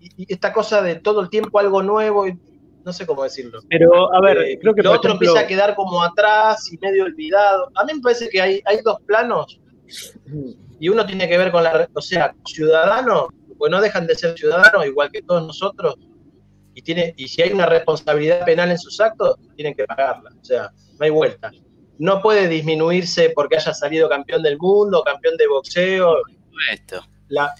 y 0.00 0.32
esta 0.32 0.52
cosa 0.52 0.80
de 0.80 0.96
todo 0.96 1.20
el 1.20 1.28
tiempo 1.28 1.58
algo 1.58 1.82
nuevo, 1.82 2.26
y 2.26 2.38
no 2.84 2.92
sé 2.92 3.06
cómo 3.06 3.24
decirlo. 3.24 3.60
Pero, 3.68 4.14
a 4.14 4.20
ver, 4.20 4.38
eh, 4.38 4.58
creo 4.60 4.74
que. 4.74 4.82
Lo 4.82 4.92
otro 4.92 5.12
empieza 5.12 5.40
a 5.40 5.46
quedar 5.46 5.74
como 5.74 6.02
atrás 6.02 6.72
y 6.72 6.78
medio 6.78 7.04
olvidado. 7.04 7.70
A 7.74 7.84
mí 7.84 7.94
me 7.94 8.00
parece 8.00 8.28
que 8.28 8.40
hay, 8.40 8.62
hay 8.64 8.80
dos 8.82 8.98
planos 9.06 9.60
y 10.78 10.88
uno 10.88 11.04
tiene 11.04 11.28
que 11.28 11.38
ver 11.38 11.50
con 11.50 11.62
la. 11.62 11.88
O 11.94 12.00
sea, 12.00 12.34
ciudadanos, 12.46 13.28
pues 13.58 13.70
no 13.70 13.80
dejan 13.80 14.06
de 14.06 14.14
ser 14.14 14.36
ciudadanos 14.36 14.86
igual 14.86 15.10
que 15.10 15.22
todos 15.22 15.46
nosotros. 15.46 15.96
Y, 16.74 16.82
tiene, 16.82 17.14
y 17.16 17.28
si 17.28 17.42
hay 17.42 17.52
una 17.52 17.66
responsabilidad 17.66 18.44
penal 18.44 18.70
en 18.70 18.78
sus 18.78 19.00
actos, 19.00 19.36
tienen 19.56 19.74
que 19.74 19.84
pagarla. 19.84 20.30
O 20.40 20.44
sea, 20.44 20.70
no 20.98 21.04
hay 21.04 21.10
vuelta. 21.10 21.50
No 21.98 22.22
puede 22.22 22.48
disminuirse 22.48 23.30
porque 23.34 23.56
haya 23.56 23.74
salido 23.74 24.08
campeón 24.08 24.42
del 24.42 24.56
mundo, 24.56 25.02
campeón 25.02 25.36
de 25.36 25.46
boxeo. 25.48 26.16
Esto. 26.72 27.04
La, 27.28 27.52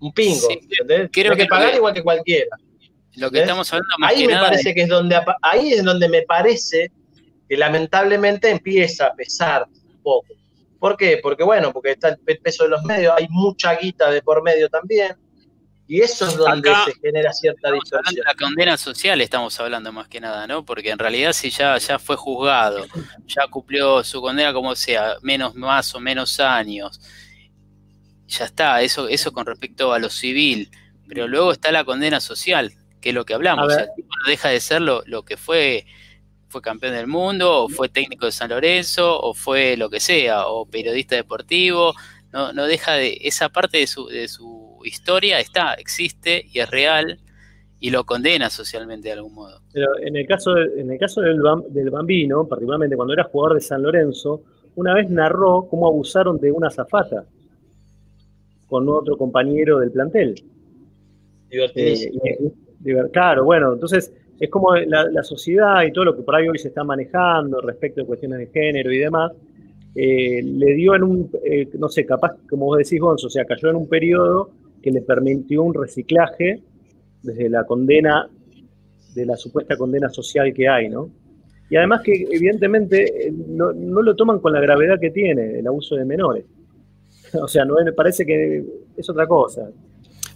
un 0.00 0.12
pingo. 0.12 0.48
¿entendés? 0.50 1.10
Tiene 1.10 1.36
que 1.36 1.46
pagar 1.46 1.74
igual 1.74 1.94
que 1.94 2.02
cualquiera. 2.02 2.56
Lo 3.18 3.30
que 3.30 3.40
estamos 3.40 3.72
hablando 3.72 3.94
más 3.98 4.12
ahí 4.12 4.26
me 4.26 4.34
parece 4.34 4.74
que 4.74 4.82
es 4.82 4.88
donde 4.88 5.20
ahí 5.42 5.72
es 5.72 5.84
donde 5.84 6.08
me 6.08 6.22
parece 6.22 6.90
que 7.48 7.56
lamentablemente 7.56 8.50
empieza 8.50 9.06
a 9.06 9.14
pesar 9.14 9.66
un 9.66 10.02
poco. 10.02 10.34
¿Por 10.78 10.96
qué? 10.96 11.18
Porque 11.22 11.42
bueno, 11.42 11.72
porque 11.72 11.92
está 11.92 12.16
el 12.26 12.38
peso 12.38 12.64
de 12.64 12.70
los 12.70 12.84
medios, 12.84 13.12
hay 13.16 13.26
mucha 13.30 13.74
guita 13.74 14.10
de 14.10 14.22
por 14.22 14.42
medio 14.42 14.68
también. 14.68 15.16
Y 15.90 16.02
eso 16.02 16.28
es 16.28 16.36
donde 16.36 16.70
se 16.84 16.92
genera 17.00 17.32
cierta 17.32 17.72
distorsión. 17.72 18.22
La 18.26 18.34
condena 18.34 18.76
social 18.76 19.22
estamos 19.22 19.58
hablando 19.58 19.90
más 19.90 20.06
que 20.06 20.20
nada, 20.20 20.46
¿no? 20.46 20.62
Porque 20.62 20.90
en 20.90 20.98
realidad 20.98 21.32
si 21.32 21.48
ya, 21.48 21.78
ya 21.78 21.98
fue 21.98 22.14
juzgado, 22.14 22.86
ya 23.26 23.48
cumplió 23.48 24.04
su 24.04 24.20
condena 24.20 24.52
como 24.52 24.76
sea, 24.76 25.16
menos 25.22 25.54
más 25.54 25.94
o 25.94 26.00
menos 26.00 26.38
años, 26.40 27.00
ya 28.26 28.44
está, 28.44 28.82
eso, 28.82 29.08
eso 29.08 29.32
con 29.32 29.46
respecto 29.46 29.94
a 29.94 29.98
lo 29.98 30.10
civil. 30.10 30.70
Pero 31.08 31.26
luego 31.26 31.52
está 31.52 31.72
la 31.72 31.84
condena 31.84 32.20
social, 32.20 32.74
que 33.08 33.12
es 33.12 33.14
lo 33.14 33.24
que 33.24 33.32
hablamos. 33.32 33.74
el 33.74 33.88
tipo 33.96 34.08
no 34.22 34.30
deja 34.30 34.50
de 34.50 34.60
ser 34.60 34.82
lo, 34.82 35.22
que 35.24 35.38
fue, 35.38 35.86
fue 36.48 36.60
campeón 36.60 36.92
del 36.92 37.06
mundo, 37.06 37.64
o 37.64 37.68
fue 37.70 37.88
técnico 37.88 38.26
de 38.26 38.32
San 38.32 38.50
Lorenzo, 38.50 39.18
o 39.18 39.32
fue 39.32 39.78
lo 39.78 39.88
que 39.88 39.98
sea, 39.98 40.46
o 40.46 40.66
periodista 40.66 41.16
deportivo. 41.16 41.94
No, 42.34 42.52
no 42.52 42.66
deja 42.66 42.92
de. 42.92 43.18
Esa 43.22 43.48
parte 43.48 43.78
de 43.78 43.86
su, 43.86 44.06
de 44.08 44.28
su 44.28 44.78
historia 44.84 45.40
está, 45.40 45.72
existe 45.72 46.44
y 46.52 46.58
es 46.58 46.70
real 46.70 47.18
y 47.80 47.90
lo 47.90 48.04
condena 48.04 48.50
socialmente 48.50 49.08
de 49.08 49.14
algún 49.14 49.34
modo. 49.34 49.62
Pero 49.72 49.98
en 50.00 50.14
el 50.14 50.26
caso, 50.26 50.58
en 50.58 50.90
el 50.90 50.98
caso 50.98 51.22
del, 51.22 51.40
del 51.70 51.88
Bambino, 51.88 52.46
particularmente 52.46 52.94
cuando 52.94 53.14
era 53.14 53.24
jugador 53.24 53.54
de 53.54 53.62
San 53.62 53.82
Lorenzo, 53.82 54.42
una 54.74 54.92
vez 54.92 55.08
narró 55.08 55.66
cómo 55.70 55.86
abusaron 55.86 56.38
de 56.38 56.52
una 56.52 56.68
zafata 56.68 57.24
con 58.66 58.86
otro 58.90 59.16
compañero 59.16 59.78
del 59.78 59.92
plantel. 59.92 60.34
Divertidísimo. 61.48 62.20
Eh, 62.84 62.94
Claro, 63.12 63.44
bueno, 63.44 63.74
entonces 63.74 64.12
es 64.38 64.50
como 64.50 64.74
la, 64.74 65.22
sociedad 65.22 65.82
y 65.82 65.92
todo 65.92 66.06
lo 66.06 66.16
que 66.16 66.22
por 66.22 66.36
ahí 66.36 66.48
hoy 66.48 66.58
se 66.58 66.68
está 66.68 66.84
manejando 66.84 67.60
respecto 67.60 68.00
de 68.00 68.06
cuestiones 68.06 68.38
de 68.38 68.46
género 68.46 68.92
y 68.92 68.98
demás, 68.98 69.32
eh, 69.94 70.42
le 70.42 70.74
dio 70.74 70.94
en 70.94 71.02
un, 71.02 71.30
eh, 71.44 71.68
no 71.78 71.88
sé, 71.88 72.06
capaz, 72.06 72.36
como 72.48 72.66
vos 72.66 72.78
decís, 72.78 73.00
Gonzo, 73.00 73.26
o 73.26 73.30
sea, 73.30 73.44
cayó 73.44 73.70
en 73.70 73.76
un 73.76 73.88
periodo 73.88 74.50
que 74.80 74.92
le 74.92 75.02
permitió 75.02 75.62
un 75.62 75.74
reciclaje 75.74 76.62
desde 77.22 77.48
la 77.48 77.64
condena, 77.64 78.28
de 79.14 79.26
la 79.26 79.36
supuesta 79.36 79.76
condena 79.76 80.08
social 80.08 80.52
que 80.54 80.68
hay, 80.68 80.88
¿no? 80.88 81.10
Y 81.70 81.76
además 81.76 82.02
que 82.02 82.28
evidentemente 82.30 83.28
eh, 83.28 83.32
no 83.32 83.72
lo 83.72 84.14
toman 84.14 84.38
con 84.38 84.52
la 84.52 84.60
gravedad 84.60 85.00
que 85.00 85.10
tiene 85.10 85.58
el 85.58 85.66
abuso 85.66 85.96
de 85.96 86.04
menores. 86.04 86.44
O 87.34 87.46
sea, 87.46 87.66
no 87.66 87.74
me 87.74 87.92
parece 87.92 88.24
que 88.24 88.64
es 88.96 89.10
otra 89.10 89.26
cosa. 89.26 89.68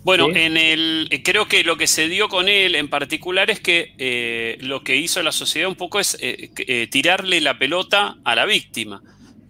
Bueno, 0.05 0.29
en 0.35 0.57
el, 0.57 1.09
eh, 1.11 1.23
creo 1.23 1.47
que 1.47 1.63
lo 1.65 1.77
que 1.77 1.87
se 1.87 2.09
dio 2.09 2.29
con 2.29 2.49
él 2.49 2.75
en 2.75 2.89
particular 2.89 3.51
es 3.51 3.61
que 3.61 3.95
eh, 3.99 4.59
lo 4.61 4.83
que 4.83 4.97
hizo 4.97 5.23
la 5.23 5.33
sociedad 5.33 5.69
un 5.69 5.77
poco 5.77 6.01
es 6.01 6.17
eh, 6.21 6.89
tirarle 6.91 7.41
la 7.41 7.59
pelota 7.59 8.17
a 8.25 8.35
la 8.35 8.47
víctima. 8.47 9.03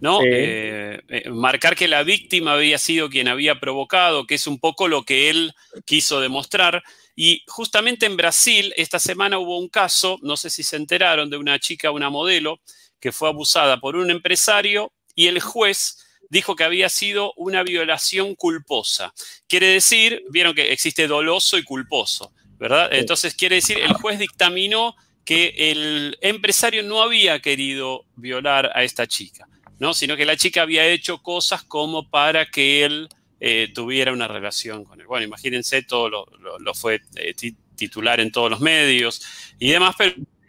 ¿no? 0.03 0.19
Eh, 0.21 0.99
eh, 1.07 1.29
marcar 1.29 1.77
que 1.77 1.87
la 1.87 2.03
víctima 2.03 2.55
había 2.55 2.77
sido 2.77 3.09
quien 3.09 3.29
había 3.29 3.61
provocado, 3.61 4.27
que 4.27 4.35
es 4.35 4.47
un 4.47 4.59
poco 4.59 4.89
lo 4.89 5.03
que 5.03 5.29
él 5.29 5.53
quiso 5.85 6.19
demostrar. 6.19 6.83
Y 7.15 7.41
justamente 7.47 8.05
en 8.05 8.17
Brasil, 8.17 8.73
esta 8.75 8.99
semana 8.99 9.39
hubo 9.39 9.57
un 9.57 9.69
caso, 9.69 10.19
no 10.21 10.35
sé 10.35 10.49
si 10.49 10.61
se 10.61 10.75
enteraron, 10.75 11.29
de 11.29 11.37
una 11.37 11.57
chica, 11.57 11.89
una 11.91 12.09
modelo, 12.09 12.59
que 12.99 13.13
fue 13.13 13.29
abusada 13.29 13.79
por 13.79 13.95
un 13.95 14.11
empresario 14.11 14.91
y 15.15 15.27
el 15.27 15.39
juez 15.39 16.02
dijo 16.33 16.55
que 16.55 16.63
había 16.63 16.89
sido 16.89 17.31
una 17.37 17.61
violación 17.61 18.33
culposa. 18.33 19.13
Quiere 19.47 19.67
decir, 19.67 20.23
vieron 20.31 20.55
que 20.55 20.73
existe 20.73 21.07
doloso 21.07 21.59
y 21.59 21.63
culposo, 21.63 22.33
¿verdad? 22.57 22.89
Entonces 22.91 23.35
quiere 23.35 23.57
decir, 23.57 23.77
el 23.77 23.93
juez 23.93 24.17
dictaminó 24.17 24.95
que 25.23 25.53
el 25.55 26.17
empresario 26.21 26.81
no 26.81 27.03
había 27.03 27.39
querido 27.39 28.05
violar 28.15 28.71
a 28.73 28.83
esta 28.83 29.05
chica, 29.05 29.47
¿no? 29.77 29.93
Sino 29.93 30.17
que 30.17 30.25
la 30.25 30.35
chica 30.35 30.63
había 30.63 30.87
hecho 30.87 31.21
cosas 31.21 31.61
como 31.61 32.09
para 32.09 32.47
que 32.47 32.83
él 32.83 33.09
eh, 33.39 33.71
tuviera 33.71 34.11
una 34.11 34.27
relación 34.27 34.85
con 34.85 34.99
él. 34.99 35.05
Bueno, 35.05 35.27
imagínense, 35.27 35.83
todo 35.83 36.09
lo, 36.09 36.73
fue 36.73 36.99
eh, 37.15 37.35
titular 37.75 38.19
en 38.19 38.31
todos 38.31 38.49
los 38.49 38.59
medios 38.59 39.21
y 39.59 39.69
demás, 39.69 39.95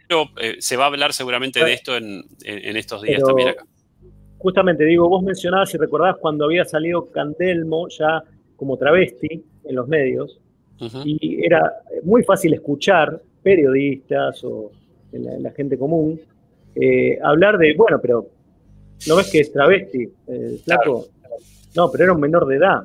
pero 0.07 0.31
eh, 0.41 0.57
se 0.59 0.77
va 0.77 0.85
a 0.85 0.87
hablar 0.87 1.13
seguramente 1.13 1.63
de 1.63 1.73
esto 1.73 1.95
en, 1.95 2.25
estos 2.43 3.03
días 3.03 3.21
también 3.21 3.49
acá. 3.49 3.65
Justamente, 4.45 4.83
digo, 4.83 5.09
vos 5.09 5.23
mencionabas, 5.23 5.71
si 5.71 5.77
recordás, 5.79 6.17
cuando 6.17 6.45
había 6.45 6.63
salido 6.65 7.09
Candelmo 7.09 7.87
ya 7.89 8.21
como 8.55 8.77
travesti 8.77 9.43
en 9.63 9.75
los 9.75 9.87
medios, 9.87 10.39
y 11.03 11.43
era 11.43 11.73
muy 12.03 12.21
fácil 12.21 12.53
escuchar 12.53 13.19
periodistas 13.41 14.43
o 14.43 14.71
la, 15.13 15.49
gente 15.49 15.79
común 15.79 16.21
hablar 17.23 17.57
de, 17.57 17.73
bueno, 17.75 17.97
pero 17.99 18.29
¿no 19.07 19.15
ves 19.15 19.31
que 19.31 19.39
es 19.39 19.51
travesti? 19.51 20.09
flaco, 20.63 21.07
no, 21.75 21.89
pero 21.89 22.03
era 22.03 22.13
un 22.13 22.21
menor 22.21 22.45
de 22.45 22.57
edad. 22.57 22.83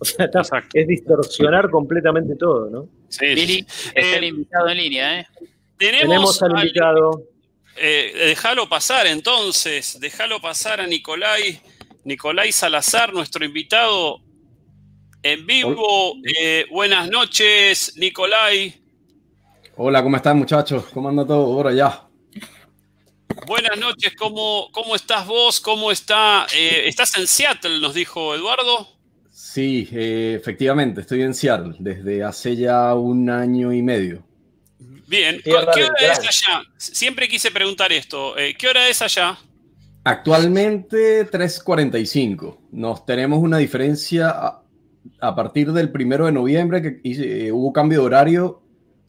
O 0.00 0.04
sea, 0.04 0.28
es 0.74 0.88
distorsionar 0.88 1.70
completamente 1.70 2.34
todo, 2.34 2.68
¿no? 2.68 2.88
Sí, 3.08 3.26
Lili, 3.26 3.64
está 3.94 4.16
el 4.18 4.24
invitado 4.24 4.68
en 4.70 4.78
línea, 4.78 5.20
¿eh? 5.20 5.26
Tenemos, 5.78 6.42
al 6.42 6.58
invitado. 6.58 7.22
Eh, 7.76 8.12
déjalo 8.28 8.68
pasar 8.68 9.06
entonces, 9.06 9.98
déjalo 10.00 10.40
pasar 10.40 10.80
a 10.80 10.86
Nicolai, 10.86 11.60
Nicolai 12.04 12.52
Salazar, 12.52 13.12
nuestro 13.12 13.44
invitado 13.44 14.20
en 15.22 15.46
vivo. 15.46 16.14
Eh, 16.38 16.66
buenas 16.70 17.08
noches, 17.08 17.94
Nicolai. 17.96 18.74
Hola, 19.76 20.02
¿cómo 20.02 20.16
están 20.16 20.38
muchachos? 20.38 20.84
¿Cómo 20.92 21.08
anda 21.08 21.26
todo 21.26 21.54
por 21.54 21.68
allá? 21.68 22.02
Buenas 23.46 23.78
noches, 23.78 24.14
¿cómo, 24.16 24.68
cómo 24.72 24.94
estás 24.94 25.26
vos? 25.26 25.60
¿Cómo 25.60 25.90
está? 25.90 26.46
Eh, 26.54 26.82
¿Estás 26.86 27.16
en 27.16 27.26
Seattle? 27.26 27.80
Nos 27.80 27.94
dijo 27.94 28.34
Eduardo. 28.34 28.88
Sí, 29.30 29.88
efectivamente, 29.90 31.00
estoy 31.00 31.22
en 31.22 31.34
Seattle 31.34 31.74
desde 31.78 32.22
hace 32.22 32.56
ya 32.56 32.94
un 32.94 33.30
año 33.30 33.72
y 33.72 33.80
medio. 33.82 34.29
Bien, 35.10 35.40
¿qué 35.42 35.52
hora 35.52 35.72
es 35.98 36.20
allá? 36.20 36.62
Siempre 36.76 37.28
quise 37.28 37.50
preguntar 37.50 37.92
esto. 37.92 38.38
Eh, 38.38 38.54
¿Qué 38.56 38.68
hora 38.68 38.88
es 38.88 39.02
allá? 39.02 39.36
Actualmente 40.04 41.28
3.45. 41.28 42.58
Nos 42.70 43.04
tenemos 43.04 43.40
una 43.40 43.58
diferencia 43.58 44.62
a, 45.18 45.34
partir 45.34 45.72
del 45.72 45.90
primero 45.90 46.26
de 46.26 46.32
noviembre 46.32 46.80
que 47.02 47.50
hubo 47.50 47.72
cambio 47.72 48.02
de 48.02 48.06
horario. 48.06 48.62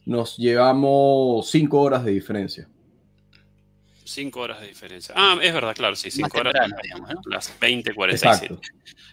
Nos 0.04 0.36
llevamos 0.38 1.48
cinco 1.48 1.80
horas 1.80 2.04
de 2.04 2.10
diferencia. 2.10 2.68
Cinco 4.12 4.40
horas 4.40 4.60
de 4.60 4.68
diferencia. 4.68 5.14
Ah, 5.16 5.38
es 5.40 5.54
verdad, 5.54 5.74
claro, 5.74 5.96
sí, 5.96 6.10
cinco 6.10 6.38
horas. 6.38 6.52
digamos, 6.82 7.10
Las 7.24 7.58
20.47. 7.58 8.58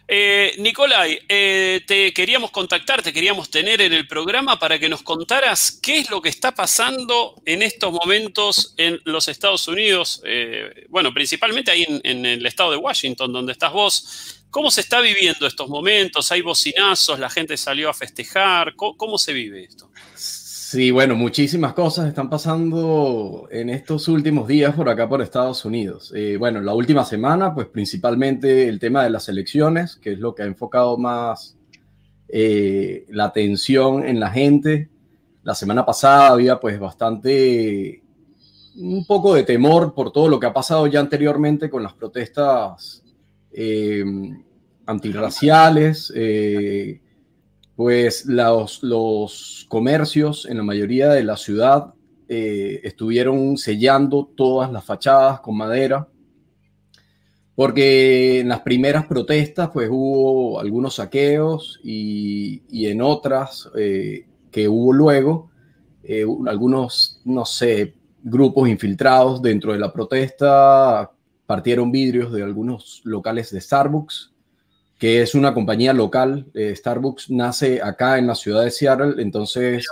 Eh, 0.06 0.54
Nicolai, 0.58 1.18
eh, 1.26 1.80
te 1.86 2.12
queríamos 2.12 2.50
contactar, 2.50 3.00
te 3.00 3.10
queríamos 3.10 3.48
tener 3.48 3.80
en 3.80 3.94
el 3.94 4.06
programa 4.06 4.58
para 4.58 4.78
que 4.78 4.90
nos 4.90 5.02
contaras 5.02 5.78
qué 5.80 6.00
es 6.00 6.10
lo 6.10 6.20
que 6.20 6.28
está 6.28 6.52
pasando 6.52 7.40
en 7.46 7.62
estos 7.62 7.92
momentos 7.92 8.74
en 8.76 9.00
los 9.04 9.28
Estados 9.28 9.66
Unidos, 9.68 10.20
eh, 10.26 10.84
bueno, 10.90 11.14
principalmente 11.14 11.70
ahí 11.70 11.86
en, 12.02 12.26
el 12.26 12.44
estado 12.44 12.72
de 12.72 12.76
Washington, 12.76 13.32
donde 13.32 13.52
estás 13.52 13.72
vos. 13.72 14.36
¿Cómo 14.50 14.70
se 14.70 14.80
está 14.80 15.00
viviendo 15.00 15.46
estos 15.46 15.68
momentos? 15.68 16.30
¿Hay 16.32 16.42
bocinazos? 16.42 17.20
¿La 17.20 17.30
gente 17.30 17.56
salió 17.56 17.88
a 17.88 17.94
festejar? 17.94 18.74
cómo 18.74 19.16
se 19.16 19.32
vive 19.32 19.62
esto? 19.62 19.89
Sí, 20.70 20.92
bueno, 20.92 21.16
muchísimas 21.16 21.72
cosas 21.72 22.06
están 22.06 22.30
pasando 22.30 23.48
en 23.50 23.70
estos 23.70 24.06
últimos 24.06 24.46
días 24.46 24.72
por 24.72 24.88
acá, 24.88 25.08
por 25.08 25.20
Estados 25.20 25.64
Unidos. 25.64 26.12
Eh, 26.14 26.36
bueno, 26.36 26.60
la 26.60 26.72
última 26.74 27.04
semana, 27.04 27.52
pues 27.52 27.66
principalmente 27.66 28.68
el 28.68 28.78
tema 28.78 29.02
de 29.02 29.10
las 29.10 29.28
elecciones, 29.28 29.96
que 29.96 30.12
es 30.12 30.20
lo 30.20 30.32
que 30.32 30.44
ha 30.44 30.46
enfocado 30.46 30.96
más 30.96 31.56
eh, 32.28 33.04
la 33.08 33.24
atención 33.24 34.06
en 34.06 34.20
la 34.20 34.30
gente. 34.30 34.88
La 35.42 35.56
semana 35.56 35.84
pasada 35.84 36.28
había 36.28 36.60
pues 36.60 36.78
bastante, 36.78 38.04
un 38.76 39.04
poco 39.08 39.34
de 39.34 39.42
temor 39.42 39.92
por 39.92 40.12
todo 40.12 40.28
lo 40.28 40.38
que 40.38 40.46
ha 40.46 40.52
pasado 40.52 40.86
ya 40.86 41.00
anteriormente 41.00 41.68
con 41.68 41.82
las 41.82 41.94
protestas 41.94 43.02
eh, 43.52 44.04
antirraciales 44.86 46.12
pues 47.80 48.26
los, 48.26 49.64
comercios 49.70 50.44
en 50.44 50.58
la 50.58 50.62
mayoría 50.62 51.08
de 51.08 51.24
la 51.24 51.38
ciudad 51.38 51.94
eh, 52.28 52.78
estuvieron 52.84 53.56
sellando 53.56 54.30
todas 54.36 54.70
las 54.70 54.84
fachadas 54.84 55.40
con 55.40 55.56
madera, 55.56 56.06
porque 57.54 58.40
en 58.40 58.48
las 58.50 58.60
primeras 58.60 59.06
protestas 59.06 59.70
pues 59.72 59.88
hubo 59.90 60.60
algunos 60.60 60.96
saqueos 60.96 61.80
y, 61.82 62.60
en 62.86 63.00
otras 63.00 63.70
eh, 63.74 64.26
que 64.50 64.68
hubo 64.68 64.92
luego, 64.92 65.50
eh, 66.02 66.26
algunos, 66.48 67.22
no 67.24 67.46
sé, 67.46 67.94
grupos 68.22 68.68
infiltrados 68.68 69.40
dentro 69.40 69.72
de 69.72 69.78
la 69.78 69.90
protesta 69.90 71.10
partieron 71.46 71.90
vidrios 71.90 72.30
de 72.30 72.42
algunos 72.42 73.00
locales 73.04 73.50
de 73.50 73.60
Starbucks 73.62 74.29
que 75.00 75.22
es 75.22 75.34
una 75.34 75.54
compañía 75.54 75.94
local. 75.94 76.46
Eh, 76.52 76.76
Starbucks 76.76 77.30
nace 77.30 77.80
acá 77.82 78.18
en 78.18 78.26
la 78.26 78.34
ciudad 78.34 78.62
de 78.62 78.70
Seattle, 78.70 79.14
entonces 79.20 79.86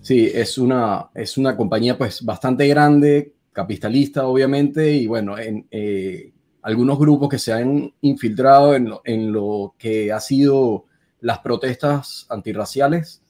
sí, 0.00 0.28
es 0.34 0.58
una, 0.58 1.08
es 1.14 1.38
una 1.38 1.56
compañía 1.56 1.96
pues 1.96 2.20
bastante 2.22 2.66
grande, 2.66 3.32
capitalista 3.52 4.26
obviamente, 4.26 4.90
y 4.90 5.06
bueno, 5.06 5.38
en, 5.38 5.68
eh, 5.70 6.32
algunos 6.62 6.98
grupos 6.98 7.28
que 7.28 7.38
se 7.38 7.52
han 7.52 7.94
infiltrado 8.00 8.74
en 8.74 8.88
lo, 8.88 9.02
en 9.04 9.32
lo, 9.32 9.76
que 9.78 10.10
ha 10.10 10.18
sido 10.18 10.86
las 11.20 11.38
protestas 11.38 12.26
antirraciales, 12.28 13.22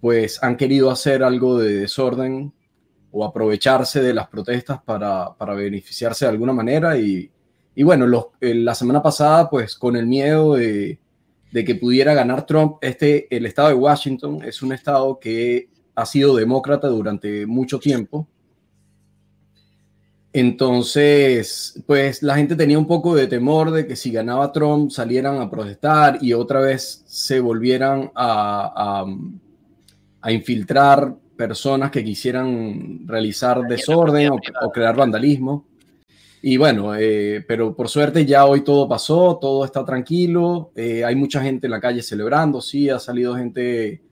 pues 0.00 0.40
han 0.40 0.56
querido 0.56 0.92
hacer 0.92 1.24
algo 1.24 1.58
de 1.58 1.80
desorden 1.80 2.52
o 3.10 3.24
aprovecharse 3.24 4.00
de 4.00 4.14
las 4.14 4.28
protestas 4.28 4.80
para, 4.84 5.34
para 5.34 5.54
beneficiarse 5.54 6.26
de 6.26 6.30
alguna 6.30 6.52
manera 6.52 6.96
y 6.96 7.28
y 7.74 7.82
bueno, 7.82 8.32
eh, 8.40 8.54
la 8.54 8.74
semana 8.74 9.02
pasada, 9.02 9.50
pues 9.50 9.74
con 9.74 9.96
el 9.96 10.06
miedo 10.06 10.54
de, 10.54 10.98
que 11.52 11.74
pudiera 11.74 12.14
ganar 12.14 12.46
Trump, 12.46 12.76
este, 12.80 13.34
el 13.34 13.46
estado 13.46 13.68
de 13.68 13.74
Washington 13.74 14.42
es 14.44 14.62
un 14.62 14.72
estado 14.72 15.18
que 15.18 15.68
ha 15.94 16.06
sido 16.06 16.36
demócrata 16.36 16.88
durante 16.88 17.46
mucho 17.46 17.78
tiempo. 17.78 18.28
Entonces, 20.32 21.80
pues 21.86 22.22
la 22.22 22.34
gente 22.36 22.56
tenía 22.56 22.76
un 22.76 22.88
poco 22.88 23.14
de 23.14 23.28
temor 23.28 23.70
de 23.70 23.86
que 23.86 23.94
si 23.94 24.10
ganaba 24.10 24.50
Trump 24.50 24.90
salieran 24.90 25.40
a 25.40 25.48
protestar 25.48 26.18
y 26.20 26.32
otra 26.32 26.60
vez 26.60 27.04
se 27.06 27.38
volvieran 27.38 28.10
a, 28.16 29.04
a, 30.20 30.32
infiltrar 30.32 31.14
personas 31.36 31.92
que 31.92 32.02
quisieran 32.02 33.06
realizar 33.06 33.62
desorden 33.62 34.32
o 34.32 34.72
crear 34.72 34.96
vandalismo. 34.96 35.66
Y 36.46 36.58
bueno, 36.58 36.94
eh, 36.94 37.42
pero 37.48 37.74
por 37.74 37.88
suerte 37.88 38.26
ya 38.26 38.44
hoy 38.44 38.60
todo 38.60 38.86
pasó, 38.86 39.38
todo 39.40 39.64
está 39.64 39.82
tranquilo, 39.82 40.72
eh, 40.76 41.02
hay 41.02 41.16
mucha 41.16 41.42
gente 41.42 41.66
en 41.66 41.70
la 41.70 41.80
calle 41.80 42.02
celebrando, 42.02 42.60
sí, 42.60 42.90
ha 42.90 42.98
salido 42.98 43.34
gente 43.34 44.02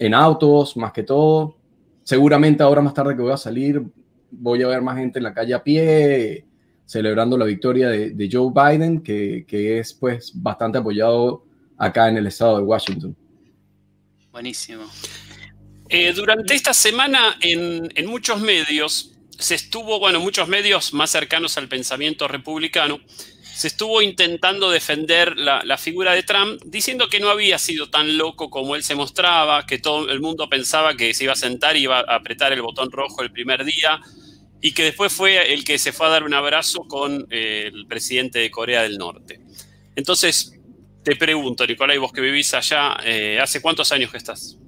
en 0.00 0.14
autos 0.14 0.76
más 0.76 0.92
que 0.92 1.04
todo. 1.04 1.58
Seguramente 2.02 2.64
ahora 2.64 2.82
más 2.82 2.92
tarde 2.92 3.14
que 3.14 3.22
voy 3.22 3.30
a 3.30 3.36
salir, 3.36 3.84
voy 4.32 4.64
a 4.64 4.66
ver 4.66 4.82
más 4.82 4.96
gente 4.96 5.20
en 5.20 5.22
la 5.22 5.32
calle 5.32 5.54
a 5.54 5.62
pie, 5.62 6.44
celebrando 6.84 7.38
la 7.38 7.44
victoria 7.44 7.88
de, 7.88 8.28
Joe 8.28 8.50
Biden, 8.52 9.00
que, 9.00 9.44
que, 9.46 9.78
es 9.78 9.94
pues 9.94 10.32
bastante 10.34 10.78
apoyado 10.78 11.44
acá 11.78 12.08
en 12.08 12.16
el 12.16 12.26
estado 12.26 12.56
de 12.56 12.64
Washington. 12.64 13.16
Buenísimo. 14.32 14.82
Eh, 15.88 16.12
durante 16.12 16.52
esta 16.52 16.74
semana 16.74 17.36
en, 17.40 17.88
en 17.94 18.06
muchos 18.06 18.40
medios 18.40 19.15
se 19.38 19.54
estuvo, 19.54 19.98
bueno, 19.98 20.20
muchos 20.20 20.48
medios 20.48 20.92
más 20.92 21.10
cercanos 21.10 21.56
al 21.58 21.68
pensamiento 21.68 22.28
republicano, 22.28 23.00
se 23.56 23.68
estuvo 23.68 24.02
intentando 24.02 24.70
defender 24.70 25.36
la, 25.38 25.78
figura 25.78 26.12
de 26.12 26.22
Trump, 26.22 26.60
diciendo 26.66 27.08
que 27.08 27.20
no 27.20 27.30
había 27.30 27.58
sido 27.58 27.88
tan 27.88 28.18
loco 28.18 28.50
como 28.50 28.76
él 28.76 28.82
se 28.82 28.94
mostraba, 28.94 29.64
que 29.64 29.78
todo 29.78 30.10
el 30.10 30.20
mundo 30.20 30.46
pensaba 30.50 30.94
que 30.94 31.14
se 31.14 31.24
iba 31.24 31.32
a 31.32 31.36
sentar 31.36 31.74
y 31.74 31.84
iba 31.84 32.00
a 32.00 32.16
apretar 32.16 32.52
el 32.52 32.60
botón 32.60 32.90
rojo 32.90 33.22
el 33.22 33.32
primer 33.32 33.64
día, 33.64 33.98
y 34.60 34.72
que 34.72 34.84
después 34.84 35.10
fue 35.10 35.54
el 35.54 35.64
que 35.64 35.78
se 35.78 35.92
fue 35.92 36.06
a 36.06 36.10
dar 36.10 36.24
un 36.24 36.34
abrazo 36.34 36.80
con 36.86 37.26
eh, 37.30 37.70
el 37.72 37.86
presidente 37.86 38.40
de 38.40 38.50
Corea 38.50 38.82
del 38.82 38.98
Norte. 38.98 39.40
Entonces, 39.94 40.52
te 41.02 41.16
pregunto, 41.16 41.66
Nicolai, 41.66 41.96
vos 41.96 42.12
que 42.12 42.20
vivís 42.20 42.52
allá, 42.52 42.98
eh, 43.04 43.38
¿hace 43.40 43.62
cuántos 43.62 43.90
años 43.90 44.10
que 44.10 44.18
estás? 44.18 44.58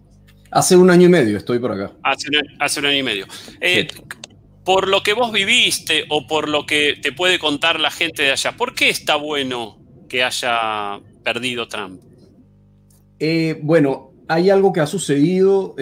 Hace 0.51 0.77
un 0.77 0.89
año 0.89 1.07
y 1.07 1.11
medio 1.11 1.37
estoy 1.37 1.59
por 1.59 1.73
acá. 1.73 1.93
Hace 2.03 2.81
un, 2.81 2.87
año 2.87 2.97
y 2.97 3.03
medio. 3.03 3.27
Eh, 3.61 3.87
por 4.69 4.87
lo 4.87 5.03
que 5.03 5.15
vos 5.15 5.33
viviste 5.33 6.05
o 6.11 6.27
por 6.27 6.47
lo 6.47 6.67
que 6.67 6.99
te 7.01 7.11
puede 7.11 7.39
contar 7.39 7.81
la 7.81 7.91
gente 7.91 8.25
de 8.25 8.33
allá, 8.33 8.55
¿por 8.55 8.75
qué 8.75 8.91
está 8.91 9.17
bueno 9.17 9.79
que 10.11 10.23
haya 10.23 11.01
perdido 11.25 11.69
Trump? 11.69 12.03
bueno, 13.63 14.13
hay 14.29 14.51
algo 14.51 14.71
que 14.75 14.81
ha 14.81 14.87
sucedido 14.87 15.75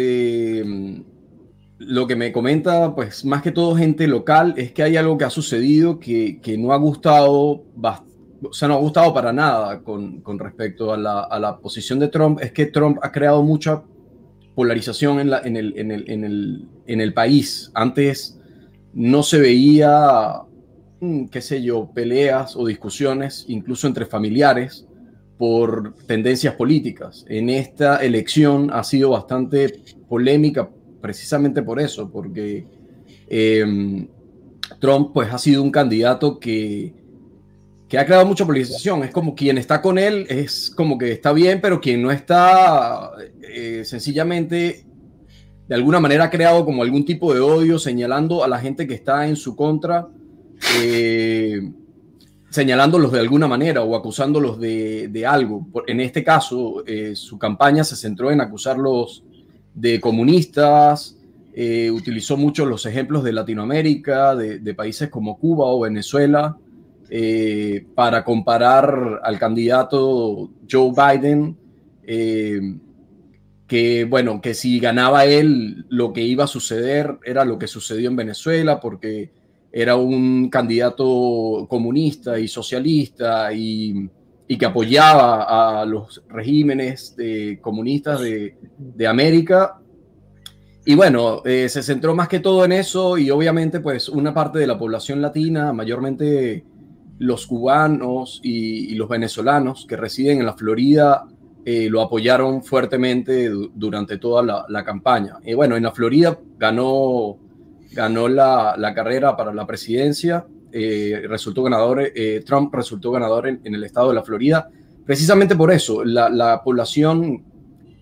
lo 1.79 2.07
que 2.07 2.15
me 2.15 2.31
comenta, 2.31 2.95
pues 2.95 3.25
más 3.25 3.43
que 3.43 3.51
todo 3.51 3.75
gente 3.75 4.07
local, 4.07 4.55
es 4.57 4.71
que 4.71 4.85
hay 4.85 4.97
algo 4.97 5.19
que 5.19 5.25
ha 5.25 5.31
sucedido 5.31 5.99
que, 5.99 6.57
no 6.57 6.73
ha 6.73 6.77
gustado, 6.77 7.65
o 7.75 8.53
sea, 8.53 8.69
no 8.69 8.75
ha 8.75 8.79
gustado 8.79 9.13
para 9.13 9.33
nada 9.33 9.83
con, 9.83 10.23
respecto 10.39 10.93
a 10.93 10.97
la, 10.97 11.59
posición 11.61 11.99
de 11.99 12.07
Trump, 12.07 12.39
es 12.41 12.53
que 12.53 12.67
Trump 12.67 12.99
ha 13.03 13.11
creado 13.11 13.43
mucha 13.43 13.83
polarización 14.55 15.19
en, 15.19 15.57
el, 15.57 15.75
en, 16.87 17.01
el, 17.01 17.15
país. 17.15 17.73
Antes 17.75 18.37
no 18.97 19.23
se 19.23 19.39
veía, 19.39 20.41
mm, 21.01 21.27
qué 21.27 21.43
sé 21.43 21.63
yo, 21.63 21.91
peleas 21.93 22.57
o 22.57 22.67
discusiones, 22.67 23.45
incluso 23.47 23.87
entre 23.87 24.07
familiares, 24.07 24.87
por 25.37 25.95
tendencias 26.07 26.55
políticas. 26.55 27.27
En 27.29 27.51
esta 27.51 27.99
elección 27.99 28.71
ha 28.73 28.83
sido 28.83 29.11
bastante 29.11 29.83
polémica 30.09 30.71
precisamente 31.03 31.63
por 31.63 31.79
eso, 31.79 32.11
porque 32.11 32.67
em, 33.29 34.09
Trump 34.81 35.11
pues 35.13 35.31
ha 35.31 35.37
sido 35.37 35.63
un 35.63 35.71
candidato 35.71 36.41
que, 36.41 36.95
que 37.91 37.99
ha 37.99 38.07
creado 38.07 38.25
mucha 38.25 38.47
polarización. 38.47 39.05
Es 39.05 39.11
como 39.11 39.35
quien 39.35 39.59
está 39.59 39.83
con 39.83 39.99
él 39.99 40.27
es 40.31 40.71
como 40.75 40.97
que 40.97 41.13
está 41.13 41.35
bien, 41.35 41.61
pero 41.61 41.83
quien 41.83 42.01
no 42.01 42.11
está, 42.11 43.13
eh, 43.43 43.83
sencillamente, 43.85 44.86
de 45.69 45.75
alguna 45.75 45.99
manera 45.99 46.25
ha 46.25 46.31
creado 46.31 46.65
como 46.65 46.83
algún 46.83 47.05
tipo 47.05 47.35
de 47.35 47.41
odio 47.41 47.79
señalando 47.79 48.45
a 48.45 48.49
la 48.49 48.59
gente 48.59 48.87
que 48.87 48.95
está 48.95 49.27
en 49.27 49.35
su 49.37 49.57
contra, 49.57 50.09
eh, 50.79 51.73
señalándolos 52.51 53.11
de 53.11 53.21
alguna 53.21 53.49
manera 53.49 53.83
o 53.83 53.97
acusándolos 53.97 54.61
de, 54.61 55.09
de 55.09 55.27
algo. 55.27 55.67
En 55.87 56.01
este 56.01 56.23
caso, 56.23 56.85
eh, 56.87 57.17
su 57.17 57.39
campaña 57.39 57.83
se 57.83 57.97
centró 57.97 58.31
en 58.31 58.41
acusarlos 58.41 59.25
de 59.75 60.01
comunistas, 60.01 61.17
eh, 61.53 61.91
utilizó 61.91 62.37
mucho 62.37 62.65
los 62.65 62.87
ejemplos 62.87 63.25
de 63.25 63.33
Latinoamérica, 63.33 64.37
de, 64.37 64.75
países 64.75 65.11
como 65.11 65.39
Cuba 65.39 65.67
o 65.67 65.81
Venezuela, 65.81 66.57
para 67.95 68.25
comparar 68.25 69.21
al 69.23 69.39
candidato 69.39 70.51
Joe 70.69 70.91
Biden, 70.91 71.57
que 73.67 74.05
bueno, 74.05 74.41
que 74.41 74.55
si 74.55 74.79
ganaba 74.81 75.25
él, 75.25 75.87
lo 75.89 76.13
que 76.13 76.23
iba 76.23 76.45
a 76.45 76.49
suceder 76.49 77.19
era 77.25 77.45
lo 77.45 77.59
que 77.59 77.67
sucedió 77.67 78.09
en 78.09 78.17
Venezuela, 78.17 78.81
porque 78.81 79.31
era 79.73 79.97
un 79.97 80.49
candidato 80.49 81.67
comunista 81.69 82.39
y 82.39 82.49
socialista 82.49 83.53
y 83.53 84.09
y 84.49 84.59
que 84.59 84.67
apoyaba 84.67 85.81
a 85.81 85.85
los 85.85 86.23
regímenes 86.29 87.17
de, 87.17 87.59
comunistas 87.61 88.21
de, 88.21 88.57
de, 88.79 89.07
América. 89.07 89.81
Y 90.85 90.95
bueno, 90.95 91.43
eh, 91.45 91.69
se 91.69 91.83
centró 91.83 92.15
más 92.15 92.29
que 92.29 92.39
todo 92.39 92.65
en 92.65 92.73
eso 92.73 93.19
y 93.19 93.31
obviamente 93.31 93.81
pues 93.81 94.09
una 94.09 94.33
parte 94.33 94.61
de 94.61 94.69
la 94.69 94.79
población 94.79 95.21
latina, 95.21 95.73
mayormente 95.73 96.65
los 97.19 97.47
cubanos 97.47 98.41
y, 98.43 98.95
los 98.95 99.09
venezolanos 99.09 99.85
que 99.89 99.97
residen 99.97 100.39
en 100.39 100.47
la 100.47 100.55
Florida, 100.55 101.27
eh, 101.67 101.91
lo 101.91 102.01
apoyaron 102.01 102.63
fuertemente 102.63 103.51
durante 103.75 104.17
toda 104.17 104.43
la, 104.43 104.65
la, 104.69 104.85
campaña. 104.85 105.37
Y 105.45 105.53
bueno, 105.53 105.77
en 105.77 105.83
la 105.83 105.93
Florida 105.93 106.39
ganó, 106.57 107.37
ganó 107.93 108.29
la, 108.29 108.75
la 108.79 108.95
carrera 108.95 109.37
para 109.37 109.53
la 109.53 109.67
presidencia 109.67 110.47
eh, 110.79 111.23
resultó 111.27 111.63
ganador, 111.63 112.13
eh, 112.15 112.43
Trump 112.45 112.75
resultó 112.75 113.11
ganador 113.11 113.49
en, 113.49 113.61
el 113.65 113.83
estado 113.83 114.11
de 114.11 114.17
la 114.17 114.23
Florida, 114.23 114.69
precisamente 115.07 115.57
por 115.57 115.73
eso, 115.73 116.05
la, 116.05 116.61
población 116.63 117.43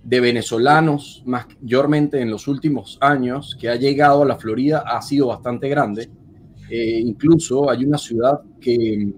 de 0.02 0.18
venezolanos, 0.18 1.22
mayormente 1.24 2.20
en 2.20 2.30
los 2.30 2.48
últimos 2.48 2.98
años, 3.00 3.56
que 3.60 3.68
ha 3.68 3.76
llegado 3.76 4.22
a 4.22 4.26
la 4.26 4.36
Florida 4.36 4.82
ha 4.86 5.00
sido 5.02 5.28
bastante 5.28 5.68
grande. 5.68 6.10
Eh, 6.68 6.98
incluso 6.98 7.70
hay 7.70 7.84
una 7.84 7.96
ciudad 7.96 8.40
que 8.60 9.08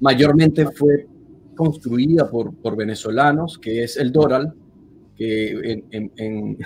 mayormente 0.00 0.66
fue 0.72 1.06
construida 1.54 2.30
por, 2.30 2.54
por 2.54 2.76
venezolanos, 2.76 3.58
que 3.58 3.84
es 3.84 3.96
el 3.96 4.12
Doral, 4.12 4.52
que 5.16 5.50
en, 5.50 5.84
en, 5.90 6.58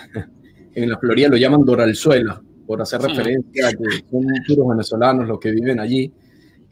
en 0.74 0.88
la 0.90 0.98
Florida 0.98 1.28
lo 1.28 1.36
llaman 1.36 1.64
Doralzuela, 1.64 2.42
por 2.66 2.82
hacer 2.82 3.00
referencia 3.00 3.68
a 3.68 3.70
que 3.70 3.84
son 4.10 4.26
puros 4.46 4.68
venezolanos 4.68 5.28
los 5.28 5.38
que 5.38 5.50
viven 5.50 5.80
allí. 5.80 6.12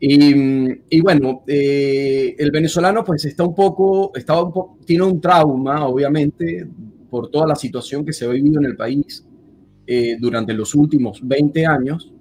Y, 0.06 1.00
bueno, 1.00 1.44
eh, 1.46 2.34
el 2.36 2.50
venezolano 2.50 3.02
pues 3.04 3.24
está 3.24 3.44
un 3.44 3.54
poco, 3.54 4.12
estaba 4.14 4.42
un 4.42 4.84
tiene 4.84 5.04
un 5.04 5.20
trauma, 5.20 5.86
obviamente, 5.86 6.68
por 7.08 7.30
toda 7.30 7.46
la 7.46 7.54
situación 7.54 8.04
que 8.04 8.12
se 8.12 8.26
ha 8.26 8.28
vivido 8.28 8.60
en 8.60 8.66
el 8.66 8.76
país 8.76 9.24
eh, 9.86 10.16
durante 10.20 10.52
los 10.52 10.74
últimos 10.74 11.20
20 11.22 11.66
años. 11.66 12.12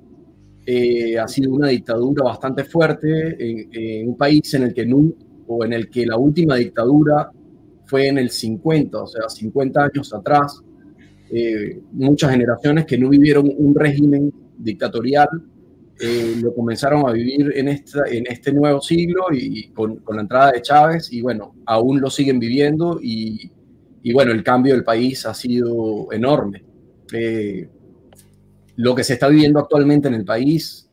Eh, 0.65 1.17
ha 1.19 1.27
sido 1.27 1.51
una 1.51 1.67
dictadura 1.67 2.23
bastante 2.23 2.63
fuerte 2.63 3.35
en, 3.37 4.07
un 4.07 4.15
país 4.15 4.53
en 4.53 4.63
el 4.63 4.73
que 4.73 4.85
no, 4.85 5.11
o 5.47 5.65
en 5.65 5.73
el 5.73 5.89
que 5.89 6.05
la 6.05 6.17
última 6.17 6.55
dictadura 6.55 7.31
fue 7.85 8.07
en 8.07 8.17
el 8.17 8.29
50, 8.29 9.01
o 9.01 9.07
sea, 9.07 9.29
50 9.29 9.83
años 9.83 10.13
atrás. 10.13 10.61
Eh, 11.29 11.79
muchas 11.91 12.31
generaciones 12.31 12.85
que 12.85 12.97
no 12.97 13.09
vivieron 13.09 13.51
un 13.57 13.75
régimen 13.75 14.33
dictatorial, 14.57 15.29
eh, 15.99 16.35
lo 16.41 16.53
comenzaron 16.53 17.07
a 17.07 17.11
vivir 17.11 17.51
en, 17.55 17.67
esta, 17.67 18.03
en 18.07 18.25
este 18.27 18.51
nuevo 18.51 18.81
siglo 18.81 19.25
y 19.31 19.69
con, 19.69 19.97
con, 19.97 20.15
la 20.15 20.23
entrada 20.23 20.51
de 20.51 20.61
Chávez 20.61 21.11
y 21.13 21.21
bueno, 21.21 21.55
aún 21.65 22.01
lo 22.01 22.09
siguen 22.09 22.39
viviendo 22.39 22.99
y, 23.01 23.51
y 24.01 24.13
bueno, 24.13 24.31
el 24.31 24.43
cambio 24.43 24.73
del 24.73 24.83
país 24.83 25.25
ha 25.25 25.33
sido 25.33 26.11
enorme. 26.11 26.63
Eh, 27.13 27.69
lo 28.75 28.95
que 28.95 29.03
se 29.03 29.13
está 29.13 29.27
viviendo 29.27 29.59
actualmente 29.59 30.07
en 30.07 30.15
el 30.15 30.25
país 30.25 30.89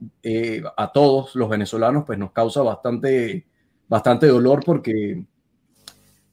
a 0.76 0.92
todos 0.92 1.34
los 1.34 1.48
venezolanos 1.48 2.04
pues 2.06 2.18
nos 2.18 2.32
causa 2.32 2.60
bastante, 2.62 3.46
bastante 3.90 4.28
dolor 4.28 4.62
porque 4.64 5.24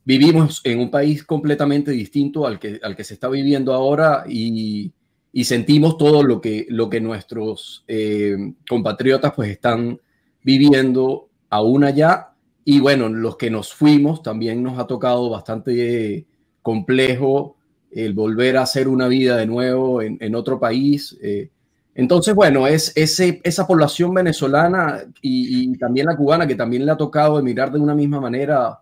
vivimos 0.05 0.61
en 0.63 0.79
un 0.79 0.91
país 0.91 1.23
completamente 1.23 1.89
distinto 1.91 2.45
al 2.45 2.59
que, 2.59 2.79
al 2.83 2.95
que 2.95 3.03
se 3.03 3.15
está 3.15 3.27
viviendo 3.27 3.73
ahora 3.73 4.23
y, 4.29 4.93
sentimos 5.43 5.97
todo 5.97 6.23
lo 6.23 6.41
que, 6.41 6.65
lo 6.69 6.89
que 6.89 6.99
nuestros 6.99 7.83
eh, 7.87 8.35
compatriotas 8.67 9.33
pues 9.35 9.49
están 9.51 9.99
viviendo 10.43 11.29
aún 11.49 11.83
allá. 11.83 12.29
Y 12.65 12.79
bueno, 12.79 13.07
los 13.09 13.37
que 13.37 13.51
nos 13.51 13.71
fuimos 13.71 14.23
también 14.23 14.63
nos 14.63 14.79
ha 14.79 14.87
tocado 14.87 15.29
bastante 15.29 16.25
complejo 16.63 17.55
el 17.91 18.13
volver 18.13 18.57
a 18.57 18.63
hacer 18.63 18.87
una 18.87 19.07
vida 19.07 19.37
de 19.37 19.45
nuevo 19.45 20.01
en, 20.01 20.35
otro 20.35 20.59
país. 20.59 21.17
Eh. 21.21 21.51
Entonces, 21.97 22.35
bueno, 22.35 22.67
es 22.67 22.93
ese, 22.95 23.41
esa 23.43 23.65
población 23.65 24.13
venezolana 24.13 25.01
y, 25.19 25.75
también 25.79 26.05
la 26.05 26.15
cubana 26.15 26.45
que 26.45 26.53
también 26.53 26.85
le 26.85 26.91
ha 26.91 26.95
tocado 26.95 27.41
mirar 27.41 27.71
de 27.71 27.79
una 27.79 27.95
misma 27.95 28.21
manera 28.21 28.79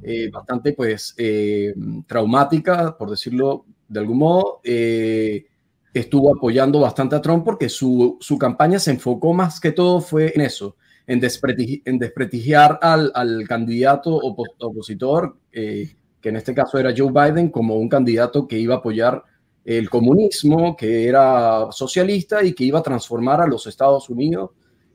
eh, 0.00 0.30
bastante 0.32 0.72
pues 0.72 1.12
eh, 1.18 1.74
traumática, 2.06 2.96
por 2.96 3.10
decirlo 3.10 3.64
de 3.88 3.98
algún 3.98 4.18
modo, 4.18 4.60
eh, 4.62 5.44
estuvo 5.92 6.32
apoyando 6.32 6.78
bastante 6.78 7.16
a 7.16 7.20
Trump 7.20 7.44
porque 7.44 7.68
su, 7.68 8.16
su, 8.20 8.38
campaña 8.38 8.78
se 8.78 8.92
enfocó 8.92 9.32
más 9.34 9.58
que 9.58 9.72
todo 9.72 10.00
fue 10.00 10.32
en 10.32 10.42
eso, 10.42 10.76
en, 11.08 11.20
en 11.20 11.98
desprestigiar 11.98 12.78
al, 12.80 13.10
al 13.16 13.48
candidato 13.48 14.14
opositor, 14.14 15.36
que 15.50 15.96
en 16.22 16.36
este 16.36 16.54
caso 16.54 16.78
era 16.78 16.94
Joe 16.96 17.10
Biden, 17.10 17.50
como 17.50 17.74
un 17.74 17.88
candidato 17.88 18.46
que 18.46 18.60
iba 18.60 18.76
a 18.76 18.78
apoyar 18.78 19.24
el 19.64 19.88
comunismo, 19.88 20.76
que 20.76 21.06
era 21.06 21.68
socialista 21.70 22.42
y 22.42 22.52
que 22.52 22.64
iba 22.64 22.80
a 22.80 22.82
transformar 22.82 23.40
a 23.40 23.46
los 23.46 23.66
Estados 23.66 24.08
Unidos 24.10 24.50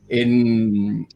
en, 0.08 1.08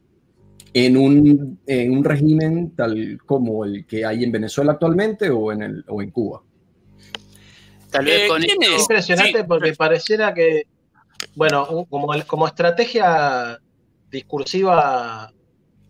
en 0.72 0.96
un, 0.96 1.60
en 1.66 1.96
un 1.96 2.04
régimen 2.04 2.74
tal 2.74 3.18
como 3.26 3.64
el 3.64 3.86
que 3.86 4.04
hay 4.04 4.24
en 4.24 4.32
Venezuela 4.32 4.72
actualmente 4.72 5.28
o 5.30 5.52
en, 5.52 5.62
el, 5.62 5.84
o 5.88 6.00
en 6.02 6.10
Cuba. 6.10 6.42
Tal 7.90 8.06
vez 8.06 8.30
eh, 8.30 8.46
es 8.74 8.80
impresionante 8.80 9.44
porque 9.44 9.74
pareciera 9.74 10.32
que, 10.32 10.62
bueno, 11.34 11.86
como, 11.90 12.08
como 12.26 12.46
estrategia 12.46 13.60
discursiva 14.10 15.30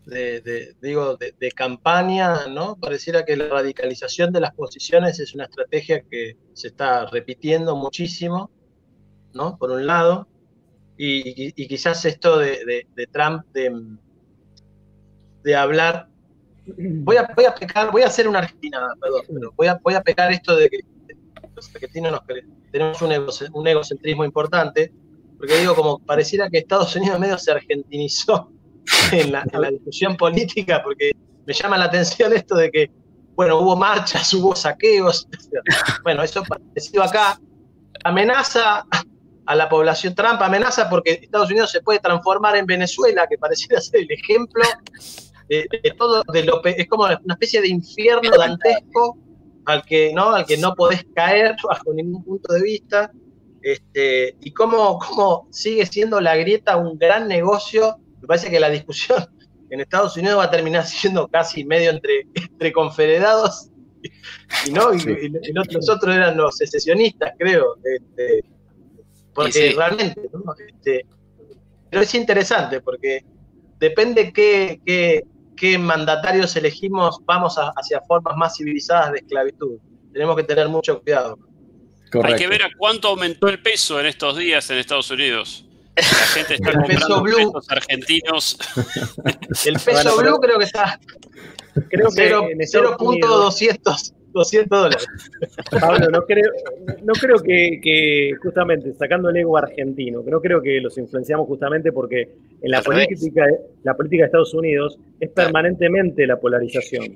de, 0.05 0.75
digo, 0.81 1.17
de, 1.17 1.51
campaña, 1.51 2.47
¿no? 2.47 2.75
Pareciera 2.75 3.23
que 3.23 3.37
la 3.37 3.47
radicalización 3.47 4.33
de 4.33 4.41
las 4.41 4.53
posiciones 4.53 5.19
es 5.19 5.33
una 5.33 5.45
estrategia 5.45 6.01
que 6.01 6.37
se 6.53 6.67
está 6.67 7.05
repitiendo 7.05 7.75
muchísimo, 7.75 8.51
¿no? 9.33 9.57
Por 9.57 9.71
un 9.71 9.87
lado. 9.87 10.27
y, 10.97 11.51
quizás 11.67 12.05
esto 12.05 12.37
de, 12.37 12.85
Trump 13.11 13.43
de, 13.53 13.97
hablar. 15.55 16.07
Voy 16.65 17.17
a, 17.17 17.29
voy 17.35 17.45
a 17.45 17.53
pecar, 17.53 17.91
voy 17.91 18.03
a 18.03 18.07
hacer 18.07 18.27
una 18.27 18.39
argentina, 18.39 18.87
perdón, 19.01 19.23
voy 19.55 19.67
a, 19.67 19.77
voy 19.83 19.95
a 19.95 20.01
pecar 20.01 20.31
esto 20.31 20.55
de 20.55 20.69
que 20.69 20.79
los 21.55 21.75
argentinos 21.75 22.21
tenemos 22.71 23.01
un, 23.01 23.67
egocentrismo 23.67 24.23
importante, 24.23 24.93
porque 25.37 25.59
digo, 25.59 25.75
como 25.75 25.99
pareciera 25.99 26.49
que 26.49 26.59
Estados 26.59 26.95
Unidos 26.95 27.19
medio 27.19 27.37
se 27.37 27.51
argentinizó 27.51 28.49
en 29.11 29.31
la, 29.31 29.45
en 29.51 29.69
discusión 29.75 30.17
política, 30.17 30.81
porque 30.83 31.11
me 31.45 31.53
llama 31.53 31.77
la 31.77 31.85
atención 31.85 32.33
esto 32.33 32.55
de 32.55 32.71
que, 32.71 32.91
bueno, 33.35 33.59
hubo 33.59 33.75
marchas, 33.75 34.33
hubo 34.33 34.55
saqueos, 34.55 35.27
bueno, 36.03 36.23
eso 36.23 36.43
parecido 36.43 37.03
acá, 37.03 37.39
amenaza 38.03 38.85
a 39.45 39.55
la 39.55 39.67
población 39.67 40.15
Trump, 40.15 40.41
amenaza 40.41 40.89
porque 40.89 41.19
Estados 41.21 41.51
Unidos 41.51 41.71
se 41.71 41.81
puede 41.81 41.99
transformar 41.99 42.55
en 42.55 42.65
Venezuela, 42.65 43.27
que 43.29 43.37
pareciera 43.37 43.81
ser 43.81 44.01
el 44.01 44.11
ejemplo 44.11 44.63
de, 45.49 45.67
todo, 45.97 46.23
de 46.31 46.43
lo, 46.43 46.63
es 46.63 46.87
como 46.87 47.03
una 47.03 47.33
especie 47.33 47.61
de 47.61 47.67
infierno 47.67 48.31
dantesco 48.37 49.17
al 49.65 49.83
que 49.83 50.13
no, 50.13 50.33
al 50.33 50.45
que 50.45 50.57
no 50.57 50.73
podés 50.75 51.05
caer 51.13 51.55
bajo 51.63 51.93
ningún 51.93 52.23
punto 52.23 52.53
de 52.53 52.61
vista, 52.61 53.11
este, 53.61 54.35
y 54.41 54.51
cómo, 54.51 54.99
cómo 54.99 55.47
sigue 55.51 55.85
siendo 55.85 56.19
la 56.19 56.35
grieta 56.35 56.75
un 56.75 56.97
gran 56.97 57.27
negocio, 57.27 57.97
me 58.23 58.27
parece 58.27 58.49
que 58.49 58.59
la 58.59 58.69
discusión 58.69 59.27
en 59.69 59.81
Estados 59.81 60.15
Unidos 60.15 60.39
va 60.39 60.45
a 60.45 60.51
terminar 60.51 60.85
siendo 60.85 61.27
casi 61.27 61.65
medio 61.65 61.91
entre, 61.91 62.25
entre 62.33 62.71
confederados 62.71 63.69
y, 64.65 64.71
no, 64.71 64.93
y, 64.93 65.29
los 65.53 65.89
otros 65.89 66.15
eran 66.15 66.37
los 66.37 66.57
secesionistas, 66.57 67.33
creo. 67.37 67.77
Este, 67.83 68.43
porque 69.33 69.73
realmente, 69.75 70.21
este, 70.67 71.05
pero 71.89 72.03
es 72.03 72.13
interesante 72.15 72.81
porque 72.81 73.23
depende 73.79 74.31
qué, 74.31 74.79
qué, 75.55 75.77
mandatarios 75.77 76.55
elegimos, 76.55 77.19
vamos 77.25 77.55
hacia 77.57 78.01
formas 78.01 78.35
más 78.37 78.57
civilizadas 78.57 79.13
de 79.13 79.19
esclavitud. 79.19 79.79
Tenemos 80.11 80.35
que 80.35 80.43
tener 80.43 80.67
mucho 80.69 81.01
cuidado. 81.01 81.39
Hay 82.23 82.35
que 82.35 82.47
ver 82.47 82.63
a 82.63 82.69
cuánto 82.77 83.07
aumentó 83.07 83.47
el 83.47 83.61
peso 83.61 83.99
en 83.99 84.05
estos 84.05 84.37
días 84.37 84.69
en 84.69 84.77
Estados 84.77 85.09
Unidos. 85.11 85.65
La 85.95 86.03
gente 86.03 86.55
está 86.55 86.71
el 86.71 86.83
peso 86.85 87.21
blue. 87.21 87.35
pesos 87.35 87.67
argentinos. 87.69 88.57
El 89.65 89.75
peso 89.75 90.17
blue 90.17 90.39
creo 90.39 90.57
que 90.57 90.65
está 90.65 90.99
creo 91.89 92.09
que 92.09 92.31
0.200 92.31 94.13
200 94.33 94.67
dólares. 94.69 95.07
Pablo, 95.79 96.09
no 96.09 96.25
creo, 96.25 96.51
no 97.03 97.13
creo 97.13 97.37
que, 97.39 98.31
justamente 98.41 98.93
sacando 98.93 99.29
el 99.29 99.37
ego 99.37 99.57
argentino, 99.57 100.23
no 100.25 100.41
creo 100.41 100.61
que 100.61 100.81
los 100.81 100.97
influenciamos 100.97 101.47
justamente 101.47 101.91
porque 101.91 102.29
en 102.61 102.71
la 102.71 102.81
política, 102.81 103.45
la 103.83 103.93
política 103.95 104.23
de 104.23 104.25
Estados 104.25 104.53
Unidos 104.53 104.97
es 105.19 105.29
permanentemente 105.29 106.25
la 106.27 106.39
polarización. 106.39 107.15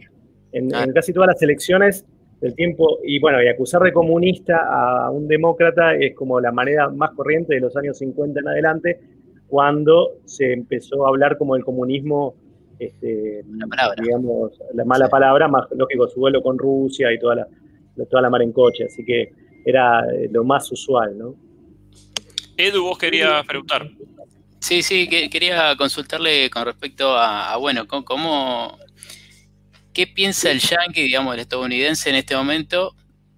En, 0.54 0.74
en, 0.74 0.94
casi 0.94 1.12
todas 1.12 1.28
las 1.28 1.42
elecciones 1.42 2.06
del 2.42 2.56
tiempo, 2.56 3.00
y 3.04 3.20
bueno, 3.20 3.42
y 3.42 3.48
acusar 3.48 3.82
de 3.82 3.92
comunista 3.92 4.58
a 4.70 5.10
un 5.10 5.28
demócrata 5.28 5.96
es 5.96 6.16
como 6.16 6.40
la 6.40 6.52
manera 6.52 6.90
más 6.90 7.12
corriente 7.12 7.56
de 7.56 7.62
los 7.62 7.76
años 7.76 7.98
50 7.98 8.40
en 8.40 8.48
adelante, 8.48 9.00
cuando 9.48 10.20
se 10.26 10.54
empezó 10.54 11.06
a 11.06 11.10
hablar 11.10 11.38
como 11.38 11.56
el 11.56 11.64
comunismo 11.64 12.36
este, 12.80 13.44
la 13.48 13.96
digamos, 14.02 14.52
la 14.74 14.86
mala 14.86 15.10
palabra, 15.10 15.48
más 15.48 15.66
lógico 15.72 16.08
su 16.08 16.20
vuelo 16.20 16.42
con 16.44 16.58
Rusia 16.58 17.12
y 17.12 17.20
toda 17.20 17.36
la, 17.36 17.48
toda 18.10 18.22
la 18.22 18.30
mar 18.30 18.42
en 18.44 18.52
coche, 18.52 18.86
así 18.86 19.04
que 19.04 19.32
era 19.66 20.06
eh, 20.14 20.30
lo 20.32 20.44
más 20.44 20.72
usual, 20.72 21.18
¿no? 21.18 21.36
Edu, 22.56 22.84
vos 22.84 22.98
querías 22.98 23.46
preguntar. 23.46 23.90
Sí, 24.60 24.82
sí, 24.82 25.08
quería 25.08 25.76
consultarle 25.76 26.50
con 26.50 26.66
respecto 26.66 27.16
a, 27.16 27.56
bueno, 27.58 27.88
cómo, 27.88 28.78
qué 29.98 30.06
piensa 30.06 30.52
el 30.52 30.60
yankee, 30.60 31.02
digamos, 31.02 31.34
el 31.34 31.40
estadounidense 31.40 32.12
en 32.12 32.18
este 32.18 32.36
momento, 32.36 32.96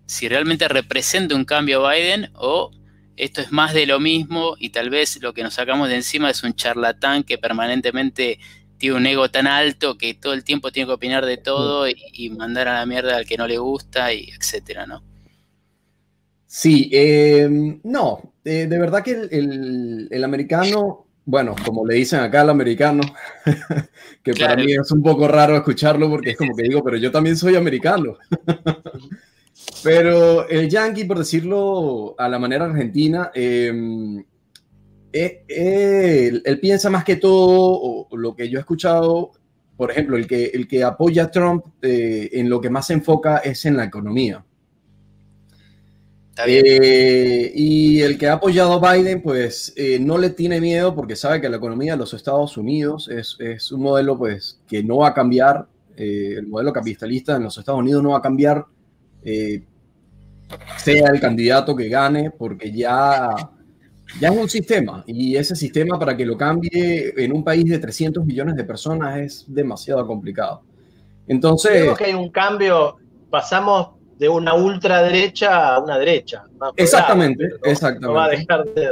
si 0.07 0.27
realmente 0.27 0.67
representa 0.67 1.33
un 1.33 1.45
cambio 1.45 1.87
a 1.87 1.93
Biden 1.93 2.31
o 2.35 2.71
esto 3.15 3.39
es 3.39 3.53
más 3.53 3.73
de 3.73 3.85
lo 3.85 4.01
mismo 4.01 4.57
y 4.59 4.71
tal 4.71 4.89
vez 4.89 5.21
lo 5.21 5.33
que 5.33 5.41
nos 5.41 5.53
sacamos 5.53 5.87
de 5.87 5.95
encima 5.95 6.29
es 6.29 6.43
un 6.43 6.53
charlatán 6.53 7.23
que 7.23 7.37
permanentemente 7.37 8.39
tiene 8.77 8.97
un 8.97 9.05
ego 9.05 9.31
tan 9.31 9.47
alto 9.47 9.97
que 9.97 10.13
todo 10.15 10.33
el 10.33 10.43
tiempo 10.43 10.69
tiene 10.69 10.87
que 10.87 10.95
opinar 10.95 11.25
de 11.25 11.37
todo 11.37 11.87
y, 11.87 12.29
mandar 12.31 12.67
a 12.67 12.73
la 12.73 12.85
mierda 12.85 13.15
al 13.15 13.25
que 13.25 13.37
no 13.37 13.47
le 13.47 13.57
gusta, 13.57 14.11
y 14.13 14.29
etcétera, 14.29 14.85
¿no? 14.85 15.01
Sí, 16.45 16.89
em, 16.91 17.79
no, 17.85 18.33
eh, 18.43 18.67
de 18.67 18.79
verdad 18.79 19.01
que 19.01 19.11
el, 19.31 20.23
americano, 20.25 21.07
bueno, 21.29 21.55
como 21.63 21.85
le 21.85 21.93
dicen 21.93 22.21
acá 22.21 22.41
al 22.41 22.49
americano, 22.49 23.03
que 24.23 24.33
para 24.33 24.55
mí 24.55 24.73
es 24.73 24.91
un 24.91 25.03
poco 25.03 25.27
raro 25.27 25.55
escucharlo 25.55 26.09
porque 26.09 26.31
es 26.31 26.37
como 26.37 26.55
que 26.55 26.63
digo, 26.63 26.83
pero 26.83 26.97
yo 26.97 27.11
también 27.11 27.37
soy 27.37 27.55
americano. 27.55 28.17
pero 29.83 30.49
el 30.49 30.67
yankee, 30.67 31.03
por 31.03 31.19
decirlo 31.19 32.15
a 32.17 32.27
la 32.27 32.39
manera 32.39 32.65
argentina, 32.65 33.29
eh, 33.35 34.23
eh, 35.13 36.41
él, 36.43 36.59
piensa 36.59 36.89
más 36.89 37.03
que 37.03 37.17
todo, 37.17 38.07
o, 38.09 38.17
lo 38.17 38.35
que 38.35 38.49
yo 38.49 38.57
he 38.57 38.61
escuchado, 38.61 39.33
por 39.77 39.91
ejemplo, 39.91 40.17
el 40.17 40.25
que, 40.25 40.45
el 40.45 40.67
que 40.67 40.83
apoya 40.83 41.25
a 41.25 41.31
Trump 41.31 41.63
eh, 41.83 42.29
en 42.33 42.49
lo 42.49 42.59
que 42.59 42.71
más 42.71 42.87
se 42.87 42.93
enfoca 42.93 43.37
es 43.37 43.65
en 43.65 43.77
la 43.77 43.83
economía. 43.83 44.43
Eh, 46.47 47.51
y 47.53 48.01
el 48.01 48.17
que 48.17 48.27
ha 48.27 48.33
apoyado 48.33 48.73
a 48.73 48.93
Biden, 48.93 49.21
pues 49.21 49.73
no 49.99 50.17
le 50.17 50.29
tiene 50.29 50.61
miedo 50.61 50.95
porque 50.95 51.15
sabe 51.15 51.41
que 51.41 51.49
la 51.49 51.57
economía 51.57 51.93
de 51.93 51.99
los 51.99 52.13
Estados 52.13 52.57
Unidos 52.57 53.09
es, 53.09 53.35
es 53.39 53.71
un 53.71 53.81
modelo 53.81 54.17
pues, 54.17 54.59
que 54.67 54.83
no 54.83 54.97
va 54.97 55.09
a 55.09 55.13
cambiar. 55.13 55.67
el 55.97 56.47
modelo 56.47 56.71
capitalista 56.71 57.35
en 57.35 57.43
los 57.43 57.57
Estados 57.57 57.81
Unidos 57.81 58.01
no 58.03 58.11
va 58.11 58.19
a 58.19 58.21
cambiar, 58.21 58.65
sea 60.77 61.09
el 61.09 61.19
candidato 61.19 61.75
que 61.75 61.89
gane, 61.89 62.31
porque 62.31 62.71
ya 62.71 63.35
ya 64.19 64.29
es 64.29 64.37
un 64.37 64.49
sistema 64.49 65.03
y 65.05 65.35
ese 65.35 65.55
sistema 65.55 65.99
para 65.99 66.17
que 66.17 66.25
lo 66.25 66.37
cambie 66.37 67.13
en 67.15 67.33
un 67.33 67.43
país 67.43 67.65
de 67.65 67.77
300 67.77 68.25
millones 68.25 68.55
de 68.55 68.63
personas 68.63 69.17
es 69.17 69.45
demasiado 69.47 70.05
complicado. 70.07 70.63
Entonces... 71.27 71.81
Creo 71.81 71.95
que 71.95 72.05
hay 72.05 72.13
un 72.13 72.29
cambio, 72.29 72.95
pasamos 73.29 73.89
de 74.19 74.29
una 74.29 74.53
ultraderecha 74.53 75.75
a 75.75 75.79
una 75.79 75.97
derecha. 75.97 76.43
Exactamente, 76.75 77.45
exactamente. 77.63 78.05
No 78.05 78.13
va 78.13 78.25
a 78.25 78.29
dejar 78.29 78.65
de... 78.65 78.89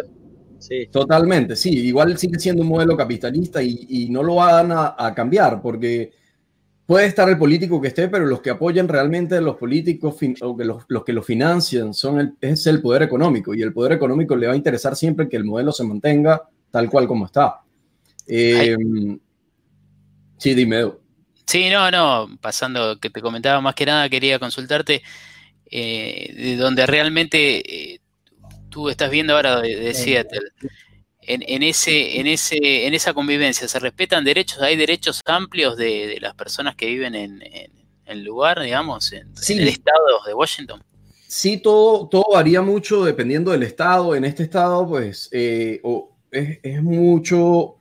Sí. 0.57 0.87
Totalmente, 0.89 1.55
sí, 1.55 1.69
igual 1.69 2.17
sigue 2.17 2.39
siendo 2.39 2.63
un 2.63 2.69
modelo 2.69 2.97
capitalista 2.97 3.61
y, 3.61 4.07
no 4.09 4.23
lo 4.23 4.35
van 4.35 4.71
a, 4.71 4.95
a 4.97 5.13
cambiar 5.13 5.61
porque 5.61 6.11
puede 6.87 7.05
estar 7.05 7.29
el 7.29 7.37
político 7.37 7.79
que 7.79 7.89
esté, 7.89 8.07
pero 8.07 8.25
los 8.25 8.41
que 8.41 8.49
apoyan 8.49 8.87
realmente 8.87 9.39
los 9.41 9.57
políticos 9.57 10.15
o 10.41 10.57
que 10.57 10.65
los, 10.65 10.85
que 11.05 11.13
lo 11.13 11.21
financian 11.21 11.93
son 11.93 12.19
el, 12.19 12.33
es 12.39 12.65
el 12.65 12.81
poder 12.81 13.03
económico 13.03 13.53
y 13.53 13.61
el 13.61 13.73
poder 13.73 13.91
económico 13.91 14.35
le 14.35 14.47
va 14.47 14.53
a 14.53 14.55
interesar 14.55 14.95
siempre 14.95 15.27
que 15.27 15.35
el 15.35 15.43
modelo 15.43 15.73
se 15.73 15.83
mantenga 15.83 16.41
tal 16.71 16.89
cual 16.89 17.05
como 17.05 17.25
está. 17.25 17.61
Em, 18.25 19.19
sí, 20.37 20.53
dime. 20.53 20.93
Sí, 21.47 21.69
no, 21.69 21.89
no, 21.89 22.37
pasando 22.41 22.99
que 22.99 23.09
te 23.09 23.21
comentaba 23.21 23.61
más 23.61 23.73
que 23.73 23.85
nada, 23.85 24.09
quería 24.09 24.37
consultarte 24.37 25.01
eh, 25.71 26.33
de 26.35 26.55
donde 26.57 26.85
realmente 26.85 27.93
eh, 27.93 28.01
tú 28.69 28.89
estás 28.89 29.09
viendo 29.09 29.35
ahora 29.35 29.61
de 29.61 29.93
Seattle 29.93 30.51
en, 31.27 31.63
ese, 31.63 32.19
en, 32.19 32.27
ese, 32.27 32.87
en 32.87 32.93
esa 32.93 33.13
convivencia 33.13 33.67
se 33.67 33.79
respetan 33.79 34.23
derechos, 34.23 34.61
hay 34.61 34.75
derechos 34.75 35.21
amplios 35.25 35.75
de, 35.77 36.17
las 36.21 36.33
personas 36.35 36.75
que 36.75 36.87
viven 36.87 37.15
en, 37.15 37.43
el 38.05 38.23
lugar, 38.23 38.61
digamos, 38.61 39.11
en, 39.11 39.33
el 39.49 39.67
estado 39.67 40.23
de 40.25 40.33
Washington. 40.33 40.81
Sí, 41.27 41.57
todo, 41.57 42.07
todo 42.07 42.25
varía 42.33 42.61
mucho 42.61 43.03
dependiendo 43.03 43.51
del 43.51 43.63
estado. 43.63 44.15
En 44.15 44.23
este 44.23 44.43
estado, 44.43 44.87
pues, 44.87 45.27
eh, 45.33 45.81
es, 46.31 46.81
mucho, 46.81 47.75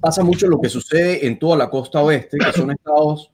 pasa 0.00 0.22
mucho 0.22 0.46
lo 0.48 0.60
que 0.60 0.68
sucede 0.68 1.26
en 1.26 1.38
toda 1.38 1.56
la 1.56 1.70
costa 1.70 2.02
oeste, 2.02 2.38
que 2.38 2.52
son 2.52 2.70
estados 2.70 3.30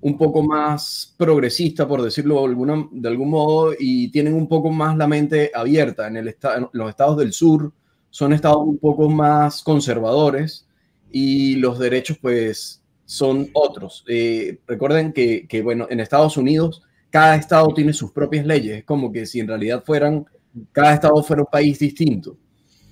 un 0.00 0.18
poco 0.18 0.42
más 0.42 1.14
progresistas, 1.16 1.86
por 1.86 2.02
decirlo 2.02 2.42
de, 2.90 3.08
algún 3.08 3.30
modo, 3.30 3.72
y 3.78 4.10
tienen 4.10 4.34
un 4.34 4.48
poco 4.48 4.70
más 4.70 4.96
la 4.96 5.06
mente 5.06 5.50
abierta. 5.54 6.08
En, 6.08 6.16
el 6.16 6.28
en 6.28 6.68
los 6.72 6.88
estados 6.88 7.16
del 7.16 7.32
sur, 7.32 7.72
son 8.10 8.32
estados 8.32 8.62
un 8.66 8.78
poco 8.78 9.08
más 9.08 9.62
conservadores 9.62 10.68
y 11.10 11.56
los 11.56 11.78
derechos 11.78 12.18
pues 12.20 12.82
son 13.04 13.48
otros. 13.54 14.04
Eh, 14.08 14.58
recuerden 14.66 15.12
que, 15.12 15.62
bueno, 15.62 15.86
en 15.88 16.00
Estados 16.00 16.36
Unidos 16.36 16.82
cada 17.08 17.36
estado 17.36 17.68
tiene 17.74 17.92
sus 17.92 18.10
propias 18.10 18.46
leyes, 18.46 18.78
es 18.78 18.84
como 18.84 19.12
que 19.12 19.26
si 19.26 19.38
en 19.38 19.48
realidad 19.48 19.82
fueran, 19.84 20.24
cada 20.72 20.94
estado 20.94 21.22
fuera 21.22 21.42
un 21.42 21.48
país 21.50 21.78
distinto. 21.78 22.38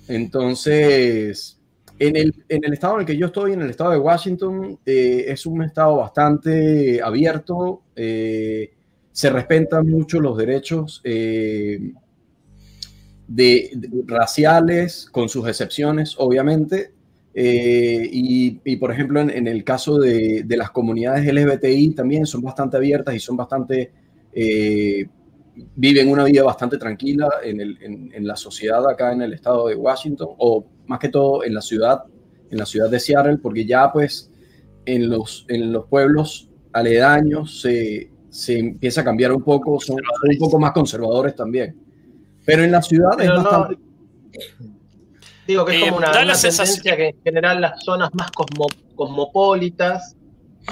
Entonces, 0.07 1.59
en 2.07 2.15
el, 2.15 2.73
estado 2.73 2.95
en 2.95 3.01
el 3.01 3.05
que 3.05 3.15
yo 3.15 3.27
estoy, 3.27 3.53
en 3.53 3.61
el 3.61 3.69
estado 3.69 3.91
de 3.91 3.99
Washington, 3.99 4.79
eh, 4.85 5.25
es 5.27 5.45
un 5.45 5.61
estado 5.61 5.97
bastante 5.97 7.01
abierto, 7.01 7.83
eh, 7.95 8.71
se 9.11 9.29
respetan 9.29 9.87
mucho 9.87 10.19
los 10.19 10.35
derechos 10.35 11.01
de, 11.03 11.93
raciales, 14.07 15.07
con 15.11 15.29
sus 15.29 15.47
excepciones, 15.47 16.15
obviamente. 16.17 16.91
Eh, 17.33 18.09
y, 18.11 18.75
por 18.77 18.91
ejemplo, 18.91 19.21
en, 19.21 19.47
el 19.47 19.63
caso 19.63 19.99
de, 19.99 20.43
las 20.49 20.71
comunidades 20.71 21.31
LGBTI 21.31 21.91
también 21.91 22.25
son 22.25 22.41
bastante 22.41 22.77
abiertas 22.77 23.15
y 23.15 23.19
son 23.19 23.37
bastante, 23.37 23.91
eh, 24.33 25.07
viven 25.75 26.09
una 26.09 26.23
vida 26.23 26.43
bastante 26.43 26.77
tranquila 26.77 27.29
en, 27.43 28.27
la 28.27 28.35
sociedad 28.35 28.89
acá 28.89 29.13
en 29.13 29.21
el 29.21 29.33
estado 29.33 29.67
de 29.67 29.75
Washington, 29.75 30.29
más 30.87 30.99
que 30.99 31.09
todo 31.09 31.43
en 31.43 31.53
la 31.53 31.61
ciudad, 31.61 32.03
en 32.49 32.57
la 32.57 32.65
ciudad 32.65 32.89
de 32.89 32.99
Seattle, 32.99 33.37
porque 33.37 33.65
ya 33.65 33.91
pues 33.91 34.29
en 34.85 35.09
los, 35.09 35.45
en 35.47 35.71
los 35.71 35.85
pueblos 35.85 36.49
aledaños 36.73 37.61
se, 37.61 38.11
se 38.29 38.57
empieza 38.57 39.01
a 39.01 39.03
cambiar 39.03 39.31
un 39.31 39.43
poco, 39.43 39.79
son, 39.79 39.97
un 39.97 40.37
poco 40.37 40.59
más 40.59 40.71
conservadores 40.71 41.35
también. 41.35 41.75
Pero 42.45 42.63
en 42.63 42.71
la 42.71 42.81
ciudad 42.81 43.19
es 43.19 43.29
bastante... 43.29 43.77
digo 45.45 45.65
que 45.65 45.75
es 45.75 45.83
como 45.83 45.97
una, 45.97 46.11
tendencia 46.11 46.97
que 46.97 47.09
en 47.09 47.21
general 47.23 47.61
las 47.61 47.83
zonas 47.83 48.09
más 48.13 48.31
cosmopolitas 48.95 50.15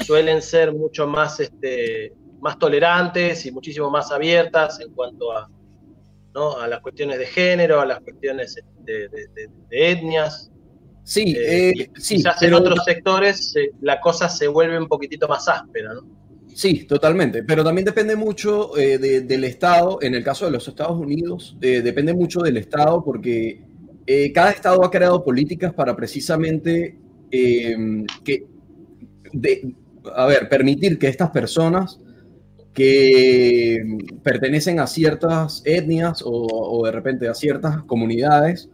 suelen 0.05 0.41
ser 0.41 0.73
mucho 0.73 1.05
más, 1.05 1.39
este, 1.39 2.13
más 2.41 2.57
tolerantes 2.57 3.45
y 3.45 3.51
muchísimo 3.51 3.89
más 3.89 4.11
abiertas 4.11 4.79
en 4.79 4.93
cuanto 4.93 5.31
a, 5.31 5.49
¿no? 6.39 6.57
a 6.57 6.67
las 6.67 6.81
cuestiones 6.81 7.19
de 7.19 7.25
género, 7.25 7.81
a 7.81 7.85
las 7.85 7.99
cuestiones 8.01 8.57
este, 8.57 9.09
de, 9.09 9.49
etnias. 9.69 10.51
Sí, 11.03 11.35
eh, 11.37 11.69
eh, 11.69 11.91
sí 11.95 12.17
quizás 12.17 12.41
en 12.43 12.53
otros 12.53 12.83
sectores 12.85 13.53
la 13.81 13.99
cosa 13.99 14.29
se 14.29 14.47
vuelve 14.47 14.77
un 14.77 14.87
poquitito 14.87 15.27
más 15.27 15.47
áspera, 15.47 15.93
¿no? 15.93 16.19
Sí, 16.53 16.85
totalmente, 16.85 17.43
pero 17.43 17.63
también 17.63 17.85
depende 17.85 18.15
mucho 18.15 18.77
eh, 18.77 18.97
del 18.97 19.43
Estado. 19.45 19.99
En 20.01 20.13
el 20.15 20.23
caso 20.23 20.45
de 20.45 20.51
los 20.51 20.67
Estados 20.67 20.99
Unidos, 20.99 21.55
eh, 21.61 21.81
depende 21.81 22.13
mucho 22.13 22.41
del 22.41 22.57
Estado 22.57 23.03
porque 23.03 23.61
eh, 24.05 24.31
cada 24.33 24.51
Estado 24.51 24.83
ha 24.83 24.91
creado 24.91 25.23
políticas 25.23 25.73
para 25.73 25.95
precisamente 25.95 26.97
que, 27.31 28.45
a 30.15 30.25
ver, 30.25 30.49
permitir 30.49 30.97
que 30.97 31.07
estas 31.07 31.29
personas 31.29 32.01
que 32.79 33.97
pertenecen 34.23 34.79
a 34.79 34.87
ciertas 34.87 35.61
etnias 35.65 36.23
o, 36.25 36.81
de 36.85 36.91
repente 36.91 37.27
a 37.27 37.33
ciertas 37.33 37.83
comunidades 37.83 38.69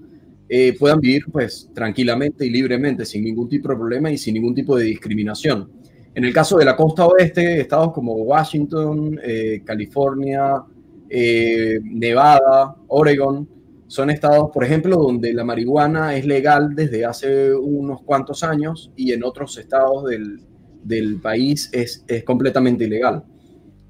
puedan 0.78 1.00
vivir 1.00 1.24
pues 1.32 1.72
tranquilamente 1.74 2.46
y 2.46 2.52
libremente 2.52 3.04
sin 3.04 3.24
ningún 3.24 3.50
tipo 3.50 3.68
de 3.70 3.76
problema 3.76 4.12
y 4.12 4.18
sin 4.18 4.36
ningún 4.36 4.54
tipo 4.54 4.78
de 4.78 4.86
discriminación. 4.86 5.70
En 6.16 6.24
el 6.24 6.34
caso 6.34 6.58
de 6.58 6.64
la 6.64 6.78
costa 6.78 7.06
oeste, 7.06 7.60
estados 7.60 7.92
como 7.92 8.14
Washington, 8.14 9.20
eh, 9.22 9.62
California, 9.66 10.64
eh, 11.10 11.78
Nevada, 11.84 12.74
Oregon, 12.88 13.48
son 13.88 14.10
estados, 14.10 14.50
por 14.54 14.64
ejemplo, 14.64 14.96
donde 14.96 15.34
la 15.34 15.44
marihuana 15.44 16.16
es 16.16 16.26
legal 16.26 16.74
desde 16.74 17.04
hace 17.04 17.54
unos 17.54 18.02
cuantos 18.02 18.44
años 18.44 18.94
y 18.96 19.12
en 19.12 19.26
otros 19.26 19.58
estados 19.58 20.06
del, 20.06 21.20
país 21.22 21.70
es, 21.74 22.06
completamente 22.26 22.86
ilegal. 22.86 23.26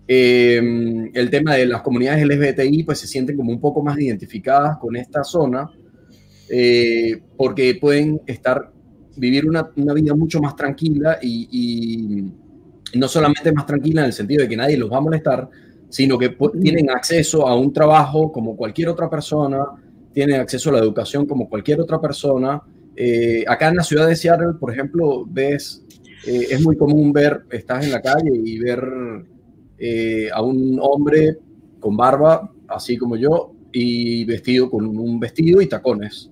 Eh, 0.07 1.09
el 1.13 1.29
tema 1.29 1.55
de 1.55 1.65
las 1.65 1.81
comunidades 1.81 2.25
LGBTI 2.25 2.83
pues 2.83 2.99
se 2.99 3.07
sienten 3.07 3.35
como 3.35 3.51
un 3.51 3.59
poco 3.59 3.81
más 3.81 3.99
identificadas 3.99 4.77
con 4.77 4.95
esta 4.95 5.23
zona 5.23 5.69
porque 7.37 7.75
pueden 7.81 8.21
estar 8.27 8.71
vivir 9.17 9.47
una, 9.47 9.63
vida 9.93 10.13
mucho 10.13 10.41
más 10.41 10.55
tranquila 10.55 11.19
y, 11.21 12.31
no 12.95 13.07
solamente 13.07 13.51
más 13.51 13.65
tranquila 13.65 14.01
en 14.01 14.07
el 14.07 14.13
sentido 14.13 14.43
de 14.43 14.49
que 14.49 14.55
nadie 14.55 14.77
los 14.77 14.91
va 14.91 14.97
a 14.97 15.01
molestar, 15.01 15.49
sino 15.89 16.17
que 16.17 16.37
tienen 16.61 16.89
acceso 16.89 17.47
a 17.47 17.57
un 17.57 17.73
trabajo 17.73 18.31
como 18.31 18.55
cualquier 18.55 18.89
otra 18.89 19.09
persona, 19.09 19.65
tienen 20.13 20.39
acceso 20.39 20.69
a 20.69 20.73
la 20.73 20.79
educación 20.79 21.25
como 21.25 21.49
cualquier 21.49 21.81
otra 21.81 21.99
persona. 21.99 22.61
Eh, 22.95 23.43
acá 23.47 23.67
en 23.67 23.75
la 23.75 23.83
ciudad 23.83 24.07
de 24.07 24.15
Seattle, 24.15 24.53
por 24.59 24.71
ejemplo, 24.71 25.25
ves, 25.27 25.83
eh, 26.25 26.47
es 26.51 26.61
muy 26.61 26.77
común 26.77 27.11
ver, 27.11 27.41
estás 27.51 27.83
en 27.83 27.91
la 27.91 28.01
calle 28.01 28.31
y 28.31 28.57
ver 28.59 28.81
eh, 29.77 30.29
a 30.33 30.41
un 30.41 30.79
hombre 30.81 31.37
con 31.79 31.95
barba, 31.95 32.51
así 32.67 32.97
como 32.97 33.15
yo, 33.15 33.53
y 33.71 34.23
vestido 34.25 34.69
con 34.69 34.85
un 34.85 35.19
vestido 35.19 35.61
y 35.61 35.67
tacones, 35.67 36.29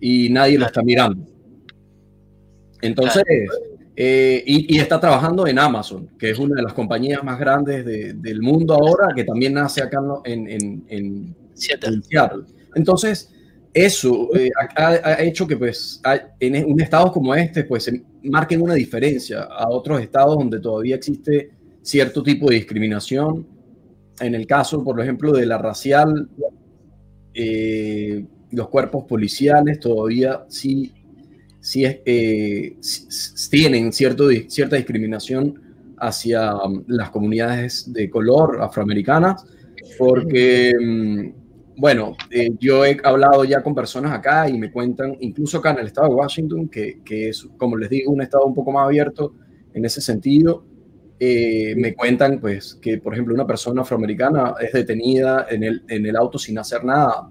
y 0.00 0.30
nadie 0.30 0.58
lo 0.58 0.66
está 0.66 0.82
mirando. 0.82 1.26
Entonces, 2.80 3.24
eh, 3.96 4.42
y, 4.46 4.78
está 4.78 5.00
trabajando 5.00 5.46
en 5.46 5.58
Amazon, 5.58 6.08
que 6.18 6.30
es 6.30 6.38
una 6.38 6.56
de 6.56 6.62
las 6.62 6.72
compañías 6.72 7.22
más 7.24 7.38
grandes 7.38 7.84
del 7.84 8.40
mundo 8.40 8.74
ahora, 8.74 9.08
que 9.14 9.24
también 9.24 9.54
nace 9.54 9.82
acá 9.82 9.98
en, 10.24 10.48
en, 10.48 10.84
en, 10.88 11.36
Seattle. 11.54 12.44
Entonces, 12.76 13.34
eso 13.74 14.28
eh, 14.34 14.50
ha, 14.76 15.22
hecho 15.22 15.46
que 15.46 15.56
pues 15.56 16.00
en 16.40 16.64
un 16.72 16.80
estado 16.80 17.12
como 17.12 17.34
este 17.34 17.64
pues 17.64 17.84
se 17.84 18.02
marquen 18.22 18.62
una 18.62 18.74
diferencia 18.74 19.42
a 19.42 19.68
otros 19.68 20.00
estados 20.00 20.36
donde 20.36 20.60
todavía 20.60 20.96
existe 20.96 21.50
cierto 21.88 22.22
tipo 22.22 22.50
de 22.50 22.56
discriminación. 22.56 23.46
En 24.20 24.34
el 24.34 24.46
caso, 24.46 24.84
por 24.84 25.00
ejemplo, 25.00 25.32
de 25.32 25.46
la 25.46 25.56
racial, 25.56 26.28
eh, 27.32 28.26
los 28.50 28.68
cuerpos 28.68 29.04
policiales 29.04 29.80
todavía 29.80 30.44
sí 30.48 30.92
es, 31.62 32.00
eh, 32.04 32.76
tienen 33.50 33.92
cierto, 33.92 34.28
cierta 34.48 34.76
discriminación 34.76 35.62
hacia 35.98 36.56
um, 36.56 36.84
las 36.88 37.08
comunidades 37.08 37.90
de 37.90 38.10
color 38.10 38.58
afroamericanas, 38.60 39.46
porque, 39.96 40.74
mm, 40.78 41.80
bueno, 41.80 42.16
eh, 42.30 42.50
yo 42.60 42.84
he 42.84 42.98
hablado 43.02 43.44
ya 43.44 43.62
con 43.62 43.74
personas 43.74 44.12
acá 44.12 44.46
y 44.46 44.58
me 44.58 44.70
cuentan, 44.70 45.16
incluso 45.20 45.56
acá 45.56 45.70
en 45.70 45.78
el 45.78 45.86
estado 45.86 46.08
de 46.08 46.14
Washington, 46.16 46.68
que, 46.68 47.00
que 47.02 47.30
es, 47.30 47.48
como 47.56 47.78
les 47.78 47.88
digo, 47.88 48.12
un 48.12 48.20
estado 48.20 48.44
un 48.44 48.54
poco 48.54 48.72
más 48.72 48.84
abierto 48.84 49.34
en 49.72 49.86
ese 49.86 50.02
sentido, 50.02 50.64
eh, 51.20 51.74
me 51.76 51.94
cuentan 51.94 52.40
pues 52.40 52.78
que, 52.80 52.98
por 52.98 53.12
ejemplo, 53.12 53.34
una 53.34 53.46
persona 53.46 53.82
afroamericana 53.82 54.54
es 54.60 54.72
detenida 54.72 55.46
en 55.50 55.64
el, 55.64 55.82
en 55.88 56.06
el 56.06 56.16
auto 56.16 56.38
sin 56.38 56.58
hacer 56.58 56.84
nada 56.84 57.30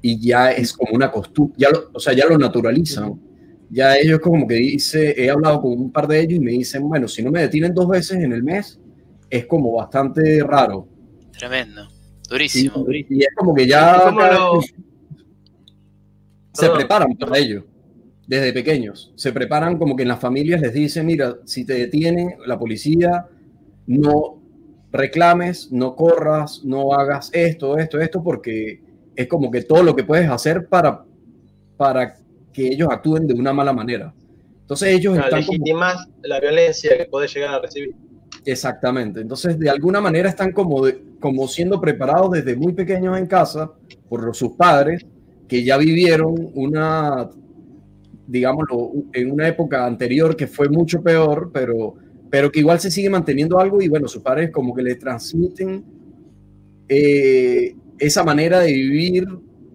y 0.00 0.20
ya 0.20 0.52
es 0.52 0.72
como 0.72 0.92
una 0.92 1.10
costumbre, 1.10 1.54
ya 1.58 1.68
o 1.92 1.98
sea, 1.98 2.12
ya 2.12 2.26
lo 2.26 2.38
naturalizan. 2.38 3.20
Ya 3.70 3.98
ellos 3.98 4.20
como 4.20 4.46
que 4.46 4.54
dice, 4.54 5.14
he 5.16 5.28
hablado 5.28 5.60
con 5.60 5.72
un 5.72 5.92
par 5.92 6.06
de 6.06 6.20
ellos 6.20 6.34
y 6.34 6.40
me 6.40 6.52
dicen, 6.52 6.88
bueno, 6.88 7.06
si 7.06 7.22
no 7.22 7.30
me 7.30 7.42
detienen 7.42 7.74
dos 7.74 7.86
veces 7.88 8.16
en 8.22 8.32
el 8.32 8.42
mes, 8.42 8.80
es 9.28 9.46
como 9.46 9.72
bastante 9.72 10.42
raro. 10.42 10.88
Tremendo, 11.36 11.86
durísimo. 12.30 12.86
Y, 12.90 13.22
es 13.22 13.28
como 13.36 13.54
que 13.54 13.66
ya 13.66 14.10
se 16.52 16.70
preparan 16.70 17.14
para 17.16 17.38
ello, 17.38 17.66
desde 18.28 18.52
pequeños. 18.52 19.10
Se 19.16 19.32
preparan 19.32 19.78
como 19.78 19.96
que 19.96 20.02
en 20.02 20.10
las 20.10 20.20
familias 20.20 20.60
les 20.60 20.74
dicen, 20.74 21.06
mira, 21.06 21.38
si 21.44 21.64
te 21.64 21.72
detiene 21.72 22.36
la 22.46 22.58
policía, 22.58 23.26
no 23.86 24.38
reclames, 24.92 25.72
no 25.72 25.96
corras, 25.96 26.62
no 26.62 26.92
hagas 26.92 27.30
esto, 27.32 27.78
esto, 27.78 27.98
esto, 27.98 28.22
porque 28.22 28.80
es 29.16 29.26
como 29.26 29.50
que 29.50 29.62
todo 29.62 29.82
lo 29.82 29.96
que 29.96 30.04
puedes 30.04 30.28
hacer 30.28 30.66
para, 30.66 31.04
para 31.78 32.16
que 32.52 32.68
ellos 32.68 32.88
actúen 32.90 33.26
de 33.26 33.32
una 33.32 33.54
mala 33.54 33.72
manera. 33.72 34.12
Entonces 34.60 34.90
ellos 34.90 35.16
están... 35.16 35.40
Legitimas 35.40 36.06
la 36.22 36.38
violencia 36.38 36.98
que 36.98 37.06
puede 37.06 37.28
llegar 37.28 37.54
a 37.54 37.60
recibir. 37.60 37.94
Exactamente. 38.44 39.22
Entonces, 39.22 39.58
de 39.58 39.70
alguna 39.70 40.02
manera 40.02 40.28
están 40.28 40.52
como, 40.52 40.82
como 41.18 41.48
siendo 41.48 41.80
preparados 41.80 42.32
desde 42.32 42.56
muy 42.56 42.74
pequeños 42.74 43.16
en 43.16 43.26
casa 43.26 43.72
por 44.06 44.34
sus 44.36 44.52
padres 44.52 45.06
que 45.48 45.64
ya 45.64 45.78
vivieron 45.78 46.50
una, 46.54 47.30
digámoslo, 48.28 48.92
en 49.14 49.32
una 49.32 49.48
época 49.48 49.86
anterior 49.86 50.36
que 50.36 50.46
fue 50.46 50.68
mucho 50.68 51.02
peor, 51.02 51.50
pero, 51.52 51.94
pero 52.30 52.52
que 52.52 52.60
igual 52.60 52.78
se 52.78 52.90
sigue 52.90 53.08
manteniendo 53.08 53.58
algo 53.58 53.80
y 53.80 53.88
bueno, 53.88 54.06
sus 54.06 54.22
padres 54.22 54.50
como 54.50 54.74
que 54.74 54.82
le 54.82 54.94
transmiten 54.96 55.82
eh, 56.88 57.74
esa 57.98 58.24
manera 58.24 58.60
de 58.60 58.72
vivir 58.72 59.26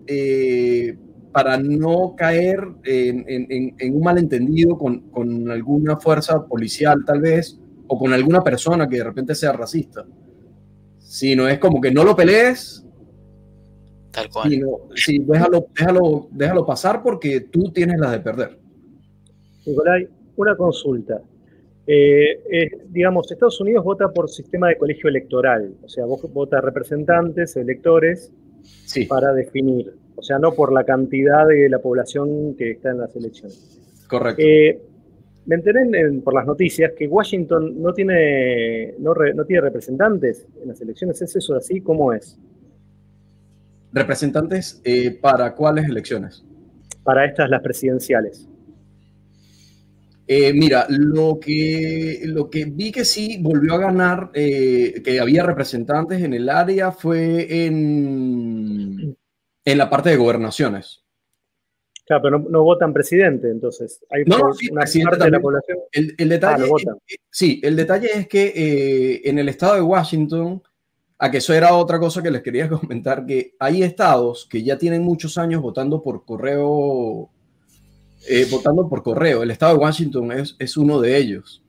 eh, 0.05 0.95
para 1.31 1.57
no 1.57 2.15
caer 2.15 2.59
en, 2.83 3.95
un 3.95 4.01
malentendido 4.03 4.77
con, 4.77 5.49
alguna 5.49 5.97
fuerza 5.97 6.45
policial 6.45 7.03
tal 7.05 7.21
vez, 7.21 7.59
o 7.87 7.97
con 7.97 8.13
alguna 8.13 8.41
persona 8.41 8.87
que 8.87 8.97
de 8.97 9.03
repente 9.03 9.33
sea 9.33 9.51
racista. 9.51 10.05
Sino 10.99 11.47
es 11.47 11.57
como 11.57 11.81
que 11.81 11.91
no 11.91 12.03
lo 12.03 12.15
pelees. 12.15 12.85
Tal 14.13 14.29
cual. 14.29 14.51
sí, 14.95 15.19
déjalo, 15.19 15.67
déjalo, 15.77 16.27
déjalo 16.31 16.65
pasar 16.65 17.01
porque 17.01 17.41
tú 17.41 17.71
tienes 17.71 17.99
las 17.99 18.11
de 18.11 18.19
perder. 18.19 18.59
Nicolai, 19.65 20.07
una 20.35 20.55
consulta. 20.55 21.21
Eh, 21.85 22.69
digamos, 22.89 23.29
Estados 23.29 23.59
Unidos 23.59 23.83
vota 23.83 24.07
por 24.09 24.29
sistema 24.29 24.69
de 24.69 24.77
colegio 24.77 25.09
electoral, 25.09 25.73
o 25.83 25.89
sea, 25.89 26.05
vos 26.05 26.21
votas 26.31 26.63
representantes, 26.63 27.57
electores, 27.57 28.31
para 29.09 29.33
definir 29.33 29.93
o 30.15 30.21
sea, 30.21 30.39
no 30.39 30.53
por 30.53 30.71
la 30.71 30.83
cantidad 30.83 31.47
de 31.47 31.69
la 31.69 31.79
población 31.79 32.55
que 32.55 32.71
está 32.71 32.91
en 32.91 32.99
las 32.99 33.15
elecciones. 33.15 33.79
Correcto. 34.07 34.41
Eh, 34.41 34.79
me 35.45 35.55
enteré 35.55 35.81
por 36.23 36.33
las 36.33 36.45
noticias 36.45 36.93
que 36.97 37.07
Washington 37.07 37.81
no 37.81 37.93
tiene, 37.93 38.93
no, 38.99 39.13
tiene 39.45 39.61
representantes 39.61 40.47
en 40.61 40.69
las 40.69 40.79
elecciones. 40.79 41.21
¿Es 41.21 41.35
eso 41.35 41.55
así? 41.55 41.81
¿Cómo 41.81 42.13
es? 42.13 42.39
Representantes 43.93 44.81
eh, 44.83 45.11
para 45.11 45.55
cuáles 45.55 45.87
elecciones? 45.87 46.43
Para 47.03 47.25
estas, 47.25 47.49
las 47.49 47.61
presidenciales. 47.61 48.47
Eh, 50.25 50.53
mira, 50.53 50.85
lo 50.89 51.37
que, 51.39 52.21
lo 52.25 52.49
que 52.49 52.65
vi 52.65 52.91
que 52.91 53.03
sí 53.03 53.39
volvió 53.41 53.73
a 53.73 53.79
ganar, 53.79 54.31
eh, 54.33 55.01
que 55.03 55.19
había 55.19 55.43
representantes 55.43 56.21
en 56.21 56.33
el 56.33 56.49
área, 56.49 56.91
fue 56.91 57.65
en, 57.65 59.17
en 59.65 59.77
la 59.77 59.89
parte 59.89 60.09
de 60.09 60.15
gobernaciones. 60.15 61.03
Claro, 62.05 62.23
pero 62.23 62.39
no, 62.39 62.63
votan 62.63 62.93
presidente, 62.93 63.49
entonces. 63.49 64.03
Hay 64.09 64.23
no, 64.25 64.37
una 64.37 64.85
parte 65.09 65.25
de 65.25 65.31
la 65.31 65.39
población. 65.39 65.77
El, 65.91 66.15
el 66.17 66.29
detalle, 66.29 66.65
ah, 66.65 66.95
sí, 67.29 67.61
el 67.63 67.75
detalle 67.75 68.09
es 68.13 68.27
que 68.27 68.53
eh, 68.55 69.21
en 69.25 69.39
el 69.39 69.47
estado 69.47 69.75
de 69.75 69.81
Washington, 69.81 70.61
a 71.23 71.31
que 71.31 71.37
eso 71.37 71.53
era 71.53 71.73
otra 71.73 71.99
cosa 71.99 72.21
que 72.21 72.29
les 72.29 72.41
quería 72.41 72.67
comentar, 72.69 73.25
que 73.25 73.55
hay 73.57 73.81
estados 73.81 74.45
que 74.49 74.61
ya 74.61 74.77
tienen 74.77 75.03
muchos 75.03 75.37
años 75.37 75.61
votando 75.61 76.01
por 76.03 76.25
correo 76.25 77.29
eh, 78.27 78.45
votando 78.51 78.89
por 78.89 79.03
correo. 79.03 79.41
El 79.41 79.51
estado 79.51 79.73
de 79.73 79.79
Washington 79.79 80.33
es, 80.33 80.55
es 80.59 80.75
uno 80.75 80.99
de 80.99 81.15
ellos. 81.17 81.63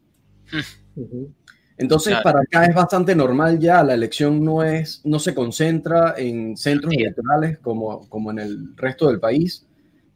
Entonces, 1.76 2.16
para 2.24 2.40
acá 2.40 2.64
es 2.64 2.74
bastante 2.74 3.14
normal 3.14 3.60
ya, 3.60 3.84
la 3.84 3.94
elección 3.94 4.44
no, 4.44 4.64
es, 4.64 5.00
no 5.04 5.20
se 5.20 5.34
concentra 5.34 6.14
en 6.16 6.56
centros 6.56 6.92
electorales 6.92 7.58
como, 7.58 8.08
como 8.08 8.32
en 8.32 8.40
el 8.40 8.76
resto 8.76 9.06
del 9.06 9.20
país. 9.20 9.64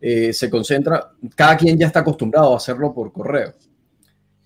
Eh, 0.01 0.33
se 0.33 0.51
concentra, 0.51 1.13
cada 1.37 1.57
quien 1.57 1.79
ya 1.79 1.87
está 1.87 2.01
acostumbrado 2.01 2.55
a 2.55 2.57
hacerlo 2.57 2.93
por 2.93 3.13
correo. 3.13 3.55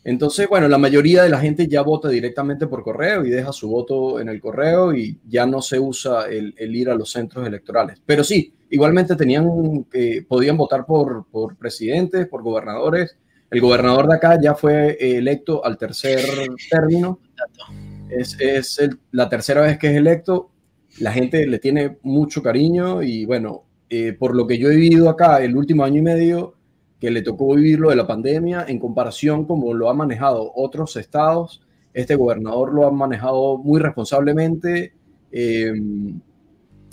Entonces, 0.04 0.48
bueno, 0.48 0.66
la 0.68 0.78
mayoría 0.78 1.22
de 1.22 1.28
la 1.28 1.38
gente 1.38 1.68
ya 1.68 1.82
vota 1.82 2.08
directamente 2.08 2.66
por 2.66 2.82
correo 2.82 3.24
y 3.24 3.30
deja 3.30 3.52
su 3.52 3.68
voto 3.68 4.20
en 4.20 4.28
el 4.28 4.40
correo 4.40 4.94
y 4.94 5.18
ya 5.28 5.46
no 5.46 5.62
se 5.62 5.78
usa 5.78 6.26
el, 6.28 6.54
ir 6.58 6.90
a 6.90 6.94
los 6.94 7.12
centros 7.12 7.46
electorales. 7.46 8.02
Pero 8.04 8.24
sí, 8.24 8.52
igualmente 8.70 9.14
tenían, 9.14 9.86
eh, 9.92 10.24
podían 10.26 10.56
votar 10.56 10.84
por, 10.84 11.26
por 11.30 11.56
presidentes, 11.56 12.26
por 12.26 12.42
gobernadores. 12.42 13.16
El 13.50 13.60
gobernador 13.60 14.08
de 14.08 14.14
acá 14.14 14.40
ya 14.42 14.54
fue 14.54 14.96
electo 14.98 15.64
al 15.64 15.78
tercer 15.78 16.20
término. 16.70 17.20
Es, 18.08 18.36
es 18.40 18.80
la 19.12 19.28
tercera 19.28 19.60
vez 19.60 19.78
que 19.78 19.88
es 19.88 19.96
electo. 19.96 20.50
La 20.98 21.12
gente 21.12 21.46
le 21.46 21.58
tiene 21.58 21.98
mucho 22.02 22.42
cariño 22.42 23.02
y 23.02 23.24
bueno, 23.24 23.64
eh, 23.94 24.14
por 24.14 24.34
lo 24.34 24.46
que 24.46 24.56
yo 24.56 24.70
he 24.70 24.76
vivido 24.76 25.10
acá 25.10 25.44
el 25.44 25.54
último 25.54 25.84
año 25.84 25.98
y 25.98 26.02
medio, 26.02 26.54
que 27.02 27.10
le 27.10 27.22
tocó 27.22 27.56
vivir 27.56 27.80
lo 27.80 27.90
de 27.90 27.96
la 27.96 28.06
pandemia, 28.06 28.64
en 28.68 28.78
comparación 28.78 29.44
como 29.44 29.74
lo 29.74 29.90
han 29.90 29.96
manejado 29.96 30.52
otros 30.54 30.94
estados, 30.94 31.60
este 31.92 32.14
gobernador 32.14 32.72
lo 32.72 32.86
ha 32.86 32.92
manejado 32.92 33.58
muy 33.58 33.80
responsablemente. 33.80 34.92
Eh, 35.32 35.72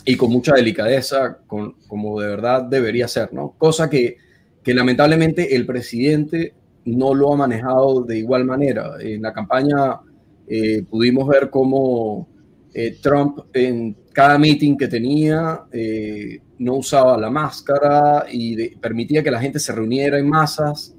y 0.05 0.17
con 0.17 0.31
mucha 0.31 0.55
delicadeza, 0.55 1.37
con, 1.45 1.75
como 1.87 2.19
de 2.19 2.29
verdad 2.29 2.63
debería 2.63 3.07
ser, 3.07 3.31
¿no? 3.31 3.53
Cosa 3.55 3.87
que, 3.87 4.17
que 4.63 4.73
lamentablemente 4.73 5.55
el 5.55 5.67
presidente 5.67 6.55
no 6.85 7.13
lo 7.13 7.31
ha 7.31 7.37
manejado 7.37 8.01
de 8.01 8.17
igual 8.17 8.45
manera. 8.45 8.93
En 8.99 9.21
la 9.21 9.31
campaña 9.31 9.99
eh, 10.47 10.81
pudimos 10.89 11.27
ver 11.27 11.51
cómo 11.51 12.27
eh, 12.73 12.97
Trump 12.99 13.41
en 13.53 13.95
cada 14.11 14.39
meeting 14.39 14.75
que 14.75 14.87
tenía 14.87 15.61
eh, 15.71 16.39
no 16.59 16.75
usaba 16.75 17.17
la 17.17 17.29
máscara 17.29 18.25
y 18.31 18.75
permitía 18.75 19.23
que 19.23 19.31
la 19.31 19.41
gente 19.41 19.59
se 19.59 19.73
reuniera 19.73 20.19
en 20.19 20.29
masas 20.29 20.95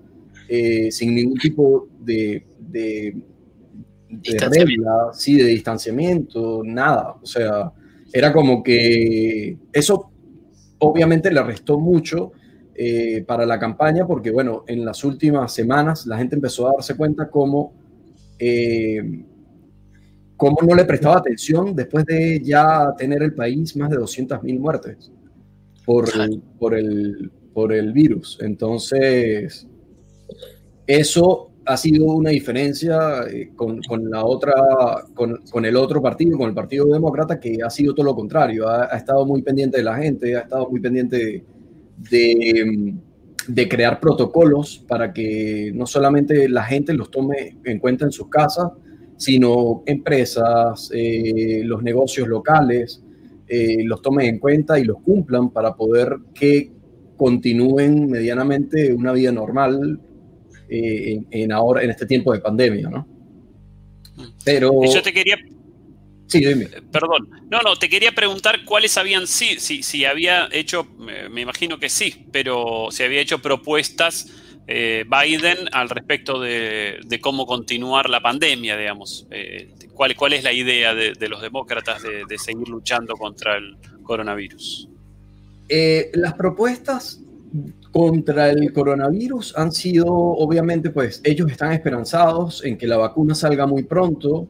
sin 0.91 1.15
ningún 1.15 1.39
tipo 1.39 1.87
de, 2.01 2.45
de, 2.59 3.15
de 4.09 4.39
regla, 4.49 5.11
sí, 5.13 5.37
de 5.37 5.45
distanciamiento, 5.45 6.63
nada. 6.65 7.17
O 7.23 7.27
sea, 7.27 7.73
era 8.13 8.33
como 8.33 8.63
que 8.63 9.57
eso 9.73 10.11
obviamente 10.79 11.31
le 11.31 11.43
restó 11.43 11.79
mucho 11.79 12.33
eh, 12.75 13.23
para 13.27 13.47
la 13.47 13.59
campaña 13.59 14.07
porque, 14.07 14.31
bueno, 14.31 14.65
en 14.67 14.85
las 14.85 15.05
últimas 15.05 15.53
semanas 15.53 16.07
la 16.07 16.19
gente 16.19 16.35
empezó 16.35 16.69
a 16.69 16.73
darse 16.73 16.97
cuenta 16.97 17.29
cómo, 17.29 17.75
eh, 18.39 19.23
cómo 20.37 20.59
no 20.67 20.75
le 20.75 20.85
prestaba 20.85 21.19
atención 21.19 21.75
después 21.75 22.05
de 22.07 22.41
ya 22.43 22.95
tener 22.97 23.23
el 23.23 23.35
país 23.35 23.77
más 23.77 23.91
de 23.91 23.99
200.000 23.99 24.59
muertes 24.59 25.13
por, 25.91 26.09
por, 26.61 26.74
el, 26.76 27.32
por 27.53 27.72
el 27.72 27.93
virus. 27.93 28.38
Entonces, 28.41 29.66
eso 30.86 31.51
ha 31.66 31.76
sido 31.76 32.05
una 32.05 32.30
diferencia 32.30 33.24
eh, 33.28 33.51
con, 33.57 33.82
con, 33.82 34.09
la 34.09 34.24
otra, 34.24 34.55
con, 35.14 35.38
con, 35.51 35.64
el 35.64 35.74
otro 35.74 36.01
partido, 36.01 36.38
con 36.38 36.49
el 36.49 36.55
Partido 36.55 36.86
Demócrata, 36.86 37.41
que 37.41 37.59
ha 37.64 37.70
sido 37.70 37.93
todo 37.93 38.07
lo 38.07 38.14
contrario. 38.14 38.68
Ha, 38.68 38.97
estado 38.97 39.26
muy 39.26 39.43
pendiente 39.43 39.78
de 39.78 39.82
la 39.82 39.97
gente, 39.97 40.36
ha 40.36 40.43
estado 40.43 40.70
muy 40.70 40.78
pendiente 40.78 41.45
de, 42.09 42.95
de, 43.49 43.68
crear 43.68 43.99
protocolos 43.99 44.84
para 44.86 45.12
que 45.12 45.72
no 45.74 45.86
solamente 45.86 46.49
la 46.49 46.62
gente 46.62 46.93
los 46.93 47.11
tome 47.11 47.57
en 47.64 47.80
cuenta 47.80 48.05
en 48.05 48.12
sus 48.12 48.28
casas, 48.28 48.70
sino 49.16 49.82
empresas, 49.86 50.88
eh, 50.95 51.62
los 51.64 51.82
negocios 51.82 52.28
locales, 52.28 53.03
eh, 53.53 53.82
los 53.84 54.01
tomen 54.01 54.26
en 54.26 54.38
cuenta 54.38 54.78
y 54.78 54.84
los 54.84 55.03
cumplan 55.03 55.51
para 55.51 55.74
poder 55.74 56.16
que 56.32 56.70
continúen 57.16 58.09
medianamente 58.09 58.92
una 58.92 59.12
vida 59.12 59.32
normal 59.32 59.98
eh, 60.68 61.20
en, 61.30 61.51
ahora, 61.53 61.82
en 61.82 61.90
este 61.90 62.07
tiempo 62.07 62.32
de 62.32 62.38
pandemia, 62.38 62.88
¿no? 62.88 63.09
Pero... 64.44 64.72
Yo 64.84 65.03
te 65.03 65.12
quería... 65.12 65.36
Sí, 66.28 66.38
dime. 66.44 66.66
Eh, 66.66 66.80
perdón. 66.92 67.28
No, 67.51 67.61
no, 67.62 67.74
te 67.74 67.88
quería 67.88 68.12
preguntar 68.12 68.64
cuáles 68.64 68.96
habían, 68.96 69.26
sí, 69.26 69.57
sí, 69.59 69.82
si 69.82 70.05
había 70.05 70.48
hecho, 70.53 70.86
me 71.30 71.40
imagino 71.40 71.80
que 71.80 71.88
sí, 71.88 72.26
pero 72.30 72.86
si 72.92 73.03
había 73.03 73.20
hecho 73.20 73.42
propuestas 73.42 74.28
eh, 74.71 75.05
Biden 75.05 75.68
al 75.73 75.89
respecto 75.91 76.41
de, 76.41 77.01
cómo 77.21 77.45
continuar 77.47 78.09
la 78.09 78.21
pandemia, 78.21 78.77
digamos. 78.77 79.27
¿cuál, 79.95 80.14
¿Cuál 80.16 80.35
es 80.35 80.45
la 80.45 80.53
idea 80.53 80.95
de, 80.95 81.29
los 81.29 81.43
demócratas 81.43 82.03
de, 82.03 82.39
seguir 82.39 82.68
luchando 82.68 83.14
contra 83.16 83.57
el 83.57 83.77
coronavirus? 84.03 84.89
las 86.14 86.35
propuestas 86.35 87.21
contra 87.93 88.51
el 88.51 88.73
coronavirus 88.73 89.57
han 89.57 89.73
sido, 89.73 90.07
obviamente, 90.07 90.91
pues 90.91 91.21
ellos 91.25 91.51
están 91.51 91.73
esperanzados 91.73 92.64
en 92.64 92.79
que 92.79 92.87
la 92.87 92.97
vacuna 92.97 93.35
salga 93.35 93.66
muy 93.66 93.83
pronto. 93.83 94.47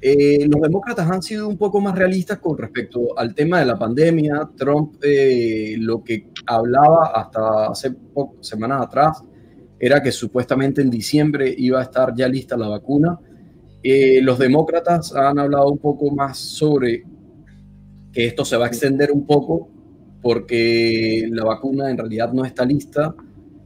Eh, 0.00 0.46
los 0.48 0.62
demócratas 0.62 1.10
han 1.10 1.22
sido 1.22 1.48
un 1.48 1.58
poco 1.58 1.80
más 1.80 1.94
realistas 1.94 2.38
con 2.38 2.56
respecto 2.56 3.18
al 3.18 3.34
tema 3.34 3.60
de 3.60 3.66
la 3.66 3.78
pandemia. 3.78 4.48
Trump 4.56 4.96
eh, 5.02 5.76
lo 5.78 6.02
que 6.02 6.28
hablaba 6.46 7.12
hasta 7.14 7.66
hace 7.66 7.94
semanas 8.40 8.82
atrás 8.82 9.22
era 9.80 10.02
que 10.02 10.12
supuestamente 10.12 10.82
en 10.82 10.90
diciembre 10.90 11.54
iba 11.56 11.80
a 11.80 11.84
estar 11.84 12.14
ya 12.14 12.28
lista 12.28 12.56
la 12.56 12.68
vacuna. 12.68 13.18
Eh, 13.82 14.20
los 14.22 14.38
demócratas 14.38 15.14
han 15.14 15.38
hablado 15.38 15.68
un 15.68 15.78
poco 15.78 16.10
más 16.10 16.38
sobre 16.38 17.04
que 18.12 18.26
esto 18.26 18.44
se 18.44 18.56
va 18.56 18.66
a 18.66 18.68
extender 18.68 19.12
un 19.12 19.24
poco 19.24 19.68
porque 20.20 21.28
la 21.30 21.44
vacuna 21.44 21.90
en 21.90 21.98
realidad 21.98 22.32
no 22.32 22.44
está 22.44 22.64
lista. 22.64 23.14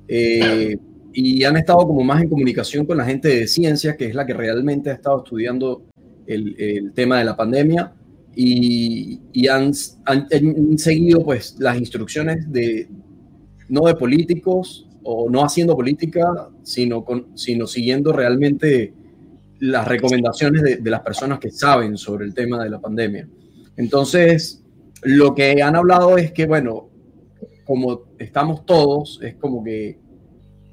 Eh, 0.06 0.76
y 1.14 1.44
han 1.44 1.56
estado 1.56 1.86
como 1.86 2.02
más 2.02 2.22
en 2.22 2.28
comunicación 2.28 2.86
con 2.86 2.96
la 2.96 3.04
gente 3.04 3.28
de 3.28 3.46
ciencia, 3.46 3.96
que 3.96 4.06
es 4.06 4.14
la 4.14 4.26
que 4.26 4.34
realmente 4.34 4.90
ha 4.90 4.94
estado 4.94 5.22
estudiando 5.22 5.84
el, 6.26 6.92
tema 6.94 7.18
de 7.18 7.24
la 7.24 7.36
pandemia, 7.36 7.92
y, 8.34 9.20
y 9.32 9.46
han, 9.48 9.72
han, 10.06 10.78
seguido 10.78 11.22
pues 11.22 11.56
las 11.58 11.78
instrucciones 11.78 12.50
de, 12.50 12.88
no 13.68 13.82
de 13.82 13.94
políticos 13.94 14.88
o 15.04 15.30
no 15.30 15.44
haciendo 15.44 15.76
política, 15.76 16.48
sino, 16.62 17.04
sino 17.34 17.66
siguiendo 17.66 18.12
realmente 18.12 18.92
las 19.60 19.86
recomendaciones 19.86 20.62
de, 20.62 20.90
las 20.90 21.02
personas 21.02 21.38
que 21.38 21.50
saben 21.50 21.96
sobre 21.96 22.24
el 22.24 22.34
tema 22.34 22.62
de 22.64 22.70
la 22.70 22.80
pandemia. 22.80 23.28
Entonces, 23.76 24.62
lo 25.02 25.34
que 25.34 25.62
han 25.62 25.76
hablado 25.76 26.18
es 26.18 26.32
que, 26.32 26.46
bueno, 26.46 26.88
como 27.64 28.02
estamos 28.18 28.66
todos, 28.66 29.20
es 29.22 29.36
como 29.36 29.62
que, 29.62 29.98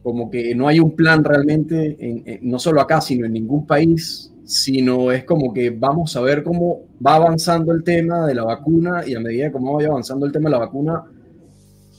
como 0.01 0.31
que 0.31 0.55
no 0.55 0.67
hay 0.67 0.79
un 0.79 0.95
plan 0.95 1.23
realmente, 1.23 1.97
en, 1.99 2.39
no 2.49 2.57
solo 2.57 2.81
acá, 2.81 2.99
sino 2.99 3.27
en 3.27 3.33
ningún 3.33 3.67
país, 3.67 4.33
sino 4.43 5.11
es 5.11 5.23
como 5.23 5.53
que 5.53 5.69
vamos 5.69 6.15
a 6.15 6.21
ver 6.21 6.41
cómo 6.41 6.87
va 7.05 7.15
avanzando 7.15 7.71
el 7.71 7.83
tema 7.83 8.25
de 8.25 8.33
la 8.33 8.43
vacuna 8.43 9.03
y 9.05 9.13
a 9.13 9.19
medida 9.19 9.51
que 9.51 9.57
vaya 9.59 9.89
avanzando 9.89 10.25
el 10.25 10.31
tema 10.31 10.49
de 10.49 10.53
la 10.53 10.65
vacuna, 10.65 11.03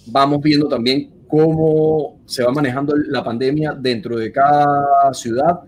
vamos 0.07 0.43
viendo 0.43 0.67
también 0.67 1.20
cómo 1.31 2.19
se 2.27 2.43
va 2.43 2.53
manejando 2.53 2.95
la 2.97 3.23
pandemia 3.23 3.73
dentro 3.73 4.19
de 4.19 4.33
cada 4.33 5.15
ciudad 5.15 5.61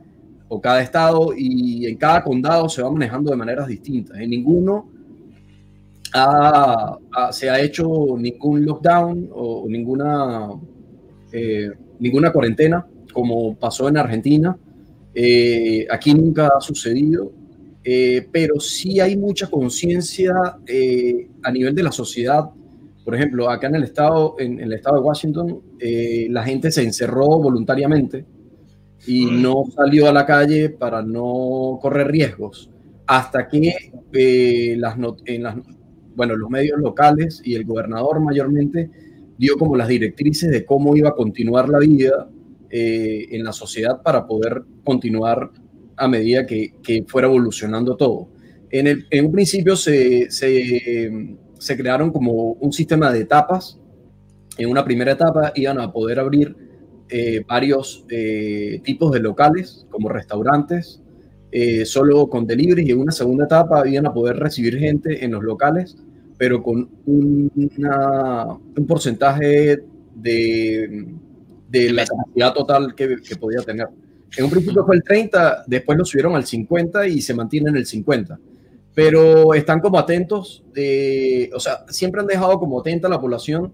o 0.49 0.61
cada 0.61 0.83
estado 0.83 1.33
y 1.37 1.87
en 1.87 1.97
cada 1.97 2.23
condado 2.23 2.69
se 2.69 2.83
va 2.83 2.91
manejando 2.91 3.31
de 3.31 3.37
maneras 3.37 3.67
distintas. 3.69 4.19
En 4.19 4.31
ninguno 4.31 4.91
se 7.31 7.49
ha 7.49 7.61
hecho 7.61 8.17
ningún 8.19 8.65
lockdown 8.65 9.31
o 9.33 9.65
ninguna, 9.69 10.51
eh, 11.33 11.71
ninguna 11.99 12.31
cuarentena 12.31 12.87
como 13.13 13.55
pasó 13.55 13.89
en 13.89 13.97
Argentina. 13.97 14.57
Eh, 15.15 15.87
aquí 15.91 16.13
nunca 16.15 16.51
ha 16.57 16.61
sucedido. 16.61 17.33
eh, 17.85 18.29
pero 18.31 18.61
sí 18.61 19.01
hay 19.01 19.17
mucha 19.17 19.49
conciencia 19.49 20.33
eh, 20.67 21.29
a 21.43 21.51
nivel 21.51 21.75
de 21.75 21.83
la 21.83 21.91
sociedad. 21.91 22.49
Por 23.05 23.15
ejemplo, 23.15 23.51
acá 23.51 23.67
en 23.67 23.75
el 23.77 23.85
estado, 23.85 24.37
en, 24.39 24.61
el 24.61 24.73
estado 24.73 24.97
de 24.97 25.03
Washington, 25.03 25.61
eh, 25.79 26.29
la 26.31 26.45
gente 26.45 26.71
se 26.71 26.83
encerró 26.83 27.27
voluntariamente 27.27 28.25
y 29.07 29.27
no 29.27 29.65
salió 29.75 30.09
a 30.09 30.13
la 30.13 30.25
calle 30.25 30.71
para 30.71 31.03
no 31.03 31.79
correr 31.83 32.09
riesgos 32.09 32.71
hasta 33.07 33.49
que 33.49 33.75
las, 34.77 34.97
en 35.25 35.43
las, 35.43 35.57
bueno, 36.15 36.37
los 36.37 36.49
medios 36.49 36.79
locales 36.79 37.43
y 37.45 37.55
el 37.55 37.65
gobernador 37.65 38.21
mayormente 38.21 38.91
dio 39.37 39.59
como 39.59 39.77
las 39.77 39.89
directrices 39.89 40.51
de 40.51 40.65
cómo 40.65 40.95
iba 40.95 41.09
a 41.09 41.15
continuar 41.15 41.69
la 41.69 41.79
vida 41.79 42.29
en 42.71 43.45
la 43.45 43.53
sociedad 43.53 44.01
para 44.01 44.27
poder 44.27 44.63
continuar 44.83 45.51
a 45.97 46.09
medida 46.09 46.47
que, 46.47 47.05
fuera 47.07 47.29
evolucionando 47.29 47.97
todo. 47.97 48.29
En, 48.71 48.87
el, 48.87 49.07
en 49.11 49.27
un 49.27 49.33
principio 49.33 49.77
se, 49.77 50.31
se, 50.31 51.37
crearon 51.77 52.11
como 52.11 52.53
un 52.53 52.73
sistema 52.73 53.13
de 53.13 53.21
etapas. 53.21 53.79
En 54.59 54.69
una 54.69 54.85
primera 54.85 55.13
etapa 55.13 55.53
iban 55.55 55.79
a 55.81 55.93
poder 55.93 56.19
abrir 56.19 56.57
eh, 57.09 57.45
varios 57.47 58.05
eh, 58.11 58.81
tipos 58.83 59.13
de 59.13 59.21
locales, 59.21 59.87
como 59.91 60.09
restaurantes, 60.09 61.03
eh, 61.51 61.85
solo 61.85 62.29
con 62.29 62.47
delivery, 62.47 62.89
y 62.89 62.91
en 62.91 63.01
una 63.01 63.13
segunda 63.13 63.45
etapa 63.45 63.87
iban 63.87 64.07
a 64.07 64.15
poder 64.15 64.37
recibir 64.37 64.79
gente 64.79 65.25
en 65.25 65.33
los 65.33 65.43
locales, 65.43 65.97
pero 66.39 66.63
con 66.63 66.89
un, 67.07 67.53
un 67.55 68.87
porcentaje 68.87 69.83
de, 70.15 71.07
de 71.69 71.93
la 71.93 72.05
capacidad 72.05 72.55
total 72.55 72.95
que, 72.95 73.17
que 73.17 73.37
podía 73.37 73.61
tener. 73.61 73.89
En 74.37 74.45
un 74.45 74.51
principio 74.51 74.85
fue 74.85 74.97
el 74.97 75.03
30, 75.03 75.65
después 75.67 75.99
lo 75.99 76.05
subieron 76.05 76.35
al 76.35 76.47
50 76.47 77.07
y 77.07 77.21
se 77.21 77.35
mantiene 77.35 77.71
en 77.71 77.77
el 77.77 77.87
50. 77.87 78.39
Pero 78.95 79.55
están 79.55 79.81
como 79.81 79.99
atentos, 79.99 80.65
de, 80.75 81.51
o 81.55 81.61
sea, 81.61 81.85
siempre 81.89 82.21
han 82.21 82.27
dejado 82.27 82.59
como 82.59 82.81
atenta 82.81 83.07
a 83.07 83.11
la 83.11 83.21
población, 83.21 83.73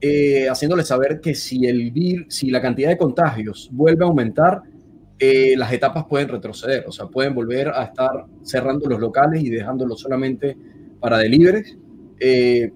eh, 0.00 0.48
haciéndole 0.48 0.84
saber 0.84 1.20
que 1.20 1.34
si, 1.34 1.66
el 1.66 1.90
vir, 1.90 2.26
si 2.28 2.50
la 2.50 2.62
cantidad 2.62 2.88
de 2.88 2.96
contagios 2.96 3.68
vuelve 3.72 4.04
a 4.04 4.08
aumentar, 4.08 4.62
eh, 5.18 5.54
las 5.56 5.72
etapas 5.72 6.06
pueden 6.06 6.28
retroceder, 6.28 6.84
o 6.86 6.92
sea, 6.92 7.06
pueden 7.06 7.34
volver 7.34 7.68
a 7.68 7.84
estar 7.84 8.24
cerrando 8.42 8.88
los 8.88 9.00
locales 9.00 9.42
y 9.42 9.50
dejándolos 9.50 10.00
solamente 10.00 10.56
para 11.00 11.18
deliveries. 11.18 11.76
Eh, 12.20 12.72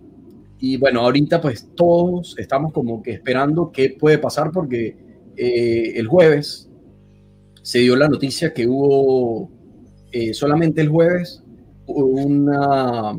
y 0.59 0.77
bueno, 0.77 1.01
ahorita 1.01 1.41
pues 1.41 1.71
todos 1.75 2.35
estamos 2.39 2.73
como 2.73 3.03
que 3.03 3.13
esperando 3.13 3.71
qué 3.71 3.97
puede 3.99 4.19
pasar 4.19 4.51
porque 4.51 4.97
el 5.37 6.07
jueves 6.07 6.71
se 7.65 7.79
dio 7.79 7.97
la 7.97 8.09
noticia 8.09 8.53
que 8.53 8.67
hubo 8.67 9.51
eh, 10.13 10.35
solamente 10.35 10.83
el 10.83 10.91
jueves 10.91 11.43
una, 11.87 13.17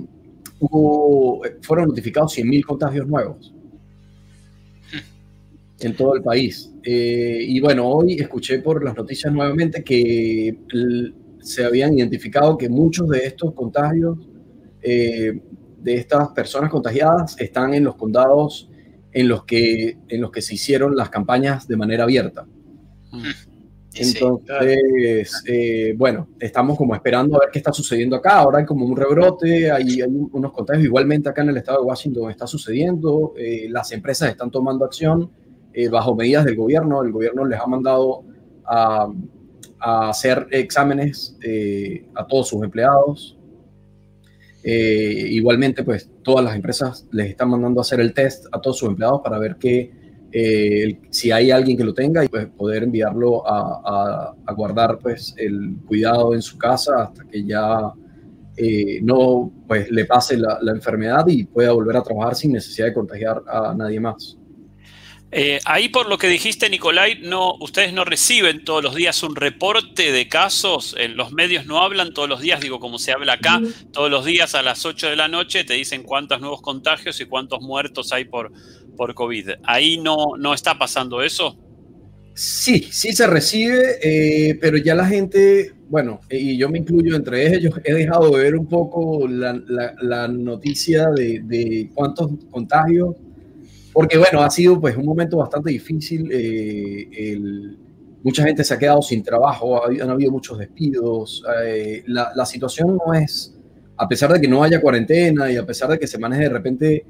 fueron 1.61 1.87
notificados 1.89 2.37
100.000 2.37 2.65
contagios 2.65 3.07
nuevos 3.07 3.53
en 5.79 5.95
todo 5.95 6.15
el 6.15 6.23
país. 6.23 6.71
Eh, 6.83 7.45
y 7.47 7.59
bueno, 7.59 7.87
hoy 7.87 8.13
escuché 8.13 8.59
por 8.59 8.83
las 8.83 8.95
noticias 8.95 9.31
nuevamente 9.33 9.83
que 9.83 10.57
se 11.41 11.65
habían 11.65 11.97
identificado 11.97 12.57
que 12.57 12.69
muchos 12.69 13.09
de 13.09 13.25
estos 13.25 13.53
contagios, 13.53 14.17
eh, 14.81 15.41
de 15.81 15.95
estas 15.95 16.29
personas 16.29 16.71
contagiadas, 16.71 17.39
están 17.39 17.73
en 17.73 17.83
los 17.83 17.95
condados 17.95 18.69
en 19.11 19.27
los 19.27 19.45
que, 19.45 19.97
en 20.07 20.21
los 20.21 20.31
que 20.31 20.41
se 20.41 20.55
hicieron 20.55 20.95
las 20.95 21.09
campañas 21.09 21.67
de 21.67 21.77
manera 21.77 22.03
abierta. 22.03 22.45
Mm. 23.11 23.54
Entonces, 23.97 25.43
eh, 25.47 25.93
bueno, 25.97 26.27
estamos 26.39 26.77
como 26.77 26.93
esperando 26.95 27.37
a 27.37 27.39
ver 27.41 27.49
qué 27.51 27.59
está 27.59 27.71
sucediendo 27.71 28.15
acá. 28.15 28.39
Ahora 28.39 28.59
hay 28.59 28.65
como 28.65 28.85
un 28.85 28.95
rebrote, 28.95 29.71
hay, 29.71 30.01
unos 30.01 30.51
contagios 30.51 30.85
igualmente 30.85 31.29
acá 31.29 31.43
en 31.43 31.49
el 31.49 31.57
estado 31.57 31.79
de 31.79 31.85
Washington 31.85 32.29
está 32.29 32.45
sucediendo. 32.45 33.33
Eh, 33.37 33.67
las 33.69 33.91
empresas 33.91 34.29
están 34.29 34.51
tomando 34.51 34.83
acción 34.85 35.31
eh, 35.73 35.87
bajo 35.87 36.15
medidas 36.15 36.43
del 36.45 36.55
gobierno. 36.55 37.01
El 37.03 37.11
gobierno 37.11 37.45
les 37.45 37.59
ha 37.59 37.67
mandado 37.67 38.23
a, 38.65 39.07
hacer 39.79 40.47
exámenes 40.49 41.37
a 42.15 42.25
todos 42.25 42.47
sus 42.47 42.63
empleados. 42.63 43.37
igualmente, 44.63 45.83
pues 45.83 46.09
todas 46.23 46.43
las 46.43 46.55
empresas 46.55 47.05
les 47.11 47.29
están 47.29 47.49
mandando 47.49 47.81
a 47.81 47.83
hacer 47.83 47.99
el 47.99 48.13
test 48.13 48.47
a 48.51 48.59
todos 48.59 48.79
sus 48.79 48.89
empleados 48.89 49.21
para 49.23 49.37
ver 49.37 49.57
qué 49.57 50.04
eh, 50.37 50.99
si 51.11 51.31
hay 51.31 51.49
alguien 51.49 51.77
que 51.77 51.85
lo 51.85 51.93
tenga 51.93 52.25
y 52.25 52.27
pues 52.27 52.47
poder 52.47 52.83
enviarlo 52.83 53.47
a, 53.47 54.35
guardar 54.53 54.99
pues 54.99 55.33
el 55.37 55.77
cuidado 55.87 56.33
en 56.33 56.41
su 56.41 56.57
casa 56.57 57.03
hasta 57.03 57.23
que 57.23 57.45
ya 57.45 57.93
eh, 58.57 58.99
no 59.01 59.49
pues 59.65 59.89
le 59.89 60.03
pase 60.03 60.35
la, 60.35 60.59
enfermedad 60.67 61.25
y 61.27 61.45
pueda 61.45 61.71
volver 61.71 61.95
a 61.95 62.03
trabajar 62.03 62.35
sin 62.35 62.51
necesidad 62.51 62.87
de 62.87 62.93
contagiar 62.93 63.43
a 63.47 63.73
nadie 63.73 64.01
más. 64.01 64.37
Eh, 65.31 65.59
ahí 65.63 65.87
por 65.87 66.09
lo 66.09 66.17
que 66.17 66.27
dijiste, 66.27 66.69
Nicolai, 66.69 67.19
no, 67.21 67.55
ustedes 67.61 67.93
no 67.93 68.03
reciben 68.03 68.65
todos 68.65 68.83
los 68.83 68.93
días 68.93 69.23
un 69.23 69.37
reporte 69.37 70.11
de 70.11 70.27
casos, 70.27 70.95
en 70.97 71.15
los 71.15 71.31
medios 71.31 71.65
no 71.65 71.81
hablan 71.81 72.13
todos 72.13 72.27
los 72.27 72.41
días, 72.41 72.59
digo 72.59 72.81
como 72.81 72.99
se 72.99 73.13
habla 73.13 73.33
acá, 73.33 73.61
todos 73.93 74.11
los 74.11 74.25
días 74.25 74.53
a 74.53 74.61
las 74.61 74.85
8 74.85 75.09
de 75.09 75.15
la 75.15 75.29
noche 75.29 75.63
te 75.63 75.73
dicen 75.75 76.03
cuántos 76.03 76.41
nuevos 76.41 76.61
contagios 76.61 77.19
y 77.21 77.25
cuántos 77.25 77.61
muertos 77.61 78.11
hay 78.11 78.25
por, 78.25 78.51
por 78.95 79.13
COVID. 79.13 79.49
¿Ahí 79.63 79.97
no, 79.97 80.37
no 80.37 80.53
está 80.53 80.77
pasando 80.77 81.21
eso? 81.21 81.57
Sí, 82.35 82.89
sí 82.91 83.13
se 83.13 83.27
recibe, 83.27 83.97
eh, 84.03 84.57
pero 84.59 84.75
ya 84.75 84.93
la 84.93 85.05
gente, 85.05 85.71
bueno, 85.87 86.19
y 86.29 86.57
yo 86.57 86.67
me 86.69 86.79
incluyo 86.79 87.15
entre 87.15 87.47
ellos, 87.55 87.73
he 87.81 87.93
dejado 87.93 88.29
de 88.31 88.43
ver 88.43 88.57
un 88.57 88.67
poco 88.67 89.25
la, 89.25 90.27
noticia 90.27 91.07
de, 91.11 91.89
cuántos 91.93 92.31
contagios, 92.51 93.15
porque 93.93 94.17
bueno, 94.17 94.41
ha 94.41 94.49
sido 94.49 94.81
pues 94.81 94.97
un 94.97 95.05
momento 95.05 95.37
bastante 95.37 95.71
difícil. 95.71 96.29
Eh, 96.29 97.31
mucha 98.21 98.43
gente 98.43 98.65
se 98.65 98.73
ha 98.73 98.77
quedado 98.77 99.01
sin 99.01 99.23
trabajo, 99.23 99.85
han 99.85 100.09
habido 100.09 100.31
muchos 100.31 100.57
despidos. 100.57 101.41
Eh, 101.63 102.03
la, 102.07 102.33
la 102.35 102.45
situación 102.45 102.97
no 102.97 103.13
es, 103.13 103.57
a 103.95 104.09
pesar 104.09 104.33
de 104.33 104.41
que 104.41 104.47
no 104.49 104.61
haya 104.61 104.81
cuarentena 104.81 105.49
y 105.49 105.55
a 105.55 105.65
pesar 105.65 105.89
de 105.89 105.97
que 105.97 106.07
se 106.07 106.17
maneje 106.17 106.43
de 106.43 106.49
repente 106.49 107.05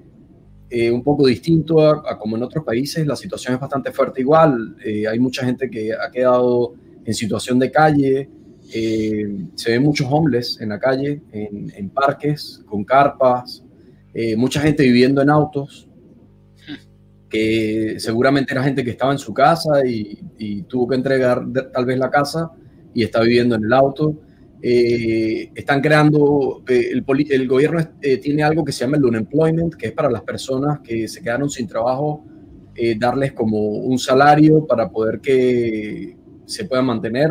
eh, 0.70 0.90
un 0.90 1.04
poco 1.04 1.28
distinto 1.28 1.82
a, 1.82 2.18
como 2.18 2.36
en 2.38 2.44
otros 2.44 2.66
países, 2.66 3.06
la 3.06 3.16
situación 3.16 3.54
es 3.54 3.60
bastante 3.60 3.92
fuerte 3.92 4.22
igual. 4.22 4.76
Eh, 4.84 5.08
hay 5.08 5.20
mucha 5.20 5.46
gente 5.46 5.70
que 5.70 5.94
ha 5.94 6.10
quedado 6.12 6.74
en 7.04 7.14
situación 7.14 7.60
de 7.60 7.72
calle. 7.72 8.30
Eh, 8.74 9.28
se 9.54 9.72
ven 9.72 9.84
muchos 9.84 10.08
homeless 10.10 10.60
en 10.60 10.70
la 10.70 10.80
calle, 10.80 11.22
en, 11.32 11.90
parques, 11.90 12.62
con 12.66 12.84
carpas. 12.84 13.64
mucha 14.38 14.60
gente 14.60 14.84
viviendo 14.84 15.22
en 15.22 15.30
autos, 15.30 15.88
que 17.30 17.96
seguramente 18.00 18.54
era 18.54 18.64
gente 18.64 18.84
que 18.84 18.92
estaba 18.92 19.12
en 19.12 19.20
su 19.20 19.34
casa 19.34 19.86
y 19.86 20.64
tuvo 20.64 20.88
que 20.88 20.96
entregar 20.96 21.46
tal 21.72 21.86
vez 21.86 22.00
la 22.00 22.10
casa 22.10 22.52
y 22.94 23.04
está 23.04 23.22
viviendo 23.22 23.56
en 23.56 23.66
el 23.66 23.74
auto. 23.74 24.16
Eh, 24.68 25.52
están 25.54 25.80
creando, 25.80 26.64
eh, 26.68 26.90
el, 26.92 27.06
el, 27.30 27.48
gobierno 27.48 27.88
eh, 28.02 28.18
tiene 28.18 28.42
algo 28.42 28.66
que 28.66 28.72
se 28.72 28.84
llama 28.84 28.98
el 28.98 29.06
unemployment, 29.06 29.76
que 29.76 29.90
es 29.90 29.92
para 29.92 30.10
las 30.10 30.24
personas 30.24 30.80
que 30.80 31.08
se 31.08 31.22
quedaron 31.22 31.52
sin 31.52 31.68
trabajo, 31.68 32.26
darles 32.98 33.34
como 33.34 33.60
un 33.60 34.00
salario 34.00 34.66
para 34.66 34.90
poder 34.90 35.20
que 35.20 36.18
se 36.46 36.66
puedan 36.66 36.88
mantener 36.88 37.30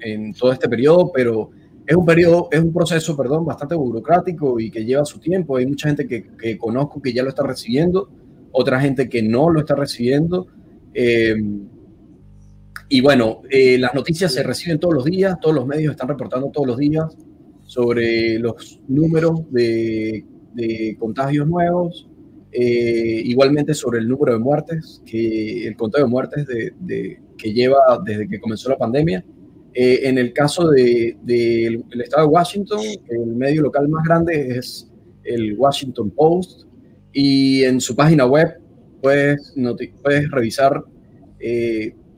en 0.00 0.32
todo 0.32 0.50
este 0.50 0.66
periodo, 0.66 1.12
pero 1.14 1.50
es 1.86 1.94
un 1.94 2.06
periodo, 2.06 2.48
es 2.50 2.60
un 2.60 2.72
proceso, 2.72 3.14
perdón, 3.16 3.44
bastante 3.44 3.74
burocrático 3.74 4.58
y 4.58 4.70
que 4.70 4.84
lleva 4.84 5.04
su 5.04 5.20
tiempo. 5.20 5.58
Hay 5.58 5.66
mucha 5.66 5.88
gente 5.88 6.08
que, 6.08 6.26
que 6.36 6.56
conozco 6.56 7.02
que 7.02 7.12
ya 7.12 7.22
lo 7.22 7.28
está 7.28 7.42
recibiendo, 7.42 8.08
otra 8.50 8.80
gente 8.80 9.10
que 9.10 9.22
no 9.22 9.50
lo 9.50 9.60
está 9.60 9.74
recibiendo. 9.74 10.48
Y 12.92 13.00
bueno, 13.00 13.40
eh, 13.48 13.78
las 13.78 13.94
noticias 13.94 14.34
se 14.34 14.42
reciben 14.42 14.78
todos 14.78 14.92
los 14.92 15.04
días, 15.06 15.40
todos 15.40 15.54
los 15.54 15.66
medios 15.66 15.92
están 15.92 16.08
reportando 16.08 16.50
todos 16.50 16.66
los 16.66 16.76
días 16.76 17.06
sobre 17.64 18.38
los 18.38 18.80
números 18.86 19.50
de, 19.50 20.26
contagios 20.98 21.48
nuevos, 21.48 22.06
eh, 22.52 23.22
igualmente 23.24 23.72
sobre 23.72 24.00
el 24.00 24.08
número 24.08 24.34
de 24.34 24.40
muertes, 24.40 25.00
que 25.06 25.66
el 25.66 25.74
conteo 25.74 26.04
de 26.04 26.10
muertes 26.10 26.46
de, 26.46 27.18
que 27.38 27.54
lleva 27.54 27.78
desde 28.04 28.28
que 28.28 28.38
comenzó 28.38 28.68
la 28.68 28.76
pandemia. 28.76 29.24
Eh, 29.72 30.00
en 30.02 30.18
el 30.18 30.34
caso 30.34 30.68
del 30.68 31.16
de, 31.22 31.82
estado 31.98 32.26
de 32.26 32.34
Washington, 32.34 32.80
el 33.08 33.26
medio 33.26 33.62
local 33.62 33.88
más 33.88 34.04
grande 34.04 34.58
es 34.58 34.92
el 35.24 35.56
Washington 35.56 36.10
Post 36.10 36.66
y 37.10 37.64
en 37.64 37.80
su 37.80 37.96
página 37.96 38.26
web 38.26 38.60
puedes, 39.00 39.54
puedes 40.02 40.30
revisar 40.30 40.84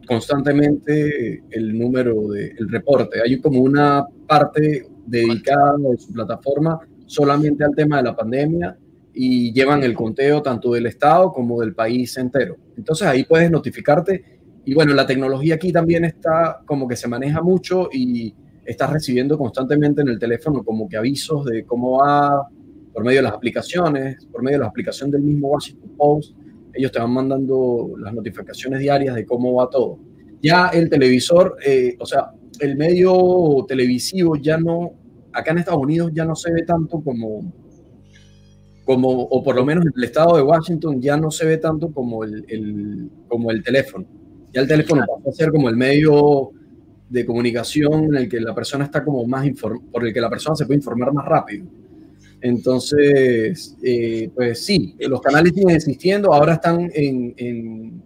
constantemente 0.06 1.42
el 1.50 1.78
número 1.78 2.28
del 2.28 2.68
reporte. 2.68 3.20
Hay 3.24 3.40
como 3.40 3.60
una 3.60 4.04
parte 4.26 4.86
dedicada 5.06 5.76
de 5.78 5.98
su 5.98 6.12
plataforma 6.12 6.78
solamente 7.06 7.64
al 7.64 7.74
tema 7.74 7.98
de 7.98 8.04
la 8.04 8.16
pandemia 8.16 8.76
y 9.12 9.52
llevan 9.52 9.82
el 9.84 9.94
conteo 9.94 10.42
tanto 10.42 10.72
del 10.72 10.86
Estado 10.86 11.32
como 11.32 11.60
del 11.60 11.74
país 11.74 12.16
entero. 12.16 12.56
Entonces 12.76 13.06
ahí 13.06 13.24
puedes 13.24 13.50
notificarte 13.50 14.40
y 14.64 14.74
bueno, 14.74 14.94
la 14.94 15.06
tecnología 15.06 15.56
aquí 15.56 15.72
también 15.72 16.04
está 16.04 16.60
como 16.64 16.88
que 16.88 16.96
se 16.96 17.06
maneja 17.06 17.42
mucho 17.42 17.88
y 17.92 18.34
estás 18.64 18.90
recibiendo 18.90 19.36
constantemente 19.36 20.00
en 20.00 20.08
el 20.08 20.18
teléfono 20.18 20.64
como 20.64 20.88
que 20.88 20.96
avisos 20.96 21.44
de 21.44 21.64
cómo 21.64 21.98
va 21.98 22.48
por 22.92 23.04
medio 23.04 23.18
de 23.18 23.24
las 23.24 23.34
aplicaciones, 23.34 24.24
por 24.26 24.42
medio 24.42 24.58
de 24.58 24.62
la 24.62 24.68
aplicación 24.68 25.10
del 25.10 25.22
mismo 25.22 25.48
Washington 25.48 25.90
Post. 25.96 26.34
Ellos 26.74 26.92
te 26.92 26.98
van 26.98 27.12
mandando 27.12 27.92
las 27.98 28.12
notificaciones 28.12 28.80
diarias 28.80 29.14
de 29.14 29.24
cómo 29.24 29.54
va 29.54 29.70
todo. 29.70 29.98
Ya 30.42 30.68
el 30.68 30.90
televisor, 30.90 31.56
eh, 31.64 31.96
o 31.98 32.06
sea, 32.06 32.32
el 32.60 32.76
medio 32.76 33.64
televisivo 33.66 34.36
ya 34.36 34.58
no, 34.58 34.92
acá 35.32 35.52
en 35.52 35.58
Estados 35.58 35.82
Unidos 35.82 36.10
ya 36.14 36.24
no 36.24 36.34
se 36.34 36.52
ve 36.52 36.62
tanto 36.62 37.00
como, 37.00 37.52
como 38.84 39.08
o 39.08 39.42
por 39.42 39.56
lo 39.56 39.64
menos 39.64 39.84
en 39.86 39.92
el 39.96 40.04
estado 40.04 40.36
de 40.36 40.42
Washington 40.42 41.00
ya 41.00 41.16
no 41.16 41.30
se 41.30 41.46
ve 41.46 41.58
tanto 41.58 41.92
como 41.92 42.24
el, 42.24 43.10
como 43.28 43.50
el 43.50 43.62
teléfono. 43.62 44.06
Ya 44.52 44.60
el 44.60 44.68
teléfono 44.68 45.02
pasa 45.06 45.30
a 45.30 45.32
ser 45.32 45.50
como 45.50 45.68
el 45.68 45.76
medio 45.76 46.50
de 47.08 47.26
comunicación 47.26 48.04
en 48.04 48.14
el 48.14 48.28
que 48.28 48.40
la 48.40 48.54
persona 48.54 48.84
está 48.84 49.04
como 49.04 49.26
más 49.26 49.48
por 49.60 50.06
el 50.06 50.12
que 50.12 50.20
la 50.20 50.30
persona 50.30 50.56
se 50.56 50.66
puede 50.66 50.78
informar 50.78 51.12
más 51.12 51.24
rápido. 51.24 51.66
Entonces, 52.44 53.74
eh, 53.82 54.28
pues 54.34 54.66
sí, 54.66 54.94
los 54.98 55.22
canales 55.22 55.54
siguen 55.54 55.70
existiendo, 55.70 56.34
ahora 56.34 56.52
están 56.52 56.90
en, 56.92 57.32
en, 57.38 58.02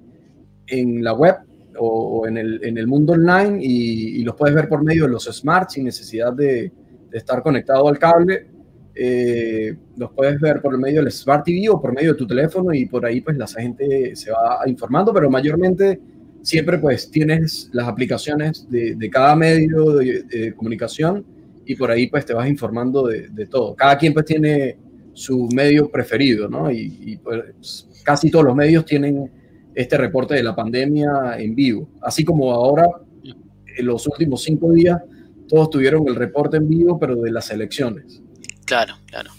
en 0.68 1.02
la 1.02 1.12
web 1.12 1.38
o, 1.76 2.24
en, 2.24 2.36
el, 2.36 2.60
en, 2.62 2.78
el, 2.78 2.86
mundo 2.86 3.14
online 3.14 3.58
y, 3.60 4.22
los 4.22 4.36
puedes 4.36 4.54
ver 4.54 4.68
por 4.68 4.84
medio 4.84 5.06
de 5.06 5.10
los 5.10 5.24
smarts 5.24 5.72
sin 5.72 5.86
necesidad 5.86 6.32
de, 6.32 6.70
estar 7.10 7.42
conectado 7.42 7.88
al 7.88 7.98
cable. 7.98 8.46
Eh, 8.94 9.76
los 9.96 10.12
puedes 10.12 10.38
ver 10.40 10.62
por 10.62 10.78
medio 10.78 11.02
del 11.02 11.10
Smart 11.10 11.44
TV 11.44 11.68
o 11.70 11.80
por 11.80 11.92
medio 11.92 12.12
de 12.12 12.18
tu 12.18 12.26
teléfono 12.26 12.72
y 12.72 12.86
por 12.86 13.04
ahí 13.04 13.20
pues 13.20 13.36
la 13.36 13.48
gente 13.48 14.14
se 14.14 14.30
va 14.30 14.60
informando, 14.66 15.12
pero 15.12 15.28
mayormente 15.28 16.00
siempre 16.42 16.78
pues 16.78 17.10
tienes 17.10 17.70
las 17.72 17.88
aplicaciones 17.88 18.70
de, 18.70 18.94
de 18.94 19.10
cada 19.10 19.34
medio 19.34 19.94
de 19.94 20.54
comunicación 20.54 21.26
y 21.68 21.74
por 21.76 21.90
ahí 21.90 22.06
pues 22.06 22.24
te 22.24 22.32
vas 22.32 22.48
informando 22.48 23.06
de, 23.06 23.28
de, 23.28 23.46
todo. 23.46 23.76
Cada 23.76 23.98
quien 23.98 24.14
pues 24.14 24.24
tiene 24.24 24.78
su 25.12 25.50
medio 25.54 25.90
preferido, 25.90 26.48
¿no? 26.48 26.70
Y, 26.70 27.20
pues 27.22 27.86
casi 28.02 28.30
todos 28.30 28.46
los 28.46 28.56
medios 28.56 28.86
tienen 28.86 29.30
este 29.74 29.98
reporte 29.98 30.34
de 30.34 30.42
la 30.42 30.56
pandemia 30.56 31.36
en 31.36 31.54
vivo. 31.54 31.90
Así 32.00 32.24
como 32.24 32.50
ahora, 32.52 32.88
en 33.22 33.84
los 33.84 34.06
últimos 34.06 34.42
cinco 34.42 34.72
días, 34.72 34.98
todos 35.46 35.68
tuvieron 35.68 36.08
el 36.08 36.14
reporte 36.14 36.56
en 36.56 36.70
vivo, 36.70 36.98
pero 36.98 37.16
de 37.16 37.30
las 37.30 37.50
elecciones. 37.50 38.22
Claro, 38.64 38.94
claro. 39.04 39.30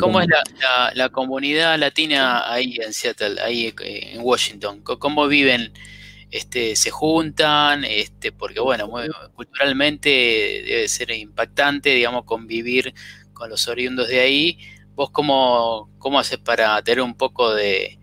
¿Cómo 0.00 0.22
es 0.22 0.28
la, 0.28 0.90
la, 0.94 1.10
comunidad 1.10 1.78
latina 1.78 2.50
ahí 2.50 2.78
en 2.82 2.94
Seattle, 2.94 3.38
ahí 3.42 3.74
eh, 3.82 4.14
en 4.14 4.22
Washington? 4.22 4.80
¿Cómo 4.80 5.28
viven 5.28 5.70
este, 6.34 6.74
se 6.74 6.90
juntan, 6.90 7.84
este, 7.84 8.32
porque 8.32 8.58
bueno, 8.58 8.90
culturalmente 9.36 10.10
debe 10.66 10.88
ser 10.88 11.12
impactante, 11.12 11.90
digamos, 11.90 12.24
convivir 12.24 12.92
con 13.32 13.48
los 13.48 13.68
oriundos 13.68 14.08
de 14.08 14.18
ahí. 14.18 14.58
¿Vos 14.96 15.10
cómo, 15.10 15.90
cómo 15.98 16.18
haces 16.18 16.38
para 16.38 16.82
tener 16.82 17.02
un 17.02 17.14
poco 17.14 17.54
de, 17.54 18.00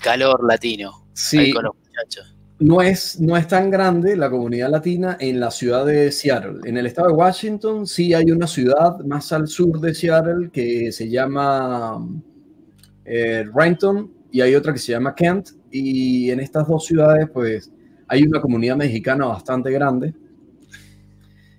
calor 0.00 0.46
latino 0.46 1.04
sí, 1.14 1.52
con 1.52 1.64
los 1.64 1.74
muchachos? 1.74 2.36
No 2.60 2.80
es, 2.80 3.18
no 3.18 3.36
es 3.36 3.48
tan 3.48 3.72
grande 3.72 4.16
la 4.16 4.30
comunidad 4.30 4.70
latina 4.70 5.16
en 5.18 5.40
la 5.40 5.50
ciudad 5.50 5.84
de 5.84 6.12
Seattle. 6.12 6.60
En 6.66 6.78
el 6.78 6.86
estado 6.86 7.08
de 7.08 7.14
Washington 7.14 7.88
sí 7.88 8.14
hay 8.14 8.30
una 8.30 8.46
ciudad 8.46 9.00
más 9.00 9.32
al 9.32 9.48
sur 9.48 9.80
de 9.80 9.92
Seattle 9.92 10.50
que 10.52 10.92
se 10.92 11.10
llama 11.10 11.98
eh, 13.04 13.44
Renton 13.52 14.12
y 14.30 14.42
hay 14.42 14.54
otra 14.54 14.72
que 14.72 14.78
se 14.78 14.92
llama 14.92 15.12
Kent 15.12 15.63
y 15.76 16.30
en 16.30 16.38
estas 16.38 16.68
dos 16.68 16.84
ciudades 16.86 17.28
pues 17.32 17.68
hay 18.06 18.22
una 18.22 18.40
comunidad 18.40 18.76
mexicana 18.76 19.26
bastante 19.26 19.72
grande. 19.72 20.14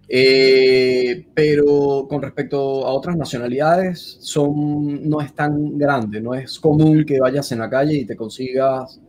Eh, 0.08 1.26
pero 1.34 2.06
con 2.08 2.22
respecto 2.22 2.86
a 2.86 2.94
otras 2.94 3.18
nacionalidades, 3.18 4.18
son, 4.22 5.10
no 5.10 5.20
es 5.20 5.34
tan 5.34 5.78
grande, 5.78 6.22
no 6.22 6.34
es 6.34 6.60
común 6.60 7.04
que 7.04 7.20
vayas 7.20 7.52
en 7.52 7.60
la 7.60 7.70
calle 7.70 7.96
y 7.96 8.06
te 8.06 8.16
consigas 8.16 9.02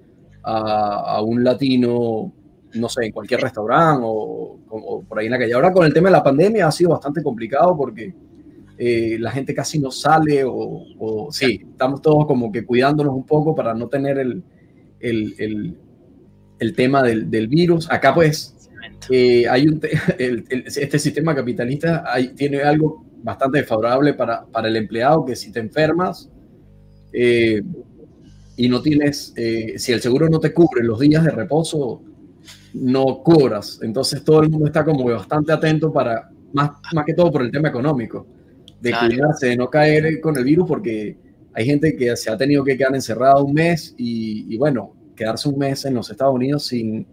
a, 0.42 1.22
un 1.22 1.44
latino, 1.44 2.32
no 2.74 2.88
sé, 2.88 3.06
en 3.06 3.12
cualquier 3.12 3.42
restaurante 3.42 4.02
o, 4.04 4.58
por 5.08 5.18
ahí 5.18 5.26
en 5.26 5.32
la 5.32 5.38
calle. 5.38 5.54
Ahora 5.54 5.72
con 5.72 5.86
el 5.86 5.94
tema 5.94 6.08
de 6.08 6.12
la 6.12 6.24
pandemia 6.24 6.66
ha 6.66 6.72
sido 6.72 6.90
bastante 6.90 7.22
complicado 7.22 7.76
porque 7.76 8.12
eh, 8.76 9.18
la 9.20 9.30
gente 9.30 9.54
casi 9.54 9.78
no 9.78 9.92
sale 9.92 10.42
o, 10.42 10.82
o, 10.98 11.30
sí, 11.30 11.64
estamos 11.70 12.02
todos 12.02 12.26
como 12.26 12.50
que 12.50 12.64
cuidándonos 12.64 13.14
un 13.14 13.24
poco 13.24 13.54
para 13.54 13.72
no 13.74 13.88
tener 13.88 14.18
el, 14.18 14.42
el, 15.00 15.76
el, 16.58 16.74
tema 16.74 17.02
del, 17.02 17.30
del, 17.30 17.48
virus. 17.48 17.90
Acá 17.90 18.14
pues 18.14 18.56
eh, 19.10 19.48
hay 19.48 19.68
un 19.68 19.80
este 20.18 20.98
sistema 20.98 21.34
capitalista 21.34 22.04
hay, 22.06 22.28
tiene 22.28 22.62
algo 22.62 23.04
bastante 23.22 23.62
favorable 23.64 24.14
para, 24.14 24.44
para, 24.46 24.68
el 24.68 24.76
empleado, 24.76 25.24
que 25.24 25.34
si 25.34 25.50
te 25.50 25.60
enfermas 25.60 26.30
eh, 27.12 27.62
y 28.56 28.68
no 28.68 28.80
tienes, 28.80 29.32
eh, 29.36 29.74
si 29.78 29.92
el 29.92 30.00
seguro 30.00 30.28
no 30.28 30.38
te 30.38 30.52
cubre 30.52 30.82
los 30.82 31.00
días 31.00 31.24
de 31.24 31.30
reposo, 31.30 32.02
no 32.74 33.22
cobras. 33.22 33.80
Entonces 33.82 34.22
todo 34.22 34.42
el 34.42 34.50
mundo 34.50 34.66
está 34.66 34.84
como 34.84 35.04
bastante 35.04 35.52
atento 35.52 35.92
para, 35.92 36.30
más, 36.52 36.70
más 36.92 37.04
que 37.04 37.14
todo 37.14 37.30
por 37.30 37.42
el 37.42 37.50
tema 37.50 37.68
económico, 37.68 38.26
de 38.80 38.92
cuidarse, 38.92 39.48
de 39.48 39.56
no 39.56 39.68
caer 39.68 40.20
con 40.20 40.36
el 40.36 40.44
virus, 40.44 40.68
porque 40.68 41.16
hay 41.56 41.64
gente 41.64 41.96
que 41.96 42.14
se 42.16 42.30
ha 42.30 42.36
tenido 42.36 42.62
que 42.62 42.76
quedar 42.76 42.94
encerrada 42.94 43.42
un 43.42 43.54
mes 43.54 43.94
y, 43.96 44.54
bueno, 44.58 44.94
quedarse 45.16 45.48
un 45.48 45.56
mes 45.56 45.86
en 45.86 45.94
los 45.94 46.10
Estados 46.10 46.34
Unidos 46.34 46.66
sin, 46.66 47.06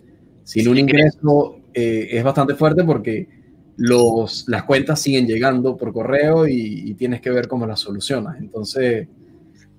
sin 0.43 0.67
un 0.67 0.77
ingreso 0.77 1.61
eh, 1.73 2.09
es 2.11 2.23
bastante 2.25 2.53
fuerte 2.55 2.83
porque 2.83 3.29
los, 3.77 4.43
las 4.49 4.63
cuentas 4.63 4.99
siguen 4.99 5.27
llegando 5.27 5.77
por 5.77 5.93
correo 5.93 6.45
y, 6.45 6.93
tienes 6.95 7.21
que 7.21 7.29
ver 7.29 7.47
cómo 7.47 7.65
las 7.65 7.79
solucionas. 7.79 8.37
Entonces, 8.37 9.07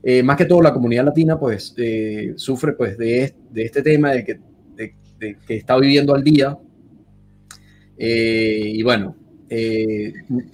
eh, 0.03 0.23
más 0.23 0.39
que 0.39 0.47
todo 0.47 0.63
la 0.63 0.73
comunidad 0.73 1.05
latina 1.05 1.39
pues 1.39 1.75
eh, 1.77 2.33
sufre 2.37 2.73
pues 2.73 2.97
de, 2.97 3.35
de, 3.51 3.65
este 3.65 3.83
tema 3.83 4.13
de 4.13 4.25
que, 4.25 4.41
de, 4.77 5.37
que, 5.47 5.57
está 5.57 5.77
viviendo 5.79 6.15
al 6.15 6.25
día. 6.25 6.59
y 7.99 8.83
bueno, 8.83 9.15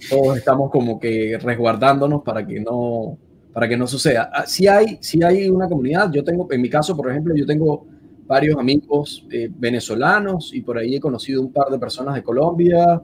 todos 0.09 0.37
estamos 0.37 0.69
como 0.69 0.99
que 0.99 1.39
resguardándonos 1.41 2.23
para 2.23 2.45
que 2.45 2.59
no 2.59 3.17
para 3.53 3.67
que 3.67 3.77
no 3.77 3.87
suceda. 3.87 4.29
Ah, 4.33 4.45
si 4.45 4.67
hay, 4.67 4.97
si 5.01 5.23
hay 5.23 5.49
una 5.49 5.67
comunidad, 5.67 6.11
yo 6.11 6.23
tengo, 6.23 6.47
en 6.51 6.61
mi 6.61 6.69
caso, 6.69 6.95
por 6.95 7.09
ejemplo, 7.09 7.35
yo 7.35 7.45
tengo 7.45 7.87
varios 8.25 8.57
amigos 8.57 9.25
eh, 9.29 9.49
venezolanos 9.53 10.53
y 10.53 10.61
por 10.61 10.77
ahí 10.77 10.95
he 10.95 10.99
conocido 10.99 11.41
un 11.41 11.51
par 11.51 11.69
de 11.69 11.77
personas 11.77 12.15
de 12.15 12.23
Colombia, 12.23 13.01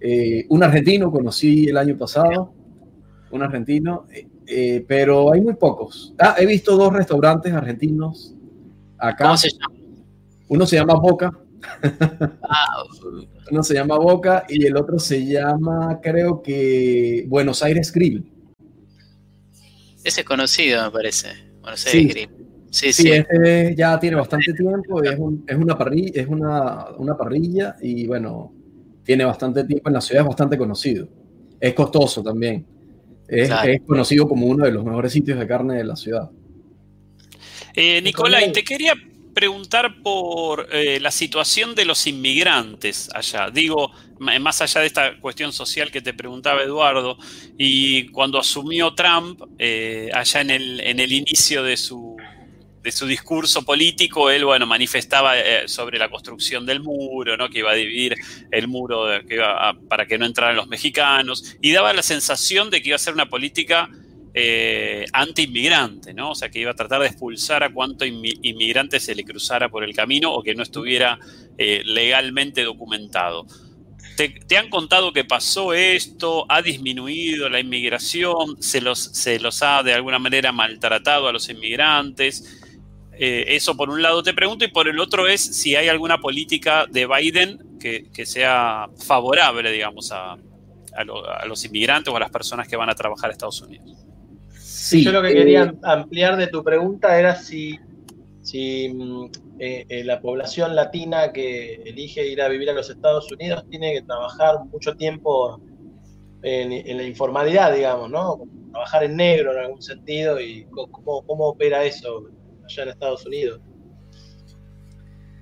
eh, 0.00 0.46
un 0.48 0.62
argentino 0.62 1.10
conocí 1.10 1.66
el 1.66 1.76
año 1.76 1.96
pasado, 1.96 2.52
un 3.32 3.42
argentino, 3.42 4.06
eh, 4.46 4.84
pero 4.86 5.32
hay 5.32 5.40
muy 5.40 5.54
pocos. 5.54 6.14
Ah, 6.18 6.36
he 6.38 6.46
visto 6.46 6.76
dos 6.76 6.92
restaurantes 6.92 7.52
argentinos 7.52 8.34
acá. 8.96 9.24
¿Cómo 9.24 9.36
se 9.36 9.50
llama? 9.50 9.74
Uno 10.48 10.66
se 10.66 10.76
llama 10.76 10.94
Boca. 10.94 11.32
Ah, 12.42 12.82
Uno 13.50 13.62
se 13.62 13.74
llama 13.74 13.98
Boca 13.98 14.44
y 14.48 14.64
el 14.66 14.76
otro 14.76 14.98
se 14.98 15.26
llama, 15.26 15.98
creo 16.00 16.42
que 16.42 17.24
Buenos 17.28 17.62
Aires 17.62 17.92
Grill. 17.92 18.39
Ese 20.04 20.20
es 20.20 20.26
conocido, 20.26 20.82
me 20.84 20.90
parece. 20.90 21.28
Bueno, 21.60 21.76
sí. 21.76 22.10
Sí, 22.70 22.92
sí, 22.92 23.10
Este 23.10 23.74
ya 23.76 23.98
tiene 23.98 24.14
bastante 24.14 24.52
tiempo, 24.52 25.02
es, 25.02 25.18
es, 25.46 25.56
una, 25.56 25.76
parrilla, 25.76 26.12
es 26.14 26.28
una, 26.28 26.86
una, 26.98 27.16
parrilla 27.16 27.74
y 27.82 28.06
bueno, 28.06 28.54
tiene 29.02 29.24
bastante 29.24 29.64
tiempo 29.64 29.88
en 29.88 29.94
la 29.94 30.00
ciudad, 30.00 30.22
es 30.22 30.28
bastante 30.28 30.56
conocido. 30.56 31.08
Es 31.58 31.74
costoso 31.74 32.22
también. 32.22 32.64
Es, 33.26 33.50
es 33.64 33.80
conocido 33.82 34.28
como 34.28 34.46
uno 34.46 34.64
de 34.64 34.70
los 34.70 34.84
mejores 34.84 35.12
sitios 35.12 35.38
de 35.38 35.48
carne 35.48 35.78
de 35.78 35.84
la 35.84 35.96
ciudad. 35.96 36.30
Eh, 37.74 38.00
Nicolai, 38.02 38.52
te 38.52 38.62
quería 38.62 38.94
preguntar 39.40 40.02
por 40.02 40.68
eh, 40.70 41.00
la 41.00 41.10
situación 41.10 41.74
de 41.74 41.86
los 41.86 42.06
inmigrantes 42.06 43.08
allá. 43.14 43.48
Digo, 43.50 43.90
más 44.18 44.60
allá 44.60 44.82
de 44.82 44.86
esta 44.86 45.18
cuestión 45.18 45.50
social 45.50 45.90
que 45.90 46.02
te 46.02 46.12
preguntaba 46.12 46.62
Eduardo, 46.62 47.16
y 47.56 48.08
cuando 48.08 48.38
asumió 48.38 48.92
Trump, 48.92 49.40
eh, 49.58 50.10
allá 50.12 50.42
en 50.42 50.50
el, 50.50 50.80
en 50.80 51.00
el 51.00 51.10
inicio 51.10 51.62
de 51.62 51.78
su, 51.78 52.18
de 52.82 52.92
su 52.92 53.06
discurso 53.06 53.62
político, 53.62 54.30
él, 54.30 54.44
bueno, 54.44 54.66
manifestaba 54.66 55.38
eh, 55.38 55.66
sobre 55.68 55.98
la 55.98 56.10
construcción 56.10 56.66
del 56.66 56.80
muro, 56.80 57.38
¿no? 57.38 57.48
Que 57.48 57.60
iba 57.60 57.70
a 57.70 57.74
dividir 57.74 58.16
el 58.50 58.68
muro 58.68 59.06
que 59.26 59.36
iba 59.36 59.74
para 59.88 60.04
que 60.04 60.18
no 60.18 60.26
entraran 60.26 60.54
los 60.54 60.68
mexicanos, 60.68 61.56
y 61.62 61.72
daba 61.72 61.94
la 61.94 62.02
sensación 62.02 62.68
de 62.68 62.82
que 62.82 62.90
iba 62.90 62.96
a 62.96 62.98
ser 62.98 63.14
una 63.14 63.30
política 63.30 63.88
eh, 64.32 65.06
anti-inmigrante, 65.12 66.14
¿no? 66.14 66.30
O 66.30 66.34
sea, 66.34 66.50
que 66.50 66.60
iba 66.60 66.70
a 66.70 66.74
tratar 66.74 67.00
de 67.00 67.08
expulsar 67.08 67.64
a 67.64 67.72
cuanto 67.72 68.04
inmigrante 68.04 69.00
se 69.00 69.14
le 69.14 69.24
cruzara 69.24 69.68
por 69.68 69.82
el 69.82 69.94
camino 69.94 70.32
o 70.32 70.42
que 70.42 70.54
no 70.54 70.62
estuviera 70.62 71.18
eh, 71.58 71.82
legalmente 71.84 72.62
documentado. 72.62 73.46
¿Te, 74.16 74.56
han 74.56 74.68
contado 74.68 75.12
que 75.12 75.24
pasó 75.24 75.72
esto? 75.72 76.44
¿Ha 76.48 76.60
disminuido 76.60 77.48
la 77.48 77.58
inmigración? 77.58 78.62
¿Se 78.62 78.80
los, 78.80 79.62
ha 79.62 79.82
de 79.82 79.94
alguna 79.94 80.18
manera 80.18 80.52
maltratado 80.52 81.26
a 81.26 81.32
los 81.32 81.48
inmigrantes? 81.48 82.60
Eh, 83.12 83.44
eso 83.48 83.76
por 83.76 83.88
un 83.88 84.02
lado 84.02 84.22
te 84.22 84.34
pregunto 84.34 84.64
y 84.64 84.68
por 84.68 84.88
el 84.88 85.00
otro 85.00 85.26
es 85.26 85.40
si 85.40 85.74
hay 85.74 85.88
alguna 85.88 86.18
política 86.18 86.86
de 86.90 87.06
Biden 87.06 87.78
que, 87.80 88.26
sea 88.26 88.88
favorable, 89.06 89.72
digamos, 89.72 90.12
a, 90.12 90.36
los 91.46 91.64
inmigrantes 91.64 92.12
o 92.12 92.16
a 92.16 92.20
las 92.20 92.30
personas 92.30 92.68
que 92.68 92.76
van 92.76 92.90
a 92.90 92.94
trabajar 92.94 93.30
a 93.30 93.32
Estados 93.32 93.62
Unidos. 93.62 94.09
Sí, 94.70 95.02
Yo 95.02 95.10
lo 95.10 95.20
que 95.20 95.34
quería 95.34 95.64
eh, 95.64 95.72
ampliar 95.82 96.36
de 96.36 96.46
tu 96.46 96.62
pregunta 96.62 97.18
era 97.18 97.34
si, 97.34 97.76
si 98.40 98.88
mm, 98.88 99.24
eh, 99.58 99.84
eh, 99.88 100.04
la 100.04 100.20
población 100.20 100.76
latina 100.76 101.32
que 101.32 101.74
elige 101.84 102.24
ir 102.24 102.40
a 102.40 102.48
vivir 102.48 102.70
a 102.70 102.74
los 102.74 102.88
Estados 102.88 103.30
Unidos 103.32 103.64
tiene 103.68 103.94
que 103.94 104.02
trabajar 104.02 104.64
mucho 104.70 104.94
tiempo 104.94 105.60
en, 106.42 106.96
la 106.96 107.02
informalidad, 107.02 107.74
digamos, 107.74 108.10
¿no? 108.10 108.42
Trabajar 108.70 109.02
en 109.02 109.16
negro 109.16 109.52
en 109.52 109.58
algún 109.58 109.82
sentido 109.82 110.40
y 110.40 110.64
cómo, 110.70 111.22
cómo 111.26 111.48
opera 111.48 111.84
eso 111.84 112.28
allá 112.64 112.84
en 112.84 112.88
Estados 112.90 113.26
Unidos 113.26 113.60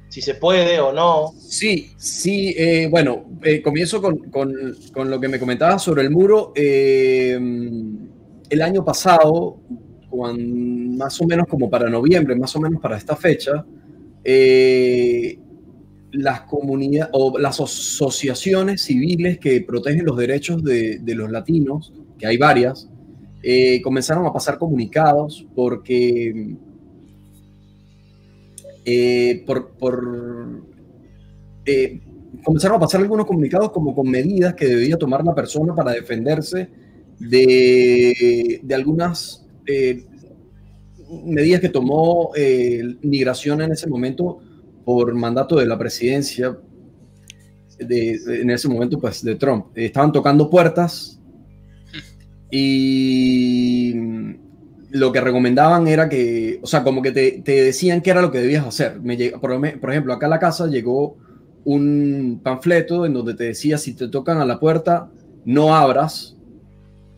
si 0.09 0.23
se 0.23 0.35
puede 0.35 0.81
o 0.81 0.93
no. 0.93 1.35
Sí, 1.39 1.91
sí, 1.99 2.55
eh, 2.57 2.89
bueno, 2.91 3.27
comienzo 3.63 4.01
con, 4.01 5.11
lo 5.11 5.21
que 5.21 5.29
me 5.29 5.39
comentabas 5.39 5.83
sobre 5.83 6.03
el 6.03 6.11
muro. 6.11 6.53
Eh, 6.57 7.39
el 8.51 8.63
año 8.63 8.85
pasado, 8.85 9.59
más 10.11 11.21
o 11.21 11.27
menos 11.27 11.47
como 11.47 11.69
para 11.69 11.89
noviembre, 11.89 12.35
más 12.35 12.55
o 12.57 12.61
menos 12.61 12.81
para 12.81 12.97
esta 12.97 13.17
fecha, 13.17 13.65
las 16.13 16.41
comunidades 16.43 17.11
o 17.13 17.39
las 17.39 17.61
asociaciones 17.61 18.83
civiles 18.83 19.39
que 19.39 19.61
protegen 19.61 20.05
los 20.05 20.17
derechos 20.17 20.63
de, 20.63 21.01
los 21.05 21.31
latinos, 21.31 21.93
que 22.19 22.27
hay 22.27 22.37
varias, 22.37 22.89
comenzaron 23.83 24.27
a 24.27 24.33
pasar 24.33 24.59
comunicados 24.59 25.47
porque 25.55 26.57
eh, 28.91 29.45
por, 29.47 30.63
eh, 31.67 32.01
comenzaron 32.43 32.79
a 32.79 32.81
pasar 32.81 33.03
algunos 33.03 33.27
comunicados 33.27 33.71
como 33.71 33.95
con 33.95 34.11
medidas 34.11 34.55
que 34.55 34.67
debía 34.67 34.97
tomar 34.97 35.23
la 35.23 35.35
persona 35.35 35.75
para 35.75 35.93
defenderse 35.93 36.71
de, 37.19 38.61
algunas 38.75 39.47
eh, 39.67 40.05
medidas 41.25 41.61
que 41.61 41.69
tomó 41.69 42.33
migración 43.03 43.63
en 43.63 43.73
ese 43.73 43.89
momento 43.89 44.41
por 44.85 45.15
mandato 45.15 45.57
de 45.57 45.67
la 45.67 45.79
presidencia, 45.79 46.57
en 47.79 48.51
ese 48.51 48.69
momento 48.69 48.99
pues 48.99 49.23
de 49.23 49.37
Trump. 49.37 49.67
Estaban 49.75 50.13
tocando 50.13 50.49
puertas 50.49 51.21
y 52.51 53.95
lo 54.91 55.13
que 55.13 55.21
recomendaban 55.21 55.87
era 55.87 56.09
que, 56.09 56.61
o 56.63 56.67
sea, 56.67 56.83
como 56.83 57.03
que 57.03 57.13
te, 57.13 57.43
decían 57.45 58.01
qué 58.01 58.11
era 58.11 58.23
lo 58.23 58.31
que 58.31 58.41
debías 58.41 58.67
hacer. 58.67 59.01
Me 59.01 59.17
por, 59.33 59.61
por, 59.81 59.91
ejemplo, 59.91 60.13
acá 60.13 60.27
a 60.27 60.31
la 60.31 60.39
casa 60.39 60.67
llegó 60.67 61.17
un 61.65 62.41
panfleto 62.43 63.05
en 63.05 63.13
donde 63.13 63.35
te 63.35 63.45
decía, 63.45 63.77
si 63.77 63.95
te 63.95 64.09
tocan 64.09 64.39
a 64.39 64.47
la 64.47 64.59
puerta, 64.59 65.11
no 65.45 65.75
abras, 65.75 66.38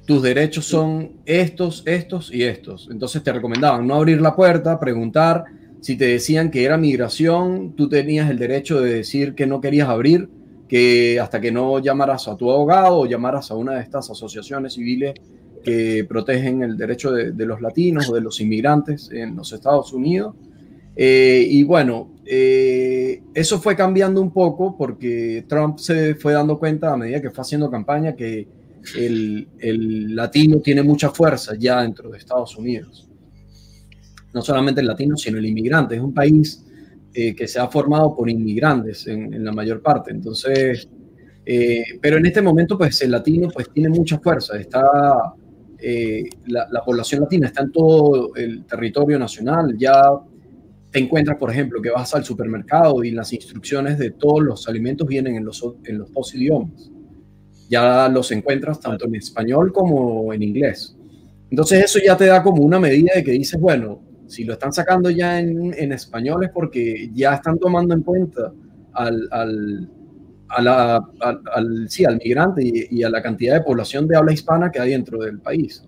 tus 0.07 0.23
derechos 0.23 0.65
son 0.65 1.13
estos, 1.25 1.83
estos 1.87 2.33
y 2.33 2.43
estos. 2.43 2.89
Entonces 2.91 3.23
te 3.23 3.33
recomendaban 3.33 3.87
no 3.87 3.95
abrir 3.95 4.21
la 4.21 4.35
puerta, 4.35 4.79
preguntar, 4.81 5.45
si 5.81 5.97
te 5.97 6.07
decían 6.07 6.51
que 6.51 6.65
era 6.65 6.77
migración, 6.77 7.75
tú 7.77 7.89
tenías 7.89 8.31
el 8.31 8.39
derecho 8.39 8.81
de 8.81 8.95
decir 8.95 9.35
que 9.35 9.47
no 9.47 9.61
querías 9.61 9.89
abrir, 9.89 10.29
que 10.69 11.19
hasta 11.21 11.41
que 11.41 11.51
no 11.51 11.79
llamaras 11.79 12.29
a 12.29 12.37
tu 12.37 12.51
abogado 12.51 12.99
o 12.99 13.07
llamaras 13.07 13.51
a 13.51 13.57
una 13.57 13.75
de 13.75 13.83
estas 13.83 14.11
asociaciones 14.11 14.75
civiles 14.75 15.15
que 15.65 16.05
protegen 16.09 16.63
el 16.63 16.77
derecho 16.77 17.13
de, 17.13 17.47
los 17.47 17.61
latinos 17.61 18.09
o 18.09 18.15
de 18.15 18.21
los 18.21 18.41
inmigrantes 18.41 19.11
en 19.13 19.37
los 19.37 19.53
Estados 19.53 19.93
Unidos. 19.93 20.35
Eh, 20.97 21.47
y 21.49 21.63
bueno, 21.65 22.11
eh, 22.25 23.23
eso 23.35 23.61
fue 23.61 23.75
cambiando 23.75 24.21
un 24.21 24.33
poco 24.33 24.77
porque 24.77 25.45
Trump 25.49 25.79
se 25.79 26.15
fue 26.15 26.33
dando 26.33 26.59
cuenta 26.59 26.93
a 26.93 26.97
medida 26.97 27.21
que 27.21 27.31
fue 27.31 27.43
haciendo 27.43 27.71
campaña 27.71 28.15
que 28.15 28.47
el, 28.97 30.15
latino 30.15 30.61
tiene 30.61 30.83
mucha 30.83 31.11
fuerza 31.11 31.55
ya 31.59 31.83
dentro 31.83 32.11
de 32.11 32.19
Estados 32.19 32.57
Unidos. 32.57 33.09
No 34.33 34.43
solamente 34.43 34.81
el 34.81 34.87
latino, 34.87 35.17
sino 35.17 35.39
el 35.39 35.47
inmigrante. 35.47 35.97
Es 35.97 36.01
un 36.01 36.15
país 36.15 36.65
eh, 37.13 37.35
que 37.35 37.49
se 37.49 37.59
ha 37.59 37.69
formado 37.69 38.15
por 38.15 38.31
inmigrantes 38.31 39.07
en, 39.07 39.45
la 39.45 39.53
mayor 39.53 39.83
parte. 39.83 40.11
Entonces, 40.13 40.89
pero 42.01 42.19
en 42.19 42.27
este 42.27 42.41
momento, 42.43 42.79
pues 42.79 43.03
el 43.03 43.11
latino 43.11 43.49
pues 43.53 43.71
tiene 43.73 43.89
mucha 43.89 44.21
fuerza, 44.21 44.57
está 44.57 45.35
eh, 45.83 46.29
la, 46.47 46.85
población 46.85 47.23
latina 47.23 47.47
está 47.47 47.63
en 47.63 47.73
todo 47.73 48.35
el 48.35 48.65
territorio 48.65 49.19
nacional. 49.19 49.77
Ya 49.79 50.03
te 50.91 50.99
encuentras, 50.99 51.39
por 51.39 51.51
ejemplo, 51.51 51.81
que 51.81 51.91
vas 51.91 52.15
al 52.15 52.25
supermercado 52.25 53.03
y 53.03 53.13
las 53.13 53.33
instrucciones 53.33 53.99
de 53.99 54.11
todos 54.11 54.43
los 54.43 54.69
alimentos 54.69 55.07
vienen 55.07 55.37
en 55.37 55.45
los, 55.45 55.65
en 55.85 55.99
los 55.99 56.13
dos 56.13 56.35
idiomas. 56.35 56.91
Ya 57.71 58.09
los 58.09 58.31
encuentras 58.33 58.81
tanto 58.81 59.07
en 59.07 59.15
español 59.15 59.73
como 59.73 60.35
en 60.35 60.43
inglés. 60.43 60.95
Entonces 61.51 61.85
eso 61.85 61.99
ya 62.05 62.17
te 62.17 62.27
da 62.27 62.43
como 62.43 62.63
una 62.63 62.79
medida 62.79 63.13
de 63.15 63.25
que 63.25 63.33
dices, 63.33 63.59
bueno, 63.59 64.03
si 64.27 64.45
lo 64.45 64.53
están 64.53 64.73
sacando 64.73 65.09
ya 65.09 65.41
en, 65.41 65.73
en 65.73 65.93
español 65.93 66.45
es 66.45 66.51
porque 66.51 67.11
ya 67.15 67.35
están 67.35 67.59
tomando 67.59 67.95
en 67.95 68.03
cuenta 68.03 68.53
al, 68.93 69.27
al 69.31 69.89
al, 70.51 71.89
sí, 71.89 72.05
al 72.05 72.19
migrante 72.23 72.63
y, 72.91 73.03
a 73.03 73.11
la 73.11 73.23
cantidad 73.23 73.55
de 73.55 73.63
población 73.63 74.07
de 74.07 74.17
habla 74.17 74.33
hispana 74.33 74.71
que 74.71 74.81
hay 74.81 74.91
dentro 74.91 75.19
del 75.19 75.41
país. 75.41 75.83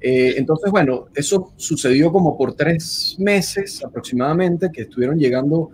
Eh, 0.00 0.34
entonces, 0.36 0.70
bueno, 0.70 1.06
eso 1.14 1.52
sucedió 1.56 2.12
como 2.12 2.36
por 2.36 2.54
tres 2.54 3.16
meses 3.18 3.84
aproximadamente, 3.84 4.70
que 4.72 4.82
estuvieron 4.82 5.18
llegando 5.18 5.70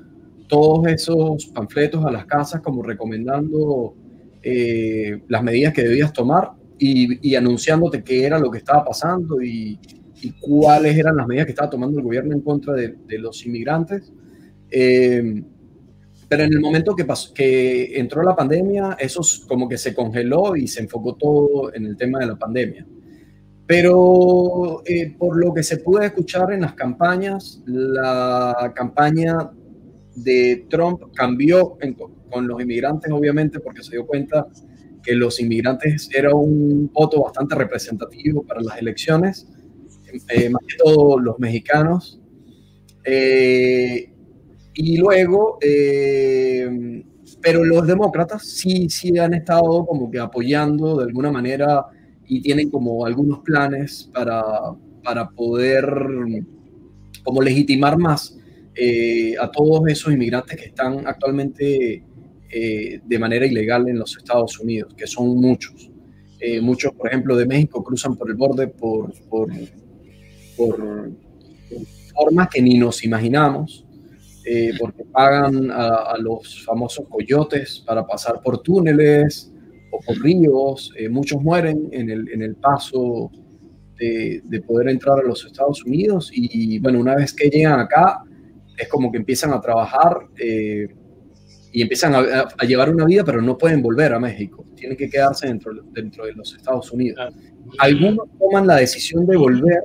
todos 0.47 0.87
esos 0.87 1.47
panfletos 1.47 2.05
a 2.05 2.11
las 2.11 2.27
casas 2.27 2.61
como 2.61 2.83
recomendando 2.83 3.95
eh, 4.43 5.23
las 5.29 5.43
medidas 5.43 5.73
que 5.73 5.83
debías 5.83 6.13
tomar 6.13 6.53
y, 6.79 7.35
anunciándote 7.35 8.03
qué 8.03 8.25
era 8.25 8.39
lo 8.39 8.51
que 8.51 8.59
estaba 8.59 8.85
pasando 8.85 9.43
y, 9.43 9.79
cuáles 10.41 10.97
eran 10.97 11.17
las 11.17 11.29
medidas 11.29 11.47
que 11.47 11.53
estaba 11.53 11.71
tomando 11.71 11.99
el 11.99 12.05
gobierno 12.05 12.35
en 12.35 12.41
contra 12.41 12.75
de, 12.75 13.19
los 13.19 13.47
inmigrantes. 13.47 14.13
Eh, 14.71 15.43
pero 16.29 16.43
en 16.43 16.53
el 16.53 16.61
momento 16.61 16.95
que, 16.95 17.05
pasó, 17.05 17.33
que 17.33 17.99
entró 17.99 18.23
la 18.23 18.37
pandemia, 18.37 18.97
eso 18.99 19.23
como 19.47 19.69
que 19.69 19.79
se 19.79 19.95
congeló 19.95 20.57
y 20.57 20.67
se 20.69 20.83
enfocó 20.83 21.15
todo 21.15 21.73
en 21.73 21.87
el 21.87 21.97
tema 21.97 22.19
de 22.19 22.27
la 22.27 22.37
pandemia. 22.37 22.87
Pero 23.67 24.83
eh, 24.85 25.15
por 25.17 25.37
lo 25.37 25.55
que 25.55 25.63
se 25.63 25.79
pudo 25.79 26.01
escuchar 26.01 26.53
en 26.53 26.63
las 26.63 26.75
campañas, 26.75 27.63
la 27.67 28.73
campaña 28.75 29.51
de 30.17 30.67
Trump 30.69 31.03
cambió 31.15 31.77
con 32.31 32.47
los 32.47 32.61
inmigrantes, 32.61 33.11
obviamente, 33.13 33.61
porque 33.61 33.83
se 33.83 33.93
dio 33.93 34.07
cuenta 34.07 34.47
que 35.03 35.15
los 35.15 35.41
inmigrantes 35.41 36.09
era 36.15 36.35
un 36.35 36.91
voto 36.93 37.23
bastante 37.23 37.55
representativo 37.55 38.43
para 38.43 38.61
las 38.61 38.79
elecciones, 38.79 39.49
eh, 40.29 40.51
más 40.51 40.63
que 40.67 40.77
todo 40.77 41.19
los 41.19 41.39
mexicanos. 41.39 42.21
Eh, 43.05 44.13
y 44.75 44.97
luego, 44.97 45.59
eh, 45.61 47.05
pero 47.41 47.65
los 47.65 47.87
demócratas 47.87 48.47
sí, 48.47 48.89
sí 48.89 49.17
han 49.19 49.35
estado 49.35 49.87
como 49.87 50.11
que 50.11 50.19
apoyando 50.19 50.97
de 50.97 51.05
alguna 51.05 51.31
manera 51.31 51.87
y 52.27 52.41
tienen 52.43 52.71
como 52.71 53.05
algunos 53.07 53.41
planes 53.41 54.11
para, 54.13 54.43
para 55.03 55.31
poder 55.31 55.85
como 57.25 57.43
legitimar 57.43 57.99
más 57.99 58.39
eh, 58.75 59.35
a 59.41 59.51
todos 59.51 59.83
esos 59.89 60.13
inmigrantes 60.13 60.57
que 60.57 60.67
están 60.67 61.07
actualmente 61.07 62.05
eh, 62.51 63.01
de 63.05 63.19
manera 63.19 63.47
ilegal 63.47 63.89
en 63.89 63.99
los 63.99 64.17
Estados 64.17 64.59
Unidos, 64.59 64.95
que 64.97 65.07
son 65.07 65.37
muchos. 65.37 65.91
muchos, 66.63 66.93
por 66.93 67.09
ejemplo, 67.09 67.37
de 67.37 67.47
México 67.47 67.83
cruzan 67.83 68.17
por 68.17 68.31
el 68.31 68.37
borde 68.37 68.69
por, 68.69 69.13
por, 69.29 69.51
por 70.57 71.11
formas 72.15 72.49
que 72.49 72.63
ni 72.63 72.79
nos 72.79 73.05
imaginamos. 73.05 73.85
Eh, 74.51 74.73
porque 74.81 75.05
pagan 75.05 75.71
a, 75.71 76.17
los 76.19 76.65
famosos 76.65 77.07
coyotes 77.07 77.83
para 77.87 78.07
pasar 78.07 78.41
por 78.43 78.63
túneles 78.63 79.53
o 79.91 80.01
por 80.01 80.19
ríos. 80.23 80.91
Eh, 80.97 81.11
muchos 81.11 81.43
mueren 81.43 81.91
en 81.93 82.09
el, 82.09 82.31
en 82.31 82.41
el 82.41 82.55
paso 82.55 83.31
de, 83.99 84.41
de, 84.45 84.61
poder 84.63 84.89
entrar 84.89 85.19
a 85.19 85.23
los 85.23 85.45
Estados 85.45 85.85
Unidos 85.85 86.31
y 86.33 86.79
bueno, 86.79 86.99
una 86.99 87.15
vez 87.17 87.35
que 87.35 87.51
llegan 87.51 87.79
acá, 87.81 88.23
es 88.79 88.89
como 88.89 89.13
que 89.13 89.19
empiezan 89.19 89.53
a 89.53 89.61
trabajar 89.61 90.17
eh, 90.39 90.89
y 91.73 91.83
empiezan 91.83 92.15
a, 92.15 92.49
a, 92.57 92.65
llevar 92.65 92.91
una 92.91 93.05
vida, 93.05 93.25
pero 93.25 93.43
no 93.43 93.59
pueden 93.59 93.83
volver 93.83 94.13
a 94.13 94.19
México, 94.19 94.65
tienen 94.75 94.97
que 94.97 95.09
quedarse 95.09 95.47
dentro, 95.47 95.73
dentro 95.93 96.25
de 96.25 96.33
los 96.33 96.55
Estados 96.55 96.91
Unidos. 96.93 97.35
Algunos 97.79 98.27
toman 98.39 98.67
la 98.67 98.77
decisión 98.77 99.27
de 99.27 99.37
volver 99.37 99.83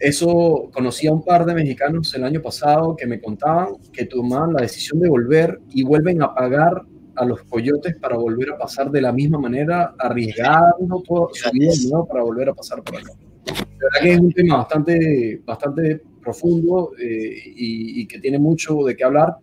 eso 0.00 0.70
conocí 0.72 1.08
a 1.08 1.12
un 1.12 1.24
par 1.24 1.44
de 1.44 1.54
mexicanos 1.54 2.14
el 2.14 2.22
año 2.22 2.40
pasado 2.40 2.94
que 2.94 3.04
me 3.04 3.20
contaban 3.20 3.74
que 3.92 4.04
tomaban 4.04 4.52
la 4.52 4.62
decisión 4.62 5.00
de 5.00 5.08
volver 5.08 5.58
y 5.70 5.82
vuelven 5.82 6.22
a 6.22 6.32
pagar 6.32 6.82
a 7.16 7.24
los 7.24 7.42
coyotes 7.42 7.96
para 7.98 8.16
volver 8.16 8.52
a 8.52 8.58
pasar 8.58 8.92
de 8.92 9.02
la 9.02 9.12
misma 9.12 9.38
manera, 9.38 9.94
arriesgando 9.98 11.02
toda 11.06 11.28
su 11.32 11.50
vida 11.50 12.04
para 12.08 12.22
volver 12.22 12.48
a 12.48 12.54
pasar 12.54 12.80
por 12.82 12.96
acá. 12.96 13.12
La 13.46 13.54
verdad 13.54 14.00
que 14.02 14.12
es 14.12 14.20
un 14.20 14.32
tema 14.32 14.56
bastante, 14.58 15.42
bastante 15.44 16.02
profundo 16.22 16.92
eh, 16.96 17.42
y, 17.56 18.06
que 18.06 18.20
tiene 18.20 18.38
mucho 18.38 18.84
de 18.84 18.94
qué 18.94 19.02
hablar. 19.02 19.36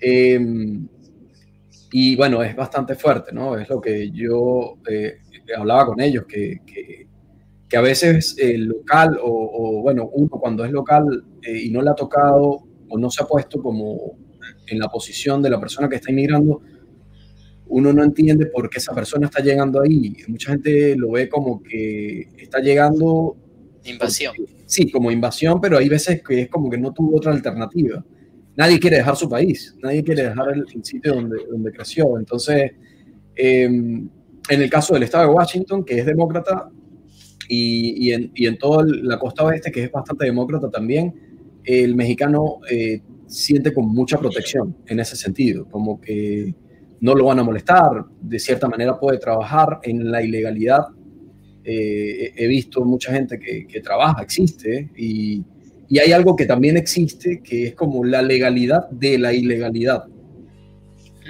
Eh, 0.00 0.38
Y 1.96 2.16
bueno, 2.16 2.42
es 2.42 2.56
bastante 2.56 2.96
fuerte, 2.96 3.32
¿no? 3.32 3.56
Es 3.56 3.68
lo 3.68 3.80
que 3.80 4.10
yo 4.10 4.78
eh, 4.90 5.18
hablaba 5.56 5.86
con 5.86 6.00
ellos, 6.00 6.24
que, 6.26 6.60
que, 6.66 7.76
a 7.76 7.80
veces 7.80 8.36
el 8.36 8.64
local, 8.64 9.16
o, 9.22 9.80
bueno, 9.80 10.10
uno 10.12 10.28
cuando 10.30 10.64
es 10.64 10.72
local 10.72 11.24
eh, 11.40 11.56
y 11.66 11.70
no 11.70 11.82
le 11.82 11.90
ha 11.90 11.94
tocado 11.94 12.64
o 12.88 12.98
no 12.98 13.10
se 13.10 13.22
ha 13.22 13.26
puesto 13.26 13.62
como 13.62 14.16
en 14.66 14.78
la 14.80 14.88
posición 14.88 15.40
de 15.40 15.50
la 15.50 15.60
persona 15.60 15.88
que 15.88 15.94
está 15.96 16.10
inmigrando, 16.10 16.62
uno 17.68 17.92
no 17.92 18.02
entiende 18.02 18.46
por 18.46 18.68
qué 18.68 18.78
esa 18.78 18.92
persona 18.92 19.26
está 19.26 19.40
llegando 19.40 19.80
ahí. 19.80 20.16
Mucha 20.26 20.50
gente 20.50 20.96
lo 20.96 21.12
ve 21.12 21.28
como 21.28 21.62
que 21.62 22.28
está 22.38 22.58
llegando... 22.58 23.36
Invasión. 23.84 24.34
sí, 24.66 24.90
como 24.90 25.12
invasión, 25.12 25.60
pero 25.60 25.78
hay 25.78 25.88
veces 25.88 26.22
que 26.24 26.40
es 26.42 26.48
como 26.48 26.68
que 26.70 26.78
no 26.78 26.92
tuvo 26.92 27.18
otra 27.18 27.30
alternativa. 27.30 28.04
Nadie 28.56 28.78
quiere 28.78 28.98
dejar 28.98 29.16
su 29.16 29.28
país, 29.28 29.74
nadie 29.82 30.04
quiere 30.04 30.24
dejar 30.24 30.52
el, 30.52 30.84
sitio 30.84 31.14
donde, 31.14 31.38
donde 31.50 31.72
creció. 31.72 32.18
Entonces, 32.18 32.72
em, 33.34 34.08
en 34.48 34.62
el 34.62 34.70
caso 34.70 34.94
del 34.94 35.02
estado 35.02 35.28
de 35.28 35.34
Washington, 35.34 35.84
que 35.84 35.98
es 35.98 36.06
demócrata, 36.06 36.70
y, 37.48 38.08
y, 38.08 38.12
en, 38.12 38.30
y 38.34 38.46
en, 38.46 38.56
toda 38.56 38.84
la 38.86 39.18
costa 39.18 39.44
oeste, 39.44 39.72
que 39.72 39.84
es 39.84 39.92
bastante 39.92 40.26
demócrata 40.26 40.70
también, 40.70 41.14
el 41.64 41.94
mexicano 41.94 42.60
eh, 42.70 43.02
siente 43.26 43.72
como 43.72 43.88
mucha 43.88 44.18
protección 44.18 44.76
en 44.86 45.00
ese 45.00 45.16
sentido, 45.16 45.66
como 45.68 46.00
que 46.00 46.54
no 47.00 47.14
lo 47.14 47.26
van 47.26 47.40
a 47.40 47.42
molestar, 47.42 48.04
de 48.20 48.38
cierta 48.38 48.68
manera 48.68 48.98
puede 48.98 49.18
trabajar 49.18 49.80
en 49.82 50.10
la 50.10 50.22
ilegalidad. 50.22 50.86
Eh, 51.64 52.32
he 52.36 52.46
visto 52.46 52.84
mucha 52.84 53.12
gente 53.12 53.38
que, 53.38 53.66
que 53.66 53.80
trabaja, 53.80 54.22
existe, 54.22 54.90
y, 54.96 55.42
y, 55.88 55.98
hay 55.98 56.12
algo 56.12 56.36
que 56.36 56.46
también 56.46 56.76
existe, 56.76 57.40
que 57.42 57.68
es 57.68 57.74
como 57.74 58.04
la 58.04 58.22
legalidad 58.22 58.88
de 58.90 59.18
la 59.18 59.32
ilegalidad, 59.32 60.04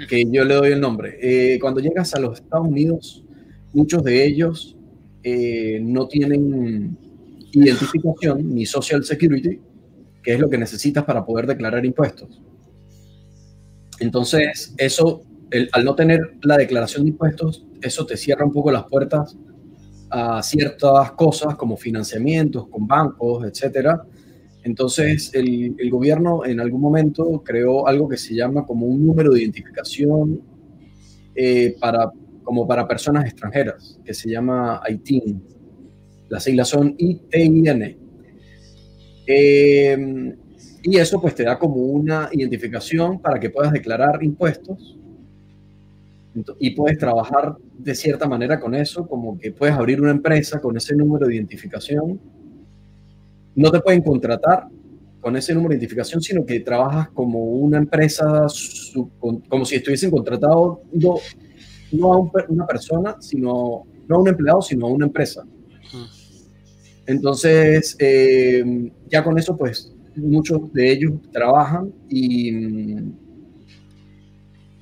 que 0.09 0.25
yo 0.29 0.43
le 0.43 0.55
doy 0.55 0.71
el 0.71 0.81
nombre. 0.81 1.17
Eh, 1.21 1.59
cuando 1.59 1.79
llegas 1.79 2.13
a 2.15 2.19
los 2.19 2.39
Estados 2.39 2.67
Unidos, 2.67 3.23
muchos 3.73 4.03
de 4.03 4.25
ellos 4.25 4.75
eh, 5.23 5.79
no 5.81 6.07
tienen 6.07 6.97
identificación 7.51 8.53
ni 8.53 8.65
Social 8.65 9.03
Security, 9.03 9.59
que 10.21 10.33
es 10.33 10.39
lo 10.39 10.49
que 10.49 10.57
necesitas 10.57 11.03
para 11.03 11.25
poder 11.25 11.47
declarar 11.47 11.85
impuestos. 11.85 12.41
Entonces, 13.99 14.73
eso 14.77 15.23
al 15.71 15.85
no 15.85 15.95
tener 15.95 16.37
la 16.41 16.57
declaración 16.57 17.03
de 17.03 17.11
impuestos, 17.11 17.65
eso 17.81 18.05
te 18.05 18.17
cierra 18.17 18.45
un 18.45 18.51
poco 18.51 18.71
las 18.71 18.83
puertas 18.85 19.37
a 20.09 20.41
ciertas 20.41 21.11
cosas 21.11 21.55
como 21.55 21.77
financiamientos 21.77 22.67
con 22.67 22.87
bancos, 22.87 23.45
etcétera. 23.45 24.05
Entonces, 24.65 25.29
el, 25.35 25.75
gobierno 25.91 26.43
en 26.43 26.59
algún 26.59 26.81
momento 26.81 27.43
creó 27.45 27.87
algo 27.87 28.09
que 28.09 28.17
se 28.17 28.33
llama 28.33 28.65
como 28.65 28.87
un 28.87 29.05
número 29.05 29.31
de 29.31 29.41
identificación 29.41 30.41
eh, 31.35 31.75
para, 31.79 32.11
como 32.41 32.67
para 32.67 32.87
personas 32.87 33.25
extranjeras, 33.25 33.99
que 34.03 34.11
se 34.15 34.27
llama 34.27 34.81
ITIN. 34.89 35.39
Las 36.29 36.45
siglas 36.45 36.69
son 36.69 36.95
ITIN. 36.97 37.95
Eh, 39.27 40.35
y 40.81 40.97
eso 40.97 41.21
pues 41.21 41.35
te 41.35 41.43
da 41.43 41.59
como 41.59 41.75
una 41.75 42.29
identificación 42.31 43.19
para 43.21 43.39
que 43.39 43.51
puedas 43.51 43.71
declarar 43.71 44.23
impuestos 44.23 44.97
y 46.57 46.71
puedes 46.71 46.97
trabajar 46.97 47.55
de 47.77 47.93
cierta 47.93 48.27
manera 48.27 48.59
con 48.59 48.73
eso, 48.73 49.07
como 49.07 49.37
que 49.37 49.51
puedes 49.51 49.75
abrir 49.75 50.01
una 50.01 50.09
empresa 50.09 50.59
con 50.59 50.75
ese 50.75 50.95
número 50.95 51.27
de 51.27 51.35
identificación. 51.35 52.19
No 53.55 53.71
te 53.71 53.79
pueden 53.79 54.01
contratar 54.01 54.67
con 55.21 55.35
ese 55.35 55.53
número 55.53 55.69
de 55.69 55.75
identificación, 55.75 56.21
sino 56.21 56.45
que 56.45 56.59
trabajas 56.59 57.09
como 57.09 57.39
una 57.39 57.77
empresa, 57.77 58.45
como 59.49 59.65
si 59.65 59.75
estuviesen 59.75 60.11
contratado 60.11 60.81
no, 60.93 61.15
no 61.91 62.13
a 62.13 62.31
una 62.47 62.67
persona, 62.67 63.17
sino 63.19 63.83
no 64.07 64.15
a 64.15 64.19
un 64.19 64.27
empleado, 64.27 64.61
sino 64.61 64.85
a 64.87 64.89
una 64.89 65.05
empresa. 65.07 65.43
Entonces, 67.07 67.95
eh, 67.99 68.91
ya 69.09 69.23
con 69.23 69.37
eso, 69.37 69.55
pues 69.57 69.93
muchos 70.15 70.71
de 70.73 70.91
ellos 70.91 71.13
trabajan 71.31 71.93
y 72.09 73.13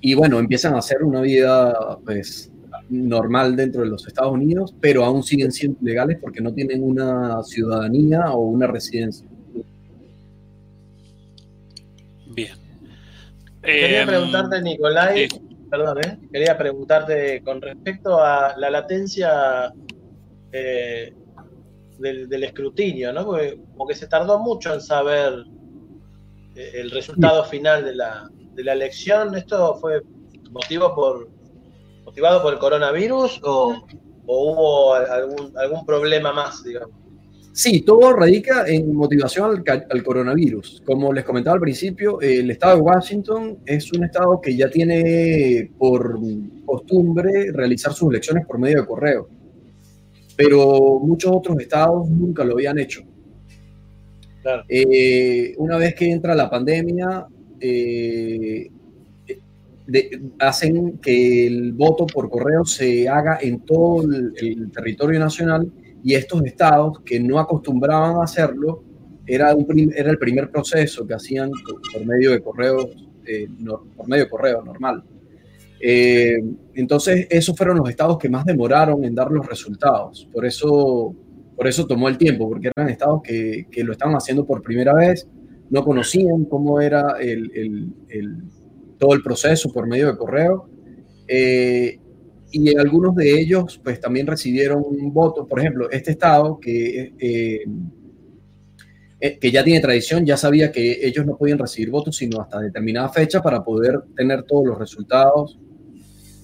y 0.05 0.15
bueno, 0.15 0.37
empiezan 0.37 0.75
a 0.75 0.79
hacer 0.79 1.01
una 1.01 1.21
vida 1.21 1.97
pues 2.03 2.51
normal 2.93 3.55
dentro 3.55 3.81
de 3.81 3.87
los 3.89 4.07
Estados 4.07 4.33
Unidos, 4.33 4.73
pero 4.79 5.03
aún 5.03 5.23
siguen 5.23 5.51
siendo 5.51 5.79
legales 5.81 6.17
porque 6.21 6.41
no 6.41 6.53
tienen 6.53 6.83
una 6.83 7.43
ciudadanía 7.43 8.31
o 8.31 8.41
una 8.41 8.67
residencia. 8.67 9.27
Bien. 12.27 12.55
Quería 13.61 14.01
em, 14.01 14.07
preguntarte, 14.07 14.61
Nicolai, 14.61 15.27
perdón, 15.69 15.97
¿eh? 16.05 16.19
quería 16.31 16.57
preguntarte 16.57 17.41
con 17.43 17.61
respecto 17.61 18.19
a 18.19 18.55
la 18.57 18.69
latencia 18.69 19.73
eh, 20.51 21.13
del, 21.99 22.43
escrutinio, 22.43 23.13
¿no? 23.13 23.25
Porque 23.25 23.59
como 23.71 23.87
que 23.87 23.95
se 23.95 24.07
tardó 24.07 24.39
mucho 24.39 24.73
en 24.73 24.81
saber 24.81 25.45
eh, 26.55 26.71
el 26.75 26.91
resultado 26.91 27.45
final 27.45 27.85
de 27.85 27.95
la, 27.95 28.29
de 28.53 28.63
la 28.63 28.73
elección, 28.73 29.35
¿esto 29.35 29.75
fue 29.75 30.01
motivo 30.51 30.93
por, 30.93 31.29
motivado 32.13 32.43
por 32.43 32.53
el 32.53 32.59
coronavirus 32.59 33.41
o, 33.43 33.87
hubo 34.27 34.93
algún, 34.93 35.51
algún 35.57 35.83
problema 35.83 36.31
más, 36.31 36.63
digamos? 36.63 36.91
Sí, 37.53 37.81
todo 37.81 38.13
radica 38.13 38.67
en 38.67 38.93
motivación 38.93 39.63
al, 39.67 40.03
coronavirus. 40.03 40.83
Como 40.85 41.11
les 41.11 41.23
comentaba 41.23 41.55
al 41.55 41.59
principio, 41.59 42.21
el 42.21 42.51
estado 42.51 42.75
de 42.75 42.81
Washington 42.83 43.57
es 43.65 43.91
un 43.93 44.03
estado 44.03 44.39
que 44.39 44.55
ya 44.55 44.69
tiene 44.69 45.71
por 45.79 46.19
costumbre 46.65 47.51
realizar 47.51 47.93
sus 47.93 48.11
elecciones 48.11 48.45
por 48.45 48.59
medio 48.59 48.81
de 48.81 48.87
correo, 48.87 49.27
pero 50.35 50.99
muchos 50.99 51.31
otros 51.31 51.59
estados 51.59 52.07
nunca 52.09 52.43
lo 52.43 52.53
habían 52.53 52.77
hecho. 52.77 53.01
Eh, 54.69 55.55
una 55.57 55.77
vez 55.77 55.95
que 55.95 56.11
entra 56.11 56.35
la 56.35 56.47
pandemia, 56.47 57.25
eh, 57.59 58.69
hacen 60.39 60.97
que 60.99 61.47
el 61.47 61.73
voto 61.73 62.05
por 62.05 62.29
correo 62.29 62.65
se 62.65 63.07
haga 63.07 63.37
en 63.41 63.61
todo 63.61 64.03
el, 64.03 64.71
territorio 64.71 65.19
nacional 65.19 65.71
y 66.03 66.15
estos 66.15 66.43
estados 66.45 66.99
que 67.01 67.19
no 67.19 67.39
acostumbraban 67.39 68.17
a 68.17 68.23
hacerlo, 68.23 68.83
era, 69.25 69.55
era 69.95 70.11
el 70.11 70.17
primer 70.17 70.49
proceso 70.49 71.07
que 71.07 71.13
hacían 71.13 71.51
por 71.93 72.05
medio 72.05 72.31
de 72.31 72.41
correo, 72.41 72.89
eh, 73.25 73.47
por 73.95 74.07
medio 74.07 74.29
correo 74.29 74.61
normal. 74.63 75.03
Eh, 75.79 76.37
entonces, 76.75 77.27
esos 77.29 77.55
fueron 77.55 77.77
los 77.77 77.89
estados 77.89 78.17
que 78.17 78.29
más 78.29 78.45
demoraron 78.45 79.03
en 79.03 79.15
dar 79.15 79.31
los 79.31 79.45
resultados. 79.45 80.27
Por 80.31 80.45
eso, 80.45 81.15
por 81.55 81.67
eso 81.67 81.85
tomó 81.85 82.09
el 82.09 82.17
tiempo, 82.17 82.49
porque 82.49 82.71
eran 82.75 82.89
estados 82.89 83.21
que, 83.21 83.67
que 83.69 83.83
lo 83.83 83.93
estaban 83.93 84.15
haciendo 84.15 84.45
por 84.45 84.61
primera 84.61 84.93
vez 84.93 85.27
no 85.73 85.83
conocían 85.83 86.45
cómo 86.45 86.79
era 86.79 87.17
el, 87.19 87.91
todo 89.03 89.15
el 89.15 89.21
proceso 89.21 89.69
por 89.69 89.85
medio 89.85 90.07
de 90.07 90.17
correo. 90.17 90.69
Eh, 91.27 91.99
y 92.51 92.77
algunos 92.77 93.13
de 93.15 93.37
ellos 93.37 93.81
pues 93.83 93.99
también 93.99 94.25
recibieron 94.25 94.81
votos. 95.11 95.45
Por 95.45 95.59
ejemplo, 95.59 95.91
este 95.91 96.11
estado 96.11 96.57
que, 96.57 97.13
eh, 97.19 97.65
eh, 99.19 99.39
que 99.39 99.51
ya 99.51 99.61
tiene 99.61 99.81
tradición, 99.81 100.25
ya 100.25 100.37
sabía 100.37 100.71
que 100.71 101.05
ellos 101.05 101.25
no 101.25 101.35
podían 101.35 101.59
recibir 101.59 101.89
votos 101.89 102.15
sino 102.15 102.39
hasta 102.39 102.61
determinada 102.61 103.09
fecha 103.09 103.41
para 103.41 103.61
poder 103.61 103.99
tener 104.15 104.43
todos 104.43 104.67
los 104.67 104.79
resultados 104.79 105.59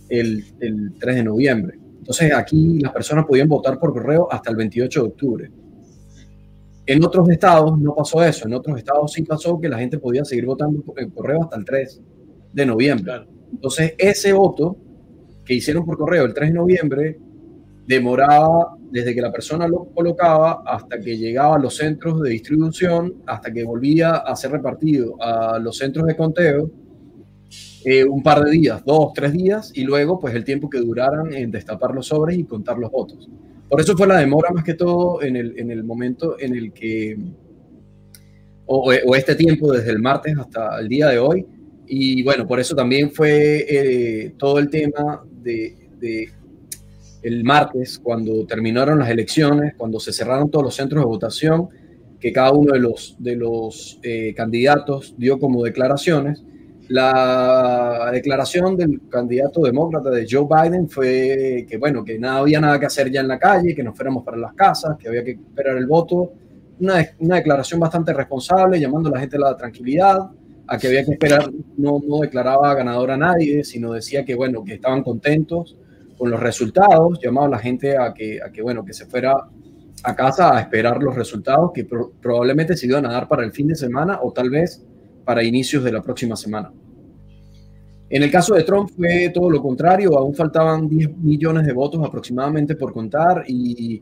el, 0.09 0.43
el 0.59 0.95
3 0.99 1.15
de 1.15 1.23
noviembre. 1.23 1.79
Entonces 1.99 2.33
aquí 2.33 2.79
las 2.79 2.91
personas 2.91 3.25
podían 3.25 3.47
votar 3.47 3.79
por 3.79 3.93
correo 3.93 4.27
hasta 4.29 4.49
el 4.49 4.57
28 4.57 5.01
de 5.01 5.07
octubre. 5.07 5.51
En 6.85 7.05
otros 7.05 7.29
estados 7.29 7.79
no 7.79 7.95
pasó 7.95 8.21
eso, 8.21 8.47
en 8.47 8.53
otros 8.53 8.77
estados 8.77 9.13
sí 9.13 9.21
pasó 9.21 9.61
que 9.61 9.69
la 9.69 9.77
gente 9.77 9.97
podía 9.97 10.25
seguir 10.25 10.45
votando 10.45 10.81
por 10.81 11.13
correo 11.13 11.43
hasta 11.43 11.55
el 11.55 11.63
3 11.63 12.01
de 12.53 12.65
noviembre. 12.65 13.13
Entonces, 13.51 13.93
ese 13.97 14.33
voto 14.33 14.77
que 15.45 15.55
hicieron 15.55 15.85
por 15.85 15.97
correo 15.97 16.25
el 16.25 16.33
3 16.33 16.49
de 16.49 16.55
noviembre 16.55 17.19
demoraba 17.87 18.75
desde 18.91 19.15
que 19.15 19.21
la 19.21 19.31
persona 19.31 19.67
lo 19.67 19.85
colocaba 19.85 20.61
hasta 20.65 20.99
que 20.99 21.17
llegaba 21.17 21.55
a 21.55 21.59
los 21.59 21.75
centros 21.75 22.21
de 22.21 22.29
distribución, 22.29 23.15
hasta 23.25 23.51
que 23.51 23.63
volvía 23.63 24.17
a 24.17 24.35
ser 24.35 24.51
repartido 24.51 25.21
a 25.21 25.57
los 25.59 25.77
centros 25.77 26.05
de 26.05 26.15
conteo, 26.15 26.69
eh, 27.85 28.03
un 28.03 28.21
par 28.21 28.43
de 28.43 28.51
días, 28.51 28.83
dos, 28.85 29.13
tres 29.13 29.33
días, 29.33 29.71
y 29.73 29.83
luego 29.83 30.19
pues 30.19 30.35
el 30.35 30.43
tiempo 30.43 30.69
que 30.69 30.79
duraran 30.79 31.33
en 31.33 31.49
destapar 31.49 31.95
los 31.95 32.07
sobres 32.07 32.37
y 32.37 32.43
contar 32.43 32.77
los 32.77 32.91
votos. 32.91 33.29
Por 33.69 33.79
eso 33.79 33.95
fue 33.95 34.07
la 34.07 34.17
demora 34.17 34.51
más 34.51 34.63
que 34.63 34.73
todo 34.73 35.21
en 35.21 35.35
el, 35.35 35.57
en 35.57 35.71
el 35.71 35.83
momento 35.83 36.39
en 36.39 36.55
el 36.55 36.73
que, 36.73 37.17
o, 38.65 38.91
este 39.15 39.35
tiempo 39.35 39.71
desde 39.71 39.91
el 39.91 39.99
martes 39.99 40.37
hasta 40.37 40.79
el 40.79 40.87
día 40.89 41.07
de 41.07 41.19
hoy. 41.19 41.45
Y 41.91 42.21
bueno, 42.21 42.45
por 42.45 42.59
eso 42.59 42.75
también 42.75 43.09
fue 43.09 43.65
eh, 43.67 44.33
todo 44.37 44.59
el 44.59 44.69
tema 44.69 45.23
de, 45.41 46.29
el 47.23 47.43
martes, 47.43 47.97
cuando 47.97 48.45
terminaron 48.45 48.99
las 48.99 49.09
elecciones, 49.09 49.73
cuando 49.75 49.99
se 49.99 50.13
cerraron 50.13 50.51
todos 50.51 50.65
los 50.65 50.75
centros 50.75 51.01
de 51.01 51.07
votación, 51.07 51.67
que 52.19 52.31
cada 52.31 52.51
uno 52.51 52.73
de 52.73 52.79
los, 52.79 53.15
de 53.17 53.35
los 53.35 53.99
eh, 54.03 54.35
candidatos 54.35 55.15
dio 55.17 55.39
como 55.39 55.63
declaraciones. 55.63 56.43
La 56.89 58.09
declaración 58.13 58.77
del 58.77 59.01
candidato 59.09 59.61
demócrata 59.61 60.11
de 60.11 60.27
Joe 60.29 60.45
Biden 60.47 60.89
fue 60.89 61.65
que, 61.67 61.77
bueno, 61.77 62.03
que 62.03 62.19
no 62.19 62.29
había 62.29 62.61
nada 62.61 62.79
que 62.79 62.85
hacer 62.85 63.09
ya 63.11 63.21
en 63.21 63.29
la 63.29 63.39
calle, 63.39 63.73
que 63.73 63.83
nos 63.83 63.95
fuéramos 63.95 64.23
para 64.23 64.37
las 64.37 64.53
casas, 64.53 64.95
que 64.99 65.07
había 65.07 65.23
que 65.23 65.31
esperar 65.31 65.75
el 65.75 65.87
voto. 65.87 66.33
Una, 66.79 67.03
una 67.17 67.37
declaración 67.37 67.79
bastante 67.79 68.13
responsable, 68.13 68.79
llamando 68.79 69.09
a 69.09 69.13
la 69.13 69.19
gente 69.19 69.37
a 69.37 69.39
la 69.39 69.57
tranquilidad, 69.57 70.29
a 70.69 70.77
que 70.77 70.87
había 70.87 71.03
que 71.03 71.13
esperar, 71.13 71.49
no, 71.77 71.99
no 72.07 72.19
declaraba 72.19 72.75
ganador 72.75 73.11
a 73.11 73.17
nadie, 73.17 73.63
sino 73.63 73.93
decía 73.93 74.23
que, 74.23 74.35
bueno, 74.35 74.63
que 74.63 74.75
estaban 74.75 75.01
contentos 75.03 75.75
con 76.17 76.29
los 76.29 76.39
resultados, 76.39 77.19
llamaba 77.23 77.47
a 77.47 77.49
la 77.49 77.59
gente 77.59 77.97
a 77.97 78.13
que, 78.13 78.39
a 78.41 78.51
que 78.51 78.61
bueno, 78.61 78.85
que 78.85 78.93
se 78.93 79.05
fuera 79.05 79.33
a 80.03 80.15
casa 80.15 80.55
a 80.55 80.61
esperar 80.61 81.01
los 81.01 81.15
resultados 81.15 81.71
que 81.73 81.85
probablemente 81.85 82.77
se 82.77 82.85
iban 82.85 83.05
a 83.05 83.11
dar 83.11 83.27
para 83.27 83.43
el 83.43 83.51
fin 83.51 83.67
de 83.67 83.75
semana 83.75 84.19
o 84.21 84.31
tal 84.31 84.49
vez 84.49 84.85
para 85.25 85.43
inicios 85.43 85.83
de 85.83 85.91
la 85.91 86.01
próxima 86.01 86.35
semana. 86.35 86.71
En 88.09 88.23
el 88.23 88.31
caso 88.31 88.55
de 88.55 88.63
Trump 88.63 88.89
fue 88.95 89.31
todo 89.33 89.49
lo 89.49 89.61
contrario, 89.61 90.17
aún 90.17 90.33
faltaban 90.33 90.87
10 90.87 91.17
millones 91.17 91.65
de 91.65 91.73
votos 91.73 92.03
aproximadamente 92.03 92.75
por 92.75 92.91
contar 92.91 93.43
y 93.47 94.01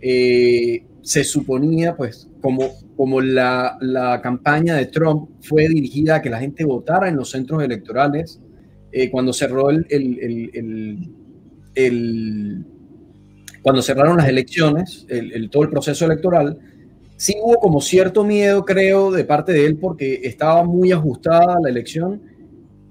eh, 0.00 0.84
se 1.02 1.24
suponía, 1.24 1.96
pues, 1.96 2.28
como, 2.46 2.70
como 2.96 3.20
la, 3.20 3.76
la, 3.80 4.22
campaña 4.22 4.76
de 4.76 4.86
Trump 4.86 5.30
fue 5.40 5.66
dirigida 5.66 6.14
a 6.14 6.22
que 6.22 6.30
la 6.30 6.38
gente 6.38 6.64
votara 6.64 7.08
en 7.08 7.16
los 7.16 7.28
centros 7.28 7.60
electorales, 7.60 8.40
eh, 8.92 9.10
cuando 9.10 9.32
cerró 9.32 9.68
el, 9.70 9.84
el, 9.90 11.10
el, 11.74 12.64
cuando 13.62 13.82
cerraron 13.82 14.18
las 14.18 14.28
elecciones, 14.28 15.06
el, 15.08 15.50
todo 15.50 15.64
el 15.64 15.70
proceso 15.70 16.04
electoral, 16.04 16.56
sí 17.16 17.34
hubo 17.42 17.56
como 17.56 17.80
cierto 17.80 18.22
miedo, 18.22 18.64
creo, 18.64 19.10
de 19.10 19.24
parte 19.24 19.50
de 19.50 19.66
él 19.66 19.76
porque 19.76 20.20
estaba 20.22 20.62
muy 20.62 20.92
ajustada 20.92 21.58
la 21.60 21.68
elección 21.68 22.22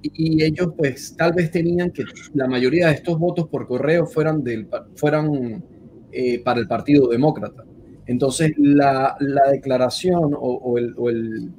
y 0.01 0.43
ellos 0.43 0.73
pues 0.75 1.15
tal 1.15 1.31
vez 1.31 1.49
tenían 1.49 1.91
que 1.91 2.03
la 2.33 2.49
mayoría 2.49 2.87
de 2.87 2.95
estos 2.95 3.17
votos 3.17 3.47
por 3.47 3.67
correo 3.67 4.05
fueran, 4.05 4.43
del, 4.43 4.67
fueran 4.97 5.63
eh, 6.11 6.39
para 6.43 6.59
el 6.59 6.67
Partido 6.67 7.07
Demócrata. 7.07 7.63
Entonces 8.07 8.53
la, 8.57 9.15
la 9.19 9.51
declaración 9.51 10.35
o, 10.37 10.77
el, 10.77 10.93
o 10.97 11.09
el 11.09 11.51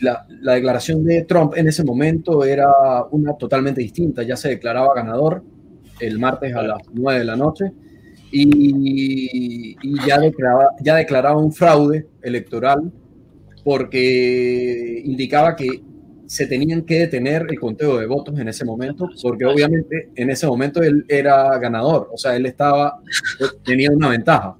la, 0.00 0.26
la, 0.40 0.54
declaración 0.54 1.04
de 1.04 1.22
Trump 1.22 1.54
en 1.56 1.68
ese 1.68 1.84
momento 1.84 2.44
era 2.44 2.68
una 3.10 3.34
totalmente 3.34 3.80
distinta, 3.80 4.22
ya 4.22 4.36
se 4.36 4.50
declaraba 4.50 4.94
ganador 4.94 5.42
el 6.00 6.18
martes 6.18 6.54
a 6.54 6.62
las 6.62 6.78
9 6.92 7.18
de 7.18 7.24
la 7.24 7.36
noche 7.36 7.72
y, 8.30 9.76
ya, 10.06 10.18
declaraba, 10.18 10.70
ya 10.80 10.96
declaraba 10.96 11.38
un 11.38 11.52
fraude 11.52 12.08
electoral 12.22 12.92
porque 13.62 15.02
indicaba 15.04 15.54
que 15.54 15.82
se 16.26 16.46
tenían 16.46 16.82
que 16.82 17.00
detener 17.00 17.46
el 17.48 17.60
conteo 17.60 17.98
de 17.98 18.06
votos 18.06 18.38
en 18.38 18.48
ese 18.48 18.64
momento, 18.64 19.08
porque 19.22 19.44
obviamente 19.44 20.10
en 20.16 20.30
ese 20.30 20.46
momento 20.46 20.82
él 20.82 21.04
era 21.08 21.56
ganador, 21.58 22.08
o 22.12 22.16
sea, 22.16 22.34
él 22.34 22.46
estaba, 22.46 23.00
tenía 23.64 23.90
una 23.90 24.08
ventaja, 24.08 24.56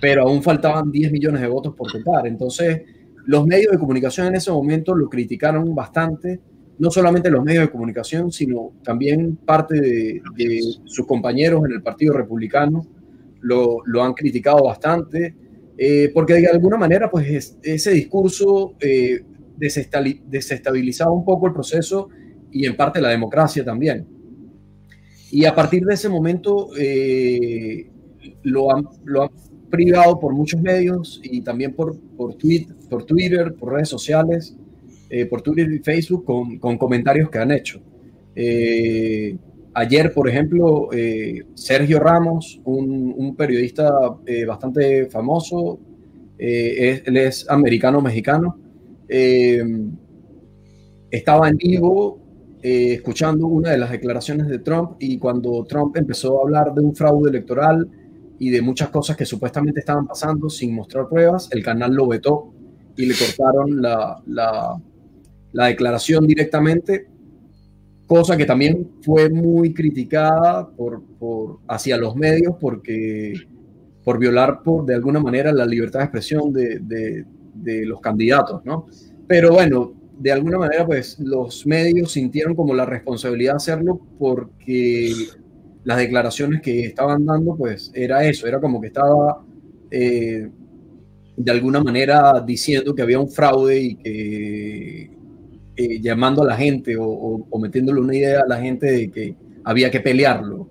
pero 0.00 0.22
aún 0.22 0.42
faltaban 0.42 0.90
10 0.90 1.12
millones 1.12 1.40
de 1.40 1.48
votos 1.48 1.74
por 1.74 1.90
contar. 1.90 2.26
Entonces, 2.26 2.82
los 3.26 3.46
medios 3.46 3.72
de 3.72 3.78
comunicación 3.78 4.28
en 4.28 4.36
ese 4.36 4.50
momento 4.50 4.94
lo 4.94 5.08
criticaron 5.08 5.74
bastante, 5.74 6.40
no 6.78 6.90
solamente 6.90 7.30
los 7.30 7.44
medios 7.44 7.64
de 7.64 7.70
comunicación, 7.70 8.30
sino 8.30 8.72
también 8.82 9.36
parte 9.36 9.80
de, 9.80 10.60
sus 10.84 11.06
compañeros 11.06 11.64
en 11.64 11.72
el 11.72 11.82
Partido 11.82 12.14
Republicano, 12.14 12.86
lo, 13.40 14.02
han 14.02 14.12
criticado 14.14 14.64
bastante, 14.64 15.34
eh, 15.78 16.10
porque 16.12 16.34
de 16.34 16.48
alguna 16.48 16.76
manera, 16.76 17.10
pues 17.10 17.56
ese 17.62 17.90
discurso 17.92 18.74
eh, 18.80 19.20
desestabilizaba 19.56 21.12
un 21.12 21.24
poco 21.24 21.46
el 21.46 21.52
proceso 21.52 22.08
y 22.50 22.66
en 22.66 22.76
parte 22.76 23.00
la 23.00 23.10
democracia 23.10 23.64
también. 23.64 24.06
Y 25.30 25.44
a 25.44 25.54
partir 25.54 25.84
de 25.84 25.94
ese 25.94 26.08
momento 26.08 26.68
eh, 26.78 27.90
lo, 28.42 28.74
han, 28.74 28.86
lo 29.04 29.22
han 29.24 29.30
privado 29.70 30.18
por 30.18 30.34
muchos 30.34 30.60
medios 30.60 31.20
y 31.22 31.40
también 31.40 31.74
por, 31.74 31.98
por, 32.16 32.34
tweet, 32.34 32.66
por 32.88 33.04
Twitter, 33.04 33.54
por 33.54 33.72
redes 33.72 33.88
sociales, 33.88 34.56
por 35.30 35.40
Twitter 35.40 35.72
y 35.72 35.78
Facebook 35.78 36.24
con, 36.24 36.58
con, 36.58 36.76
comentarios 36.76 37.30
que 37.30 37.38
han 37.38 37.52
hecho. 37.52 37.80
Ayer, 39.78 40.14
por 40.14 40.26
ejemplo, 40.26 40.88
eh, 40.90 41.42
Sergio 41.52 42.00
Ramos, 42.00 42.58
un, 42.64 43.36
periodista 43.36 43.92
eh, 44.24 44.46
bastante 44.46 45.04
famoso, 45.04 45.78
eh, 46.38 47.02
él 47.04 47.16
es 47.18 47.46
americano-mexicano, 47.46 48.58
estaba 51.10 51.50
en 51.50 51.58
vivo 51.58 52.18
escuchando 52.62 53.46
una 53.48 53.72
de 53.72 53.76
las 53.76 53.90
declaraciones 53.90 54.48
de 54.48 54.60
Trump 54.60 54.92
y 54.98 55.18
cuando 55.18 55.62
Trump 55.68 55.94
empezó 55.98 56.38
a 56.38 56.44
hablar 56.44 56.72
de 56.72 56.80
un 56.80 56.96
fraude 56.96 57.28
electoral 57.28 57.86
y 58.38 58.50
de 58.50 58.62
muchas 58.62 58.90
cosas 58.90 59.16
que 59.16 59.24
supuestamente 59.24 59.80
estaban 59.80 60.06
pasando 60.06 60.48
sin 60.50 60.74
mostrar 60.74 61.08
pruebas, 61.08 61.48
el 61.52 61.62
canal 61.62 61.94
lo 61.94 62.08
vetó 62.08 62.52
y 62.96 63.06
le 63.06 63.14
cortaron 63.14 63.80
la, 63.82 64.22
la 65.52 65.66
declaración 65.66 66.26
directamente 66.26 67.08
cosa 68.06 68.36
que 68.36 68.46
también 68.46 68.88
fue 69.02 69.28
muy 69.28 69.74
criticada 69.74 70.68
por, 70.68 71.02
por, 71.18 71.58
hacia 71.68 71.96
los 71.96 72.14
medios 72.16 72.54
porque 72.60 73.34
por 74.04 74.18
violar 74.18 74.62
por, 74.62 74.86
de 74.86 74.94
alguna 74.94 75.18
manera 75.18 75.52
la 75.52 75.66
libertad 75.66 76.00
de 76.00 76.04
expresión 76.04 76.52
de, 76.52 76.78
de, 76.80 77.84
los 77.84 78.00
candidatos, 78.00 78.64
¿no? 78.64 78.86
Pero 79.26 79.52
bueno, 79.54 79.92
de 80.18 80.30
alguna 80.30 80.58
manera 80.58 80.86
pues 80.86 81.18
los 81.18 81.66
medios 81.66 82.12
sintieron 82.12 82.54
como 82.54 82.74
la 82.74 82.86
responsabilidad 82.86 83.54
de 83.54 83.56
hacerlo 83.56 84.00
porque 84.18 85.12
las 85.86 85.98
declaraciones 85.98 86.60
que 86.62 86.84
estaban 86.84 87.24
dando 87.24 87.54
pues 87.56 87.92
era 87.94 88.24
eso, 88.24 88.48
era 88.48 88.60
como 88.60 88.80
que 88.80 88.88
estaba 88.88 89.40
eh, 89.88 90.50
de 91.36 91.52
alguna 91.52 91.80
manera 91.80 92.42
diciendo 92.44 92.92
que 92.92 93.02
había 93.02 93.20
un 93.20 93.30
fraude 93.30 93.80
y 93.80 93.94
que 93.94 95.10
eh, 95.76 96.00
llamando 96.00 96.42
a 96.42 96.46
la 96.46 96.56
gente 96.56 96.96
o, 96.98 97.46
metiéndole 97.60 98.00
una 98.00 98.16
idea 98.16 98.40
a 98.40 98.48
la 98.48 98.60
gente 98.60 98.86
de 98.86 99.10
que 99.12 99.36
había 99.62 99.88
que 99.88 100.00
pelearlo. 100.00 100.68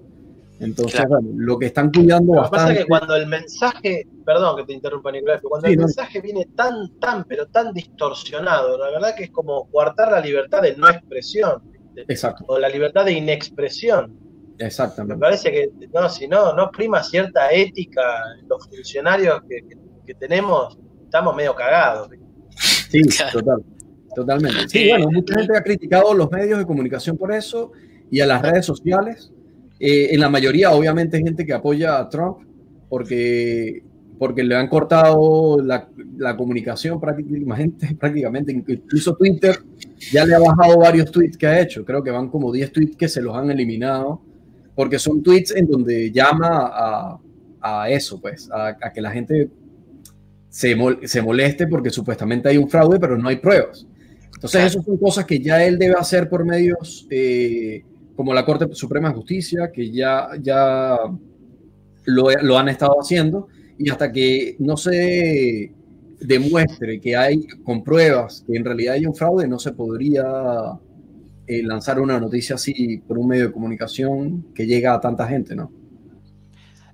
Entonces, 0.59 1.01
lo 1.35 1.59
que 1.59 1.67
están 1.67 1.91
cuidando 1.93 2.33
lo 2.33 2.41
bastante... 2.41 2.41
Lo 2.41 2.49
que 2.49 2.49
pasa 2.51 2.73
es 2.73 2.79
que 2.79 2.85
cuando 2.85 3.15
el 3.15 3.27
mensaje, 3.27 4.07
perdón 4.25 4.57
que 4.57 4.63
te 4.65 4.73
interrumpa 4.73 5.13
Nicolás, 5.13 5.37
pero 5.39 5.49
cuando 5.49 5.67
el 5.67 5.77
mensaje 5.77 6.19
viene 6.19 6.45
tan, 6.57 6.99
tan, 6.99 7.23
pero 7.23 7.47
tan 7.47 7.71
distorsionado, 7.71 8.77
la 8.77 8.89
verdad 8.89 9.15
que 9.15 9.25
es 9.25 9.31
como 9.31 9.69
coartar 9.71 10.11
la 10.11 10.19
libertad 10.19 10.61
de 10.61 10.75
no 10.75 10.89
expresión. 10.89 11.63
Exacto. 11.95 12.43
O 12.47 12.59
la 12.59 12.67
libertad 12.67 13.05
de 13.05 13.13
inexpresión. 13.13 14.25
Exactamente. 14.59 15.15
Me 15.15 15.19
parece 15.19 15.51
que, 15.51 15.69
no, 15.93 16.09
si 16.09 16.27
no, 16.27 16.53
no 16.53 16.71
prima 16.71 17.03
cierta 17.03 17.51
ética 17.51 18.01
los 18.47 18.67
funcionarios 18.67 19.41
que, 19.49 19.61
que 20.05 20.13
tenemos, 20.15 20.77
estamos 21.03 21.35
medio 21.35 21.53
cagados. 21.55 22.09
Sí, 22.89 23.01
total. 23.31 23.63
Totalmente. 24.15 24.69
Sí, 24.69 24.87
bueno, 24.89 25.11
mucha 25.11 25.35
gente 25.37 25.57
ha 25.57 25.61
criticado 25.61 26.13
los 26.13 26.31
medios 26.31 26.57
de 26.57 26.65
comunicación 26.65 27.17
por 27.17 27.33
eso 27.33 27.73
y 28.09 28.21
a 28.21 28.25
las 28.25 28.41
redes 28.41 28.65
sociales. 28.65 29.31
Eh, 29.77 30.07
en 30.11 30.21
la 30.21 30.29
mayoría, 30.29 30.71
obviamente, 30.71 31.17
gente 31.17 31.45
que 31.45 31.51
apoya 31.51 31.99
a 31.99 32.07
Trump 32.07 32.37
porque, 32.87 33.83
porque 34.17 34.41
le 34.41 34.55
han 34.55 34.69
cortado 34.69 35.61
la, 35.61 35.89
la 36.17 36.37
comunicación 36.37 37.01
prácticamente, 37.01 37.93
prácticamente. 37.99 38.53
Incluso 38.53 39.17
Twitter 39.17 39.57
ya 40.13 40.25
le 40.25 40.33
ha 40.33 40.39
bajado 40.39 40.79
varios 40.79 41.11
tweets 41.11 41.37
que 41.37 41.47
ha 41.47 41.59
hecho. 41.59 41.83
Creo 41.83 42.01
que 42.01 42.11
van 42.11 42.29
como 42.29 42.53
10 42.53 42.71
tweets 42.71 42.95
que 42.95 43.09
se 43.09 43.21
los 43.21 43.35
han 43.35 43.51
eliminado 43.51 44.21
porque 44.75 44.99
son 44.99 45.23
tweets 45.23 45.55
en 45.55 45.67
donde 45.67 46.11
llama 46.11 46.69
a, 46.73 47.19
a 47.61 47.89
eso, 47.89 48.19
pues, 48.19 48.49
a, 48.51 48.75
a, 48.81 48.93
que 48.93 49.01
la 49.01 49.11
gente 49.11 49.49
se, 50.49 50.75
se 51.03 51.21
moleste 51.21 51.67
porque 51.67 51.89
supuestamente 51.89 52.49
hay 52.49 52.57
un 52.57 52.69
fraude, 52.69 52.99
pero 52.99 53.17
no 53.17 53.29
hay 53.29 53.37
pruebas. 53.37 53.87
Entonces, 54.33 54.65
esas 54.65 54.85
son 54.85 54.97
cosas 54.97 55.25
que 55.25 55.39
ya 55.39 55.63
él 55.65 55.79
debe 55.79 55.95
hacer 55.97 56.29
por 56.29 56.45
medios 56.45 57.07
eh, 57.09 57.83
como 58.15 58.33
la 58.33 58.45
Corte 58.45 58.67
Suprema 58.73 59.09
de 59.09 59.15
Justicia, 59.15 59.71
que 59.73 59.89
ya, 59.89 60.29
ya 60.41 60.97
lo, 62.05 62.29
lo, 62.41 62.57
han 62.57 62.69
estado 62.69 62.99
haciendo, 62.99 63.47
y 63.77 63.89
hasta 63.89 64.11
que 64.11 64.55
no 64.59 64.77
se 64.77 65.73
demuestre 66.19 66.99
que 66.99 67.15
hay 67.15 67.45
con 67.63 67.83
pruebas 67.83 68.43
que 68.47 68.55
en 68.55 68.65
realidad 68.65 68.95
hay 68.95 69.05
un 69.05 69.15
fraude, 69.15 69.47
no 69.47 69.59
se 69.59 69.73
podría 69.73 70.23
eh, 71.47 71.63
lanzar 71.63 71.99
una 71.99 72.19
noticia 72.19 72.55
así 72.55 72.97
por 73.07 73.17
un 73.17 73.27
medio 73.27 73.47
de 73.47 73.51
comunicación 73.51 74.53
que 74.53 74.65
llega 74.65 74.93
a 74.93 75.01
tanta 75.01 75.27
gente, 75.27 75.55
¿no? 75.55 75.71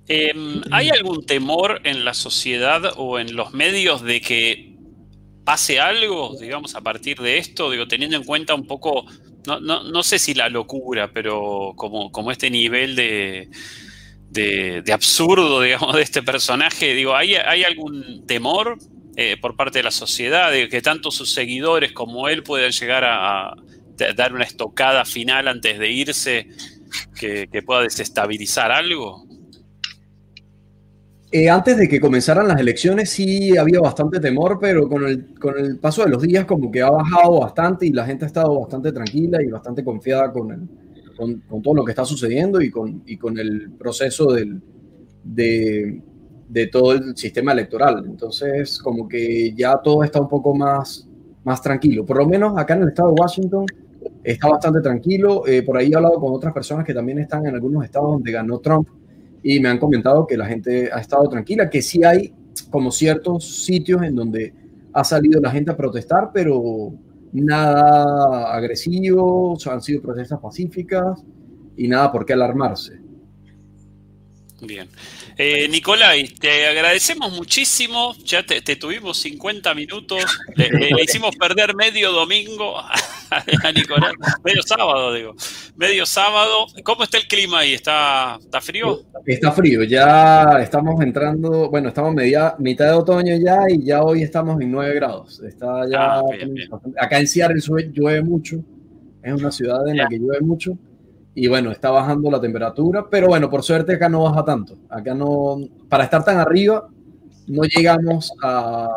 Em, 0.08 0.60
¿Hay 0.70 0.90
algún 0.90 1.24
temor 1.24 1.80
en 1.84 2.04
la 2.04 2.12
sociedad 2.12 2.82
o 2.96 3.18
en 3.18 3.36
los 3.36 3.54
medios 3.54 4.02
de 4.02 4.20
que 4.20 4.76
pase 5.44 5.80
algo, 5.80 6.36
digamos, 6.40 6.74
a 6.74 6.80
partir 6.80 7.18
de 7.18 7.38
esto, 7.38 7.70
digo, 7.70 7.88
teniendo 7.88 8.16
en 8.16 8.24
cuenta 8.24 8.54
un 8.54 8.66
poco, 8.66 9.06
no, 9.46 9.60
no, 9.60 9.84
no 9.84 10.02
sé 10.02 10.18
si 10.18 10.34
la 10.34 10.48
locura, 10.48 11.12
pero 11.12 11.72
como, 11.76 12.12
como 12.12 12.30
este 12.30 12.50
nivel 12.50 12.94
de, 12.94 13.48
de, 14.30 14.92
absurdo, 14.92 15.60
digamos, 15.60 15.94
de 15.94 16.02
este 16.02 16.22
personaje, 16.22 16.94
digo, 16.94 17.14
¿hay, 17.14 17.34
hay 17.34 17.64
algún 17.64 18.24
temor 18.26 18.78
eh, 19.16 19.36
por 19.40 19.56
parte 19.56 19.80
de 19.80 19.82
la 19.84 19.90
sociedad 19.90 20.50
de 20.50 20.68
que 20.68 20.80
tanto 20.80 21.10
sus 21.10 21.32
seguidores 21.32 21.92
como 21.92 22.28
él 22.28 22.42
puedan 22.42 22.70
llegar 22.70 23.04
a, 23.04 23.54
dar 24.16 24.34
una 24.34 24.44
estocada 24.44 25.04
final 25.04 25.48
antes 25.48 25.78
de 25.78 25.90
irse 25.90 26.48
que, 27.18 27.48
pueda 27.64 27.82
desestabilizar 27.82 28.70
algo? 28.70 29.24
Eh, 31.30 31.48
antes 31.48 31.78
de 31.78 31.88
que 31.88 31.98
comenzaran 31.98 32.46
las 32.46 32.60
elecciones 32.60 33.08
sí 33.08 33.56
había 33.56 33.80
bastante 33.80 34.20
temor, 34.20 34.58
pero 34.60 34.88
con 34.88 35.06
el, 35.06 35.34
con 35.38 35.58
el 35.58 35.78
paso 35.78 36.04
de 36.04 36.10
los 36.10 36.20
días 36.20 36.44
como 36.44 36.70
que 36.70 36.82
ha 36.82 36.90
bajado 36.90 37.40
bastante 37.40 37.86
y 37.86 37.90
la 37.90 38.04
gente 38.04 38.26
ha 38.26 38.28
estado 38.28 38.60
bastante 38.60 38.92
tranquila 38.92 39.42
y 39.42 39.46
bastante 39.46 39.82
confiada 39.82 40.30
con, 40.30 40.68
con, 41.16 41.62
todo 41.62 41.74
lo 41.74 41.84
que 41.84 41.92
está 41.92 42.04
sucediendo 42.04 42.60
y 42.60 42.70
con, 42.70 43.02
y 43.06 43.16
con 43.16 43.38
el 43.38 43.70
proceso 43.72 44.30
del, 44.32 44.60
de, 45.24 46.02
de 46.48 46.66
todo 46.66 46.92
el 46.92 47.16
sistema 47.16 47.52
electoral. 47.52 48.04
Entonces, 48.06 48.78
como 48.78 49.08
que 49.08 49.54
ya 49.54 49.80
todo 49.82 50.04
está 50.04 50.20
un 50.20 50.28
poco 50.28 50.54
más, 50.54 51.08
más 51.44 51.62
tranquilo. 51.62 52.04
Por 52.04 52.18
lo 52.18 52.26
menos 52.26 52.58
acá 52.58 52.74
en 52.74 52.82
el 52.82 52.88
estado 52.88 53.08
de 53.08 53.20
Washington 53.20 53.66
está 54.22 54.48
bastante 54.48 54.80
tranquilo. 54.80 55.46
Eh, 55.46 55.62
por 55.62 55.76
ahí 55.76 55.90
he 55.92 55.96
hablado 55.96 56.20
con 56.20 56.32
otras 56.32 56.52
personas 56.52 56.84
que 56.84 56.94
también 56.94 57.18
están 57.18 57.46
en 57.46 57.54
algunos 57.54 57.84
estados 57.84 58.12
donde 58.12 58.32
ganó 58.32 58.58
Trump 58.58 58.88
y 59.42 59.60
me 59.60 59.68
han 59.68 59.78
comentado 59.78 60.26
que 60.26 60.36
la 60.36 60.46
gente 60.46 60.90
ha 60.92 61.00
estado 61.00 61.28
tranquila, 61.28 61.68
que 61.68 61.82
sí 61.82 62.04
hay 62.04 62.32
como 62.70 62.90
ciertos 62.92 63.64
sitios 63.64 64.02
en 64.02 64.14
donde 64.14 64.54
ha 64.92 65.04
salido 65.04 65.40
la 65.40 65.50
gente 65.50 65.70
a 65.70 65.76
protestar, 65.76 66.30
pero 66.32 66.92
nada 67.32 68.54
agresivo, 68.54 69.56
han 69.70 69.80
sido 69.80 70.02
protestas 70.02 70.38
pacíficas 70.40 71.24
y 71.76 71.88
nada 71.88 72.12
por 72.12 72.24
qué 72.26 72.34
alarmarse. 72.34 73.00
Bien. 74.60 74.88
Eh, 75.36 75.66
Nicolai, 75.68 76.28
te 76.28 76.66
agradecemos 76.66 77.32
muchísimo. 77.32 78.14
Ya 78.24 78.44
te, 78.44 78.60
tuvimos 78.76 79.18
50 79.18 79.74
minutos. 79.74 80.22
Le, 80.54 80.70
hicimos 81.02 81.34
perder 81.34 81.74
medio 81.74 82.12
domingo 82.12 82.76
a, 83.64 83.72
Nicolai. 83.72 84.12
Medio 84.44 84.62
sábado, 84.62 85.12
digo. 85.12 85.34
Medio 85.76 86.06
sábado. 86.06 86.66
¿Cómo 86.84 87.04
está 87.04 87.18
el 87.18 87.26
clima 87.26 87.60
ahí? 87.60 87.74
¿Está, 87.74 88.38
está 88.40 88.60
frío? 88.60 89.00
Está 89.26 89.52
frío. 89.52 89.82
Ya 89.84 90.58
estamos 90.60 91.00
entrando. 91.02 91.70
Bueno, 91.70 91.88
estamos 91.88 92.14
media, 92.14 92.54
mitad 92.58 92.86
de 92.86 92.92
otoño 92.92 93.36
ya 93.36 93.70
y 93.70 93.84
ya 93.84 94.02
hoy 94.02 94.22
estamos 94.22 94.60
en 94.60 94.70
9 94.70 94.94
grados. 94.94 95.40
Está 95.40 95.88
ya. 95.88 96.18
Ah, 96.18 96.22
acá 97.00 97.18
en 97.18 97.26
Seattle 97.26 97.60
llueve 97.92 98.22
mucho. 98.22 98.56
Es 99.22 99.32
una 99.32 99.50
ciudad 99.52 99.86
en 99.88 99.98
la 99.98 100.08
que 100.08 100.18
llueve 100.18 100.40
mucho 100.40 100.76
y 101.34 101.48
bueno, 101.48 101.70
está 101.70 101.90
bajando 101.90 102.30
la 102.30 102.40
temperatura, 102.40 103.06
pero 103.10 103.28
bueno, 103.28 103.48
por 103.48 103.62
suerte 103.62 103.94
acá 103.94 104.08
no 104.08 104.24
baja 104.24 104.44
tanto. 104.44 104.76
Acá 104.88 105.14
no, 105.14 105.58
para 105.88 106.04
estar 106.04 106.22
tan 106.24 106.38
arriba, 106.38 106.86
no 107.46 107.62
llegamos 107.62 108.32
a, 108.42 108.88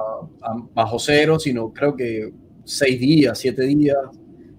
bajo 0.74 1.00
cero, 1.00 1.40
sino 1.40 1.72
creo 1.72 1.96
que 1.96 2.34
seis 2.66 3.00
días, 3.00 3.38
siete 3.40 3.64
días. 3.64 3.98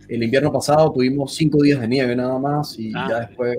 El 0.08 0.22
invierno 0.22 0.52
pasado 0.52 0.92
tuvimos 0.92 1.34
cinco 1.34 1.62
días 1.62 1.80
de 1.80 1.88
nieve 1.88 2.14
nada 2.14 2.38
más 2.38 2.78
y 2.78 2.92
ah. 2.94 3.06
ya 3.08 3.20
después. 3.20 3.58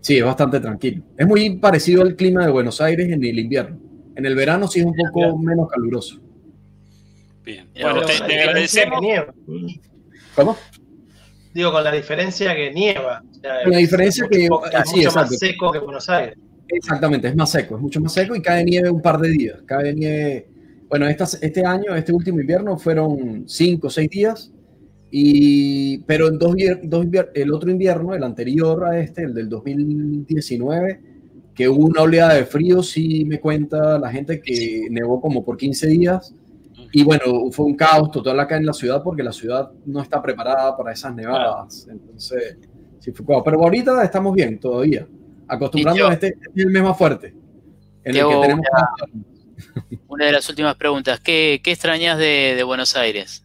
Sí, 0.00 0.18
es 0.18 0.24
bastante 0.24 0.60
tranquilo. 0.60 1.02
Es 1.16 1.26
muy 1.26 1.56
parecido 1.58 2.02
al 2.02 2.14
clima 2.14 2.44
de 2.44 2.52
Buenos 2.52 2.80
Aires 2.80 3.08
en 3.10 3.24
el 3.24 3.38
invierno. 3.38 3.78
En 4.16 4.26
el 4.26 4.34
verano 4.34 4.68
sí 4.68 4.80
es 4.80 4.86
un 4.86 4.94
poco 4.94 5.38
menos 5.38 5.68
caluroso. 5.68 6.20
Bien. 7.44 7.68
Bueno, 7.80 8.02
te, 8.02 8.12
te 8.26 8.40
agradecemos. 8.40 9.00
¿Cómo? 10.34 10.56
Digo, 11.54 11.70
con 11.70 11.84
la 11.84 11.92
diferencia 11.92 12.54
que 12.54 12.72
nieva. 12.72 13.22
la 13.42 13.78
diferencia 13.78 14.26
que 14.28 14.46
es 14.46 14.50
mucho 14.50 15.12
más 15.14 15.38
seco 15.38 15.70
que 15.70 15.78
Buenos 15.78 16.08
Aires. 16.08 16.36
Exactamente, 16.68 17.28
es 17.28 17.36
más 17.36 17.50
seco, 17.50 17.76
es 17.76 17.82
mucho 17.82 18.00
más 18.00 18.12
seco 18.12 18.34
y 18.34 18.42
cae 18.42 18.64
nieve 18.64 18.90
un 18.90 19.00
par 19.00 19.18
de 19.20 19.28
días. 19.30 19.62
Cae 19.66 19.94
nieve, 19.94 20.48
bueno, 20.88 21.06
este 21.06 21.64
año, 21.64 21.94
este 21.94 22.12
último 22.12 22.40
invierno 22.40 22.76
fueron 22.76 23.44
cinco 23.46 23.86
o 23.86 23.90
seis 23.90 24.10
días, 24.10 24.50
y, 25.16 25.98
pero 25.98 26.26
en 26.26 26.40
dos, 26.40 26.56
dos, 26.82 27.06
el 27.34 27.52
otro 27.52 27.70
invierno, 27.70 28.14
el 28.14 28.24
anterior 28.24 28.84
a 28.84 28.98
este, 28.98 29.22
el 29.22 29.32
del 29.32 29.48
2019, 29.48 31.00
que 31.54 31.68
hubo 31.68 31.86
una 31.86 32.02
oleada 32.02 32.34
de 32.34 32.44
frío, 32.44 32.82
sí 32.82 33.24
me 33.24 33.38
cuenta 33.38 33.96
la 34.00 34.10
gente 34.10 34.40
que 34.40 34.88
nevó 34.90 35.20
como 35.20 35.44
por 35.44 35.56
15 35.56 35.86
días 35.86 36.34
y 36.90 37.04
bueno, 37.04 37.48
fue 37.52 37.64
un 37.64 37.76
caos 37.76 38.10
total 38.10 38.40
acá 38.40 38.56
en 38.56 38.66
la 38.66 38.72
ciudad 38.72 39.04
porque 39.04 39.22
la 39.22 39.30
ciudad 39.30 39.70
no 39.86 40.02
está 40.02 40.20
preparada 40.20 40.76
para 40.76 40.92
esas 40.92 41.14
nevadas. 41.14 41.86
Entonces, 41.88 42.58
sí 42.98 43.12
fue 43.12 43.24
caos. 43.24 43.42
Pero 43.44 43.62
ahorita 43.62 44.02
estamos 44.02 44.34
bien 44.34 44.58
todavía, 44.58 45.06
acostumbrándonos 45.46 46.10
a 46.10 46.14
este, 46.14 46.26
este 46.42 46.60
el 46.60 46.70
mes 46.70 46.82
más 46.82 46.98
fuerte. 46.98 47.32
En 48.02 48.16
el 48.16 48.26
que 48.26 48.40
tenemos 48.40 48.66
una, 50.08 50.26
de 50.26 50.32
las 50.32 50.48
últimas 50.48 50.74
preguntas, 50.74 51.20
¿qué, 51.20 51.60
qué 51.62 51.70
extrañas 51.70 52.18
de, 52.18 52.54
de 52.56 52.62
Buenos 52.64 52.96
Aires? 52.96 53.43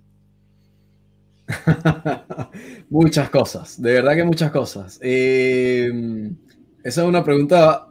muchas 2.89 3.29
cosas, 3.29 3.81
de 3.81 3.93
verdad 3.93 4.15
que 4.15 4.23
muchas 4.23 4.51
cosas. 4.51 4.99
Eh, 5.01 5.89
esa 6.83 7.01
es 7.01 7.07
una 7.07 7.23
pregunta 7.23 7.87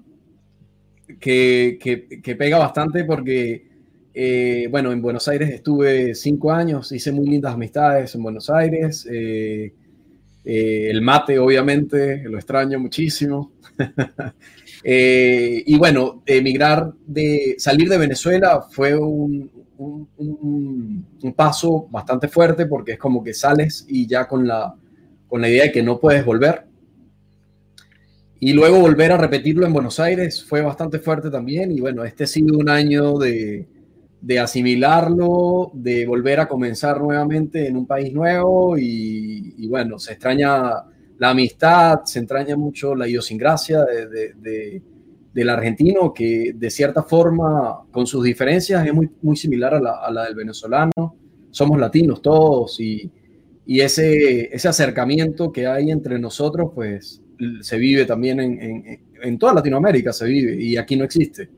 que, 1.21 1.79
que, 1.81 2.37
pega 2.37 2.59
bastante 2.59 3.05
porque 3.05 3.67
eh, 4.15 4.69
bueno, 4.71 4.93
en 4.93 5.03
Buenos 5.03 5.29
Aires 5.29 5.51
estuve 5.51 6.15
cinco 6.15 6.53
años, 6.53 6.93
hice 6.93 7.13
muy 7.13 7.29
lindas 7.29 7.55
amistades 7.55 8.15
en 8.15 8.23
Buenos 8.23 8.51
Aires. 8.51 9.07
Eh, 9.11 9.73
el 10.45 11.03
mate, 11.03 11.39
obviamente, 11.39 12.23
lo 12.25 12.39
extraño 12.39 12.79
muchísimo. 12.79 13.53
y 14.85 15.77
bueno, 15.77 16.23
emigrar 16.25 16.93
de 17.07 17.57
salir 17.59 17.89
de 17.89 17.99
Venezuela 17.99 18.63
fue 18.71 18.97
un, 18.97 19.51
un, 19.79 21.07
paso 21.37 21.87
bastante 21.91 22.29
fuerte 22.29 22.67
porque 22.67 22.93
es 22.93 22.99
como 22.99 23.23
que 23.23 23.33
sales 23.33 23.85
y 23.89 24.07
ya 24.07 24.27
con 24.27 24.47
la, 24.47 24.75
con 25.27 25.41
la 25.41 25.49
idea 25.49 25.65
de 25.65 25.73
que 25.73 25.83
no 25.83 25.99
puedes 25.99 26.25
volver. 26.25 26.67
Y 28.41 28.53
luego 28.53 28.81
volver 28.81 29.13
a 29.13 29.17
repetirlo 29.17 29.67
en 29.67 29.73
Buenos 29.73 29.99
Aires 29.99 30.45
fue 30.45 30.63
bastante 30.63 30.99
fuerte 30.99 31.31
también. 31.31 31.73
Y 31.73 31.81
bueno, 31.81 32.05
este 32.05 32.25
ha 32.25 32.27
sido 32.27 32.57
un 32.57 32.69
año 32.69 33.19
de, 33.19 33.67
de 34.21 34.39
asimilarlo, 34.39 35.71
de 35.75 36.07
volver 36.07 36.41
a 36.41 36.49
comenzar 36.49 37.01
nuevamente 37.01 37.67
en 37.67 37.77
un 37.77 37.87
país 37.87 38.13
nuevo 38.13 38.77
y, 38.77 39.67
bueno, 39.69 39.99
se 39.99 40.13
extraña 40.13 40.73
la 41.19 41.31
amistad, 41.31 42.01
se 42.05 42.21
extraña 42.21 42.57
mucho 42.57 42.95
la 42.95 43.07
idiosincrasia 43.07 43.85
de, 43.85 44.83
del 45.39 45.51
argentino, 45.51 46.13
que 46.13 46.53
de 46.53 46.71
cierta 46.71 47.05
forma, 47.05 47.85
con 47.93 48.09
sus 48.09 48.25
diferencias, 48.25 48.85
es 48.85 48.93
muy, 48.93 49.09
muy 49.23 49.37
similar 49.37 49.75
a 49.75 50.11
la, 50.11 50.25
del 50.25 50.35
venezolano. 50.35 51.17
Somos 51.51 51.79
latinos 51.79 52.21
todos 52.21 52.81
y, 52.81 53.11
ese, 53.67 54.53
ese 54.53 54.67
acercamiento 54.67 55.53
que 55.53 55.67
hay 55.67 55.91
entre 55.91 56.19
nosotros, 56.19 56.73
pues 56.75 57.23
se 57.61 57.77
vive 57.77 58.05
también 58.05 58.41
en, 58.41 59.01
en 59.23 59.39
toda 59.39 59.55
Latinoamérica, 59.55 60.13
se 60.13 60.27
vive 60.27 60.61
y 60.61 60.77
aquí 60.77 60.97
no 60.97 61.05
existe. 61.05 61.49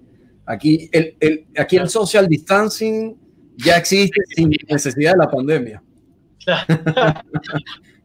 Aquí 0.44 0.90
el, 0.92 1.14
el, 1.20 1.46
aquí 1.56 1.76
el 1.76 1.88
social 1.88 2.28
distancing 2.28 3.16
ya 3.56 3.76
existe 3.76 4.20
sin 4.34 4.50
necesidad 4.68 5.12
de 5.12 5.18
la 5.18 5.30
pandemia. 5.30 5.82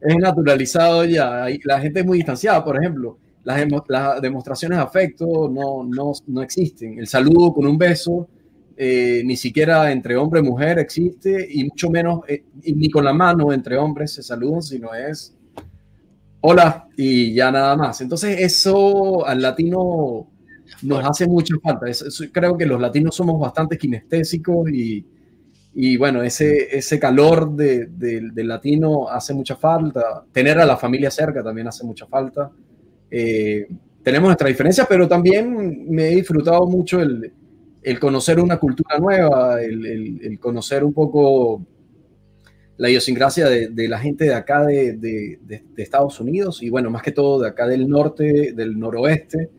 es 0.00 0.16
naturalizado 0.16 1.04
ya. 1.04 1.46
La 1.64 1.80
gente 1.80 2.00
es 2.00 2.06
muy 2.06 2.18
distanciada, 2.18 2.64
por 2.64 2.78
ejemplo. 2.78 3.18
Las, 3.46 3.64
las 3.86 4.20
demostraciones 4.20 4.78
de 4.78 4.82
afecto 4.82 5.48
no, 5.48 5.84
no, 5.84 6.12
no, 6.26 6.42
existen. 6.42 6.98
El 6.98 7.06
saludo 7.06 7.54
con 7.54 7.64
un 7.64 7.78
beso, 7.78 8.28
eh, 8.76 9.22
ni 9.24 9.36
siquiera 9.36 9.92
entre 9.92 10.16
hombre 10.16 10.40
y 10.40 10.42
mujer 10.42 10.80
existe, 10.80 11.46
y 11.48 11.62
mucho 11.62 11.88
menos, 11.88 12.22
eh, 12.26 12.42
ni 12.74 12.90
con 12.90 13.04
la 13.04 13.12
mano 13.12 13.52
entre 13.52 13.78
hombres 13.78 14.14
se 14.14 14.24
saludan, 14.24 14.62
sino 14.62 14.92
es 14.92 15.32
hola 16.40 16.88
y 16.96 17.34
ya 17.34 17.52
nada 17.52 17.76
más. 17.76 18.00
Entonces 18.00 18.40
eso 18.40 19.24
al 19.24 19.40
latino 19.40 20.26
nos 20.82 21.04
hace 21.04 21.28
mucha 21.28 21.54
falta. 21.62 21.86
creo 22.32 22.58
que 22.58 22.66
los 22.66 22.80
latinos 22.80 23.14
somos 23.14 23.38
bastante 23.38 23.78
kinestésicos 23.78 24.68
y, 24.70 25.06
y 25.72 25.96
bueno, 25.96 26.20
ese, 26.20 26.76
ese 26.76 26.98
calor 26.98 27.54
de, 27.54 27.86
del 27.86 28.48
latino 28.48 29.08
hace 29.08 29.34
mucha 29.34 29.54
falta. 29.54 30.24
Tener 30.32 30.58
a 30.58 30.66
la 30.66 30.76
familia 30.76 31.12
cerca 31.12 31.44
también 31.44 31.68
hace 31.68 31.84
mucha 31.84 32.06
falta. 32.06 32.50
Eh, 33.10 33.66
tenemos 34.02 34.28
nuestras 34.28 34.48
diferencias, 34.48 34.86
pero 34.88 35.08
también 35.08 35.86
me 35.90 36.08
he 36.08 36.16
disfrutado 36.16 36.66
mucho 36.66 37.00
el, 37.00 37.32
el 37.82 38.00
conocer 38.00 38.40
una 38.40 38.58
cultura 38.58 38.98
nueva, 38.98 39.62
el, 39.62 40.20
el, 40.22 40.38
conocer 40.38 40.84
un 40.84 40.92
poco 40.92 41.64
la 42.76 42.90
idiosincrasia 42.90 43.48
de, 43.48 43.68
de 43.68 43.88
la 43.88 43.98
gente 43.98 44.24
de 44.24 44.34
acá 44.34 44.64
de, 44.64 44.96
de, 44.96 45.62
Estados 45.76 46.20
Unidos 46.20 46.62
y 46.62 46.68
bueno, 46.68 46.90
más 46.90 47.02
que 47.02 47.12
todo 47.12 47.40
de 47.40 47.48
acá 47.48 47.66
del 47.66 47.88
norte, 47.88 48.52
del 48.52 48.78
noroeste 48.78 49.50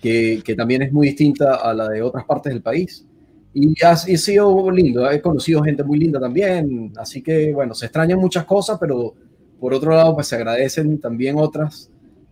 que, 0.00 0.54
también 0.56 0.82
es 0.82 0.92
muy 0.92 1.08
distinta 1.08 1.56
a 1.56 1.74
la 1.74 1.88
de 1.88 2.02
otras 2.02 2.24
partes 2.24 2.52
del 2.52 2.62
país. 2.62 3.06
Y 3.52 3.74
ha, 3.84 3.96
sido 3.96 4.70
lindo, 4.70 5.10
he 5.10 5.20
conocido 5.20 5.62
gente 5.62 5.82
muy 5.82 5.98
linda 5.98 6.20
también, 6.20 6.92
así 6.96 7.20
que 7.22 7.52
bueno, 7.52 7.74
se 7.74 7.86
extrañan 7.86 8.18
muchas 8.18 8.44
cosas, 8.44 8.78
pero 8.80 9.14
por 9.58 9.74
otro 9.74 9.90
lado, 9.94 10.14
pues 10.14 10.28
se 10.28 10.36
agradecen 10.36 11.00
también 11.00 11.36
otras 11.36 11.89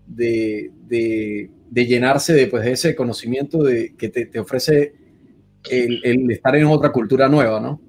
de, 0.09 0.71
de, 0.89 1.87
llenarse 1.87 2.33
de, 2.33 2.47
pues, 2.47 2.67
ese 2.67 2.95
conocimiento 2.95 3.63
de, 3.63 3.95
que 3.97 4.09
te, 4.09 4.27
te 4.27 4.41
ofrece 4.41 4.95
el, 5.71 6.01
el, 6.05 6.31
estar 6.31 6.57
en 6.57 6.67
otra 6.67 6.91
cultura 6.91 7.29
nueva, 7.29 7.61
¿no? 7.61 7.81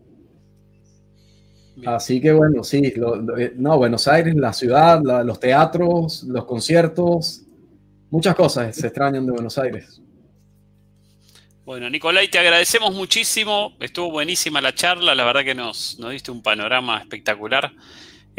Así 1.86 2.20
que 2.20 2.34
bueno, 2.34 2.64
sí, 2.64 2.82
eh, 2.84 3.54
no, 3.56 3.78
Buenos 3.78 4.08
Aires, 4.08 4.36
la 4.36 4.52
ciudad, 4.52 5.02
los 5.24 5.40
teatros, 5.40 6.24
los 6.24 6.46
conciertos, 6.46 7.44
muchas 8.10 8.36
cosas 8.36 8.76
se 8.76 8.88
extrañan 8.88 9.26
de 9.26 9.32
Buenos 9.32 9.58
Aires. 9.58 10.02
Bueno, 11.64 11.90
Nicolai, 11.90 12.28
te 12.30 12.40
agradecemos 12.40 12.94
muchísimo, 12.94 13.78
estuvo 13.80 14.12
buenísima 14.12 14.60
la 14.60 14.74
charla, 14.74 15.14
la 15.14 15.24
verdad 15.24 15.46
que 15.46 15.56
nos, 15.56 16.00
nos 16.00 16.12
diste 16.12 16.32
un 16.32 16.42
panorama 16.42 16.98
espectacular. 16.98 17.72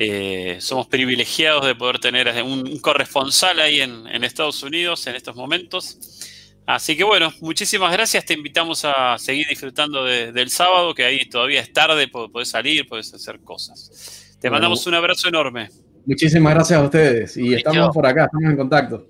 Eh, 0.02 0.56
somos 0.60 0.86
privilegiados 0.86 1.66
de 1.66 1.74
poder 1.74 1.98
tener 1.98 2.42
un, 2.42 2.78
corresponsal 2.78 3.60
ahí 3.60 3.82
en, 3.82 4.24
Estados 4.24 4.62
Unidos 4.62 5.06
en 5.06 5.14
estos 5.14 5.36
momentos. 5.36 6.58
Así 6.64 6.96
que 6.96 7.04
bueno, 7.04 7.30
muchísimas 7.42 7.92
gracias. 7.92 8.24
Te 8.24 8.32
invitamos 8.32 8.86
a 8.86 9.18
seguir 9.18 9.46
disfrutando 9.46 10.06
del 10.06 10.48
sábado, 10.48 10.94
que 10.94 11.04
ahí 11.04 11.28
todavía 11.28 11.60
es 11.60 11.70
tarde, 11.74 12.08
puedes 12.08 12.48
salir, 12.48 12.88
puedes 12.88 13.12
hacer 13.12 13.40
cosas. 13.40 14.38
Te 14.40 14.48
mandamos 14.48 14.86
un 14.86 14.94
abrazo 14.94 15.28
enorme. 15.28 15.68
Muchísimas 16.06 16.54
gracias 16.54 16.80
a 16.80 16.82
ustedes 16.82 17.36
y 17.36 17.52
estamos 17.52 17.94
por 17.94 18.06
acá, 18.06 18.24
estamos 18.24 18.50
en 18.50 18.56
contacto. 18.56 19.06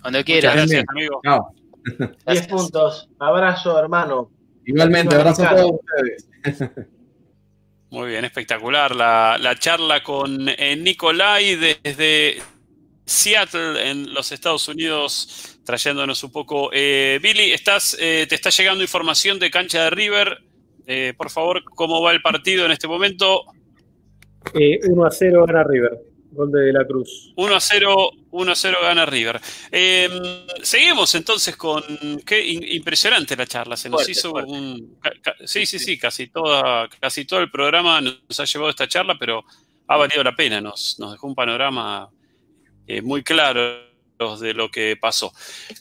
Cuando 0.00 0.22
quieras. 0.22 0.54
Gracias, 0.54 0.84
amigo. 0.86 1.20
Chao. 1.24 1.52
10 2.28 2.46
puntos. 2.46 3.08
Abrazo, 3.18 3.76
hermano. 3.80 4.30
Igualmente, 4.64 5.16
abrazo 5.16 5.42
a 5.42 5.56
todos 5.56 5.72
ustedes. 5.80 6.70
Muy 7.90 8.10
bien, 8.10 8.24
espectacular 8.24 8.94
la, 8.94 9.56
charla 9.58 10.00
con 10.02 10.48
eh, 10.48 10.76
Nicolai 10.76 11.56
desde 11.56 12.36
Seattle, 13.04 13.90
en 13.90 14.14
los 14.14 14.30
Estados 14.30 14.68
Unidos, 14.68 15.58
trayéndonos 15.64 16.22
un 16.22 16.30
poco. 16.30 16.70
Eh, 16.72 17.18
Billy, 17.20 17.50
estás, 17.50 17.96
eh, 18.00 18.26
te 18.28 18.36
está 18.36 18.50
llegando 18.50 18.84
información 18.84 19.40
de 19.40 19.50
cancha 19.50 19.84
de 19.84 19.90
River. 19.90 20.38
por 21.16 21.30
favor, 21.30 21.64
¿cómo 21.64 22.00
va 22.00 22.12
el 22.12 22.22
partido 22.22 22.64
en 22.64 22.70
este 22.70 22.86
momento? 22.86 23.42
1 24.54 25.04
a 25.04 25.10
0 25.10 25.46
gana 25.46 25.64
River. 25.64 26.09
Gol 26.32 26.52
de, 26.52 26.72
la 26.72 26.86
Cruz. 26.86 27.32
1 27.36 27.54
a 27.54 27.60
0, 27.60 28.10
1 28.30 28.52
a 28.52 28.54
0 28.54 28.78
gana 28.82 29.06
River. 29.06 29.40
Em, 29.70 30.12
seguimos 30.62 31.14
entonces 31.14 31.56
con. 31.56 31.82
Qué 32.24 32.44
impresionante 32.44 33.36
la 33.36 33.46
charla. 33.46 33.76
Se 33.76 33.88
nos 33.88 34.08
hizo 34.08 34.32
un. 34.32 34.98
sí, 35.44 35.66
sí, 35.66 35.78
sí, 35.78 35.98
casi, 35.98 36.28
toda, 36.28 36.88
casi 37.00 37.24
todo 37.24 37.40
el 37.40 37.50
programa 37.50 38.00
nos 38.00 38.40
ha 38.40 38.44
llevado 38.44 38.70
esta 38.70 38.88
charla, 38.88 39.16
pero 39.18 39.44
ha 39.88 39.96
valido 39.96 40.22
la 40.22 40.36
pena. 40.36 40.60
Nos, 40.60 40.98
nos 40.98 41.12
dejó 41.12 41.26
un 41.26 41.34
panorama 41.34 42.08
eh, 42.86 43.02
muy 43.02 43.22
claro 43.22 43.90
de 44.40 44.52
lo 44.52 44.70
que 44.70 44.98
pasó 45.00 45.32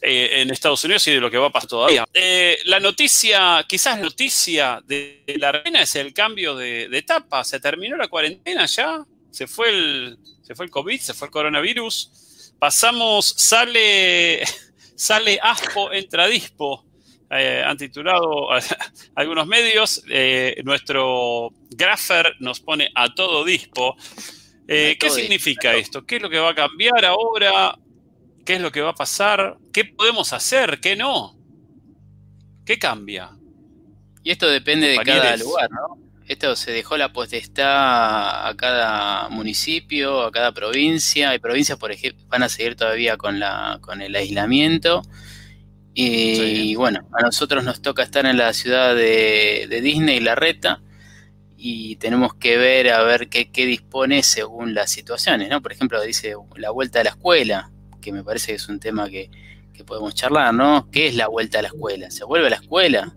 eh, 0.02 0.42
en 0.42 0.50
Estados 0.50 0.82
Unidos 0.86 1.06
y 1.08 1.12
de 1.12 1.20
lo 1.20 1.30
que 1.30 1.38
va 1.38 1.48
a 1.48 1.52
pasar 1.52 1.70
todavía. 1.70 2.06
Eh, 2.14 2.58
la 2.66 2.80
noticia, 2.80 3.66
quizás 3.68 3.98
la 3.98 4.06
noticia 4.06 4.82
de 4.86 5.24
la 5.38 5.50
arena 5.50 5.82
es 5.82 5.96
el 5.96 6.14
cambio 6.14 6.56
de 6.56 6.86
etapa. 6.94 7.44
¿Se 7.44 7.60
terminó 7.60 7.98
la 7.98 8.08
cuarentena 8.08 8.66
ya? 8.66 9.06
Se 9.32 9.48
fue 9.48 9.70
el, 9.70 10.18
se 10.42 10.56
fue 10.56 10.66
el 10.66 10.72
COVID, 10.72 11.00
se 11.00 11.14
fue 11.14 11.28
el 11.28 11.32
coronavirus. 11.32 12.54
Pasamos, 12.60 13.34
sale, 13.38 14.44
sale 14.96 15.40
Aspo, 15.42 15.92
entra 15.92 16.28
Dispo. 16.28 16.86
Eh, 17.32 17.64
han 17.66 17.78
titulado 17.78 18.48
algunos 19.16 19.48
medios. 19.48 20.04
Eh, 20.10 20.62
nuestro 20.64 21.52
Graffer 21.70 22.36
nos 22.40 22.60
pone 22.60 22.90
a 22.96 23.14
todo 23.14 23.44
Dispo. 23.46 23.96
Eh, 24.68 24.98
¿Qué 25.00 25.10
significa 25.10 25.76
esto? 25.76 26.06
¿Qué 26.06 26.18
es 26.18 26.22
lo 26.22 26.30
que 26.30 26.40
va 26.40 26.52
a 26.52 26.56
cambiar 26.56 27.06
ahora? 27.06 27.78
¿Qué 28.46 28.56
es 28.56 28.62
lo 28.62 28.72
que 28.72 28.82
va 28.82 28.90
a 28.90 28.96
pasar? 28.96 29.58
¿Qué 29.72 29.86
podemos 29.86 30.34
hacer? 30.34 30.80
¿Qué 30.80 30.96
no? 30.96 31.38
¿Qué 32.66 32.78
cambia? 32.78 33.32
Y 34.24 34.32
esto 34.32 34.48
depende 34.48 34.88
de 34.88 34.98
cada 34.98 35.38
lugar, 35.38 35.70
¿no? 35.72 36.09
Esto 36.30 36.56
se 36.56 36.72
dejó 36.72 36.96
la 36.96 37.12
potestad 37.12 38.48
a 38.48 38.56
cada 38.56 39.30
municipio, 39.30 40.22
a 40.22 40.32
cada 40.32 40.52
provincia. 40.52 41.32
Hay 41.32 41.40
provincias, 41.40 41.80
por 41.80 41.92
ejemplo, 41.92 42.24
van 42.28 42.44
a 42.44 42.50
seguir 42.50 42.76
todavía 42.76 43.18
con, 43.18 43.40
la, 43.40 43.80
con 43.82 44.04
el 44.04 44.16
aislamiento. 44.16 45.02
Y, 45.96 46.76
bueno, 46.76 47.10
a 47.14 47.24
nosotros 47.24 47.64
nos 47.64 47.82
toca 47.82 48.04
estar 48.04 48.28
en 48.28 48.38
la 48.38 48.54
ciudad 48.54 48.96
de, 48.96 49.80
Disney, 49.82 50.20
La 50.20 50.36
Reta, 50.36 50.84
y 51.58 51.96
tenemos 51.96 52.36
que 52.36 52.58
ver 52.58 52.92
a 52.92 53.02
ver 53.02 53.28
qué, 53.28 53.66
dispone 53.66 54.22
según 54.22 54.76
las 54.76 54.92
situaciones, 54.92 55.50
¿no? 55.50 55.64
Por 55.64 55.72
ejemplo, 55.72 56.00
dice 56.00 56.36
la 56.58 56.70
vuelta 56.70 57.02
a 57.02 57.04
la 57.06 57.10
escuela, 57.10 57.72
que 58.02 58.14
me 58.14 58.24
parece 58.24 58.52
que 58.52 58.58
es 58.58 58.70
un 58.70 58.80
tema 58.80 59.10
que, 59.10 59.32
que 59.74 59.84
podemos 59.84 60.14
charlar, 60.14 60.54
¿no? 60.54 60.90
¿Qué 60.92 61.08
es 61.08 61.16
la 61.16 61.28
vuelta 61.28 61.58
a 61.58 61.64
la 61.64 61.70
escuela? 61.70 62.12
¿Se 62.12 62.24
vuelve 62.24 62.48
a 62.48 62.52
la 62.52 62.58
escuela? 62.58 63.14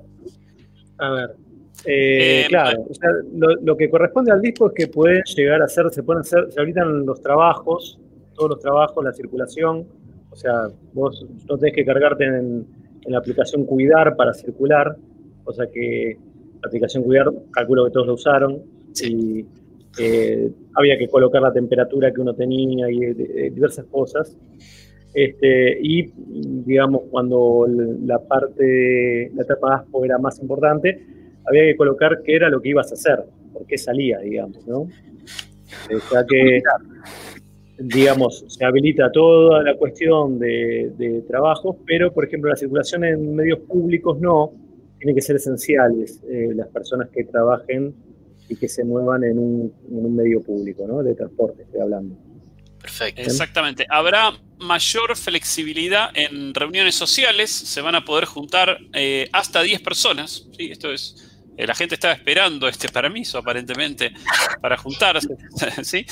A 0.98 1.10
ver, 1.10 1.36
eh, 1.84 2.42
eh, 2.42 2.46
claro, 2.48 2.86
lo, 3.62 3.76
que 3.76 3.90
corresponde 3.90 4.30
al 4.30 4.40
disco 4.40 4.68
es 4.68 4.72
que 4.74 4.86
pueden 4.88 5.22
llegar 5.36 5.62
a 5.62 5.68
ser, 5.68 5.90
se 5.90 6.02
pueden 6.02 6.20
hacer, 6.20 6.50
se 6.50 6.60
habilitan 6.60 7.04
los 7.04 7.20
trabajos, 7.20 7.98
todos 8.34 8.50
los 8.50 8.60
trabajos, 8.60 9.04
la 9.04 9.12
circulación, 9.12 9.86
o 10.30 10.36
sea, 10.36 10.68
vos 10.92 11.26
no 11.48 11.58
tenés 11.58 11.74
que 11.74 11.84
cargarte 11.84 12.24
en, 12.24 12.82
la 13.06 13.18
aplicación 13.18 13.64
Cuidar 13.64 14.14
para 14.14 14.32
circular, 14.32 14.96
o 15.44 15.52
sea 15.52 15.66
que 15.66 16.16
la 16.62 16.68
aplicación 16.68 17.02
Cuidar, 17.02 17.32
calculo 17.50 17.86
que 17.86 17.90
todos 17.90 18.06
lo 18.06 18.14
usaron, 18.14 18.62
y 19.02 19.44
eh, 19.98 20.50
había 20.74 20.96
que 20.96 21.08
colocar 21.08 21.42
la 21.42 21.52
temperatura 21.52 22.12
que 22.12 22.20
uno 22.20 22.32
tenía 22.34 22.88
y 22.90 23.12
diversas 23.50 23.86
cosas. 23.86 24.36
Este, 25.12 25.78
y 25.82 26.10
digamos, 26.14 27.02
cuando 27.10 27.66
la 28.06 28.20
parte, 28.20 29.30
la 29.34 29.42
etapa 29.42 29.76
ASPO 29.76 30.04
era 30.04 30.18
más 30.18 30.40
importante, 30.40 31.21
había 31.46 31.62
que 31.62 31.76
colocar 31.76 32.22
qué 32.24 32.36
era 32.36 32.48
lo 32.48 32.60
que 32.60 32.70
ibas 32.70 32.90
a 32.90 32.94
hacer, 32.94 33.24
por 33.52 33.66
qué 33.66 33.78
salía, 33.78 34.18
digamos, 34.18 34.66
¿no? 34.66 34.80
O 34.80 36.00
sea 36.10 36.24
que, 36.28 36.60
digamos, 37.78 38.44
se 38.48 38.64
habilita 38.64 39.10
toda 39.10 39.62
la 39.62 39.74
cuestión 39.76 40.38
de, 40.38 40.92
de 40.96 41.22
trabajos, 41.22 41.76
pero, 41.86 42.12
por 42.12 42.24
ejemplo, 42.26 42.50
la 42.50 42.56
circulación 42.56 43.04
en 43.04 43.34
medios 43.34 43.60
públicos 43.60 44.20
no, 44.20 44.52
tiene 45.02 45.16
que 45.16 45.20
ser 45.20 45.34
esenciales 45.34 46.22
eh, 46.30 46.50
las 46.54 46.68
personas 46.68 47.08
que 47.10 47.24
trabajen 47.24 47.92
y 48.48 48.54
que 48.54 48.68
se 48.68 48.84
muevan 48.84 49.24
en 49.24 49.36
un, 49.36 49.74
en 49.90 50.06
un 50.06 50.14
medio 50.14 50.40
público, 50.42 50.86
¿no? 50.86 51.02
De 51.02 51.14
transporte, 51.16 51.62
estoy 51.62 51.80
hablando. 51.80 52.16
Perfecto. 52.80 53.20
Exactamente. 53.20 53.84
Habrá 53.88 54.32
mayor 54.58 55.16
flexibilidad 55.16 56.10
en 56.14 56.54
reuniones 56.54 56.94
sociales, 56.94 57.50
se 57.50 57.80
van 57.80 57.96
a 57.96 58.04
poder 58.04 58.26
juntar 58.26 58.78
eh, 58.92 59.28
hasta 59.32 59.62
10 59.62 59.82
personas. 59.82 60.48
¿sí? 60.56 60.70
Esto 60.70 60.92
es 60.92 61.31
la 61.56 61.74
gente 61.74 61.94
estaba 61.94 62.14
esperando 62.14 62.68
este 62.68 62.88
permiso, 62.88 63.38
aparentemente, 63.38 64.12
para 64.60 64.76
juntarse. 64.76 65.28
¿sí? 65.82 66.06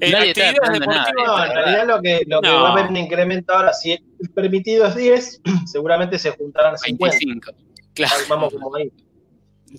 Eh, 0.00 0.14
actividades 0.14 0.54
deportivas. 0.54 1.12
No, 1.16 1.44
en 1.44 1.52
realidad 1.52 1.86
lo 1.86 2.02
que, 2.02 2.22
lo 2.26 2.40
que 2.40 2.48
va 2.48 2.68
a 2.68 2.72
haber 2.72 2.86
un 2.86 2.96
incremento 2.96 3.54
ahora, 3.54 3.72
si 3.72 3.92
el 3.92 4.30
permitido 4.34 4.86
es 4.86 4.96
10, 4.96 5.42
seguramente 5.66 6.18
se 6.18 6.30
juntarán 6.30 6.76
50. 6.78 7.52
Claro. 7.94 8.14
Vamos 8.28 8.52
como 8.54 8.76
ahí. 8.76 8.90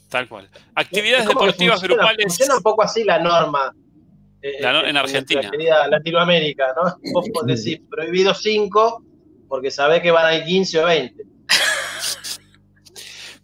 Tal 0.09 0.27
cual. 0.27 0.49
Actividades 0.75 1.27
deportivas 1.27 1.81
grupales. 1.81 2.25
Funciona 2.25 2.57
un 2.57 2.63
poco 2.63 2.83
así 2.83 3.03
la 3.03 3.19
norma. 3.19 3.73
Eh, 4.41 4.57
en 4.59 4.97
Argentina. 4.97 5.49
En 5.53 5.91
Latinoamérica, 5.91 6.73
¿no? 6.75 6.97
Vos 7.13 7.29
podés 7.33 7.63
decir 7.63 7.81
prohibido 7.89 8.33
5 8.33 9.03
porque 9.47 9.71
sabés 9.71 10.01
que 10.01 10.11
van 10.11 10.25
a 10.25 10.35
ir 10.35 10.43
15 10.43 10.79
o 10.79 10.85
20. 10.85 11.23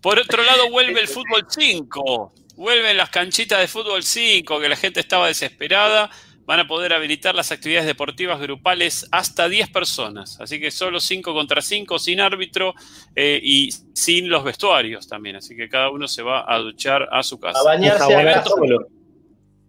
Por 0.02 0.20
otro 0.20 0.44
lado, 0.44 0.70
vuelve 0.70 1.02
el 1.02 1.08
fútbol 1.10 1.46
5. 1.48 2.34
Vuelven 2.56 2.98
las 2.98 3.10
canchitas 3.10 3.60
de 3.60 3.68
fútbol 3.68 4.04
5, 4.04 4.60
que 4.60 4.70
la 4.70 4.76
gente 4.76 5.00
estaba 5.00 5.28
desesperada. 5.28 6.10
Van 6.46 6.60
a 6.60 6.68
poder 6.68 6.94
habilitar 6.94 7.36
las 7.36 7.52
actividades 7.52 7.86
deportivas 7.86 8.40
grupales 8.40 9.08
hasta 9.12 9.48
10 9.48 9.70
personas. 9.70 10.40
Así 10.42 10.60
que 10.60 10.72
solo 10.72 11.00
5 11.00 11.34
contra 11.34 11.62
5, 11.62 12.00
sin 12.00 12.20
árbitro 12.20 12.74
eh, 13.16 13.40
y 13.42 13.72
sin 13.94 14.30
los 14.30 14.44
vestuarios 14.44 15.08
también. 15.08 15.36
Así 15.36 15.56
que 15.56 15.70
cada 15.70 15.92
uno 15.92 16.08
se 16.08 16.24
va 16.24 16.52
a 16.52 16.58
duchar 16.58 17.08
a 17.12 17.22
su 17.22 17.40
casa. 17.40 17.60
A 17.60 17.64
bañarse 17.64 18.14
a, 18.16 18.44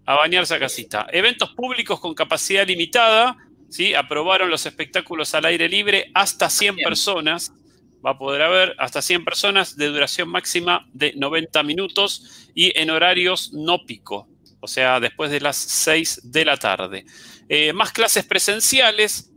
a 0.07 0.15
bañarse 0.17 0.55
a 0.55 0.59
casita. 0.59 1.07
Eventos 1.13 1.51
públicos 1.51 2.01
con 2.01 2.15
capacidad 2.15 2.67
limitada. 2.67 3.37
¿sí? 3.69 3.95
Aprobaron 3.95 4.51
los 4.51 4.65
espectáculos 4.65 5.35
al 5.35 5.45
aire 5.45 5.69
libre 5.69 6.11
hasta 6.15 6.49
100 6.49 6.77
personas 6.77 7.53
va 8.05 8.11
a 8.11 8.19
poder 8.19 8.43
haber 8.43 8.75
hasta 8.79 9.03
100 9.03 9.25
personas 9.25 9.77
de 9.77 9.87
duración 9.87 10.29
máxima 10.29 10.87
de 10.93 11.13
90 11.17 11.63
minutos 11.63 12.49
y 12.55 12.79
en 12.79 12.91
horarios 12.91 13.53
no 13.53 13.85
pico, 13.85 14.29
o 14.61 14.69
sea, 14.69 15.01
después 15.01 15.31
de 15.31 15.41
las 15.41 15.57
6 15.57 16.21
de 16.25 16.45
la 16.45 16.57
tarde. 16.57 17.05
Eh, 17.49 17.73
más 17.73 17.93
clases 17.93 18.25
presenciales. 18.25 19.30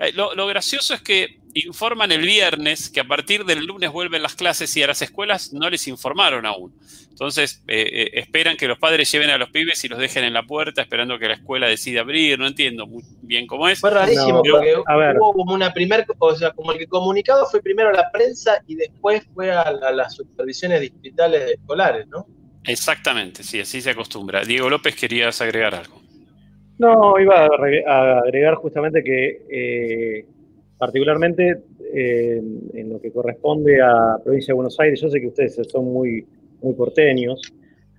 Eh, 0.00 0.12
lo, 0.14 0.46
gracioso 0.46 0.94
es 0.94 1.02
que 1.02 1.38
informan 1.52 2.10
el 2.10 2.22
viernes 2.22 2.88
que 2.88 3.00
a 3.00 3.04
partir 3.04 3.44
del 3.44 3.66
lunes 3.66 3.92
vuelven 3.92 4.22
las 4.22 4.34
clases 4.34 4.74
y 4.76 4.82
a 4.82 4.86
las 4.86 5.02
escuelas 5.02 5.52
no 5.52 5.68
les 5.68 5.86
informaron 5.88 6.46
aún. 6.46 6.74
Entonces, 7.10 7.62
eh, 7.68 7.86
eh, 7.92 8.10
esperan 8.14 8.56
que 8.56 8.66
los 8.66 8.78
padres 8.78 9.12
lleven 9.12 9.28
a 9.28 9.36
los 9.36 9.50
pibes 9.50 9.84
y 9.84 9.88
los 9.88 9.98
dejen 9.98 10.24
en 10.24 10.32
la 10.32 10.44
puerta 10.44 10.80
esperando 10.80 11.18
que 11.18 11.28
la 11.28 11.34
escuela 11.34 11.66
decida 11.66 12.00
abrir. 12.00 12.38
No 12.38 12.46
entiendo 12.46 12.86
muy 12.86 13.02
bien 13.20 13.46
cómo 13.46 13.68
es. 13.68 13.80
Fue 13.80 13.90
rarísimo, 13.90 14.42
porque 14.42 14.74
hubo 14.74 15.34
como 15.34 15.52
una 15.52 15.70
primer, 15.70 16.06
o 16.18 16.34
sea, 16.34 16.52
como 16.52 16.72
el 16.72 16.88
comunicado 16.88 17.44
fue 17.50 17.60
primero 17.60 17.90
a 17.90 17.92
la 17.92 18.10
prensa 18.10 18.62
y 18.66 18.76
después 18.76 19.22
fue 19.34 19.52
a, 19.52 19.70
las 19.70 20.14
supervisiones 20.14 20.80
distritales 20.80 21.58
escolares, 21.58 22.06
¿no? 22.08 22.26
Exactamente, 22.64 23.42
sí, 23.42 23.60
así 23.60 23.82
se 23.82 23.90
acostumbra. 23.90 24.44
Diego 24.44 24.70
López, 24.70 24.96
querías 24.96 25.42
agregar 25.42 25.74
algo. 25.74 25.99
No, 26.80 27.20
iba 27.20 27.46
a 27.86 28.20
agregar 28.20 28.54
justamente 28.54 29.04
que 29.04 29.42
eh, 29.50 30.24
particularmente 30.78 31.58
eh, 31.92 32.42
en 32.72 32.88
lo 32.88 32.98
que 32.98 33.12
corresponde 33.12 33.82
a 33.82 34.16
provincia 34.24 34.52
de 34.52 34.56
Buenos 34.56 34.80
Aires, 34.80 34.98
yo 34.98 35.10
sé 35.10 35.20
que 35.20 35.26
ustedes 35.26 35.60
son 35.68 35.84
muy, 35.84 36.24
muy 36.62 36.72
porteños, 36.72 37.42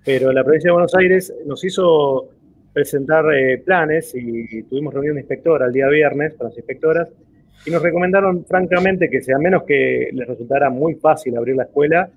pero 0.04 0.32
la 0.34 0.44
provincia 0.44 0.70
de 0.70 0.72
Buenos 0.72 0.96
Aires 0.96 1.32
nos 1.46 1.64
hizo 1.64 2.30
presentar 2.74 3.24
eh, 3.36 3.60
planes 3.60 4.16
y 4.16 4.64
tuvimos 4.64 4.96
reunión 4.96 5.14
de 5.14 5.22
inspectora 5.22 5.68
el 5.68 5.74
día 5.74 5.88
viernes 5.88 6.34
con 6.34 6.48
las 6.48 6.58
inspectoras 6.58 7.08
y 7.68 7.70
nos 7.70 7.84
recomendaron 7.84 8.46
francamente 8.46 9.12
que 9.12 9.22
sea 9.22 9.38
menos 9.38 9.62
que 9.62 10.10
les 10.12 10.28
resultara 10.28 10.72
muy 10.72 10.96
fácil 10.96 11.38
abrir 11.38 11.56
la 11.56 11.66
escuela, 11.66 12.10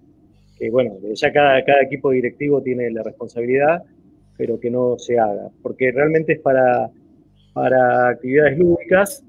que 0.59 0.70
bueno, 0.70 0.97
ya 1.12 1.31
cada, 1.31 1.62
cada 1.62 1.82
equipo 1.82 2.11
directivo 2.11 2.62
tiene 2.62 2.91
la 2.91 3.03
responsabilidad, 3.03 3.82
pero 4.36 4.59
que 4.59 4.70
no 4.70 4.97
se 4.98 5.19
haga, 5.19 5.51
porque 5.62 5.93
realmente 5.93 6.35
es 6.35 6.40
para, 6.40 6.90
para 7.52 8.09
actividades 8.09 8.59
lúdicas, 8.59 9.24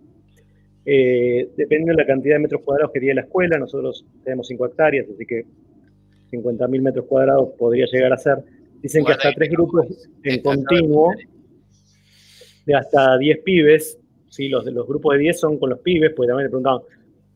eh, 0.86 1.50
dependiendo 1.58 1.94
de 1.94 2.04
la 2.04 2.06
cantidad 2.06 2.36
de 2.36 2.40
metros 2.40 2.62
cuadrados 2.64 2.92
que 2.94 3.00
tiene 3.00 3.16
la 3.16 3.22
escuela, 3.22 3.58
nosotros 3.58 4.06
tenemos 4.24 4.48
5 4.48 4.66
hectáreas, 4.68 5.08
así 5.14 5.26
que 5.26 5.46
50.000 6.32 6.82
metros 6.82 7.06
cuadrados 7.06 7.50
podría 7.58 7.86
llegar 7.86 8.14
a 8.14 8.18
ser. 8.18 8.38
Dicen 8.82 9.04
que 9.04 9.14
hasta 9.14 9.32
tres 9.34 9.50
grupos 9.50 9.88
en 10.24 10.42
continuo, 10.42 11.12
de 12.66 12.76
hasta 12.76 13.18
10 13.18 13.40
pibes, 13.40 14.00
¿sí? 14.30 14.50
los, 14.50 14.66
los 14.66 14.88
grupos 14.88 15.14
de 15.14 15.20
10 15.20 15.40
son 15.40 15.58
con 15.58 15.70
los 15.70 15.80
pibes, 15.80 16.14
porque 16.16 16.28
también 16.28 16.46
le 16.46 16.50
preguntaban, 16.50 16.82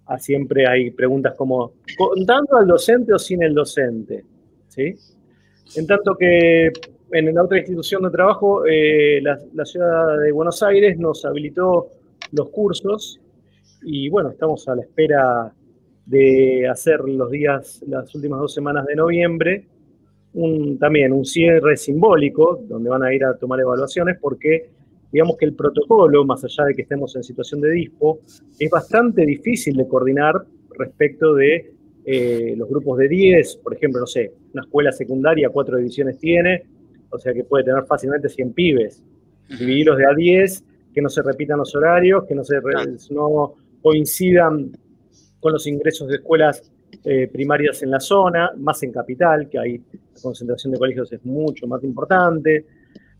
ah, 0.05 0.19
siempre 0.19 0.67
hay 0.67 0.91
preguntas 0.91 1.33
como, 1.35 1.73
¿contando 1.97 2.57
al 2.57 2.67
docente 2.67 3.13
o 3.13 3.19
sin 3.19 3.41
el 3.43 3.53
docente? 3.53 4.25
¿Sí? 4.67 4.95
En 5.75 5.87
tanto 5.87 6.15
que 6.15 6.71
en 7.11 7.33
la 7.33 7.43
otra 7.43 7.57
institución 7.57 8.03
de 8.03 8.09
trabajo, 8.11 8.65
eh, 8.65 9.21
la, 9.21 9.65
ciudad 9.65 10.19
de 10.19 10.31
Buenos 10.31 10.61
Aires 10.63 10.97
nos 10.97 11.25
habilitó 11.25 11.87
los 12.31 12.49
cursos 12.49 13.19
y 13.81 14.09
bueno, 14.09 14.29
estamos 14.29 14.67
a 14.67 14.75
la 14.75 14.81
espera 14.81 15.53
de 16.05 16.67
hacer 16.67 17.01
los 17.01 17.31
días, 17.31 17.83
las 17.87 18.13
últimas 18.15 18.39
dos 18.39 18.53
semanas 18.53 18.85
de 18.85 18.95
noviembre, 18.95 19.67
un, 20.33 20.77
también 20.77 21.11
un 21.11 21.25
cierre 21.25 21.77
simbólico, 21.77 22.61
donde 22.67 22.89
van 22.89 23.03
a 23.03 23.13
ir 23.13 23.23
a 23.23 23.37
tomar 23.37 23.59
evaluaciones, 23.59 24.17
porque 24.19 24.69
digamos 25.11 25.37
que 25.37 25.45
el 25.45 25.53
protocolo, 25.53 26.25
más 26.25 26.43
allá 26.43 26.65
de 26.65 26.75
que 26.75 26.83
estemos 26.83 27.15
en 27.15 27.23
situación 27.23 27.61
de 27.61 27.71
dispo, 27.71 28.19
es 28.59 28.69
bastante 28.69 29.25
difícil 29.25 29.75
de 29.75 29.87
coordinar 29.87 30.45
respecto 30.77 31.33
de 31.33 31.73
eh, 32.05 32.53
los 32.57 32.69
grupos 32.69 32.97
de 32.99 33.07
10, 33.07 33.57
por 33.57 33.73
ejemplo, 33.75 33.99
no 34.01 34.07
sé, 34.07 34.33
una 34.53 34.63
escuela 34.63 34.91
secundaria, 34.91 35.49
cuatro 35.49 35.77
divisiones 35.77 36.17
tiene, 36.19 36.63
o 37.09 37.17
sea 37.17 37.33
que 37.33 37.43
puede 37.43 37.63
tener 37.63 37.83
fácilmente 37.85 38.29
100 38.29 38.53
pibes. 38.53 39.03
Dividirlos 39.47 39.97
de 39.97 40.05
a 40.05 40.13
10, 40.13 40.63
que 40.93 41.01
no 41.01 41.09
se 41.09 41.21
repitan 41.21 41.57
los 41.57 41.75
horarios, 41.75 42.25
que 42.25 42.35
no, 42.35 42.43
se 42.43 42.59
no 43.11 43.55
coincidan 43.81 44.71
con 45.39 45.53
los 45.53 45.65
ingresos 45.67 46.07
de 46.07 46.15
escuelas 46.15 46.71
eh, 47.03 47.29
primarias 47.31 47.81
en 47.83 47.91
la 47.91 47.99
zona, 47.99 48.51
más 48.57 48.83
en 48.83 48.91
capital, 48.91 49.47
que 49.47 49.57
ahí 49.57 49.77
la 49.77 50.21
concentración 50.21 50.73
de 50.73 50.79
colegios 50.79 51.11
es 51.13 51.23
mucho 51.25 51.65
más 51.67 51.83
importante. 51.83 52.65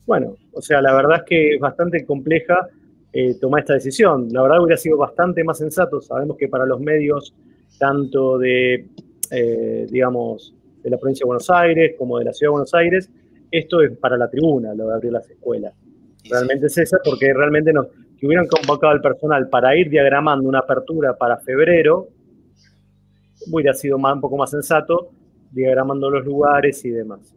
Bueno, 0.05 0.35
o 0.53 0.61
sea, 0.61 0.81
la 0.81 0.93
verdad 0.93 1.17
es 1.17 1.23
que 1.23 1.55
es 1.55 1.59
bastante 1.59 2.05
compleja 2.05 2.67
eh, 3.13 3.35
tomar 3.39 3.61
esta 3.61 3.73
decisión. 3.73 4.27
La 4.31 4.41
verdad 4.41 4.61
hubiera 4.61 4.77
sido 4.77 4.97
bastante 4.97 5.43
más 5.43 5.57
sensato. 5.59 6.01
Sabemos 6.01 6.35
que 6.37 6.47
para 6.47 6.65
los 6.65 6.79
medios, 6.79 7.33
tanto 7.77 8.37
de, 8.37 8.87
eh, 9.31 9.87
digamos, 9.89 10.53
de 10.83 10.89
la 10.89 10.97
provincia 10.97 11.23
de 11.23 11.27
Buenos 11.27 11.49
Aires 11.49 11.95
como 11.97 12.19
de 12.19 12.25
la 12.25 12.33
ciudad 12.33 12.49
de 12.49 12.51
Buenos 12.51 12.73
Aires, 12.73 13.09
esto 13.51 13.81
es 13.81 13.97
para 13.97 14.17
la 14.17 14.29
tribuna, 14.29 14.73
lo 14.73 14.87
de 14.87 14.93
abrir 14.93 15.11
las 15.11 15.29
escuelas. 15.29 15.73
Realmente 16.29 16.67
es 16.67 16.77
esa, 16.77 16.97
porque 17.03 17.33
realmente 17.33 17.73
nos, 17.73 17.87
que 18.19 18.27
hubieran 18.27 18.47
convocado 18.47 18.91
al 18.91 19.01
personal 19.01 19.49
para 19.49 19.75
ir 19.75 19.89
diagramando 19.89 20.47
una 20.47 20.59
apertura 20.59 21.17
para 21.17 21.37
febrero, 21.37 22.09
hubiera 23.51 23.73
sido 23.73 23.97
más, 23.97 24.15
un 24.15 24.21
poco 24.21 24.37
más 24.37 24.51
sensato, 24.51 25.11
diagramando 25.51 26.09
los 26.09 26.25
lugares 26.25 26.83
y 26.85 26.89
demás. 26.89 27.33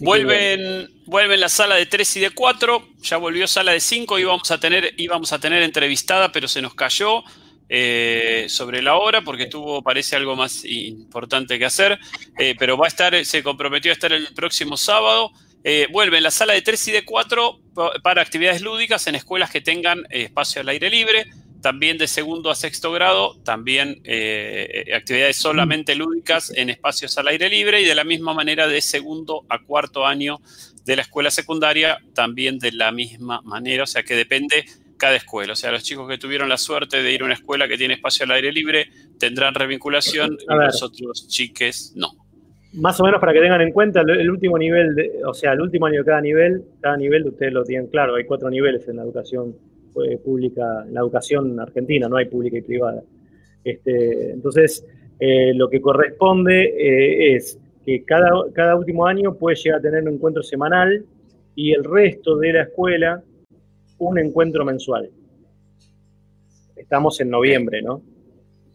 vuelven, 0.00 0.88
vuelven 1.06 1.40
la 1.40 1.48
sala 1.48 1.76
de 1.76 1.86
3 1.86 2.16
y 2.18 2.20
de 2.20 2.30
4, 2.30 2.82
ya 3.02 3.16
volvió 3.16 3.46
sala 3.46 3.72
de 3.72 3.80
5, 3.80 4.18
íbamos 4.18 4.50
a 4.50 4.58
tener, 4.58 4.92
íbamos 4.96 5.32
a 5.32 5.38
tener 5.38 5.62
entrevistada, 5.62 6.30
pero 6.30 6.46
se 6.46 6.60
nos 6.60 6.74
cayó 6.74 7.22
eh, 7.68 8.46
sobre 8.48 8.80
la 8.80 8.96
hora 8.96 9.22
porque 9.22 9.46
tuvo, 9.46 9.82
parece 9.82 10.14
algo 10.14 10.36
más 10.36 10.64
importante 10.64 11.58
que 11.58 11.64
hacer, 11.64 11.98
eh, 12.38 12.54
pero 12.58 12.76
va 12.76 12.86
a 12.86 12.88
estar, 12.88 13.24
se 13.24 13.42
comprometió 13.42 13.90
a 13.90 13.94
estar 13.94 14.12
el 14.12 14.28
próximo 14.34 14.76
sábado. 14.76 15.32
Eh, 15.64 15.88
vuelve 15.90 16.18
en 16.18 16.22
la 16.22 16.30
sala 16.30 16.52
de 16.52 16.62
3 16.62 16.88
y 16.88 16.92
de 16.92 17.04
4 17.04 17.60
para 18.04 18.22
actividades 18.22 18.62
lúdicas 18.62 19.08
en 19.08 19.16
escuelas 19.16 19.50
que 19.50 19.60
tengan 19.60 20.04
espacio 20.10 20.60
al 20.60 20.68
aire 20.68 20.90
libre. 20.90 21.26
También 21.60 21.98
de 21.98 22.06
segundo 22.06 22.50
a 22.50 22.54
sexto 22.54 22.92
grado, 22.92 23.36
también 23.42 24.00
actividades 24.94 25.36
solamente 25.36 25.96
lúdicas 25.96 26.52
en 26.54 26.70
espacios 26.70 27.18
al 27.18 27.26
aire 27.26 27.48
libre 27.48 27.80
y 27.80 27.84
de 27.84 27.96
la 27.96 28.04
misma 28.04 28.34
manera 28.34 28.68
de 28.68 28.80
segundo 28.80 29.44
a 29.48 29.58
cuarto 29.58 30.06
año 30.06 30.40
de 30.84 30.94
la 30.94 31.02
escuela 31.02 31.32
secundaria, 31.32 31.98
también 32.14 32.60
de 32.60 32.70
la 32.70 32.92
misma 32.92 33.40
manera, 33.42 33.82
o 33.82 33.86
sea 33.86 34.04
que 34.04 34.14
depende 34.14 34.66
cada 34.96 35.16
escuela. 35.16 35.52
O 35.52 35.56
sea, 35.56 35.70
los 35.70 35.82
chicos 35.82 36.08
que 36.08 36.18
tuvieron 36.18 36.48
la 36.48 36.56
suerte 36.56 37.02
de 37.02 37.12
ir 37.12 37.22
a 37.22 37.24
una 37.24 37.34
escuela 37.34 37.68
que 37.68 37.76
tiene 37.76 37.94
espacio 37.94 38.24
al 38.24 38.32
aire 38.32 38.52
libre 38.52 38.88
tendrán 39.18 39.54
revinculación 39.54 40.36
y 40.40 40.54
los 40.54 40.82
otros 40.82 41.28
chiques 41.28 41.92
no 41.96 42.10
más 42.76 43.00
o 43.00 43.04
menos 43.04 43.20
para 43.20 43.32
que 43.32 43.40
tengan 43.40 43.60
en 43.60 43.72
cuenta 43.72 44.02
el, 44.02 44.30
último 44.30 44.58
nivel, 44.58 44.94
de, 44.94 45.24
o 45.24 45.32
sea, 45.32 45.52
el 45.52 45.60
último 45.62 45.86
año 45.86 46.00
de 46.00 46.04
cada 46.04 46.20
nivel, 46.20 46.62
cada 46.80 46.96
nivel 46.96 47.26
ustedes 47.26 47.52
lo 47.52 47.64
tienen 47.64 47.86
claro, 47.88 48.16
hay 48.16 48.24
cuatro 48.24 48.50
niveles 48.50 48.86
en 48.88 48.96
la 48.96 49.02
educación 49.02 49.56
eh, 50.04 50.18
pública, 50.18 50.84
en 50.86 50.92
la 50.92 51.00
educación 51.00 51.58
argentina, 51.58 52.08
no 52.08 52.16
hay 52.16 52.26
pública 52.26 52.58
y 52.58 52.62
privada. 52.62 53.02
Este, 53.64 54.30
entonces, 54.32 54.86
eh, 55.18 55.54
lo 55.54 55.70
que 55.70 55.80
corresponde 55.80 56.64
eh, 56.64 57.36
es 57.36 57.58
que 57.84 58.04
cada, 58.04 58.28
cada 58.52 58.76
último 58.76 59.06
año 59.06 59.34
puede 59.34 59.56
llegar 59.56 59.78
a 59.78 59.82
tener 59.82 60.02
un 60.02 60.14
encuentro 60.14 60.42
semanal 60.42 61.04
y 61.54 61.72
el 61.72 61.82
resto 61.82 62.36
de 62.36 62.52
la 62.52 62.62
escuela 62.64 63.22
un 63.98 64.18
encuentro 64.18 64.64
mensual. 64.64 65.10
Estamos 66.76 67.20
en 67.20 67.30
noviembre, 67.30 67.82
¿no? 67.82 68.02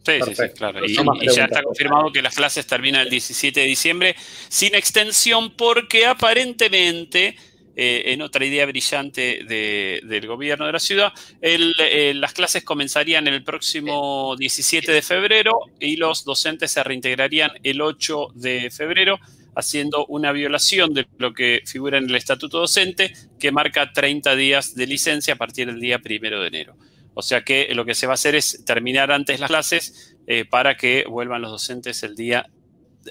Sí, 0.04 0.14
sí, 0.24 0.34
sí, 0.34 0.48
claro. 0.56 0.84
Y, 0.84 0.94
ya 1.34 1.44
está 1.44 1.62
confirmado 1.62 2.10
que 2.10 2.22
las 2.22 2.34
clases 2.34 2.66
terminan 2.66 3.02
el 3.02 3.10
17 3.10 3.60
de 3.60 3.66
diciembre 3.66 4.16
sin 4.48 4.74
extensión 4.74 5.54
porque 5.56 6.06
aparentemente, 6.06 7.36
eh, 7.76 8.02
en 8.06 8.20
otra 8.20 8.44
idea 8.44 8.66
brillante 8.66 9.44
del 9.44 10.26
gobierno 10.26 10.66
de 10.66 10.72
la 10.72 10.80
ciudad, 10.80 11.12
eh, 11.40 12.12
las 12.16 12.32
clases 12.32 12.64
comenzarían 12.64 13.28
el 13.28 13.44
próximo 13.44 14.34
17 14.36 14.90
de 14.90 15.02
febrero 15.02 15.60
y 15.78 15.96
los 15.96 16.24
docentes 16.24 16.72
se 16.72 16.82
reintegrarían 16.82 17.52
el 17.62 17.80
8 17.80 18.28
de 18.34 18.70
febrero 18.70 19.20
haciendo 19.54 20.06
una 20.06 20.32
violación 20.32 20.94
de 20.94 21.06
lo 21.18 21.32
que 21.32 21.62
figura 21.66 21.98
en 21.98 22.08
el 22.08 22.16
estatuto 22.16 22.58
docente 22.58 23.12
que 23.38 23.52
marca 23.52 23.92
30 23.92 24.34
días 24.36 24.74
de 24.74 24.86
licencia 24.86 25.34
a 25.34 25.36
partir 25.36 25.66
del 25.66 25.80
día 25.80 25.98
primero 25.98 26.40
de 26.40 26.48
enero. 26.48 26.76
O 27.14 27.22
sea 27.22 27.42
que 27.42 27.68
lo 27.74 27.84
que 27.84 27.94
se 27.94 28.06
va 28.06 28.12
a 28.12 28.14
hacer 28.14 28.34
es 28.34 28.64
terminar 28.64 29.12
antes 29.12 29.38
las 29.38 29.48
clases 29.48 30.16
eh, 30.26 30.44
para 30.44 30.76
que 30.76 31.04
vuelvan 31.08 31.42
los 31.42 31.50
docentes 31.50 32.02
el 32.02 32.16
día 32.16 32.46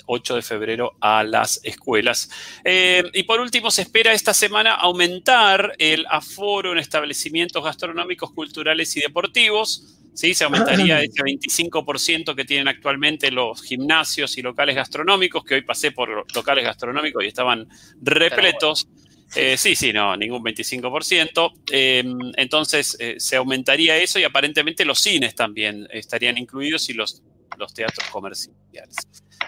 8 0.06 0.36
de 0.36 0.42
febrero 0.42 0.94
a 1.02 1.24
las 1.24 1.60
escuelas. 1.64 2.30
Eh, 2.64 3.04
y 3.14 3.24
por 3.24 3.40
último, 3.40 3.72
se 3.72 3.84
espera 3.84 4.14
esta 4.14 4.34
semana 4.34 4.74
aumentar 4.74 5.74
el 5.78 6.06
aforo 6.10 6.72
en 6.72 6.78
establecimientos 6.78 7.64
gastronómicos, 7.64 8.32
culturales 8.32 8.96
y 8.98 9.02
deportivos. 9.02 10.01
¿Sí? 10.14 10.34
Se 10.34 10.44
aumentaría 10.44 11.02
ese 11.04 11.22
25% 11.22 12.36
que 12.36 12.46
tienen 12.46 12.68
actualmente 12.68 13.32
los 13.32 13.62
gimnasios 13.64 14.38
y 14.38 14.42
locales 14.42 14.76
gastronómicos, 14.76 15.44
que 15.44 15.56
hoy 15.56 15.62
pasé 15.62 15.92
por 15.92 16.26
locales 16.34 16.64
gastronómicos 16.64 17.24
y 17.24 17.28
estaban 17.28 17.68
repletos. 18.02 18.88
Eh, 19.36 19.56
sí, 19.58 19.76
sí, 19.76 19.94
no, 19.94 20.16
ningún 20.18 20.44
25%. 20.44 21.52
Em, 21.72 22.18
entonces 22.36 22.98
eh, 23.00 23.16
se 23.18 23.38
aumentaría 23.38 23.98
eso 23.98 24.20
y 24.20 24.24
aparentemente 24.24 24.84
los 24.84 25.00
cines 25.00 25.36
también 25.36 25.88
estarían 25.92 26.38
incluidos 26.38 26.90
y 26.90 26.94
los, 26.94 27.24
los 27.58 27.74
teatros 27.74 28.08
comerciales. 28.10 28.96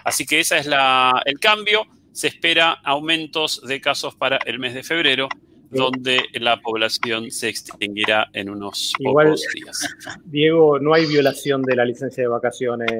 Así 0.04 0.24
que 0.24 0.40
ese 0.40 0.58
es 0.58 0.66
la, 0.66 1.22
el 1.24 1.38
cambio. 1.38 1.86
Se 2.12 2.28
espera 2.28 2.72
aumentos 2.84 3.60
de 3.66 3.80
casos 3.80 4.14
para 4.14 4.38
el 4.46 4.58
mes 4.58 4.72
de 4.72 4.84
febrero, 4.84 5.28
donde 5.74 6.22
la 6.34 6.60
población 6.60 7.30
se 7.30 7.48
extinguirá 7.48 8.28
en 8.32 8.50
unos 8.50 8.92
pocos 9.02 9.44
días. 9.54 9.96
Diego, 10.24 10.78
no 10.78 10.94
hay 10.94 11.06
violación 11.06 11.62
de 11.62 11.76
la 11.76 11.84
licencia 11.84 12.22
de 12.22 12.28
vacaciones 12.28 12.90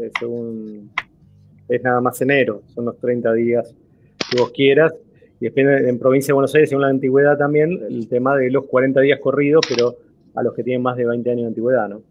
eh, 0.00 0.10
según 0.18 0.90
es 1.68 1.82
nada 1.82 2.00
más 2.00 2.20
enero, 2.20 2.62
son 2.74 2.86
los 2.86 2.98
30 2.98 3.32
días 3.34 3.74
que 4.30 4.40
vos 4.40 4.50
quieras 4.52 4.92
y 5.40 5.44
después 5.44 5.66
en 5.86 5.98
provincia 5.98 6.28
de 6.28 6.34
Buenos 6.34 6.54
Aires, 6.54 6.68
según 6.68 6.82
la 6.82 6.88
antigüedad 6.88 7.38
también, 7.38 7.78
el 7.88 8.08
tema 8.08 8.36
de 8.36 8.50
los 8.50 8.66
40 8.66 9.00
días 9.00 9.20
corridos, 9.22 9.64
pero 9.68 9.96
a 10.34 10.42
los 10.42 10.54
que 10.54 10.64
tienen 10.64 10.82
más 10.82 10.96
de 10.96 11.06
20 11.06 11.30
años 11.30 11.42
de 11.42 11.48
antigüedad, 11.48 11.88
¿no? 11.88 12.02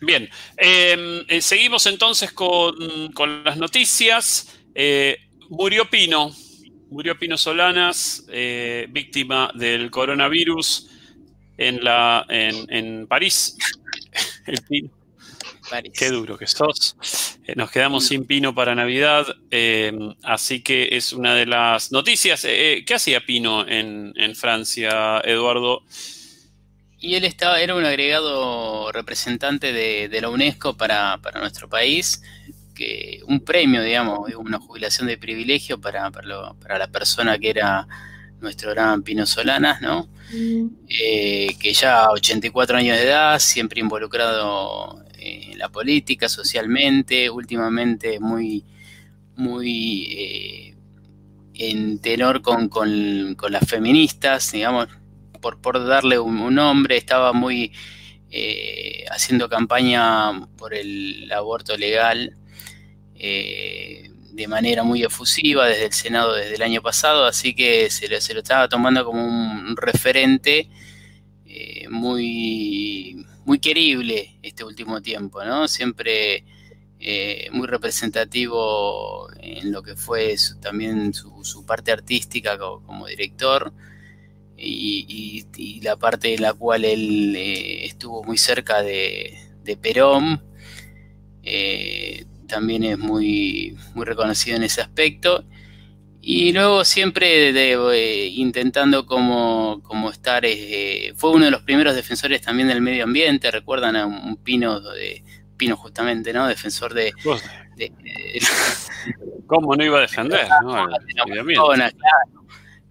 Bien, 0.00 0.28
em, 0.56 1.24
eh, 1.28 1.40
seguimos 1.40 1.86
entonces 1.86 2.32
con, 2.32 2.74
las 3.44 3.56
noticias. 3.56 4.58
Eh, 4.74 5.16
murió 5.48 5.88
Pino, 5.88 6.30
murió 6.90 7.18
Pino 7.18 7.36
Solanas, 7.36 8.24
eh, 8.28 8.86
víctima 8.90 9.50
del 9.54 9.90
coronavirus 9.90 10.88
en, 11.56 11.82
la, 11.82 12.26
en, 12.28 13.06
París. 13.06 13.56
El 14.46 14.62
Pino. 14.62 14.90
Qué 15.92 16.10
duro 16.10 16.38
que 16.38 16.46
sos. 16.46 16.96
Eh, 17.44 17.54
nos 17.56 17.70
quedamos 17.72 18.06
sin 18.06 18.24
Pino 18.24 18.54
para 18.54 18.76
Navidad, 18.76 19.26
eh, 19.50 19.92
así 20.22 20.62
que 20.62 20.90
es 20.92 21.12
una 21.12 21.34
de 21.34 21.46
las 21.46 21.90
noticias. 21.90 22.42
¿Qué 22.42 22.94
hacía 22.94 23.26
Pino 23.26 23.66
en, 23.66 24.34
Francia, 24.36 25.20
Eduardo? 25.24 25.82
Y 27.00 27.16
él 27.16 27.24
estaba, 27.24 27.60
era 27.60 27.74
un 27.74 27.84
agregado 27.84 28.92
representante 28.92 29.72
de, 29.72 30.20
la 30.20 30.28
UNESCO 30.28 30.76
para, 30.76 31.18
para 31.18 31.40
nuestro 31.40 31.68
país 31.68 32.22
que 32.76 33.20
un 33.26 33.40
premio, 33.40 33.82
digamos, 33.82 34.30
una 34.36 34.58
jubilación 34.58 35.08
de 35.08 35.18
privilegio 35.18 35.80
para, 35.80 36.10
para, 36.10 36.78
la 36.78 36.88
persona 36.88 37.38
que 37.38 37.50
era 37.50 37.88
nuestro 38.40 38.70
gran 38.70 39.02
Pino 39.02 39.26
Solanas, 39.26 39.80
¿no? 39.80 40.08
Mm. 40.32 40.66
Eh, 40.88 41.56
que 41.58 41.72
ya 41.72 42.04
a 42.04 42.10
84 42.10 42.76
años 42.76 42.98
de 42.98 43.04
edad, 43.04 43.38
siempre 43.38 43.80
involucrado 43.80 45.02
en 45.18 45.58
la 45.58 45.70
política, 45.70 46.28
socialmente, 46.28 47.30
últimamente 47.30 48.20
muy, 48.20 48.64
muy 49.34 50.06
eh, 50.10 50.74
en 51.54 51.98
tenor 52.00 52.42
con, 52.42 52.68
las 53.48 53.66
feministas, 53.66 54.52
digamos, 54.52 54.88
por, 55.40 55.60
por 55.60 55.84
darle 55.84 56.18
un, 56.18 56.54
nombre, 56.54 56.98
estaba 56.98 57.32
muy 57.32 57.72
eh, 58.30 59.06
haciendo 59.10 59.48
campaña 59.48 60.46
por 60.58 60.74
el 60.74 61.32
aborto 61.32 61.76
legal 61.78 62.36
eh, 63.18 64.10
de 64.32 64.48
manera 64.48 64.82
muy 64.82 65.02
efusiva 65.02 65.66
desde 65.66 65.86
el 65.86 65.92
Senado 65.92 66.34
desde 66.34 66.56
el 66.56 66.62
año 66.62 66.82
pasado, 66.82 67.24
así 67.24 67.54
que 67.54 67.88
se 67.90 68.08
lo, 68.08 68.16
estaba 68.16 68.68
tomando 68.68 69.04
como 69.04 69.24
un 69.24 69.76
referente 69.76 70.68
eh, 71.46 71.88
muy, 71.88 73.24
muy 73.46 73.58
querible 73.58 74.38
este 74.42 74.64
último 74.64 75.00
tiempo, 75.00 75.42
¿no? 75.42 75.66
Siempre 75.68 76.44
eh, 77.00 77.48
muy 77.52 77.66
representativo 77.66 79.28
en 79.40 79.72
lo 79.72 79.82
que 79.82 79.96
fue 79.96 80.36
también 80.60 81.14
su, 81.14 81.64
parte 81.64 81.92
artística 81.92 82.58
como, 82.58 83.06
director. 83.06 83.72
Y, 84.58 85.46
la 85.82 85.96
parte 85.96 86.34
en 86.34 86.42
la 86.42 86.52
cual 86.54 86.84
él 86.84 87.36
estuvo 87.36 88.24
muy 88.24 88.38
cerca 88.38 88.82
de 88.82 89.38
Perón, 89.80 90.42
también 92.46 92.84
es 92.84 92.98
muy, 92.98 93.76
muy 93.94 94.04
reconocido 94.04 94.56
en 94.56 94.62
ese 94.64 94.80
aspecto. 94.80 95.44
Y 96.28 96.52
luego 96.52 96.84
siempre 96.84 97.50
eh, 97.50 98.26
intentando 98.34 99.06
como, 99.06 99.80
estar, 100.12 100.44
eh, 100.44 101.12
fue 101.14 101.30
uno 101.30 101.44
de 101.44 101.52
los 101.52 101.62
primeros 101.62 101.94
defensores 101.94 102.42
también 102.42 102.66
del 102.66 102.80
medio 102.80 103.04
ambiente, 103.04 103.48
recuerdan 103.50 103.94
a 103.94 104.06
un, 104.06 104.36
Pino, 104.36 104.80
de, 104.80 105.22
Pino 105.56 105.76
justamente, 105.76 106.32
¿no? 106.32 106.48
Defensor 106.48 106.94
de... 106.94 107.12
¿Cómo 109.46 109.76
no 109.76 109.84
iba 109.84 109.98
a 109.98 110.00
defender? 110.00 110.48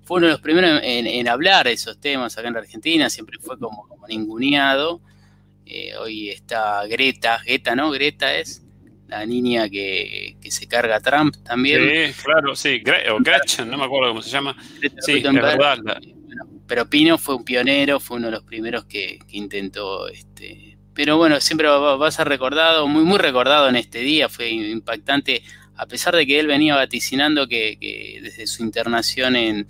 Fue 0.06 0.18
uno 0.18 0.27
de 0.27 0.34
los 0.34 0.41
primeros 0.41 0.80
en, 0.84 1.27
hablar 1.27 1.65
de 1.65 1.73
esos 1.73 1.99
temas 1.99 2.38
acá 2.38 2.48
en 2.48 2.56
Argentina, 2.56 3.10
siempre 3.10 3.40
fue 3.41 3.57
como, 3.57 3.88
como 3.88 4.07
ninguneado. 4.07 5.02
Eh, 5.65 5.95
hoy 5.98 6.30
está 6.30 6.86
Greta, 6.86 7.41
Greta, 7.44 7.76
¿no? 7.76 7.90
Greta 7.90 8.36
es 8.36 8.64
la 9.20 9.26
niña 9.26 9.70
que, 9.70 10.38
se 10.50 10.68
carga 10.68 10.98
a 10.98 11.00
Trump 11.00 11.36
también. 11.44 12.14
Sí, 12.14 12.24
claro, 12.24 12.56
sí, 12.56 12.84
o 13.12 13.18
Gretchen, 13.20 13.70
no 13.70 13.78
me 13.78 13.86
acuerdo 13.86 14.10
cómo 14.10 14.22
se 14.22 14.30
llama. 14.30 14.56
Sí, 15.00 15.18
es 15.18 15.34
verdad. 15.34 15.80
Pero 16.68 16.90
Pino 16.90 17.18
fue 17.18 17.36
un 17.36 17.46
pionero, 17.46 18.00
fue 18.00 18.18
uno 18.18 18.28
de 18.28 18.32
los 18.34 18.44
primeros 18.44 18.86
que, 18.86 19.20
intentó 19.30 20.08
este. 20.08 20.78
Pero 20.94 21.18
bueno, 21.18 21.40
siempre 21.42 21.68
va, 21.68 22.08
a 22.08 22.12
ser 22.12 22.28
recordado, 22.28 22.88
muy, 22.88 23.04
muy 23.04 23.18
recordado 23.18 23.68
en 23.70 23.76
este 23.76 24.00
día, 24.00 24.30
fue 24.30 24.50
impactante, 24.50 25.44
a 25.76 25.86
pesar 25.86 26.16
de 26.16 26.26
que 26.26 26.40
él 26.40 26.48
venía 26.48 26.76
vaticinando 26.76 27.48
que 27.48 28.20
desde 28.24 28.48
su 28.48 28.64
internación 28.64 29.36
en, 29.36 29.68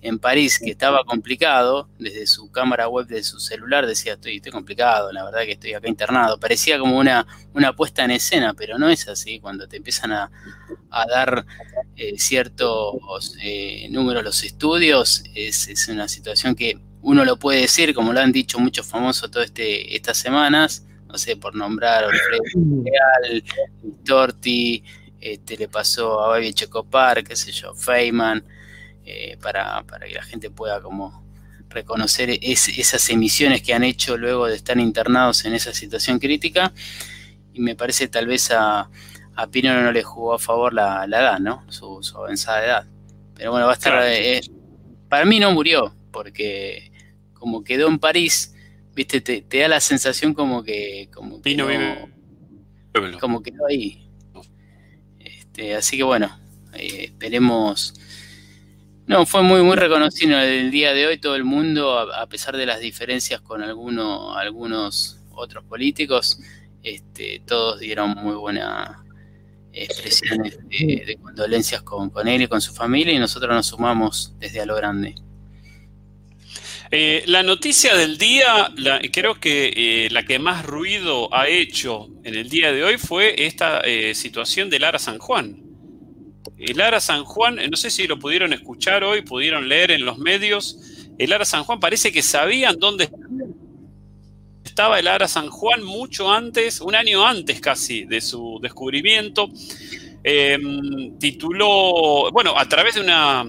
en 0.00 0.18
París 0.18 0.58
que 0.58 0.70
estaba 0.70 1.04
complicado, 1.04 1.88
desde 1.98 2.26
su 2.26 2.50
cámara 2.50 2.88
web 2.88 3.06
de 3.06 3.22
su 3.24 3.40
celular 3.40 3.86
decía, 3.86 4.14
estoy, 4.14 4.36
estoy 4.36 4.52
complicado, 4.52 5.10
la 5.12 5.24
verdad 5.24 5.40
que 5.40 5.52
estoy 5.52 5.74
acá 5.74 5.88
internado. 5.88 6.38
Parecía 6.38 6.78
como 6.78 6.98
una, 6.98 7.26
una 7.54 7.74
puesta 7.74 8.04
en 8.04 8.12
escena, 8.12 8.54
pero 8.54 8.78
no 8.78 8.88
es 8.88 9.08
así. 9.08 9.40
Cuando 9.40 9.66
te 9.66 9.76
empiezan 9.76 10.12
a, 10.12 10.30
dar 10.90 11.44
eh, 11.96 12.18
ciertos 12.18 13.34
eh, 13.42 13.88
números 13.90 14.24
los 14.24 14.42
estudios, 14.44 15.22
es, 15.34 15.88
una 15.88 16.08
situación 16.08 16.54
que 16.54 16.78
uno 17.02 17.24
lo 17.24 17.38
puede 17.38 17.62
decir, 17.62 17.94
como 17.94 18.12
lo 18.12 18.20
han 18.20 18.32
dicho 18.32 18.58
muchos 18.58 18.86
famosos 18.86 19.30
todas 19.30 19.46
este, 19.48 19.94
estas 19.94 20.18
semanas, 20.18 20.86
no 21.06 21.18
sé, 21.18 21.36
por 21.36 21.54
nombrar 21.54 22.04
a 22.04 22.08
Real, 22.08 23.44
Torti, 24.04 24.82
este, 25.20 25.56
le 25.56 25.68
pasó 25.68 26.20
a 26.20 26.28
Babi 26.28 26.52
Checopar, 26.52 27.24
qué 27.24 27.34
sé 27.34 27.52
yo, 27.52 27.74
Feynman, 27.74 28.44
eh, 29.10 29.38
para, 29.40 29.82
que 30.06 30.14
la 30.14 30.22
gente 30.22 30.50
pueda 30.50 30.82
como 30.82 31.24
reconocer 31.70 32.28
esas 32.42 33.08
emisiones 33.08 33.62
que 33.62 33.72
han 33.72 33.82
hecho 33.82 34.18
luego 34.18 34.46
de 34.46 34.56
estar 34.56 34.78
internados 34.78 35.46
en 35.46 35.54
esa 35.54 35.72
situación 35.72 36.18
crítica. 36.18 36.74
Y 37.54 37.60
me 37.60 37.74
parece 37.74 38.08
tal 38.08 38.26
vez 38.26 38.50
a, 38.50 38.90
a 39.34 39.46
Pino 39.46 39.72
no 39.80 39.92
le 39.92 40.02
jugó 40.02 40.34
a 40.34 40.38
favor 40.38 40.74
la, 40.74 41.06
edad, 41.06 41.38
¿no? 41.38 41.64
Su, 41.72 42.02
avanzada 42.16 42.62
edad. 42.62 42.86
Pero 43.34 43.50
bueno, 43.52 43.64
va 43.64 43.72
a 43.72 43.76
estar... 43.76 44.02
Eh, 44.04 44.42
para 45.08 45.24
mí 45.24 45.40
no 45.40 45.52
murió, 45.52 45.94
porque 46.12 46.92
como 47.32 47.64
quedó 47.64 47.88
en 47.88 47.98
París, 47.98 48.54
viste, 48.94 49.22
te, 49.22 49.58
da 49.58 49.68
la 49.68 49.80
sensación 49.80 50.34
como 50.34 50.62
que... 50.62 51.08
Como 51.14 51.40
Pino 51.40 51.66
vive... 51.66 52.12
Como 53.18 53.42
quedó 53.42 53.66
ahí. 53.66 54.10
Este, 55.18 55.74
así 55.74 55.96
que 55.96 56.02
bueno, 56.02 56.38
eh, 56.74 57.04
esperemos 57.04 57.94
no, 59.08 59.24
fue 59.24 59.42
muy, 59.42 59.62
muy 59.62 59.74
reconocido 59.74 60.38
el 60.38 60.70
día 60.70 60.92
de 60.92 61.06
hoy 61.06 61.18
todo 61.18 61.34
el 61.34 61.42
mundo, 61.42 61.98
a, 61.98 62.26
pesar 62.26 62.56
de 62.58 62.66
las 62.66 62.78
diferencias 62.80 63.40
con 63.40 63.62
alguno, 63.62 64.36
algunos 64.36 65.18
otros 65.32 65.64
políticos, 65.64 66.38
este, 66.82 67.40
todos 67.46 67.80
dieron 67.80 68.10
muy 68.10 68.34
buenas 68.34 68.98
expresiones 69.72 70.58
de, 70.68 71.18
condolencias 71.22 71.80
con, 71.82 72.12
él 72.28 72.42
y 72.42 72.48
con 72.48 72.60
su 72.60 72.74
familia 72.74 73.14
y 73.14 73.18
nosotros 73.18 73.54
nos 73.54 73.68
sumamos 73.68 74.34
desde 74.38 74.60
a 74.60 74.66
lo 74.66 74.76
grande. 74.76 75.14
Eh, 76.90 77.22
la 77.26 77.42
noticia 77.42 77.94
del 77.96 78.18
día, 78.18 78.70
creo 79.10 79.40
que 79.40 79.72
eh, 79.74 80.08
la 80.10 80.24
que 80.24 80.38
más 80.38 80.66
ruido 80.66 81.34
ha 81.34 81.48
hecho 81.48 82.08
en 82.24 82.34
el 82.34 82.50
día 82.50 82.72
de 82.72 82.84
hoy 82.84 82.98
fue 82.98 83.46
esta 83.46 83.80
eh, 83.80 84.14
situación 84.14 84.68
de 84.68 84.78
Lara 84.78 84.98
San 84.98 85.18
Juan. 85.18 85.67
El 86.56 86.80
Ara 86.80 87.00
San 87.00 87.24
Juan, 87.24 87.58
eh, 87.58 87.68
no 87.68 87.76
sé 87.76 87.90
si 87.90 88.06
lo 88.06 88.18
pudieron 88.18 88.52
escuchar 88.52 89.04
hoy, 89.04 89.22
pudieron 89.22 89.68
leer 89.68 89.90
en 89.90 90.04
los 90.04 90.18
medios. 90.18 90.78
El 91.18 91.32
Ara 91.32 91.44
San 91.44 91.64
Juan 91.64 91.80
parece 91.80 92.12
que 92.12 92.22
sabían 92.22 92.78
dónde 92.78 93.10
estaba 94.64 94.98
el 94.98 95.08
Ara 95.08 95.26
San 95.26 95.48
Juan 95.48 95.82
mucho 95.82 96.30
antes, 96.30 96.80
un 96.80 96.94
año 96.94 97.26
antes 97.26 97.60
casi 97.60 98.04
de 98.04 98.20
su 98.20 98.58
descubrimiento. 98.62 99.48
Em, 100.22 101.18
tituló, 101.18 102.30
bueno, 102.32 102.56
a 102.56 102.68
través 102.68 102.94
de 102.94 103.00
una, 103.00 103.44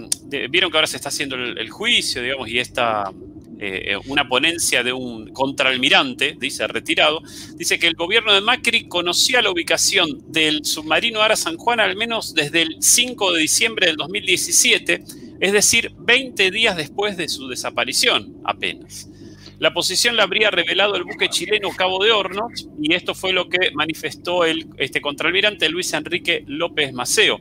vieron 0.50 0.70
que 0.70 0.76
ahora 0.76 0.86
se 0.86 0.96
está 0.96 1.08
haciendo 1.08 1.36
el 1.36 1.70
juicio, 1.70 2.22
digamos, 2.22 2.48
y 2.48 2.58
esta, 2.58 3.12
eh, 3.62 3.98
una 4.06 4.26
ponencia 4.26 4.82
de 4.82 4.92
un 4.92 5.28
contraalmirante, 5.34 6.34
dice 6.40 6.66
retirado, 6.66 7.20
dice 7.56 7.78
que 7.78 7.88
el 7.88 7.94
gobierno 7.94 8.32
de 8.32 8.40
Macri 8.40 8.88
conocía 8.88 9.42
la 9.42 9.50
ubicación 9.50 10.32
del 10.32 10.64
submarino 10.64 11.20
Ara 11.20 11.36
San 11.36 11.58
Juan 11.58 11.78
al 11.78 11.94
menos 11.94 12.34
desde 12.34 12.62
el 12.62 12.76
5 12.80 13.34
de 13.34 13.42
diciembre 13.42 13.86
del 13.88 13.96
2017, 13.96 15.04
es 15.40 15.52
decir, 15.52 15.92
20 15.98 16.50
días 16.50 16.74
después 16.74 17.18
de 17.18 17.28
su 17.28 17.48
desaparición 17.48 18.36
apenas. 18.44 19.10
La 19.58 19.74
posición 19.74 20.16
la 20.16 20.22
habría 20.22 20.50
revelado 20.50 20.96
el 20.96 21.04
buque 21.04 21.28
chileno 21.28 21.68
Cabo 21.76 22.02
de 22.02 22.12
Hornos 22.12 22.66
y 22.80 22.94
esto 22.94 23.14
fue 23.14 23.34
lo 23.34 23.50
que 23.50 23.70
manifestó 23.74 24.46
el 24.46 24.68
este 24.78 25.02
contraalmirante 25.02 25.68
Luis 25.68 25.92
Enrique 25.92 26.44
López 26.46 26.94
Maceo. 26.94 27.40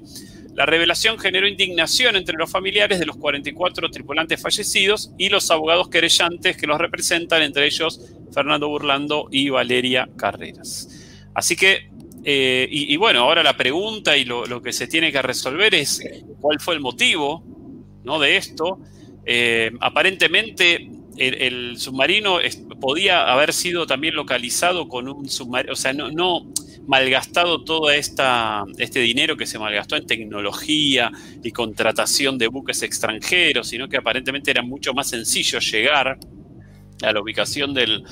La 0.60 0.66
revelación 0.66 1.18
generó 1.18 1.48
indignación 1.48 2.18
entre 2.18 2.36
los 2.36 2.52
familiares 2.52 3.00
de 3.00 3.06
los 3.06 3.16
44 3.16 3.90
tripulantes 3.92 4.42
fallecidos 4.42 5.10
y 5.18 5.30
los 5.30 5.50
abogados 5.52 5.88
querellantes 5.88 6.58
que 6.58 6.68
los 6.68 6.78
representan, 6.78 7.44
entre 7.44 7.66
ellos 7.66 8.02
Fernando 8.34 8.68
Burlando 8.68 9.30
y 9.32 9.50
Valeria 9.50 10.10
Carreras. 10.18 10.90
Así 11.34 11.56
que, 11.56 11.90
eh, 12.26 12.68
y, 12.70 12.94
bueno, 12.98 13.22
ahora 13.22 13.42
la 13.42 13.56
pregunta 13.56 14.18
y 14.18 14.26
lo, 14.26 14.62
que 14.62 14.74
se 14.74 14.88
tiene 14.88 15.14
que 15.14 15.22
resolver 15.22 15.74
es 15.74 16.04
cuál 16.42 16.60
fue 16.60 16.74
el 16.74 16.82
motivo 16.82 17.42
¿no? 18.04 18.20
de 18.20 18.36
esto. 18.36 18.80
Eh, 19.26 19.72
aparentemente 19.80 20.90
el, 21.16 21.78
submarino 21.78 22.40
podía 22.82 23.32
haber 23.32 23.54
sido 23.54 23.88
también 23.88 24.14
localizado 24.14 24.90
con 24.90 25.08
un 25.08 25.30
submarino, 25.30 25.72
o 25.72 25.78
sea, 25.78 25.94
no, 25.94 26.12
no 26.12 26.52
malgastado 26.90 27.64
todo 27.64 27.92
esta, 27.92 28.66
este 28.80 29.00
dinero 29.00 29.38
que 29.38 29.46
se 29.46 29.60
malgastó 29.60 29.96
en 29.96 30.08
tecnología 30.08 31.12
y 31.44 31.52
contratación 31.52 32.40
de 32.40 32.48
buques 32.48 32.82
extranjeros, 32.82 33.68
sino 33.68 33.88
que 33.88 33.98
aparentemente 33.98 34.50
era 34.50 34.64
mucho 34.64 34.92
más 34.96 35.08
sencillo 35.08 35.60
llegar 35.60 36.18
a 37.04 37.14
la 37.14 37.22
ubicación 37.22 37.76
del, 37.76 38.04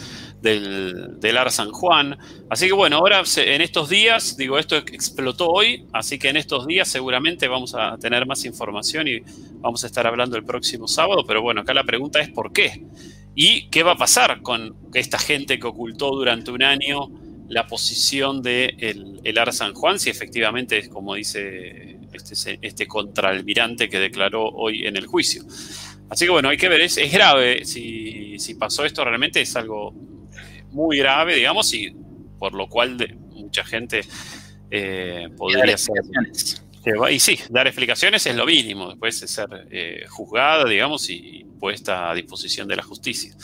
del, 0.44 1.38
Ar 1.40 1.50
San 1.50 1.72
Juan. 1.72 2.20
Así 2.52 2.68
que 2.68 2.74
bueno, 2.74 2.98
ahora 2.98 3.24
en 3.38 3.62
estos 3.62 3.90
días, 3.90 4.38
digo, 4.38 4.60
esto 4.60 4.78
explotó 4.78 5.48
hoy, 5.48 5.88
así 5.92 6.20
que 6.20 6.30
en 6.30 6.38
estos 6.38 6.68
días 6.68 6.88
seguramente 6.88 7.48
vamos 7.48 7.74
a 7.74 7.98
tener 7.98 8.28
más 8.28 8.46
información 8.46 9.08
y 9.08 9.22
vamos 9.56 9.84
a 9.86 9.88
estar 9.88 10.06
hablando 10.06 10.38
el 10.38 10.44
próximo 10.44 10.88
sábado, 10.88 11.24
pero 11.28 11.42
bueno, 11.42 11.62
acá 11.62 11.74
la 11.74 11.84
pregunta 11.84 12.22
es 12.22 12.30
¿por 12.30 12.54
qué? 12.54 12.86
¿Y 13.34 13.70
qué 13.70 13.82
va 13.82 13.94
a 13.94 13.98
pasar 13.98 14.44
con 14.44 14.76
esta 14.94 15.18
gente 15.18 15.58
que 15.58 15.66
ocultó 15.66 16.12
durante 16.12 16.52
un 16.52 16.62
año 16.62 17.10
la 17.48 17.68
posición 17.68 18.42
del 18.42 18.78
de 18.78 19.22
el 19.24 19.38
Ar 19.38 19.54
San 19.54 19.74
Juan, 19.74 20.00
si 20.00 20.10
efectivamente 20.10 20.78
es 20.78 20.90
como 20.90 21.16
dice 21.16 21.98
este, 22.14 22.60
este 22.62 22.88
contraalmirante 22.88 23.90
que 23.90 24.00
declaró 24.00 24.48
hoy 24.50 24.86
en 24.86 24.98
el 24.98 25.08
juicio? 25.08 25.44
Así 26.10 26.26
que 26.26 26.32
bueno, 26.32 26.50
hay 26.50 26.58
que 26.58 26.70
ver, 26.70 26.82
es, 26.82 26.98
grave. 27.12 27.66
Si, 27.66 28.40
si, 28.40 28.56
pasó 28.56 28.86
esto 28.86 29.04
realmente 29.04 29.42
es 29.42 29.56
algo 29.56 29.94
muy 30.72 30.98
grave, 30.98 31.36
digamos, 31.36 31.74
y 31.74 31.94
por 32.40 32.54
lo 32.54 32.68
cual 32.68 33.18
mucha 33.32 33.64
gente 33.66 34.02
eh, 34.72 35.30
podría 35.36 35.78
ser. 35.78 35.96
Y 37.12 37.20
sí, 37.20 37.38
dar 37.50 37.68
explicaciones 37.68 38.26
es 38.26 38.36
lo 38.36 38.46
mínimo, 38.46 38.90
después 38.90 39.20
de 39.20 39.28
ser 39.28 39.68
eh, 39.70 40.06
juzgada, 40.08 40.70
digamos, 40.70 41.10
y 41.10 41.46
puesta 41.60 42.10
a 42.10 42.16
disposición 42.16 42.68
de 42.68 42.78
la 42.78 42.84
justicia. 42.84 43.36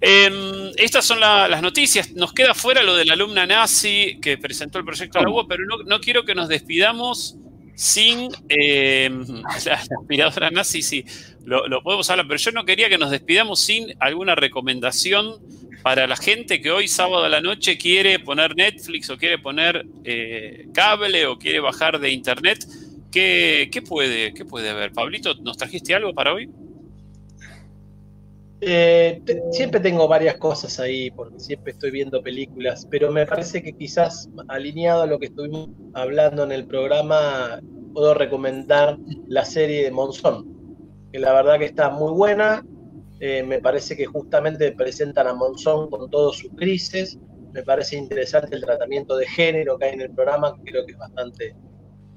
Em, 0.00 0.70
estas 0.76 1.04
son 1.04 1.20
las 1.20 1.62
noticias. 1.62 2.12
Nos 2.12 2.32
queda 2.32 2.54
fuera 2.54 2.82
lo 2.82 2.94
de 2.94 3.04
la 3.04 3.14
alumna 3.14 3.46
nazi 3.46 4.18
que 4.22 4.38
presentó 4.38 4.78
el 4.78 4.84
proyecto 4.84 5.18
de 5.18 5.24
la 5.24 5.46
pero 5.48 5.64
no, 5.84 6.00
quiero 6.00 6.24
que 6.24 6.34
nos 6.34 6.48
despidamos 6.48 7.36
sin 7.74 8.28
em, 8.48 9.24
la 9.66 9.74
aspiradora 9.74 10.50
nazi, 10.50 10.82
sí, 10.82 11.04
lo, 11.44 11.66
lo, 11.68 11.82
podemos 11.82 12.10
hablar, 12.10 12.26
pero 12.26 12.38
yo 12.38 12.50
no 12.50 12.64
quería 12.64 12.88
que 12.88 12.98
nos 12.98 13.10
despidamos 13.10 13.60
sin 13.60 13.94
alguna 14.00 14.34
recomendación 14.34 15.40
para 15.82 16.06
la 16.06 16.16
gente 16.16 16.60
que 16.60 16.70
hoy 16.70 16.88
sábado 16.88 17.24
a 17.24 17.28
la 17.28 17.40
noche 17.40 17.78
quiere 17.78 18.18
poner 18.18 18.54
Netflix 18.56 19.10
o 19.10 19.16
quiere 19.16 19.38
poner 19.38 19.86
eh, 20.04 20.66
cable 20.74 21.26
o 21.26 21.38
quiere 21.38 21.60
bajar 21.60 21.98
de 21.98 22.10
internet, 22.10 22.66
¿qué, 23.10 23.82
puede, 23.86 24.34
¿qué 24.34 24.44
puede 24.44 24.70
haber? 24.70 24.92
Pablito, 24.92 25.34
¿nos 25.36 25.56
trajiste 25.56 25.94
algo 25.94 26.12
para 26.12 26.34
hoy? 26.34 26.48
Eh, 28.60 29.22
siempre 29.52 29.78
tengo 29.80 30.08
varias 30.08 30.36
cosas 30.36 30.80
ahí, 30.80 31.10
porque 31.12 31.38
siempre 31.38 31.72
estoy 31.72 31.92
viendo 31.92 32.22
películas, 32.22 32.86
pero 32.90 33.12
me 33.12 33.24
parece 33.24 33.62
que 33.62 33.72
quizás 33.72 34.28
alineado 34.48 35.02
a 35.02 35.06
lo 35.06 35.18
que 35.18 35.26
estuvimos 35.26 35.68
hablando 35.94 36.42
en 36.42 36.52
el 36.52 36.66
programa, 36.66 37.60
puedo 37.94 38.14
recomendar 38.14 38.98
la 39.28 39.44
serie 39.44 39.84
de 39.84 39.90
Monzón, 39.92 40.46
que 41.12 41.20
la 41.20 41.32
verdad 41.32 41.58
que 41.58 41.66
está 41.66 41.90
muy 41.90 42.12
buena, 42.12 42.64
eh, 43.20 43.42
me 43.42 43.60
parece 43.60 43.96
que 43.96 44.06
justamente 44.06 44.72
presentan 44.72 45.26
a 45.26 45.34
Monzón 45.34 45.90
con 45.90 46.08
todas 46.10 46.36
sus 46.36 46.50
crisis. 46.54 47.18
Me 47.52 47.62
parece 47.62 47.96
interesante 47.96 48.54
el 48.54 48.62
tratamiento 48.62 49.16
de 49.16 49.26
género 49.26 49.78
que 49.78 49.86
hay 49.86 49.94
en 49.94 50.02
el 50.02 50.10
programa, 50.10 50.54
creo 50.64 50.86
que 50.86 50.92
es 50.92 50.98
bastante, 50.98 51.56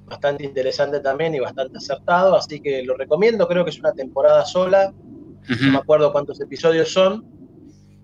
bastante 0.05 0.43
interesante 0.43 0.99
también 0.99 1.33
y 1.33 1.39
bastante 1.39 1.77
acertado. 1.77 2.35
Así 2.35 2.59
que 2.59 2.83
lo 2.83 2.95
recomiendo, 2.95 3.47
creo 3.47 3.63
que 3.63 3.71
es 3.71 3.79
una 3.79 3.93
temporada 3.93 4.45
sola. 4.45 4.93
No 5.47 5.71
me 5.71 5.77
acuerdo 5.77 6.11
cuántos 6.11 6.39
episodios 6.41 6.91
son. 6.91 7.25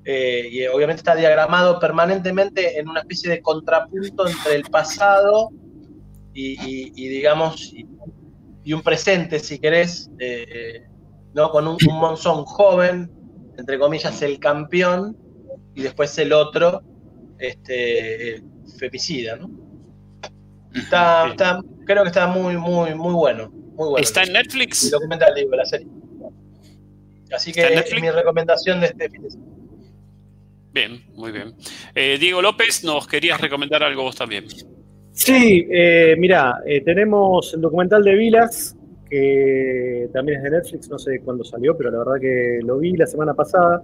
Eh, 0.05 0.47
y 0.51 0.65
obviamente 0.67 1.01
está 1.01 1.15
diagramado 1.15 1.79
permanentemente 1.79 2.79
en 2.79 2.87
una 2.87 3.01
especie 3.01 3.29
de 3.29 3.41
contrapunto 3.41 4.27
entre 4.27 4.55
el 4.55 4.63
pasado 4.63 5.49
y, 6.33 6.91
digamos, 6.93 7.73
y, 7.73 8.73
un 8.73 8.81
presente, 8.81 9.39
si 9.39 9.59
querés. 9.59 10.09
Eh, 10.19 10.85
¿no? 11.33 11.49
Con 11.49 11.67
un, 11.67 11.77
Monzón 11.91 12.45
joven, 12.45 13.11
entre 13.57 13.77
comillas, 13.79 14.21
el 14.21 14.39
campeón, 14.39 15.15
y 15.75 15.83
después 15.83 16.17
el 16.17 16.33
otro, 16.33 16.81
este, 17.37 18.43
femicida, 18.79 19.35
¿no? 19.35 19.49
Está, 20.73 21.61
creo 21.85 22.03
que 22.03 22.09
está 22.09 22.27
muy, 22.27 22.57
muy, 22.57 22.93
muy 22.95 23.13
bueno. 23.13 23.49
Muy 23.49 23.89
bueno. 23.89 23.97
¿Está 23.97 24.23
en 24.23 24.33
Netflix? 24.33 24.85
El 24.85 24.91
documental, 24.91 25.33
digo, 25.35 25.55
la 25.55 25.65
serie. 25.65 25.87
Así 27.33 27.51
que 27.51 27.61
es 27.61 28.01
mi 28.01 28.09
recomendación 28.09 28.79
de 28.79 28.87
este 28.87 29.09
fin 29.09 29.23
de 29.23 29.31
semana. 29.31 29.57
Bien, 30.73 31.01
muy 31.15 31.31
bien. 31.31 31.55
Eh, 31.95 32.17
Diego 32.19 32.41
López, 32.41 32.83
¿nos 32.83 33.07
querías 33.07 33.41
recomendar 33.41 33.81
algo 33.81 34.03
vos 34.03 34.15
también? 34.15 34.45
Sí, 35.11 35.67
eh, 35.71 36.15
mira, 36.19 36.59
eh, 36.67 36.81
tenemos 36.81 37.51
el 37.55 37.61
documental 37.61 38.03
de 38.03 38.13
Vilas, 38.13 38.77
que 39.09 40.07
también 40.13 40.37
es 40.37 40.43
de 40.43 40.51
Netflix, 40.51 40.89
no 40.89 40.99
sé 40.99 41.19
cuándo 41.21 41.43
salió, 41.43 41.75
pero 41.75 41.89
la 41.89 41.97
verdad 41.97 42.21
que 42.21 42.59
lo 42.63 42.77
vi 42.77 42.91
la 42.91 43.07
semana 43.07 43.33
pasada. 43.33 43.81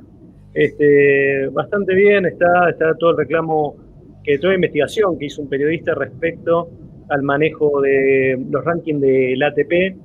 Este, 0.53 1.48
bastante 1.48 1.95
bien, 1.95 2.28
está, 2.28 2.70
está 2.70 2.94
todo 2.95 3.11
el 3.11 3.18
reclamo, 3.18 3.76
que 4.24 4.38
toda 4.38 4.53
investigación 4.53 5.18
que 5.18 5.26
hizo 5.26 5.41
un 5.41 5.49
periodista 5.49 5.95
respecto 5.95 6.70
al 7.10 7.24
manejo 7.24 7.82
de 7.82 8.38
los 8.52 8.64
rankings 8.64 9.02
del 9.02 9.41
ATP. 9.41 9.98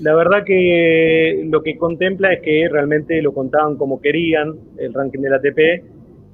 La 0.00 0.14
verdad 0.14 0.44
que 0.44 1.42
lo 1.48 1.62
que 1.62 1.76
contempla 1.76 2.32
es 2.32 2.40
que 2.40 2.68
realmente 2.68 3.20
lo 3.22 3.32
contaban 3.32 3.76
como 3.76 4.00
querían, 4.00 4.54
el 4.78 4.92
ranking 4.92 5.20
del 5.20 5.34
ATP, 5.34 5.84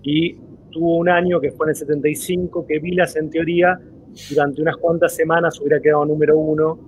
y 0.03 0.37
tuvo 0.71 0.97
un 0.97 1.09
año 1.09 1.41
que 1.41 1.51
fue 1.51 1.67
en 1.67 1.71
el 1.71 1.77
75, 1.77 2.67
que 2.67 2.79
Vilas 2.79 3.17
en 3.17 3.31
teoría 3.31 3.79
durante 4.31 4.63
unas 4.63 4.77
cuantas 4.77 5.15
semanas 5.15 5.61
hubiera 5.61 5.81
quedado 5.81 6.05
número 6.05 6.39
uno 6.39 6.79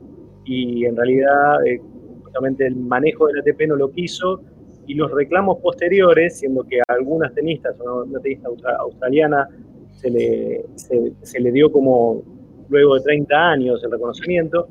y 0.44 0.84
en 0.84 0.97
realidad 0.97 1.64
eh, 1.66 1.80
justamente 2.22 2.66
el 2.66 2.76
manejo 2.76 3.26
del 3.26 3.40
ATP 3.40 3.68
no 3.68 3.76
lo 3.76 3.90
quiso 3.90 4.42
y 4.86 4.94
los 4.94 5.10
reclamos 5.12 5.59
posteriores, 5.59 6.38
siendo 6.38 6.64
que 6.64 6.80
a 6.80 6.92
algunas 6.94 7.32
tenistas, 7.34 7.78
o 7.80 8.05
una 8.05 8.18
tenista 8.20 8.48
australiana, 8.78 9.48
se 9.92 10.10
le, 10.10 10.64
se, 10.74 11.40
le 11.40 11.52
dio 11.52 11.70
como 11.70 12.22
luego 12.68 12.97
de 12.97 13.02
30 13.02 13.36
años 13.36 13.84
el 13.84 13.90
reconocimiento, 13.92 14.68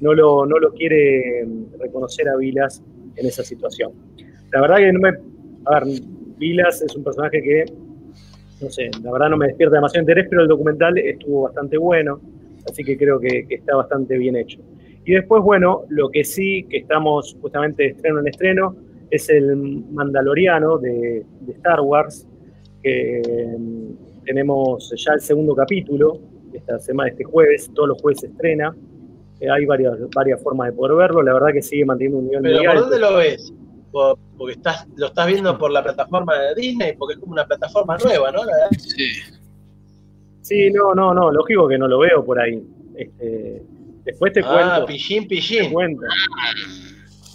no 0.00 0.14
lo, 0.14 0.46
no 0.46 0.58
lo 0.58 0.72
quiere 0.72 1.46
reconocer 1.78 2.28
a 2.28 2.36
Vilas 2.36 2.82
en 3.16 3.26
esa 3.26 3.42
situación. 3.42 3.92
La 4.52 4.60
verdad 4.62 4.76
que 4.78 4.92
no 4.92 5.00
me... 5.00 5.10
A 5.66 5.80
ver, 5.80 6.00
Vilas 6.38 6.82
es 6.82 6.96
un 6.96 7.04
personaje 7.04 7.42
que 7.42 7.64
no 8.60 8.70
sé, 8.70 8.90
la 9.02 9.12
verdad 9.12 9.30
no 9.30 9.36
me 9.36 9.46
despierta 9.46 9.76
demasiado 9.76 10.02
interés, 10.02 10.26
pero 10.28 10.42
el 10.42 10.48
documental 10.48 10.98
estuvo 10.98 11.42
bastante 11.42 11.78
bueno, 11.78 12.20
así 12.68 12.84
que 12.84 12.96
creo 12.96 13.18
que, 13.18 13.46
está 13.48 13.76
bastante 13.76 14.18
bien 14.18 14.36
hecho. 14.36 14.60
Y 15.04 15.12
después, 15.12 15.42
bueno, 15.42 15.84
lo 15.88 16.10
que 16.10 16.24
sí, 16.24 16.66
que 16.68 16.78
estamos 16.78 17.36
justamente 17.40 17.84
de 17.84 17.88
estreno 17.90 18.20
en 18.20 18.28
estreno, 18.28 18.76
es 19.10 19.28
el 19.30 19.56
Mandaloriano 19.90 20.78
de, 20.78 21.24
Star 21.48 21.80
Wars, 21.80 22.26
que 22.82 23.22
mm, 23.58 24.24
tenemos 24.24 24.92
ya 24.94 25.14
el 25.14 25.20
segundo 25.20 25.54
capítulo, 25.54 26.20
esta 26.52 26.78
semana, 26.78 27.10
este 27.10 27.24
jueves, 27.24 27.70
todos 27.74 27.88
los 27.90 28.02
jueves 28.02 28.20
se 28.20 28.26
estrena. 28.26 28.74
Eh, 29.40 29.50
hay 29.50 29.64
varias, 29.64 29.94
varias 30.14 30.42
formas 30.42 30.68
de 30.68 30.72
poder 30.74 30.96
verlo, 30.96 31.22
la 31.22 31.34
verdad 31.34 31.48
que 31.52 31.62
sigue 31.62 31.84
manteniendo 31.84 32.18
un 32.18 32.26
nivel 32.26 32.42
¿Pero 32.42 32.72
¿Por 32.72 32.80
dónde 32.82 32.98
lo 32.98 33.16
ves? 33.16 33.52
porque 33.92 34.52
estás, 34.52 34.86
lo 34.96 35.06
estás 35.06 35.26
viendo 35.26 35.58
por 35.58 35.70
la 35.72 35.82
plataforma 35.82 36.38
de 36.38 36.54
Disney, 36.54 36.92
porque 36.96 37.14
es 37.14 37.18
como 37.18 37.32
una 37.32 37.44
plataforma 37.44 37.98
nueva, 37.98 38.30
¿no? 38.30 38.42
Sí. 38.78 39.08
Sí, 40.42 40.70
no, 40.70 40.94
no, 40.94 41.12
no, 41.12 41.30
lógico 41.30 41.68
que 41.68 41.78
no 41.78 41.86
lo 41.88 41.98
veo 41.98 42.24
por 42.24 42.40
ahí. 42.40 42.62
Este, 42.96 43.62
después 44.04 44.32
te 44.32 44.40
ah, 44.44 44.52
cuento. 44.52 44.86
Pillín, 44.86 45.28
pillín. 45.28 45.64
Te 45.64 45.72
cuento. 45.72 46.02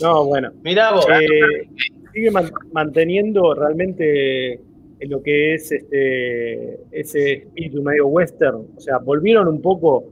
No, 0.02 0.26
bueno. 0.26 0.52
Mirá 0.64 0.92
vos. 0.92 1.06
Eh, 1.10 1.68
sigue 2.14 2.32
manteniendo 2.72 3.54
realmente 3.54 4.60
lo 5.02 5.22
que 5.22 5.54
es 5.54 5.72
este 5.72 6.80
ese 6.92 7.34
espíritu 7.34 7.82
medio 7.82 8.08
western. 8.08 8.68
O 8.76 8.80
sea, 8.80 8.98
volvieron 8.98 9.48
un 9.48 9.62
poco 9.62 10.06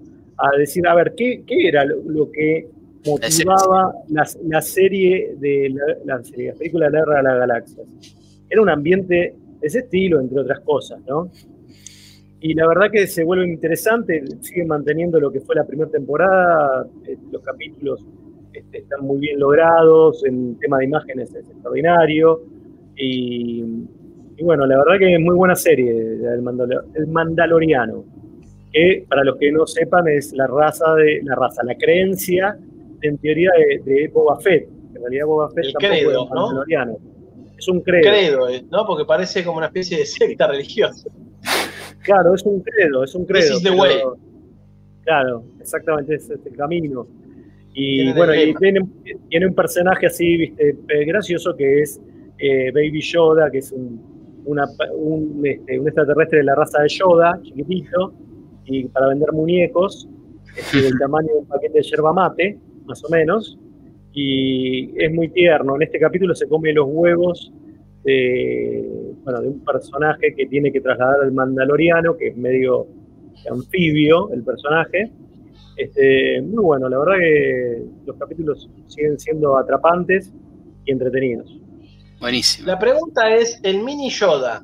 a 0.45 0.57
decir, 0.57 0.87
a 0.87 0.95
ver, 0.95 1.13
¿qué, 1.15 1.43
qué 1.45 1.67
era 1.67 1.85
lo 1.85 2.31
que 2.31 2.67
motivaba 3.05 3.93
la, 4.09 4.61
serie 4.61 5.35
de 5.37 5.73
la, 6.05 6.21
película 6.57 6.89
La 6.89 6.99
Guerra 6.99 7.17
de 7.17 7.23
las 7.23 7.39
Galaxias. 7.39 7.87
Era 8.49 8.61
un 8.61 8.69
ambiente 8.69 9.35
de 9.59 9.67
ese 9.67 9.79
estilo, 9.79 10.19
entre 10.19 10.39
otras 10.39 10.59
cosas, 10.61 11.01
¿no? 11.07 11.29
Y 12.39 12.53
la 12.53 12.67
verdad 12.67 12.91
que 12.91 13.07
se 13.07 13.23
vuelve 13.23 13.47
interesante, 13.47 14.21
sigue 14.41 14.65
manteniendo 14.65 15.19
lo 15.19 15.31
que 15.31 15.39
fue 15.39 15.55
la 15.55 15.65
primera 15.65 15.89
temporada, 15.89 16.85
eh, 17.07 17.17
los 17.31 17.41
capítulos 17.41 18.05
este, 18.53 18.79
están 18.79 19.01
muy 19.01 19.19
bien 19.19 19.39
logrados, 19.39 20.23
el 20.25 20.57
tema 20.59 20.79
de 20.79 20.85
imágenes 20.85 21.33
es 21.33 21.49
extraordinario, 21.49 22.41
y, 22.95 23.63
bueno, 24.41 24.65
la 24.65 24.77
verdad 24.77 24.99
que 24.99 25.13
es 25.13 25.19
muy 25.21 25.35
buena 25.35 25.55
serie, 25.55 25.89
el, 25.89 27.07
Mandaloriano, 27.07 28.03
que 28.73 29.05
para 29.07 29.23
los 29.23 29.37
que 29.37 29.51
no 29.51 29.65
sepan 29.65 30.07
es 30.07 30.33
la 30.33 30.47
raza 30.47 30.95
de 30.95 31.21
la 31.23 31.35
raza, 31.35 31.63
la 31.63 31.75
creencia 31.75 32.57
en 33.01 33.17
teoría 33.19 33.51
de, 33.85 34.09
Boba 34.13 34.39
Fett. 34.39 34.67
En 34.95 35.01
realidad 35.01 35.25
Boba 35.27 35.49
Fett 35.51 35.65
el 35.65 35.73
credo, 35.73 36.27
¿no? 36.33 36.63
Es 37.57 37.67
un 37.67 37.81
credo. 37.81 38.01
credo, 38.01 38.47
¿no? 38.71 38.85
Porque 38.85 39.05
parece 39.05 39.43
como 39.43 39.57
una 39.57 39.67
especie 39.67 39.97
de 39.99 40.05
secta 40.05 40.47
religiosa. 40.47 41.09
Claro, 42.03 42.33
es 42.33 42.43
un 42.43 42.61
credo, 42.61 43.03
es 43.03 43.15
un 43.15 43.25
credo. 43.25 43.47
This 43.47 43.57
is 43.57 43.63
the 43.63 43.71
way. 43.71 44.01
Claro, 45.03 45.43
exactamente, 45.59 46.15
es 46.15 46.29
este 46.29 46.51
camino. 46.51 47.07
Y 47.73 48.11
bueno, 48.13 48.33
y 48.35 48.53
tiene, 48.55 48.81
tiene, 49.29 49.47
un 49.47 49.55
personaje 49.55 50.05
así, 50.05 50.37
viste, 50.37 50.69
eh, 50.69 51.05
gracioso 51.05 51.55
que 51.55 51.81
es 51.81 51.99
eh, 52.37 52.71
Baby 52.71 53.01
Yoda, 53.01 53.49
que 53.49 53.59
es 53.59 53.71
un, 53.71 54.43
una, 54.45 54.65
un, 54.95 55.41
este, 55.43 55.79
un, 55.79 55.87
extraterrestre 55.87 56.39
de 56.39 56.43
la 56.43 56.55
raza 56.55 56.81
de 56.81 56.89
Yoda, 56.89 57.39
chiquitito, 57.41 58.13
y 58.65 58.87
para 58.87 59.07
vender 59.07 59.31
muñecos, 59.31 60.07
este, 60.55 60.81
del 60.81 60.97
tamaño 60.99 61.27
de 61.33 61.39
un 61.39 61.45
paquete 61.45 61.79
de 61.79 61.83
yerba 61.83 62.13
mate, 62.13 62.57
más 62.85 63.03
o 63.03 63.09
menos, 63.09 63.57
y 64.13 64.93
es 65.03 65.11
muy 65.11 65.29
tierno. 65.29 65.75
En 65.75 65.83
este 65.83 65.99
capítulo 65.99 66.35
se 66.35 66.47
come 66.47 66.73
los 66.73 66.87
huevos 66.87 67.51
de, 68.03 69.13
bueno, 69.23 69.41
de 69.41 69.47
un 69.49 69.59
personaje 69.63 70.35
que 70.35 70.45
tiene 70.45 70.71
que 70.71 70.81
trasladar 70.81 71.21
al 71.23 71.31
mandaloriano, 71.31 72.15
que 72.15 72.27
es 72.27 72.37
medio 72.37 72.87
anfibio 73.49 74.31
el 74.31 74.43
personaje. 74.43 75.11
Este, 75.75 76.41
muy 76.41 76.63
bueno, 76.63 76.87
la 76.87 76.99
verdad 76.99 77.15
que 77.19 77.83
los 78.05 78.15
capítulos 78.17 78.69
siguen 78.87 79.19
siendo 79.19 79.57
atrapantes 79.57 80.31
y 80.85 80.91
entretenidos. 80.91 81.59
Buenísimo. 82.19 82.67
La 82.67 82.77
pregunta 82.77 83.33
es, 83.35 83.59
el 83.63 83.83
mini 83.83 84.09
Yoda, 84.09 84.63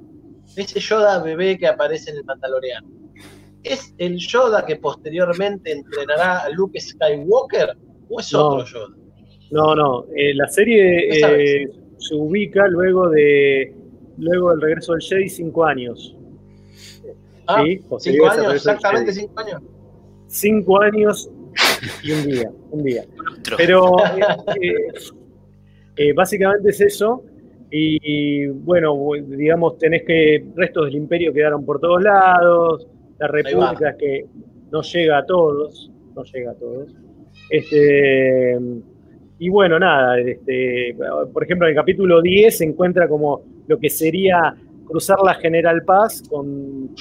ese 0.55 0.79
Yoda 0.79 1.21
bebé 1.23 1.57
que 1.57 1.67
aparece 1.67 2.11
en 2.11 2.17
el 2.17 2.23
Mandaloriano, 2.25 2.87
¿es 3.63 3.93
el 3.97 4.17
Yoda 4.17 4.65
que 4.65 4.77
posteriormente 4.77 5.71
entrenará 5.71 6.39
a 6.39 6.49
Luke 6.49 6.79
Skywalker 6.79 7.75
o 8.09 8.19
es 8.19 8.33
otro 8.33 8.65
Yoda? 8.65 8.95
No, 9.51 9.75
no, 9.75 10.05
eh, 10.15 10.33
la 10.35 10.47
serie 10.47 11.09
eh, 11.09 11.67
se 11.97 12.15
ubica 12.15 12.67
luego 12.67 13.09
de 13.09 13.73
luego 14.17 14.51
del 14.51 14.61
regreso 14.61 14.93
del 14.93 15.01
Jedi 15.01 15.29
cinco 15.29 15.65
años. 15.65 16.15
Ah, 17.47 17.63
cinco 17.97 18.29
años, 18.29 18.53
exactamente 18.55 19.11
cinco 19.11 19.39
años. 19.39 19.61
Cinco 20.27 20.81
años 20.81 21.31
y 22.03 22.11
un 22.11 22.25
día, 22.27 22.51
un 22.69 22.83
día. 22.83 23.05
Pero 23.57 23.95
eh, 25.95 26.13
básicamente 26.13 26.69
es 26.69 26.81
eso. 26.81 27.23
Y 27.71 28.47
bueno, 28.47 28.95
digamos, 29.27 29.77
tenés 29.77 30.03
que 30.03 30.45
restos 30.55 30.85
del 30.85 30.95
imperio 30.95 31.33
quedaron 31.33 31.65
por 31.65 31.79
todos 31.79 32.01
lados, 32.01 32.87
la 33.19 33.27
república 33.27 33.89
es 33.89 33.95
que 33.97 34.25
no 34.71 34.81
llega 34.81 35.17
a 35.19 35.25
todos, 35.25 35.91
no 36.15 36.23
llega 36.23 36.51
a 36.51 36.55
todos. 36.55 36.93
Este, 37.49 38.57
y 39.39 39.49
bueno, 39.49 39.79
nada, 39.79 40.19
este, 40.19 40.95
por 41.33 41.43
ejemplo, 41.43 41.67
en 41.67 41.71
el 41.71 41.75
capítulo 41.75 42.21
10 42.21 42.57
se 42.57 42.65
encuentra 42.65 43.07
como 43.07 43.41
lo 43.67 43.77
que 43.77 43.89
sería 43.89 44.55
cruzar 44.85 45.19
la 45.23 45.35
General 45.35 45.83
Paz 45.83 46.23
con 46.27 46.95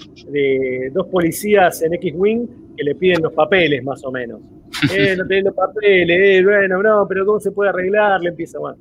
dos 0.92 1.06
policías 1.08 1.82
en 1.82 1.94
X-Wing 1.94 2.74
que 2.76 2.84
le 2.84 2.94
piden 2.94 3.22
los 3.22 3.32
papeles, 3.32 3.82
más 3.82 4.04
o 4.04 4.10
menos. 4.10 4.40
Eh, 4.94 5.16
no 5.16 5.26
tenés 5.26 5.44
los 5.44 5.54
papeles, 5.54 6.16
eh, 6.20 6.44
bueno, 6.44 6.80
no, 6.82 7.06
pero 7.08 7.26
¿cómo 7.26 7.40
se 7.40 7.50
puede 7.50 7.70
arreglar? 7.70 8.20
Le 8.20 8.28
empieza, 8.28 8.60
bueno 8.60 8.78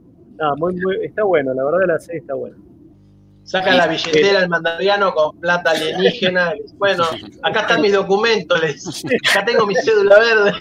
está 1.04 1.24
bueno, 1.24 1.54
la 1.54 1.64
verdad 1.64 1.88
la 1.88 2.00
serie 2.00 2.22
está 2.22 2.34
buena. 2.34 2.56
Saca 3.48 3.74
la 3.74 3.88
billetera 3.88 4.44
el 4.44 4.50
mandaloriano 4.50 5.14
con 5.14 5.40
plata 5.40 5.72
alienígena. 5.72 6.54
Bueno, 6.76 7.06
acá 7.44 7.62
están 7.62 7.82
mis 7.82 7.94
documentos, 7.94 8.60
acá 9.32 9.46
tengo 9.46 9.66
mi 9.66 9.74
cédula 9.76 10.20
verde. 10.20 10.52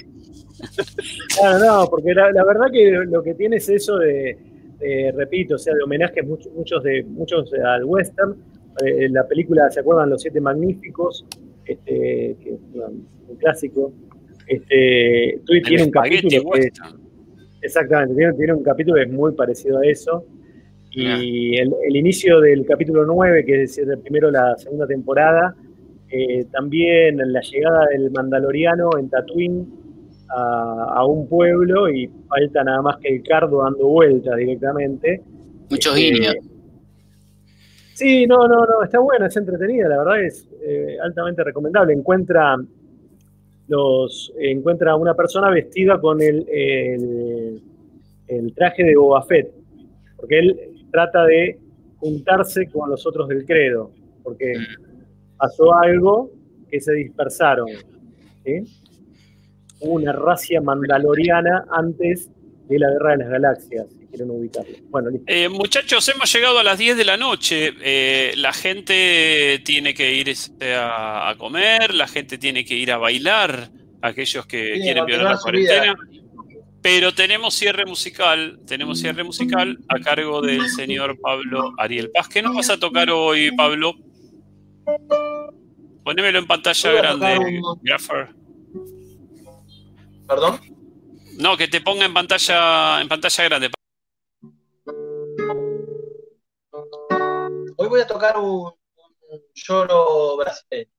Claro, 1.36 1.58
no, 1.58 1.90
porque 1.90 2.14
la, 2.14 2.44
verdad 2.44 2.66
que 2.72 2.90
lo 3.08 3.24
que 3.24 3.34
tiene 3.34 3.56
es 3.56 3.68
eso 3.68 3.96
de, 3.96 4.38
repito, 5.16 5.56
o 5.56 5.58
sea, 5.58 5.74
de 5.74 5.82
homenajes 5.82 6.24
muchos, 6.24 6.52
muchos 6.52 6.82
de 6.84 7.02
muchos 7.02 7.52
al 7.54 7.84
western. 7.84 8.36
Eh, 8.84 9.08
la 9.10 9.26
película, 9.26 9.68
¿se 9.68 9.80
acuerdan? 9.80 10.10
Los 10.10 10.22
Siete 10.22 10.40
Magníficos, 10.40 11.26
este, 11.64 12.36
que 12.40 12.50
es 12.54 12.60
un 13.28 13.36
clásico. 13.36 13.92
Este, 14.46 15.40
tiene 15.64 15.82
un 15.82 15.90
capítulo 15.90 16.52
que, 16.52 16.70
Exactamente, 17.62 18.14
tiene, 18.36 18.52
un 18.52 18.62
capítulo 18.62 18.94
que 18.94 19.02
es 19.02 19.12
muy 19.12 19.32
parecido 19.32 19.80
a 19.80 19.86
eso. 19.86 20.24
Y 20.98 21.58
el, 21.58 21.94
inicio 21.94 22.40
del 22.40 22.64
capítulo 22.64 23.04
9, 23.04 23.44
que 23.44 23.64
es 23.64 23.76
el 23.76 23.98
primero 23.98 24.30
la 24.30 24.56
segunda 24.56 24.86
temporada, 24.86 25.54
eh, 26.10 26.46
también 26.50 27.18
la 27.18 27.40
llegada 27.42 27.86
del 27.90 28.10
Mandaloriano 28.10 28.88
en 28.98 29.10
Tatooine 29.10 29.66
a, 30.30 31.04
un 31.04 31.28
pueblo 31.28 31.90
y 31.90 32.08
falta 32.26 32.64
nada 32.64 32.80
más 32.80 32.96
que 32.96 33.14
el 33.14 33.22
cardo 33.22 33.62
dando 33.62 33.86
vueltas 33.86 34.38
directamente. 34.38 35.22
Muchos 35.68 35.94
este, 35.98 36.12
guiños. 36.12 36.34
Sí, 37.92 38.26
no, 38.26 38.48
no, 38.48 38.64
no, 38.64 38.82
está 38.82 38.98
buena, 38.98 39.26
es 39.26 39.36
entretenida, 39.36 39.88
la 39.88 39.98
verdad 39.98 40.22
es 40.22 40.48
eh, 40.62 40.96
altamente 41.02 41.44
recomendable. 41.44 41.92
Encuentra 41.92 42.56
los 43.68 44.32
encuentra 44.38 44.96
una 44.96 45.12
persona 45.12 45.50
vestida 45.50 46.00
con 46.00 46.22
el, 46.22 46.46
el, 48.28 48.54
traje 48.54 48.82
de 48.84 48.96
Boba 48.96 49.22
Fett, 49.24 49.52
porque 50.16 50.38
él 50.38 50.75
trata 50.96 51.26
de 51.26 51.58
juntarse 51.98 52.70
con 52.70 52.88
los 52.88 53.06
otros 53.06 53.28
del 53.28 53.44
credo, 53.44 53.92
porque 54.22 54.54
pasó 55.36 55.74
algo 55.74 56.30
que 56.70 56.80
se 56.80 56.94
dispersaron. 56.94 57.68
Hubo 59.80 59.92
una 59.92 60.12
racia 60.12 60.62
mandaloriana 60.62 61.66
antes 61.70 62.30
de 62.66 62.78
la 62.78 62.88
Guerra 62.92 63.10
de 63.10 63.16
las 63.18 63.28
Galaxias. 63.28 63.86
Bueno, 64.88 65.10
eh, 65.26 65.50
muchachos, 65.50 66.08
hemos 66.08 66.32
llegado 66.32 66.58
a 66.58 66.64
las 66.64 66.78
10 66.78 66.96
de 66.96 67.04
la 67.04 67.18
noche. 67.18 67.74
Eh, 67.82 68.32
la 68.38 68.54
gente 68.54 69.60
tiene 69.62 69.92
que 69.92 70.14
ir 70.14 70.32
a, 70.62 71.34
comer, 71.36 71.92
la 71.92 72.08
gente 72.08 72.38
tiene 72.38 72.64
que 72.64 72.74
ir 72.74 72.90
a 72.90 72.96
bailar, 72.96 73.68
aquellos 74.00 74.46
que 74.46 74.80
quieren 74.80 75.04
violar 75.04 75.32
la 75.32 75.38
cuarentena. 75.38 75.94
Pero 76.88 77.12
tenemos 77.12 77.52
cierre 77.52 77.84
musical, 77.84 78.60
tenemos 78.64 79.00
cierre 79.00 79.24
musical 79.24 79.76
a 79.88 79.98
cargo 79.98 80.40
del 80.40 80.68
señor 80.70 81.20
Pablo 81.20 81.72
Ariel 81.78 82.12
Paz. 82.12 82.28
¿Qué 82.28 82.40
nos 82.40 82.54
vas 82.54 82.70
a 82.70 82.78
tocar 82.78 83.10
hoy, 83.10 83.50
Pablo? 83.56 83.96
Ponémelo 86.04 86.38
en 86.38 86.46
pantalla 86.46 86.92
grande, 86.92 87.60
Graffer. 87.82 88.28
¿Perdón? 90.28 90.60
No, 91.40 91.56
que 91.56 91.66
te 91.66 91.80
ponga 91.80 92.04
en 92.04 92.14
pantalla, 92.14 93.00
en 93.00 93.08
pantalla 93.08 93.44
grande. 93.44 93.70
Hoy 97.78 97.88
voy 97.88 98.00
a 98.00 98.06
tocar 98.06 98.38
un, 98.38 98.72
lloro 99.54 100.36
brasileño 100.36 100.92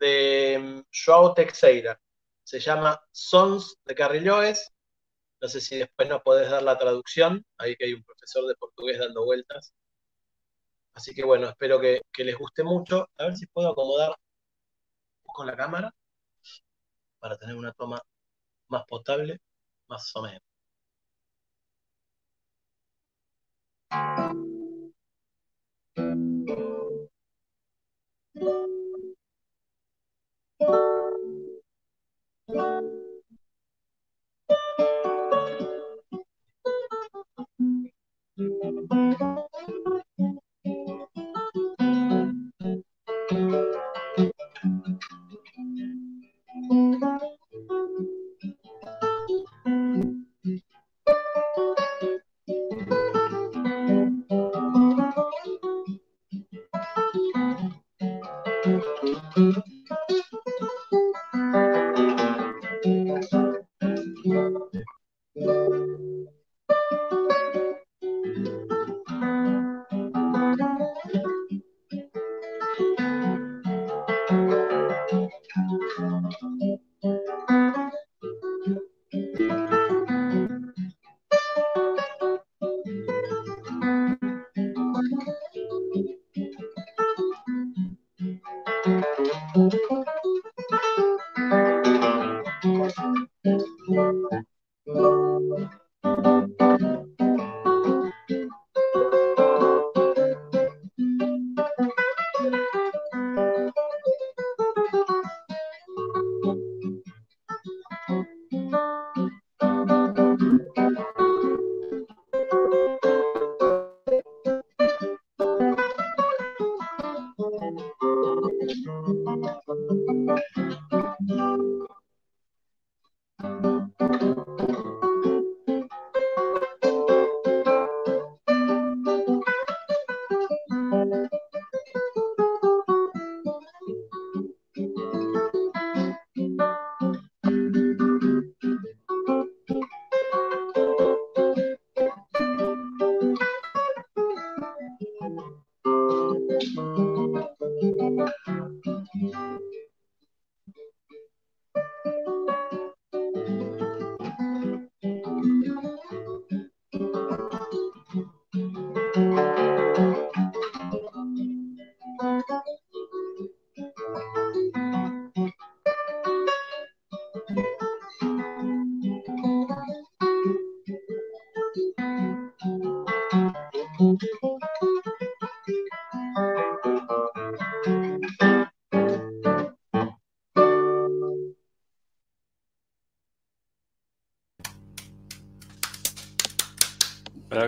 de 0.00 0.82
Joao 0.90 1.34
Teixeira. 1.34 2.00
Se 2.46 2.60
llama 2.60 3.00
Sons 3.10 3.76
de 3.84 3.94
Carrilloes. 3.96 4.72
No 5.40 5.48
sé 5.48 5.60
si 5.60 5.78
después 5.78 6.08
nos 6.08 6.22
podés 6.22 6.48
dar 6.48 6.62
la 6.62 6.78
traducción. 6.78 7.44
Ahí 7.58 7.74
que 7.76 7.86
hay 7.86 7.94
un 7.94 8.04
profesor 8.04 8.46
de 8.46 8.54
portugués 8.54 9.00
dando 9.00 9.24
vueltas. 9.24 9.74
Así 10.94 11.12
que 11.12 11.24
bueno, 11.24 11.48
espero 11.48 11.80
que, 11.80 12.02
les 12.18 12.38
guste 12.38 12.62
mucho. 12.62 13.08
A 13.18 13.24
ver 13.24 13.36
si 13.36 13.46
puedo 13.46 13.70
acomodar 13.70 14.10
un 14.10 14.16
poco 15.24 15.44
la 15.44 15.56
cámara 15.56 15.92
para 17.18 17.36
tener 17.36 17.56
una 17.56 17.72
toma 17.72 18.00
más 18.68 18.84
potable, 18.86 19.40
más 19.88 20.14
o 20.14 20.22
menos. 20.22 20.42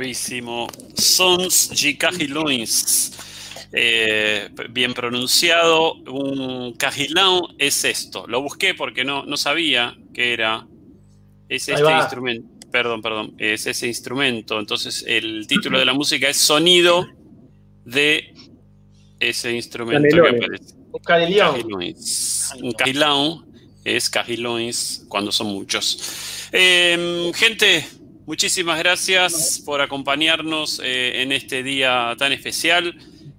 Bravísimo. 0.08 0.68
Sons 0.94 1.70
Gicagilões. 1.74 3.12
Eh, 3.72 4.48
bien 4.70 4.94
pronunciado. 4.94 5.94
Un 5.94 6.72
cajilão 6.72 7.48
es 7.58 7.84
esto. 7.84 8.26
Lo 8.26 8.40
busqué 8.40 8.74
porque 8.74 9.04
no, 9.04 9.26
no 9.26 9.36
sabía 9.36 9.96
que 10.14 10.32
era. 10.32 10.66
Es 11.48 11.68
este 11.68 11.92
instrumento. 11.92 12.48
Perdón, 12.70 13.02
perdón. 13.02 13.34
Es 13.38 13.66
ese 13.66 13.86
instrumento. 13.86 14.58
Entonces, 14.58 15.04
el 15.06 15.46
título 15.46 15.78
de 15.78 15.84
la 15.84 15.92
música 15.92 16.28
es 16.28 16.38
Sonido 16.38 17.06
de 17.84 18.32
ese 19.20 19.52
instrumento 19.52 20.22
que 20.22 20.28
aparece. 20.28 20.74
Un 20.90 21.00
cajilão. 21.00 21.54
Un 22.62 22.72
cajilão 22.72 23.44
es 23.84 24.08
cajilões 24.08 25.04
cuando 25.08 25.32
son 25.32 25.48
muchos. 25.48 26.48
Eh, 26.52 27.30
gente, 27.34 27.86
Muchísimas 28.28 28.78
gracias 28.78 29.62
por 29.64 29.80
acompañarnos 29.80 30.82
eh, 30.84 31.22
en 31.22 31.32
este 31.32 31.62
día 31.62 32.14
tan 32.18 32.30
especial, 32.30 32.94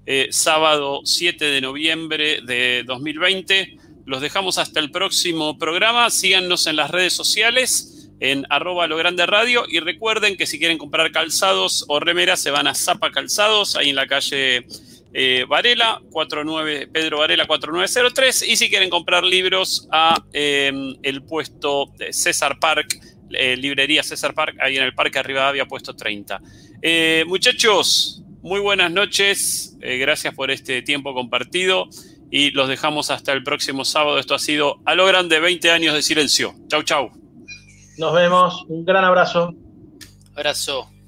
eh, 0.07 0.30
sábado 0.32 1.02
7 1.03 1.45
de 1.45 1.61
noviembre 1.61 2.41
de 2.41 2.84
2020. 2.88 3.78
Los 4.07 4.20
dejamos 4.20 4.57
hasta 4.57 4.80
el 4.80 4.90
próximo 4.90 5.60
programa. 5.60 6.10
Síganos 6.10 6.66
en 6.66 6.76
las 6.76 6.90
redes 6.90 7.14
sociales 7.14 8.10
en 8.20 8.48
arroba 8.49 8.88
lo 8.88 8.98
grande 8.98 9.28
radio 9.28 9.64
y 9.70 9.80
recuerden 9.80 10.36
que 10.36 10.48
si 10.48 10.57
quieren 10.57 10.80
comprar 10.80 11.11
calzados 11.11 11.86
o 11.88 11.99
remeras 11.99 12.40
se 12.40 12.49
van 12.49 12.66
a 12.66 12.74
Zapa 12.74 13.11
Calzados, 13.11 13.76
ahí 13.76 13.91
en 13.91 13.95
la 13.95 14.07
calle 14.07 14.66
eh, 15.14 15.45
Varela, 15.48 16.02
49, 16.10 16.88
Pedro 16.91 17.20
Varela 17.20 17.45
4903 17.45 18.41
y 18.41 18.56
si 18.56 18.72
quieren 18.72 18.90
comprar 18.90 19.24
libros 19.24 19.88
a 19.91 20.20
el 20.34 21.22
puesto 21.28 21.91
de 21.95 22.11
César 22.11 22.57
Park 22.57 22.99
eh, 23.31 23.57
librería 23.57 24.03
César 24.03 24.34
Park, 24.34 24.57
ahí 24.60 24.77
en 24.77 24.84
el 24.84 24.93
Parque 24.93 25.19
Arriba 25.19 25.47
había 25.47 25.65
puesto 25.65 25.95
30. 25.95 26.41
Eh, 26.81 27.23
muchachos, 27.27 28.23
muy 28.41 28.60
buenas 28.60 28.91
noches, 28.91 29.77
eh, 29.81 29.97
gracias 29.97 30.34
por 30.34 30.51
este 30.51 30.81
tiempo 30.81 31.14
compartido 31.14 31.88
y 32.31 32.51
los 32.51 32.69
dejamos 32.69 33.11
hasta 33.11 33.34
el 33.34 33.43
próximo 33.43 33.85
sábado. 33.85 34.19
Esto 34.19 34.35
ha 34.35 34.39
sido 34.39 34.80
a 34.85 34.95
lo 34.95 35.06
grande 35.06 35.39
20 35.39 35.72
años 35.72 35.93
de 35.93 36.01
silencio. 36.01 36.53
Chau, 36.68 36.84
chau. 36.84 37.11
Nos 37.97 38.14
vemos, 38.14 38.65
un 38.69 38.85
gran 38.85 39.03
abrazo. 39.03 39.53
Abrazo. 40.35 40.98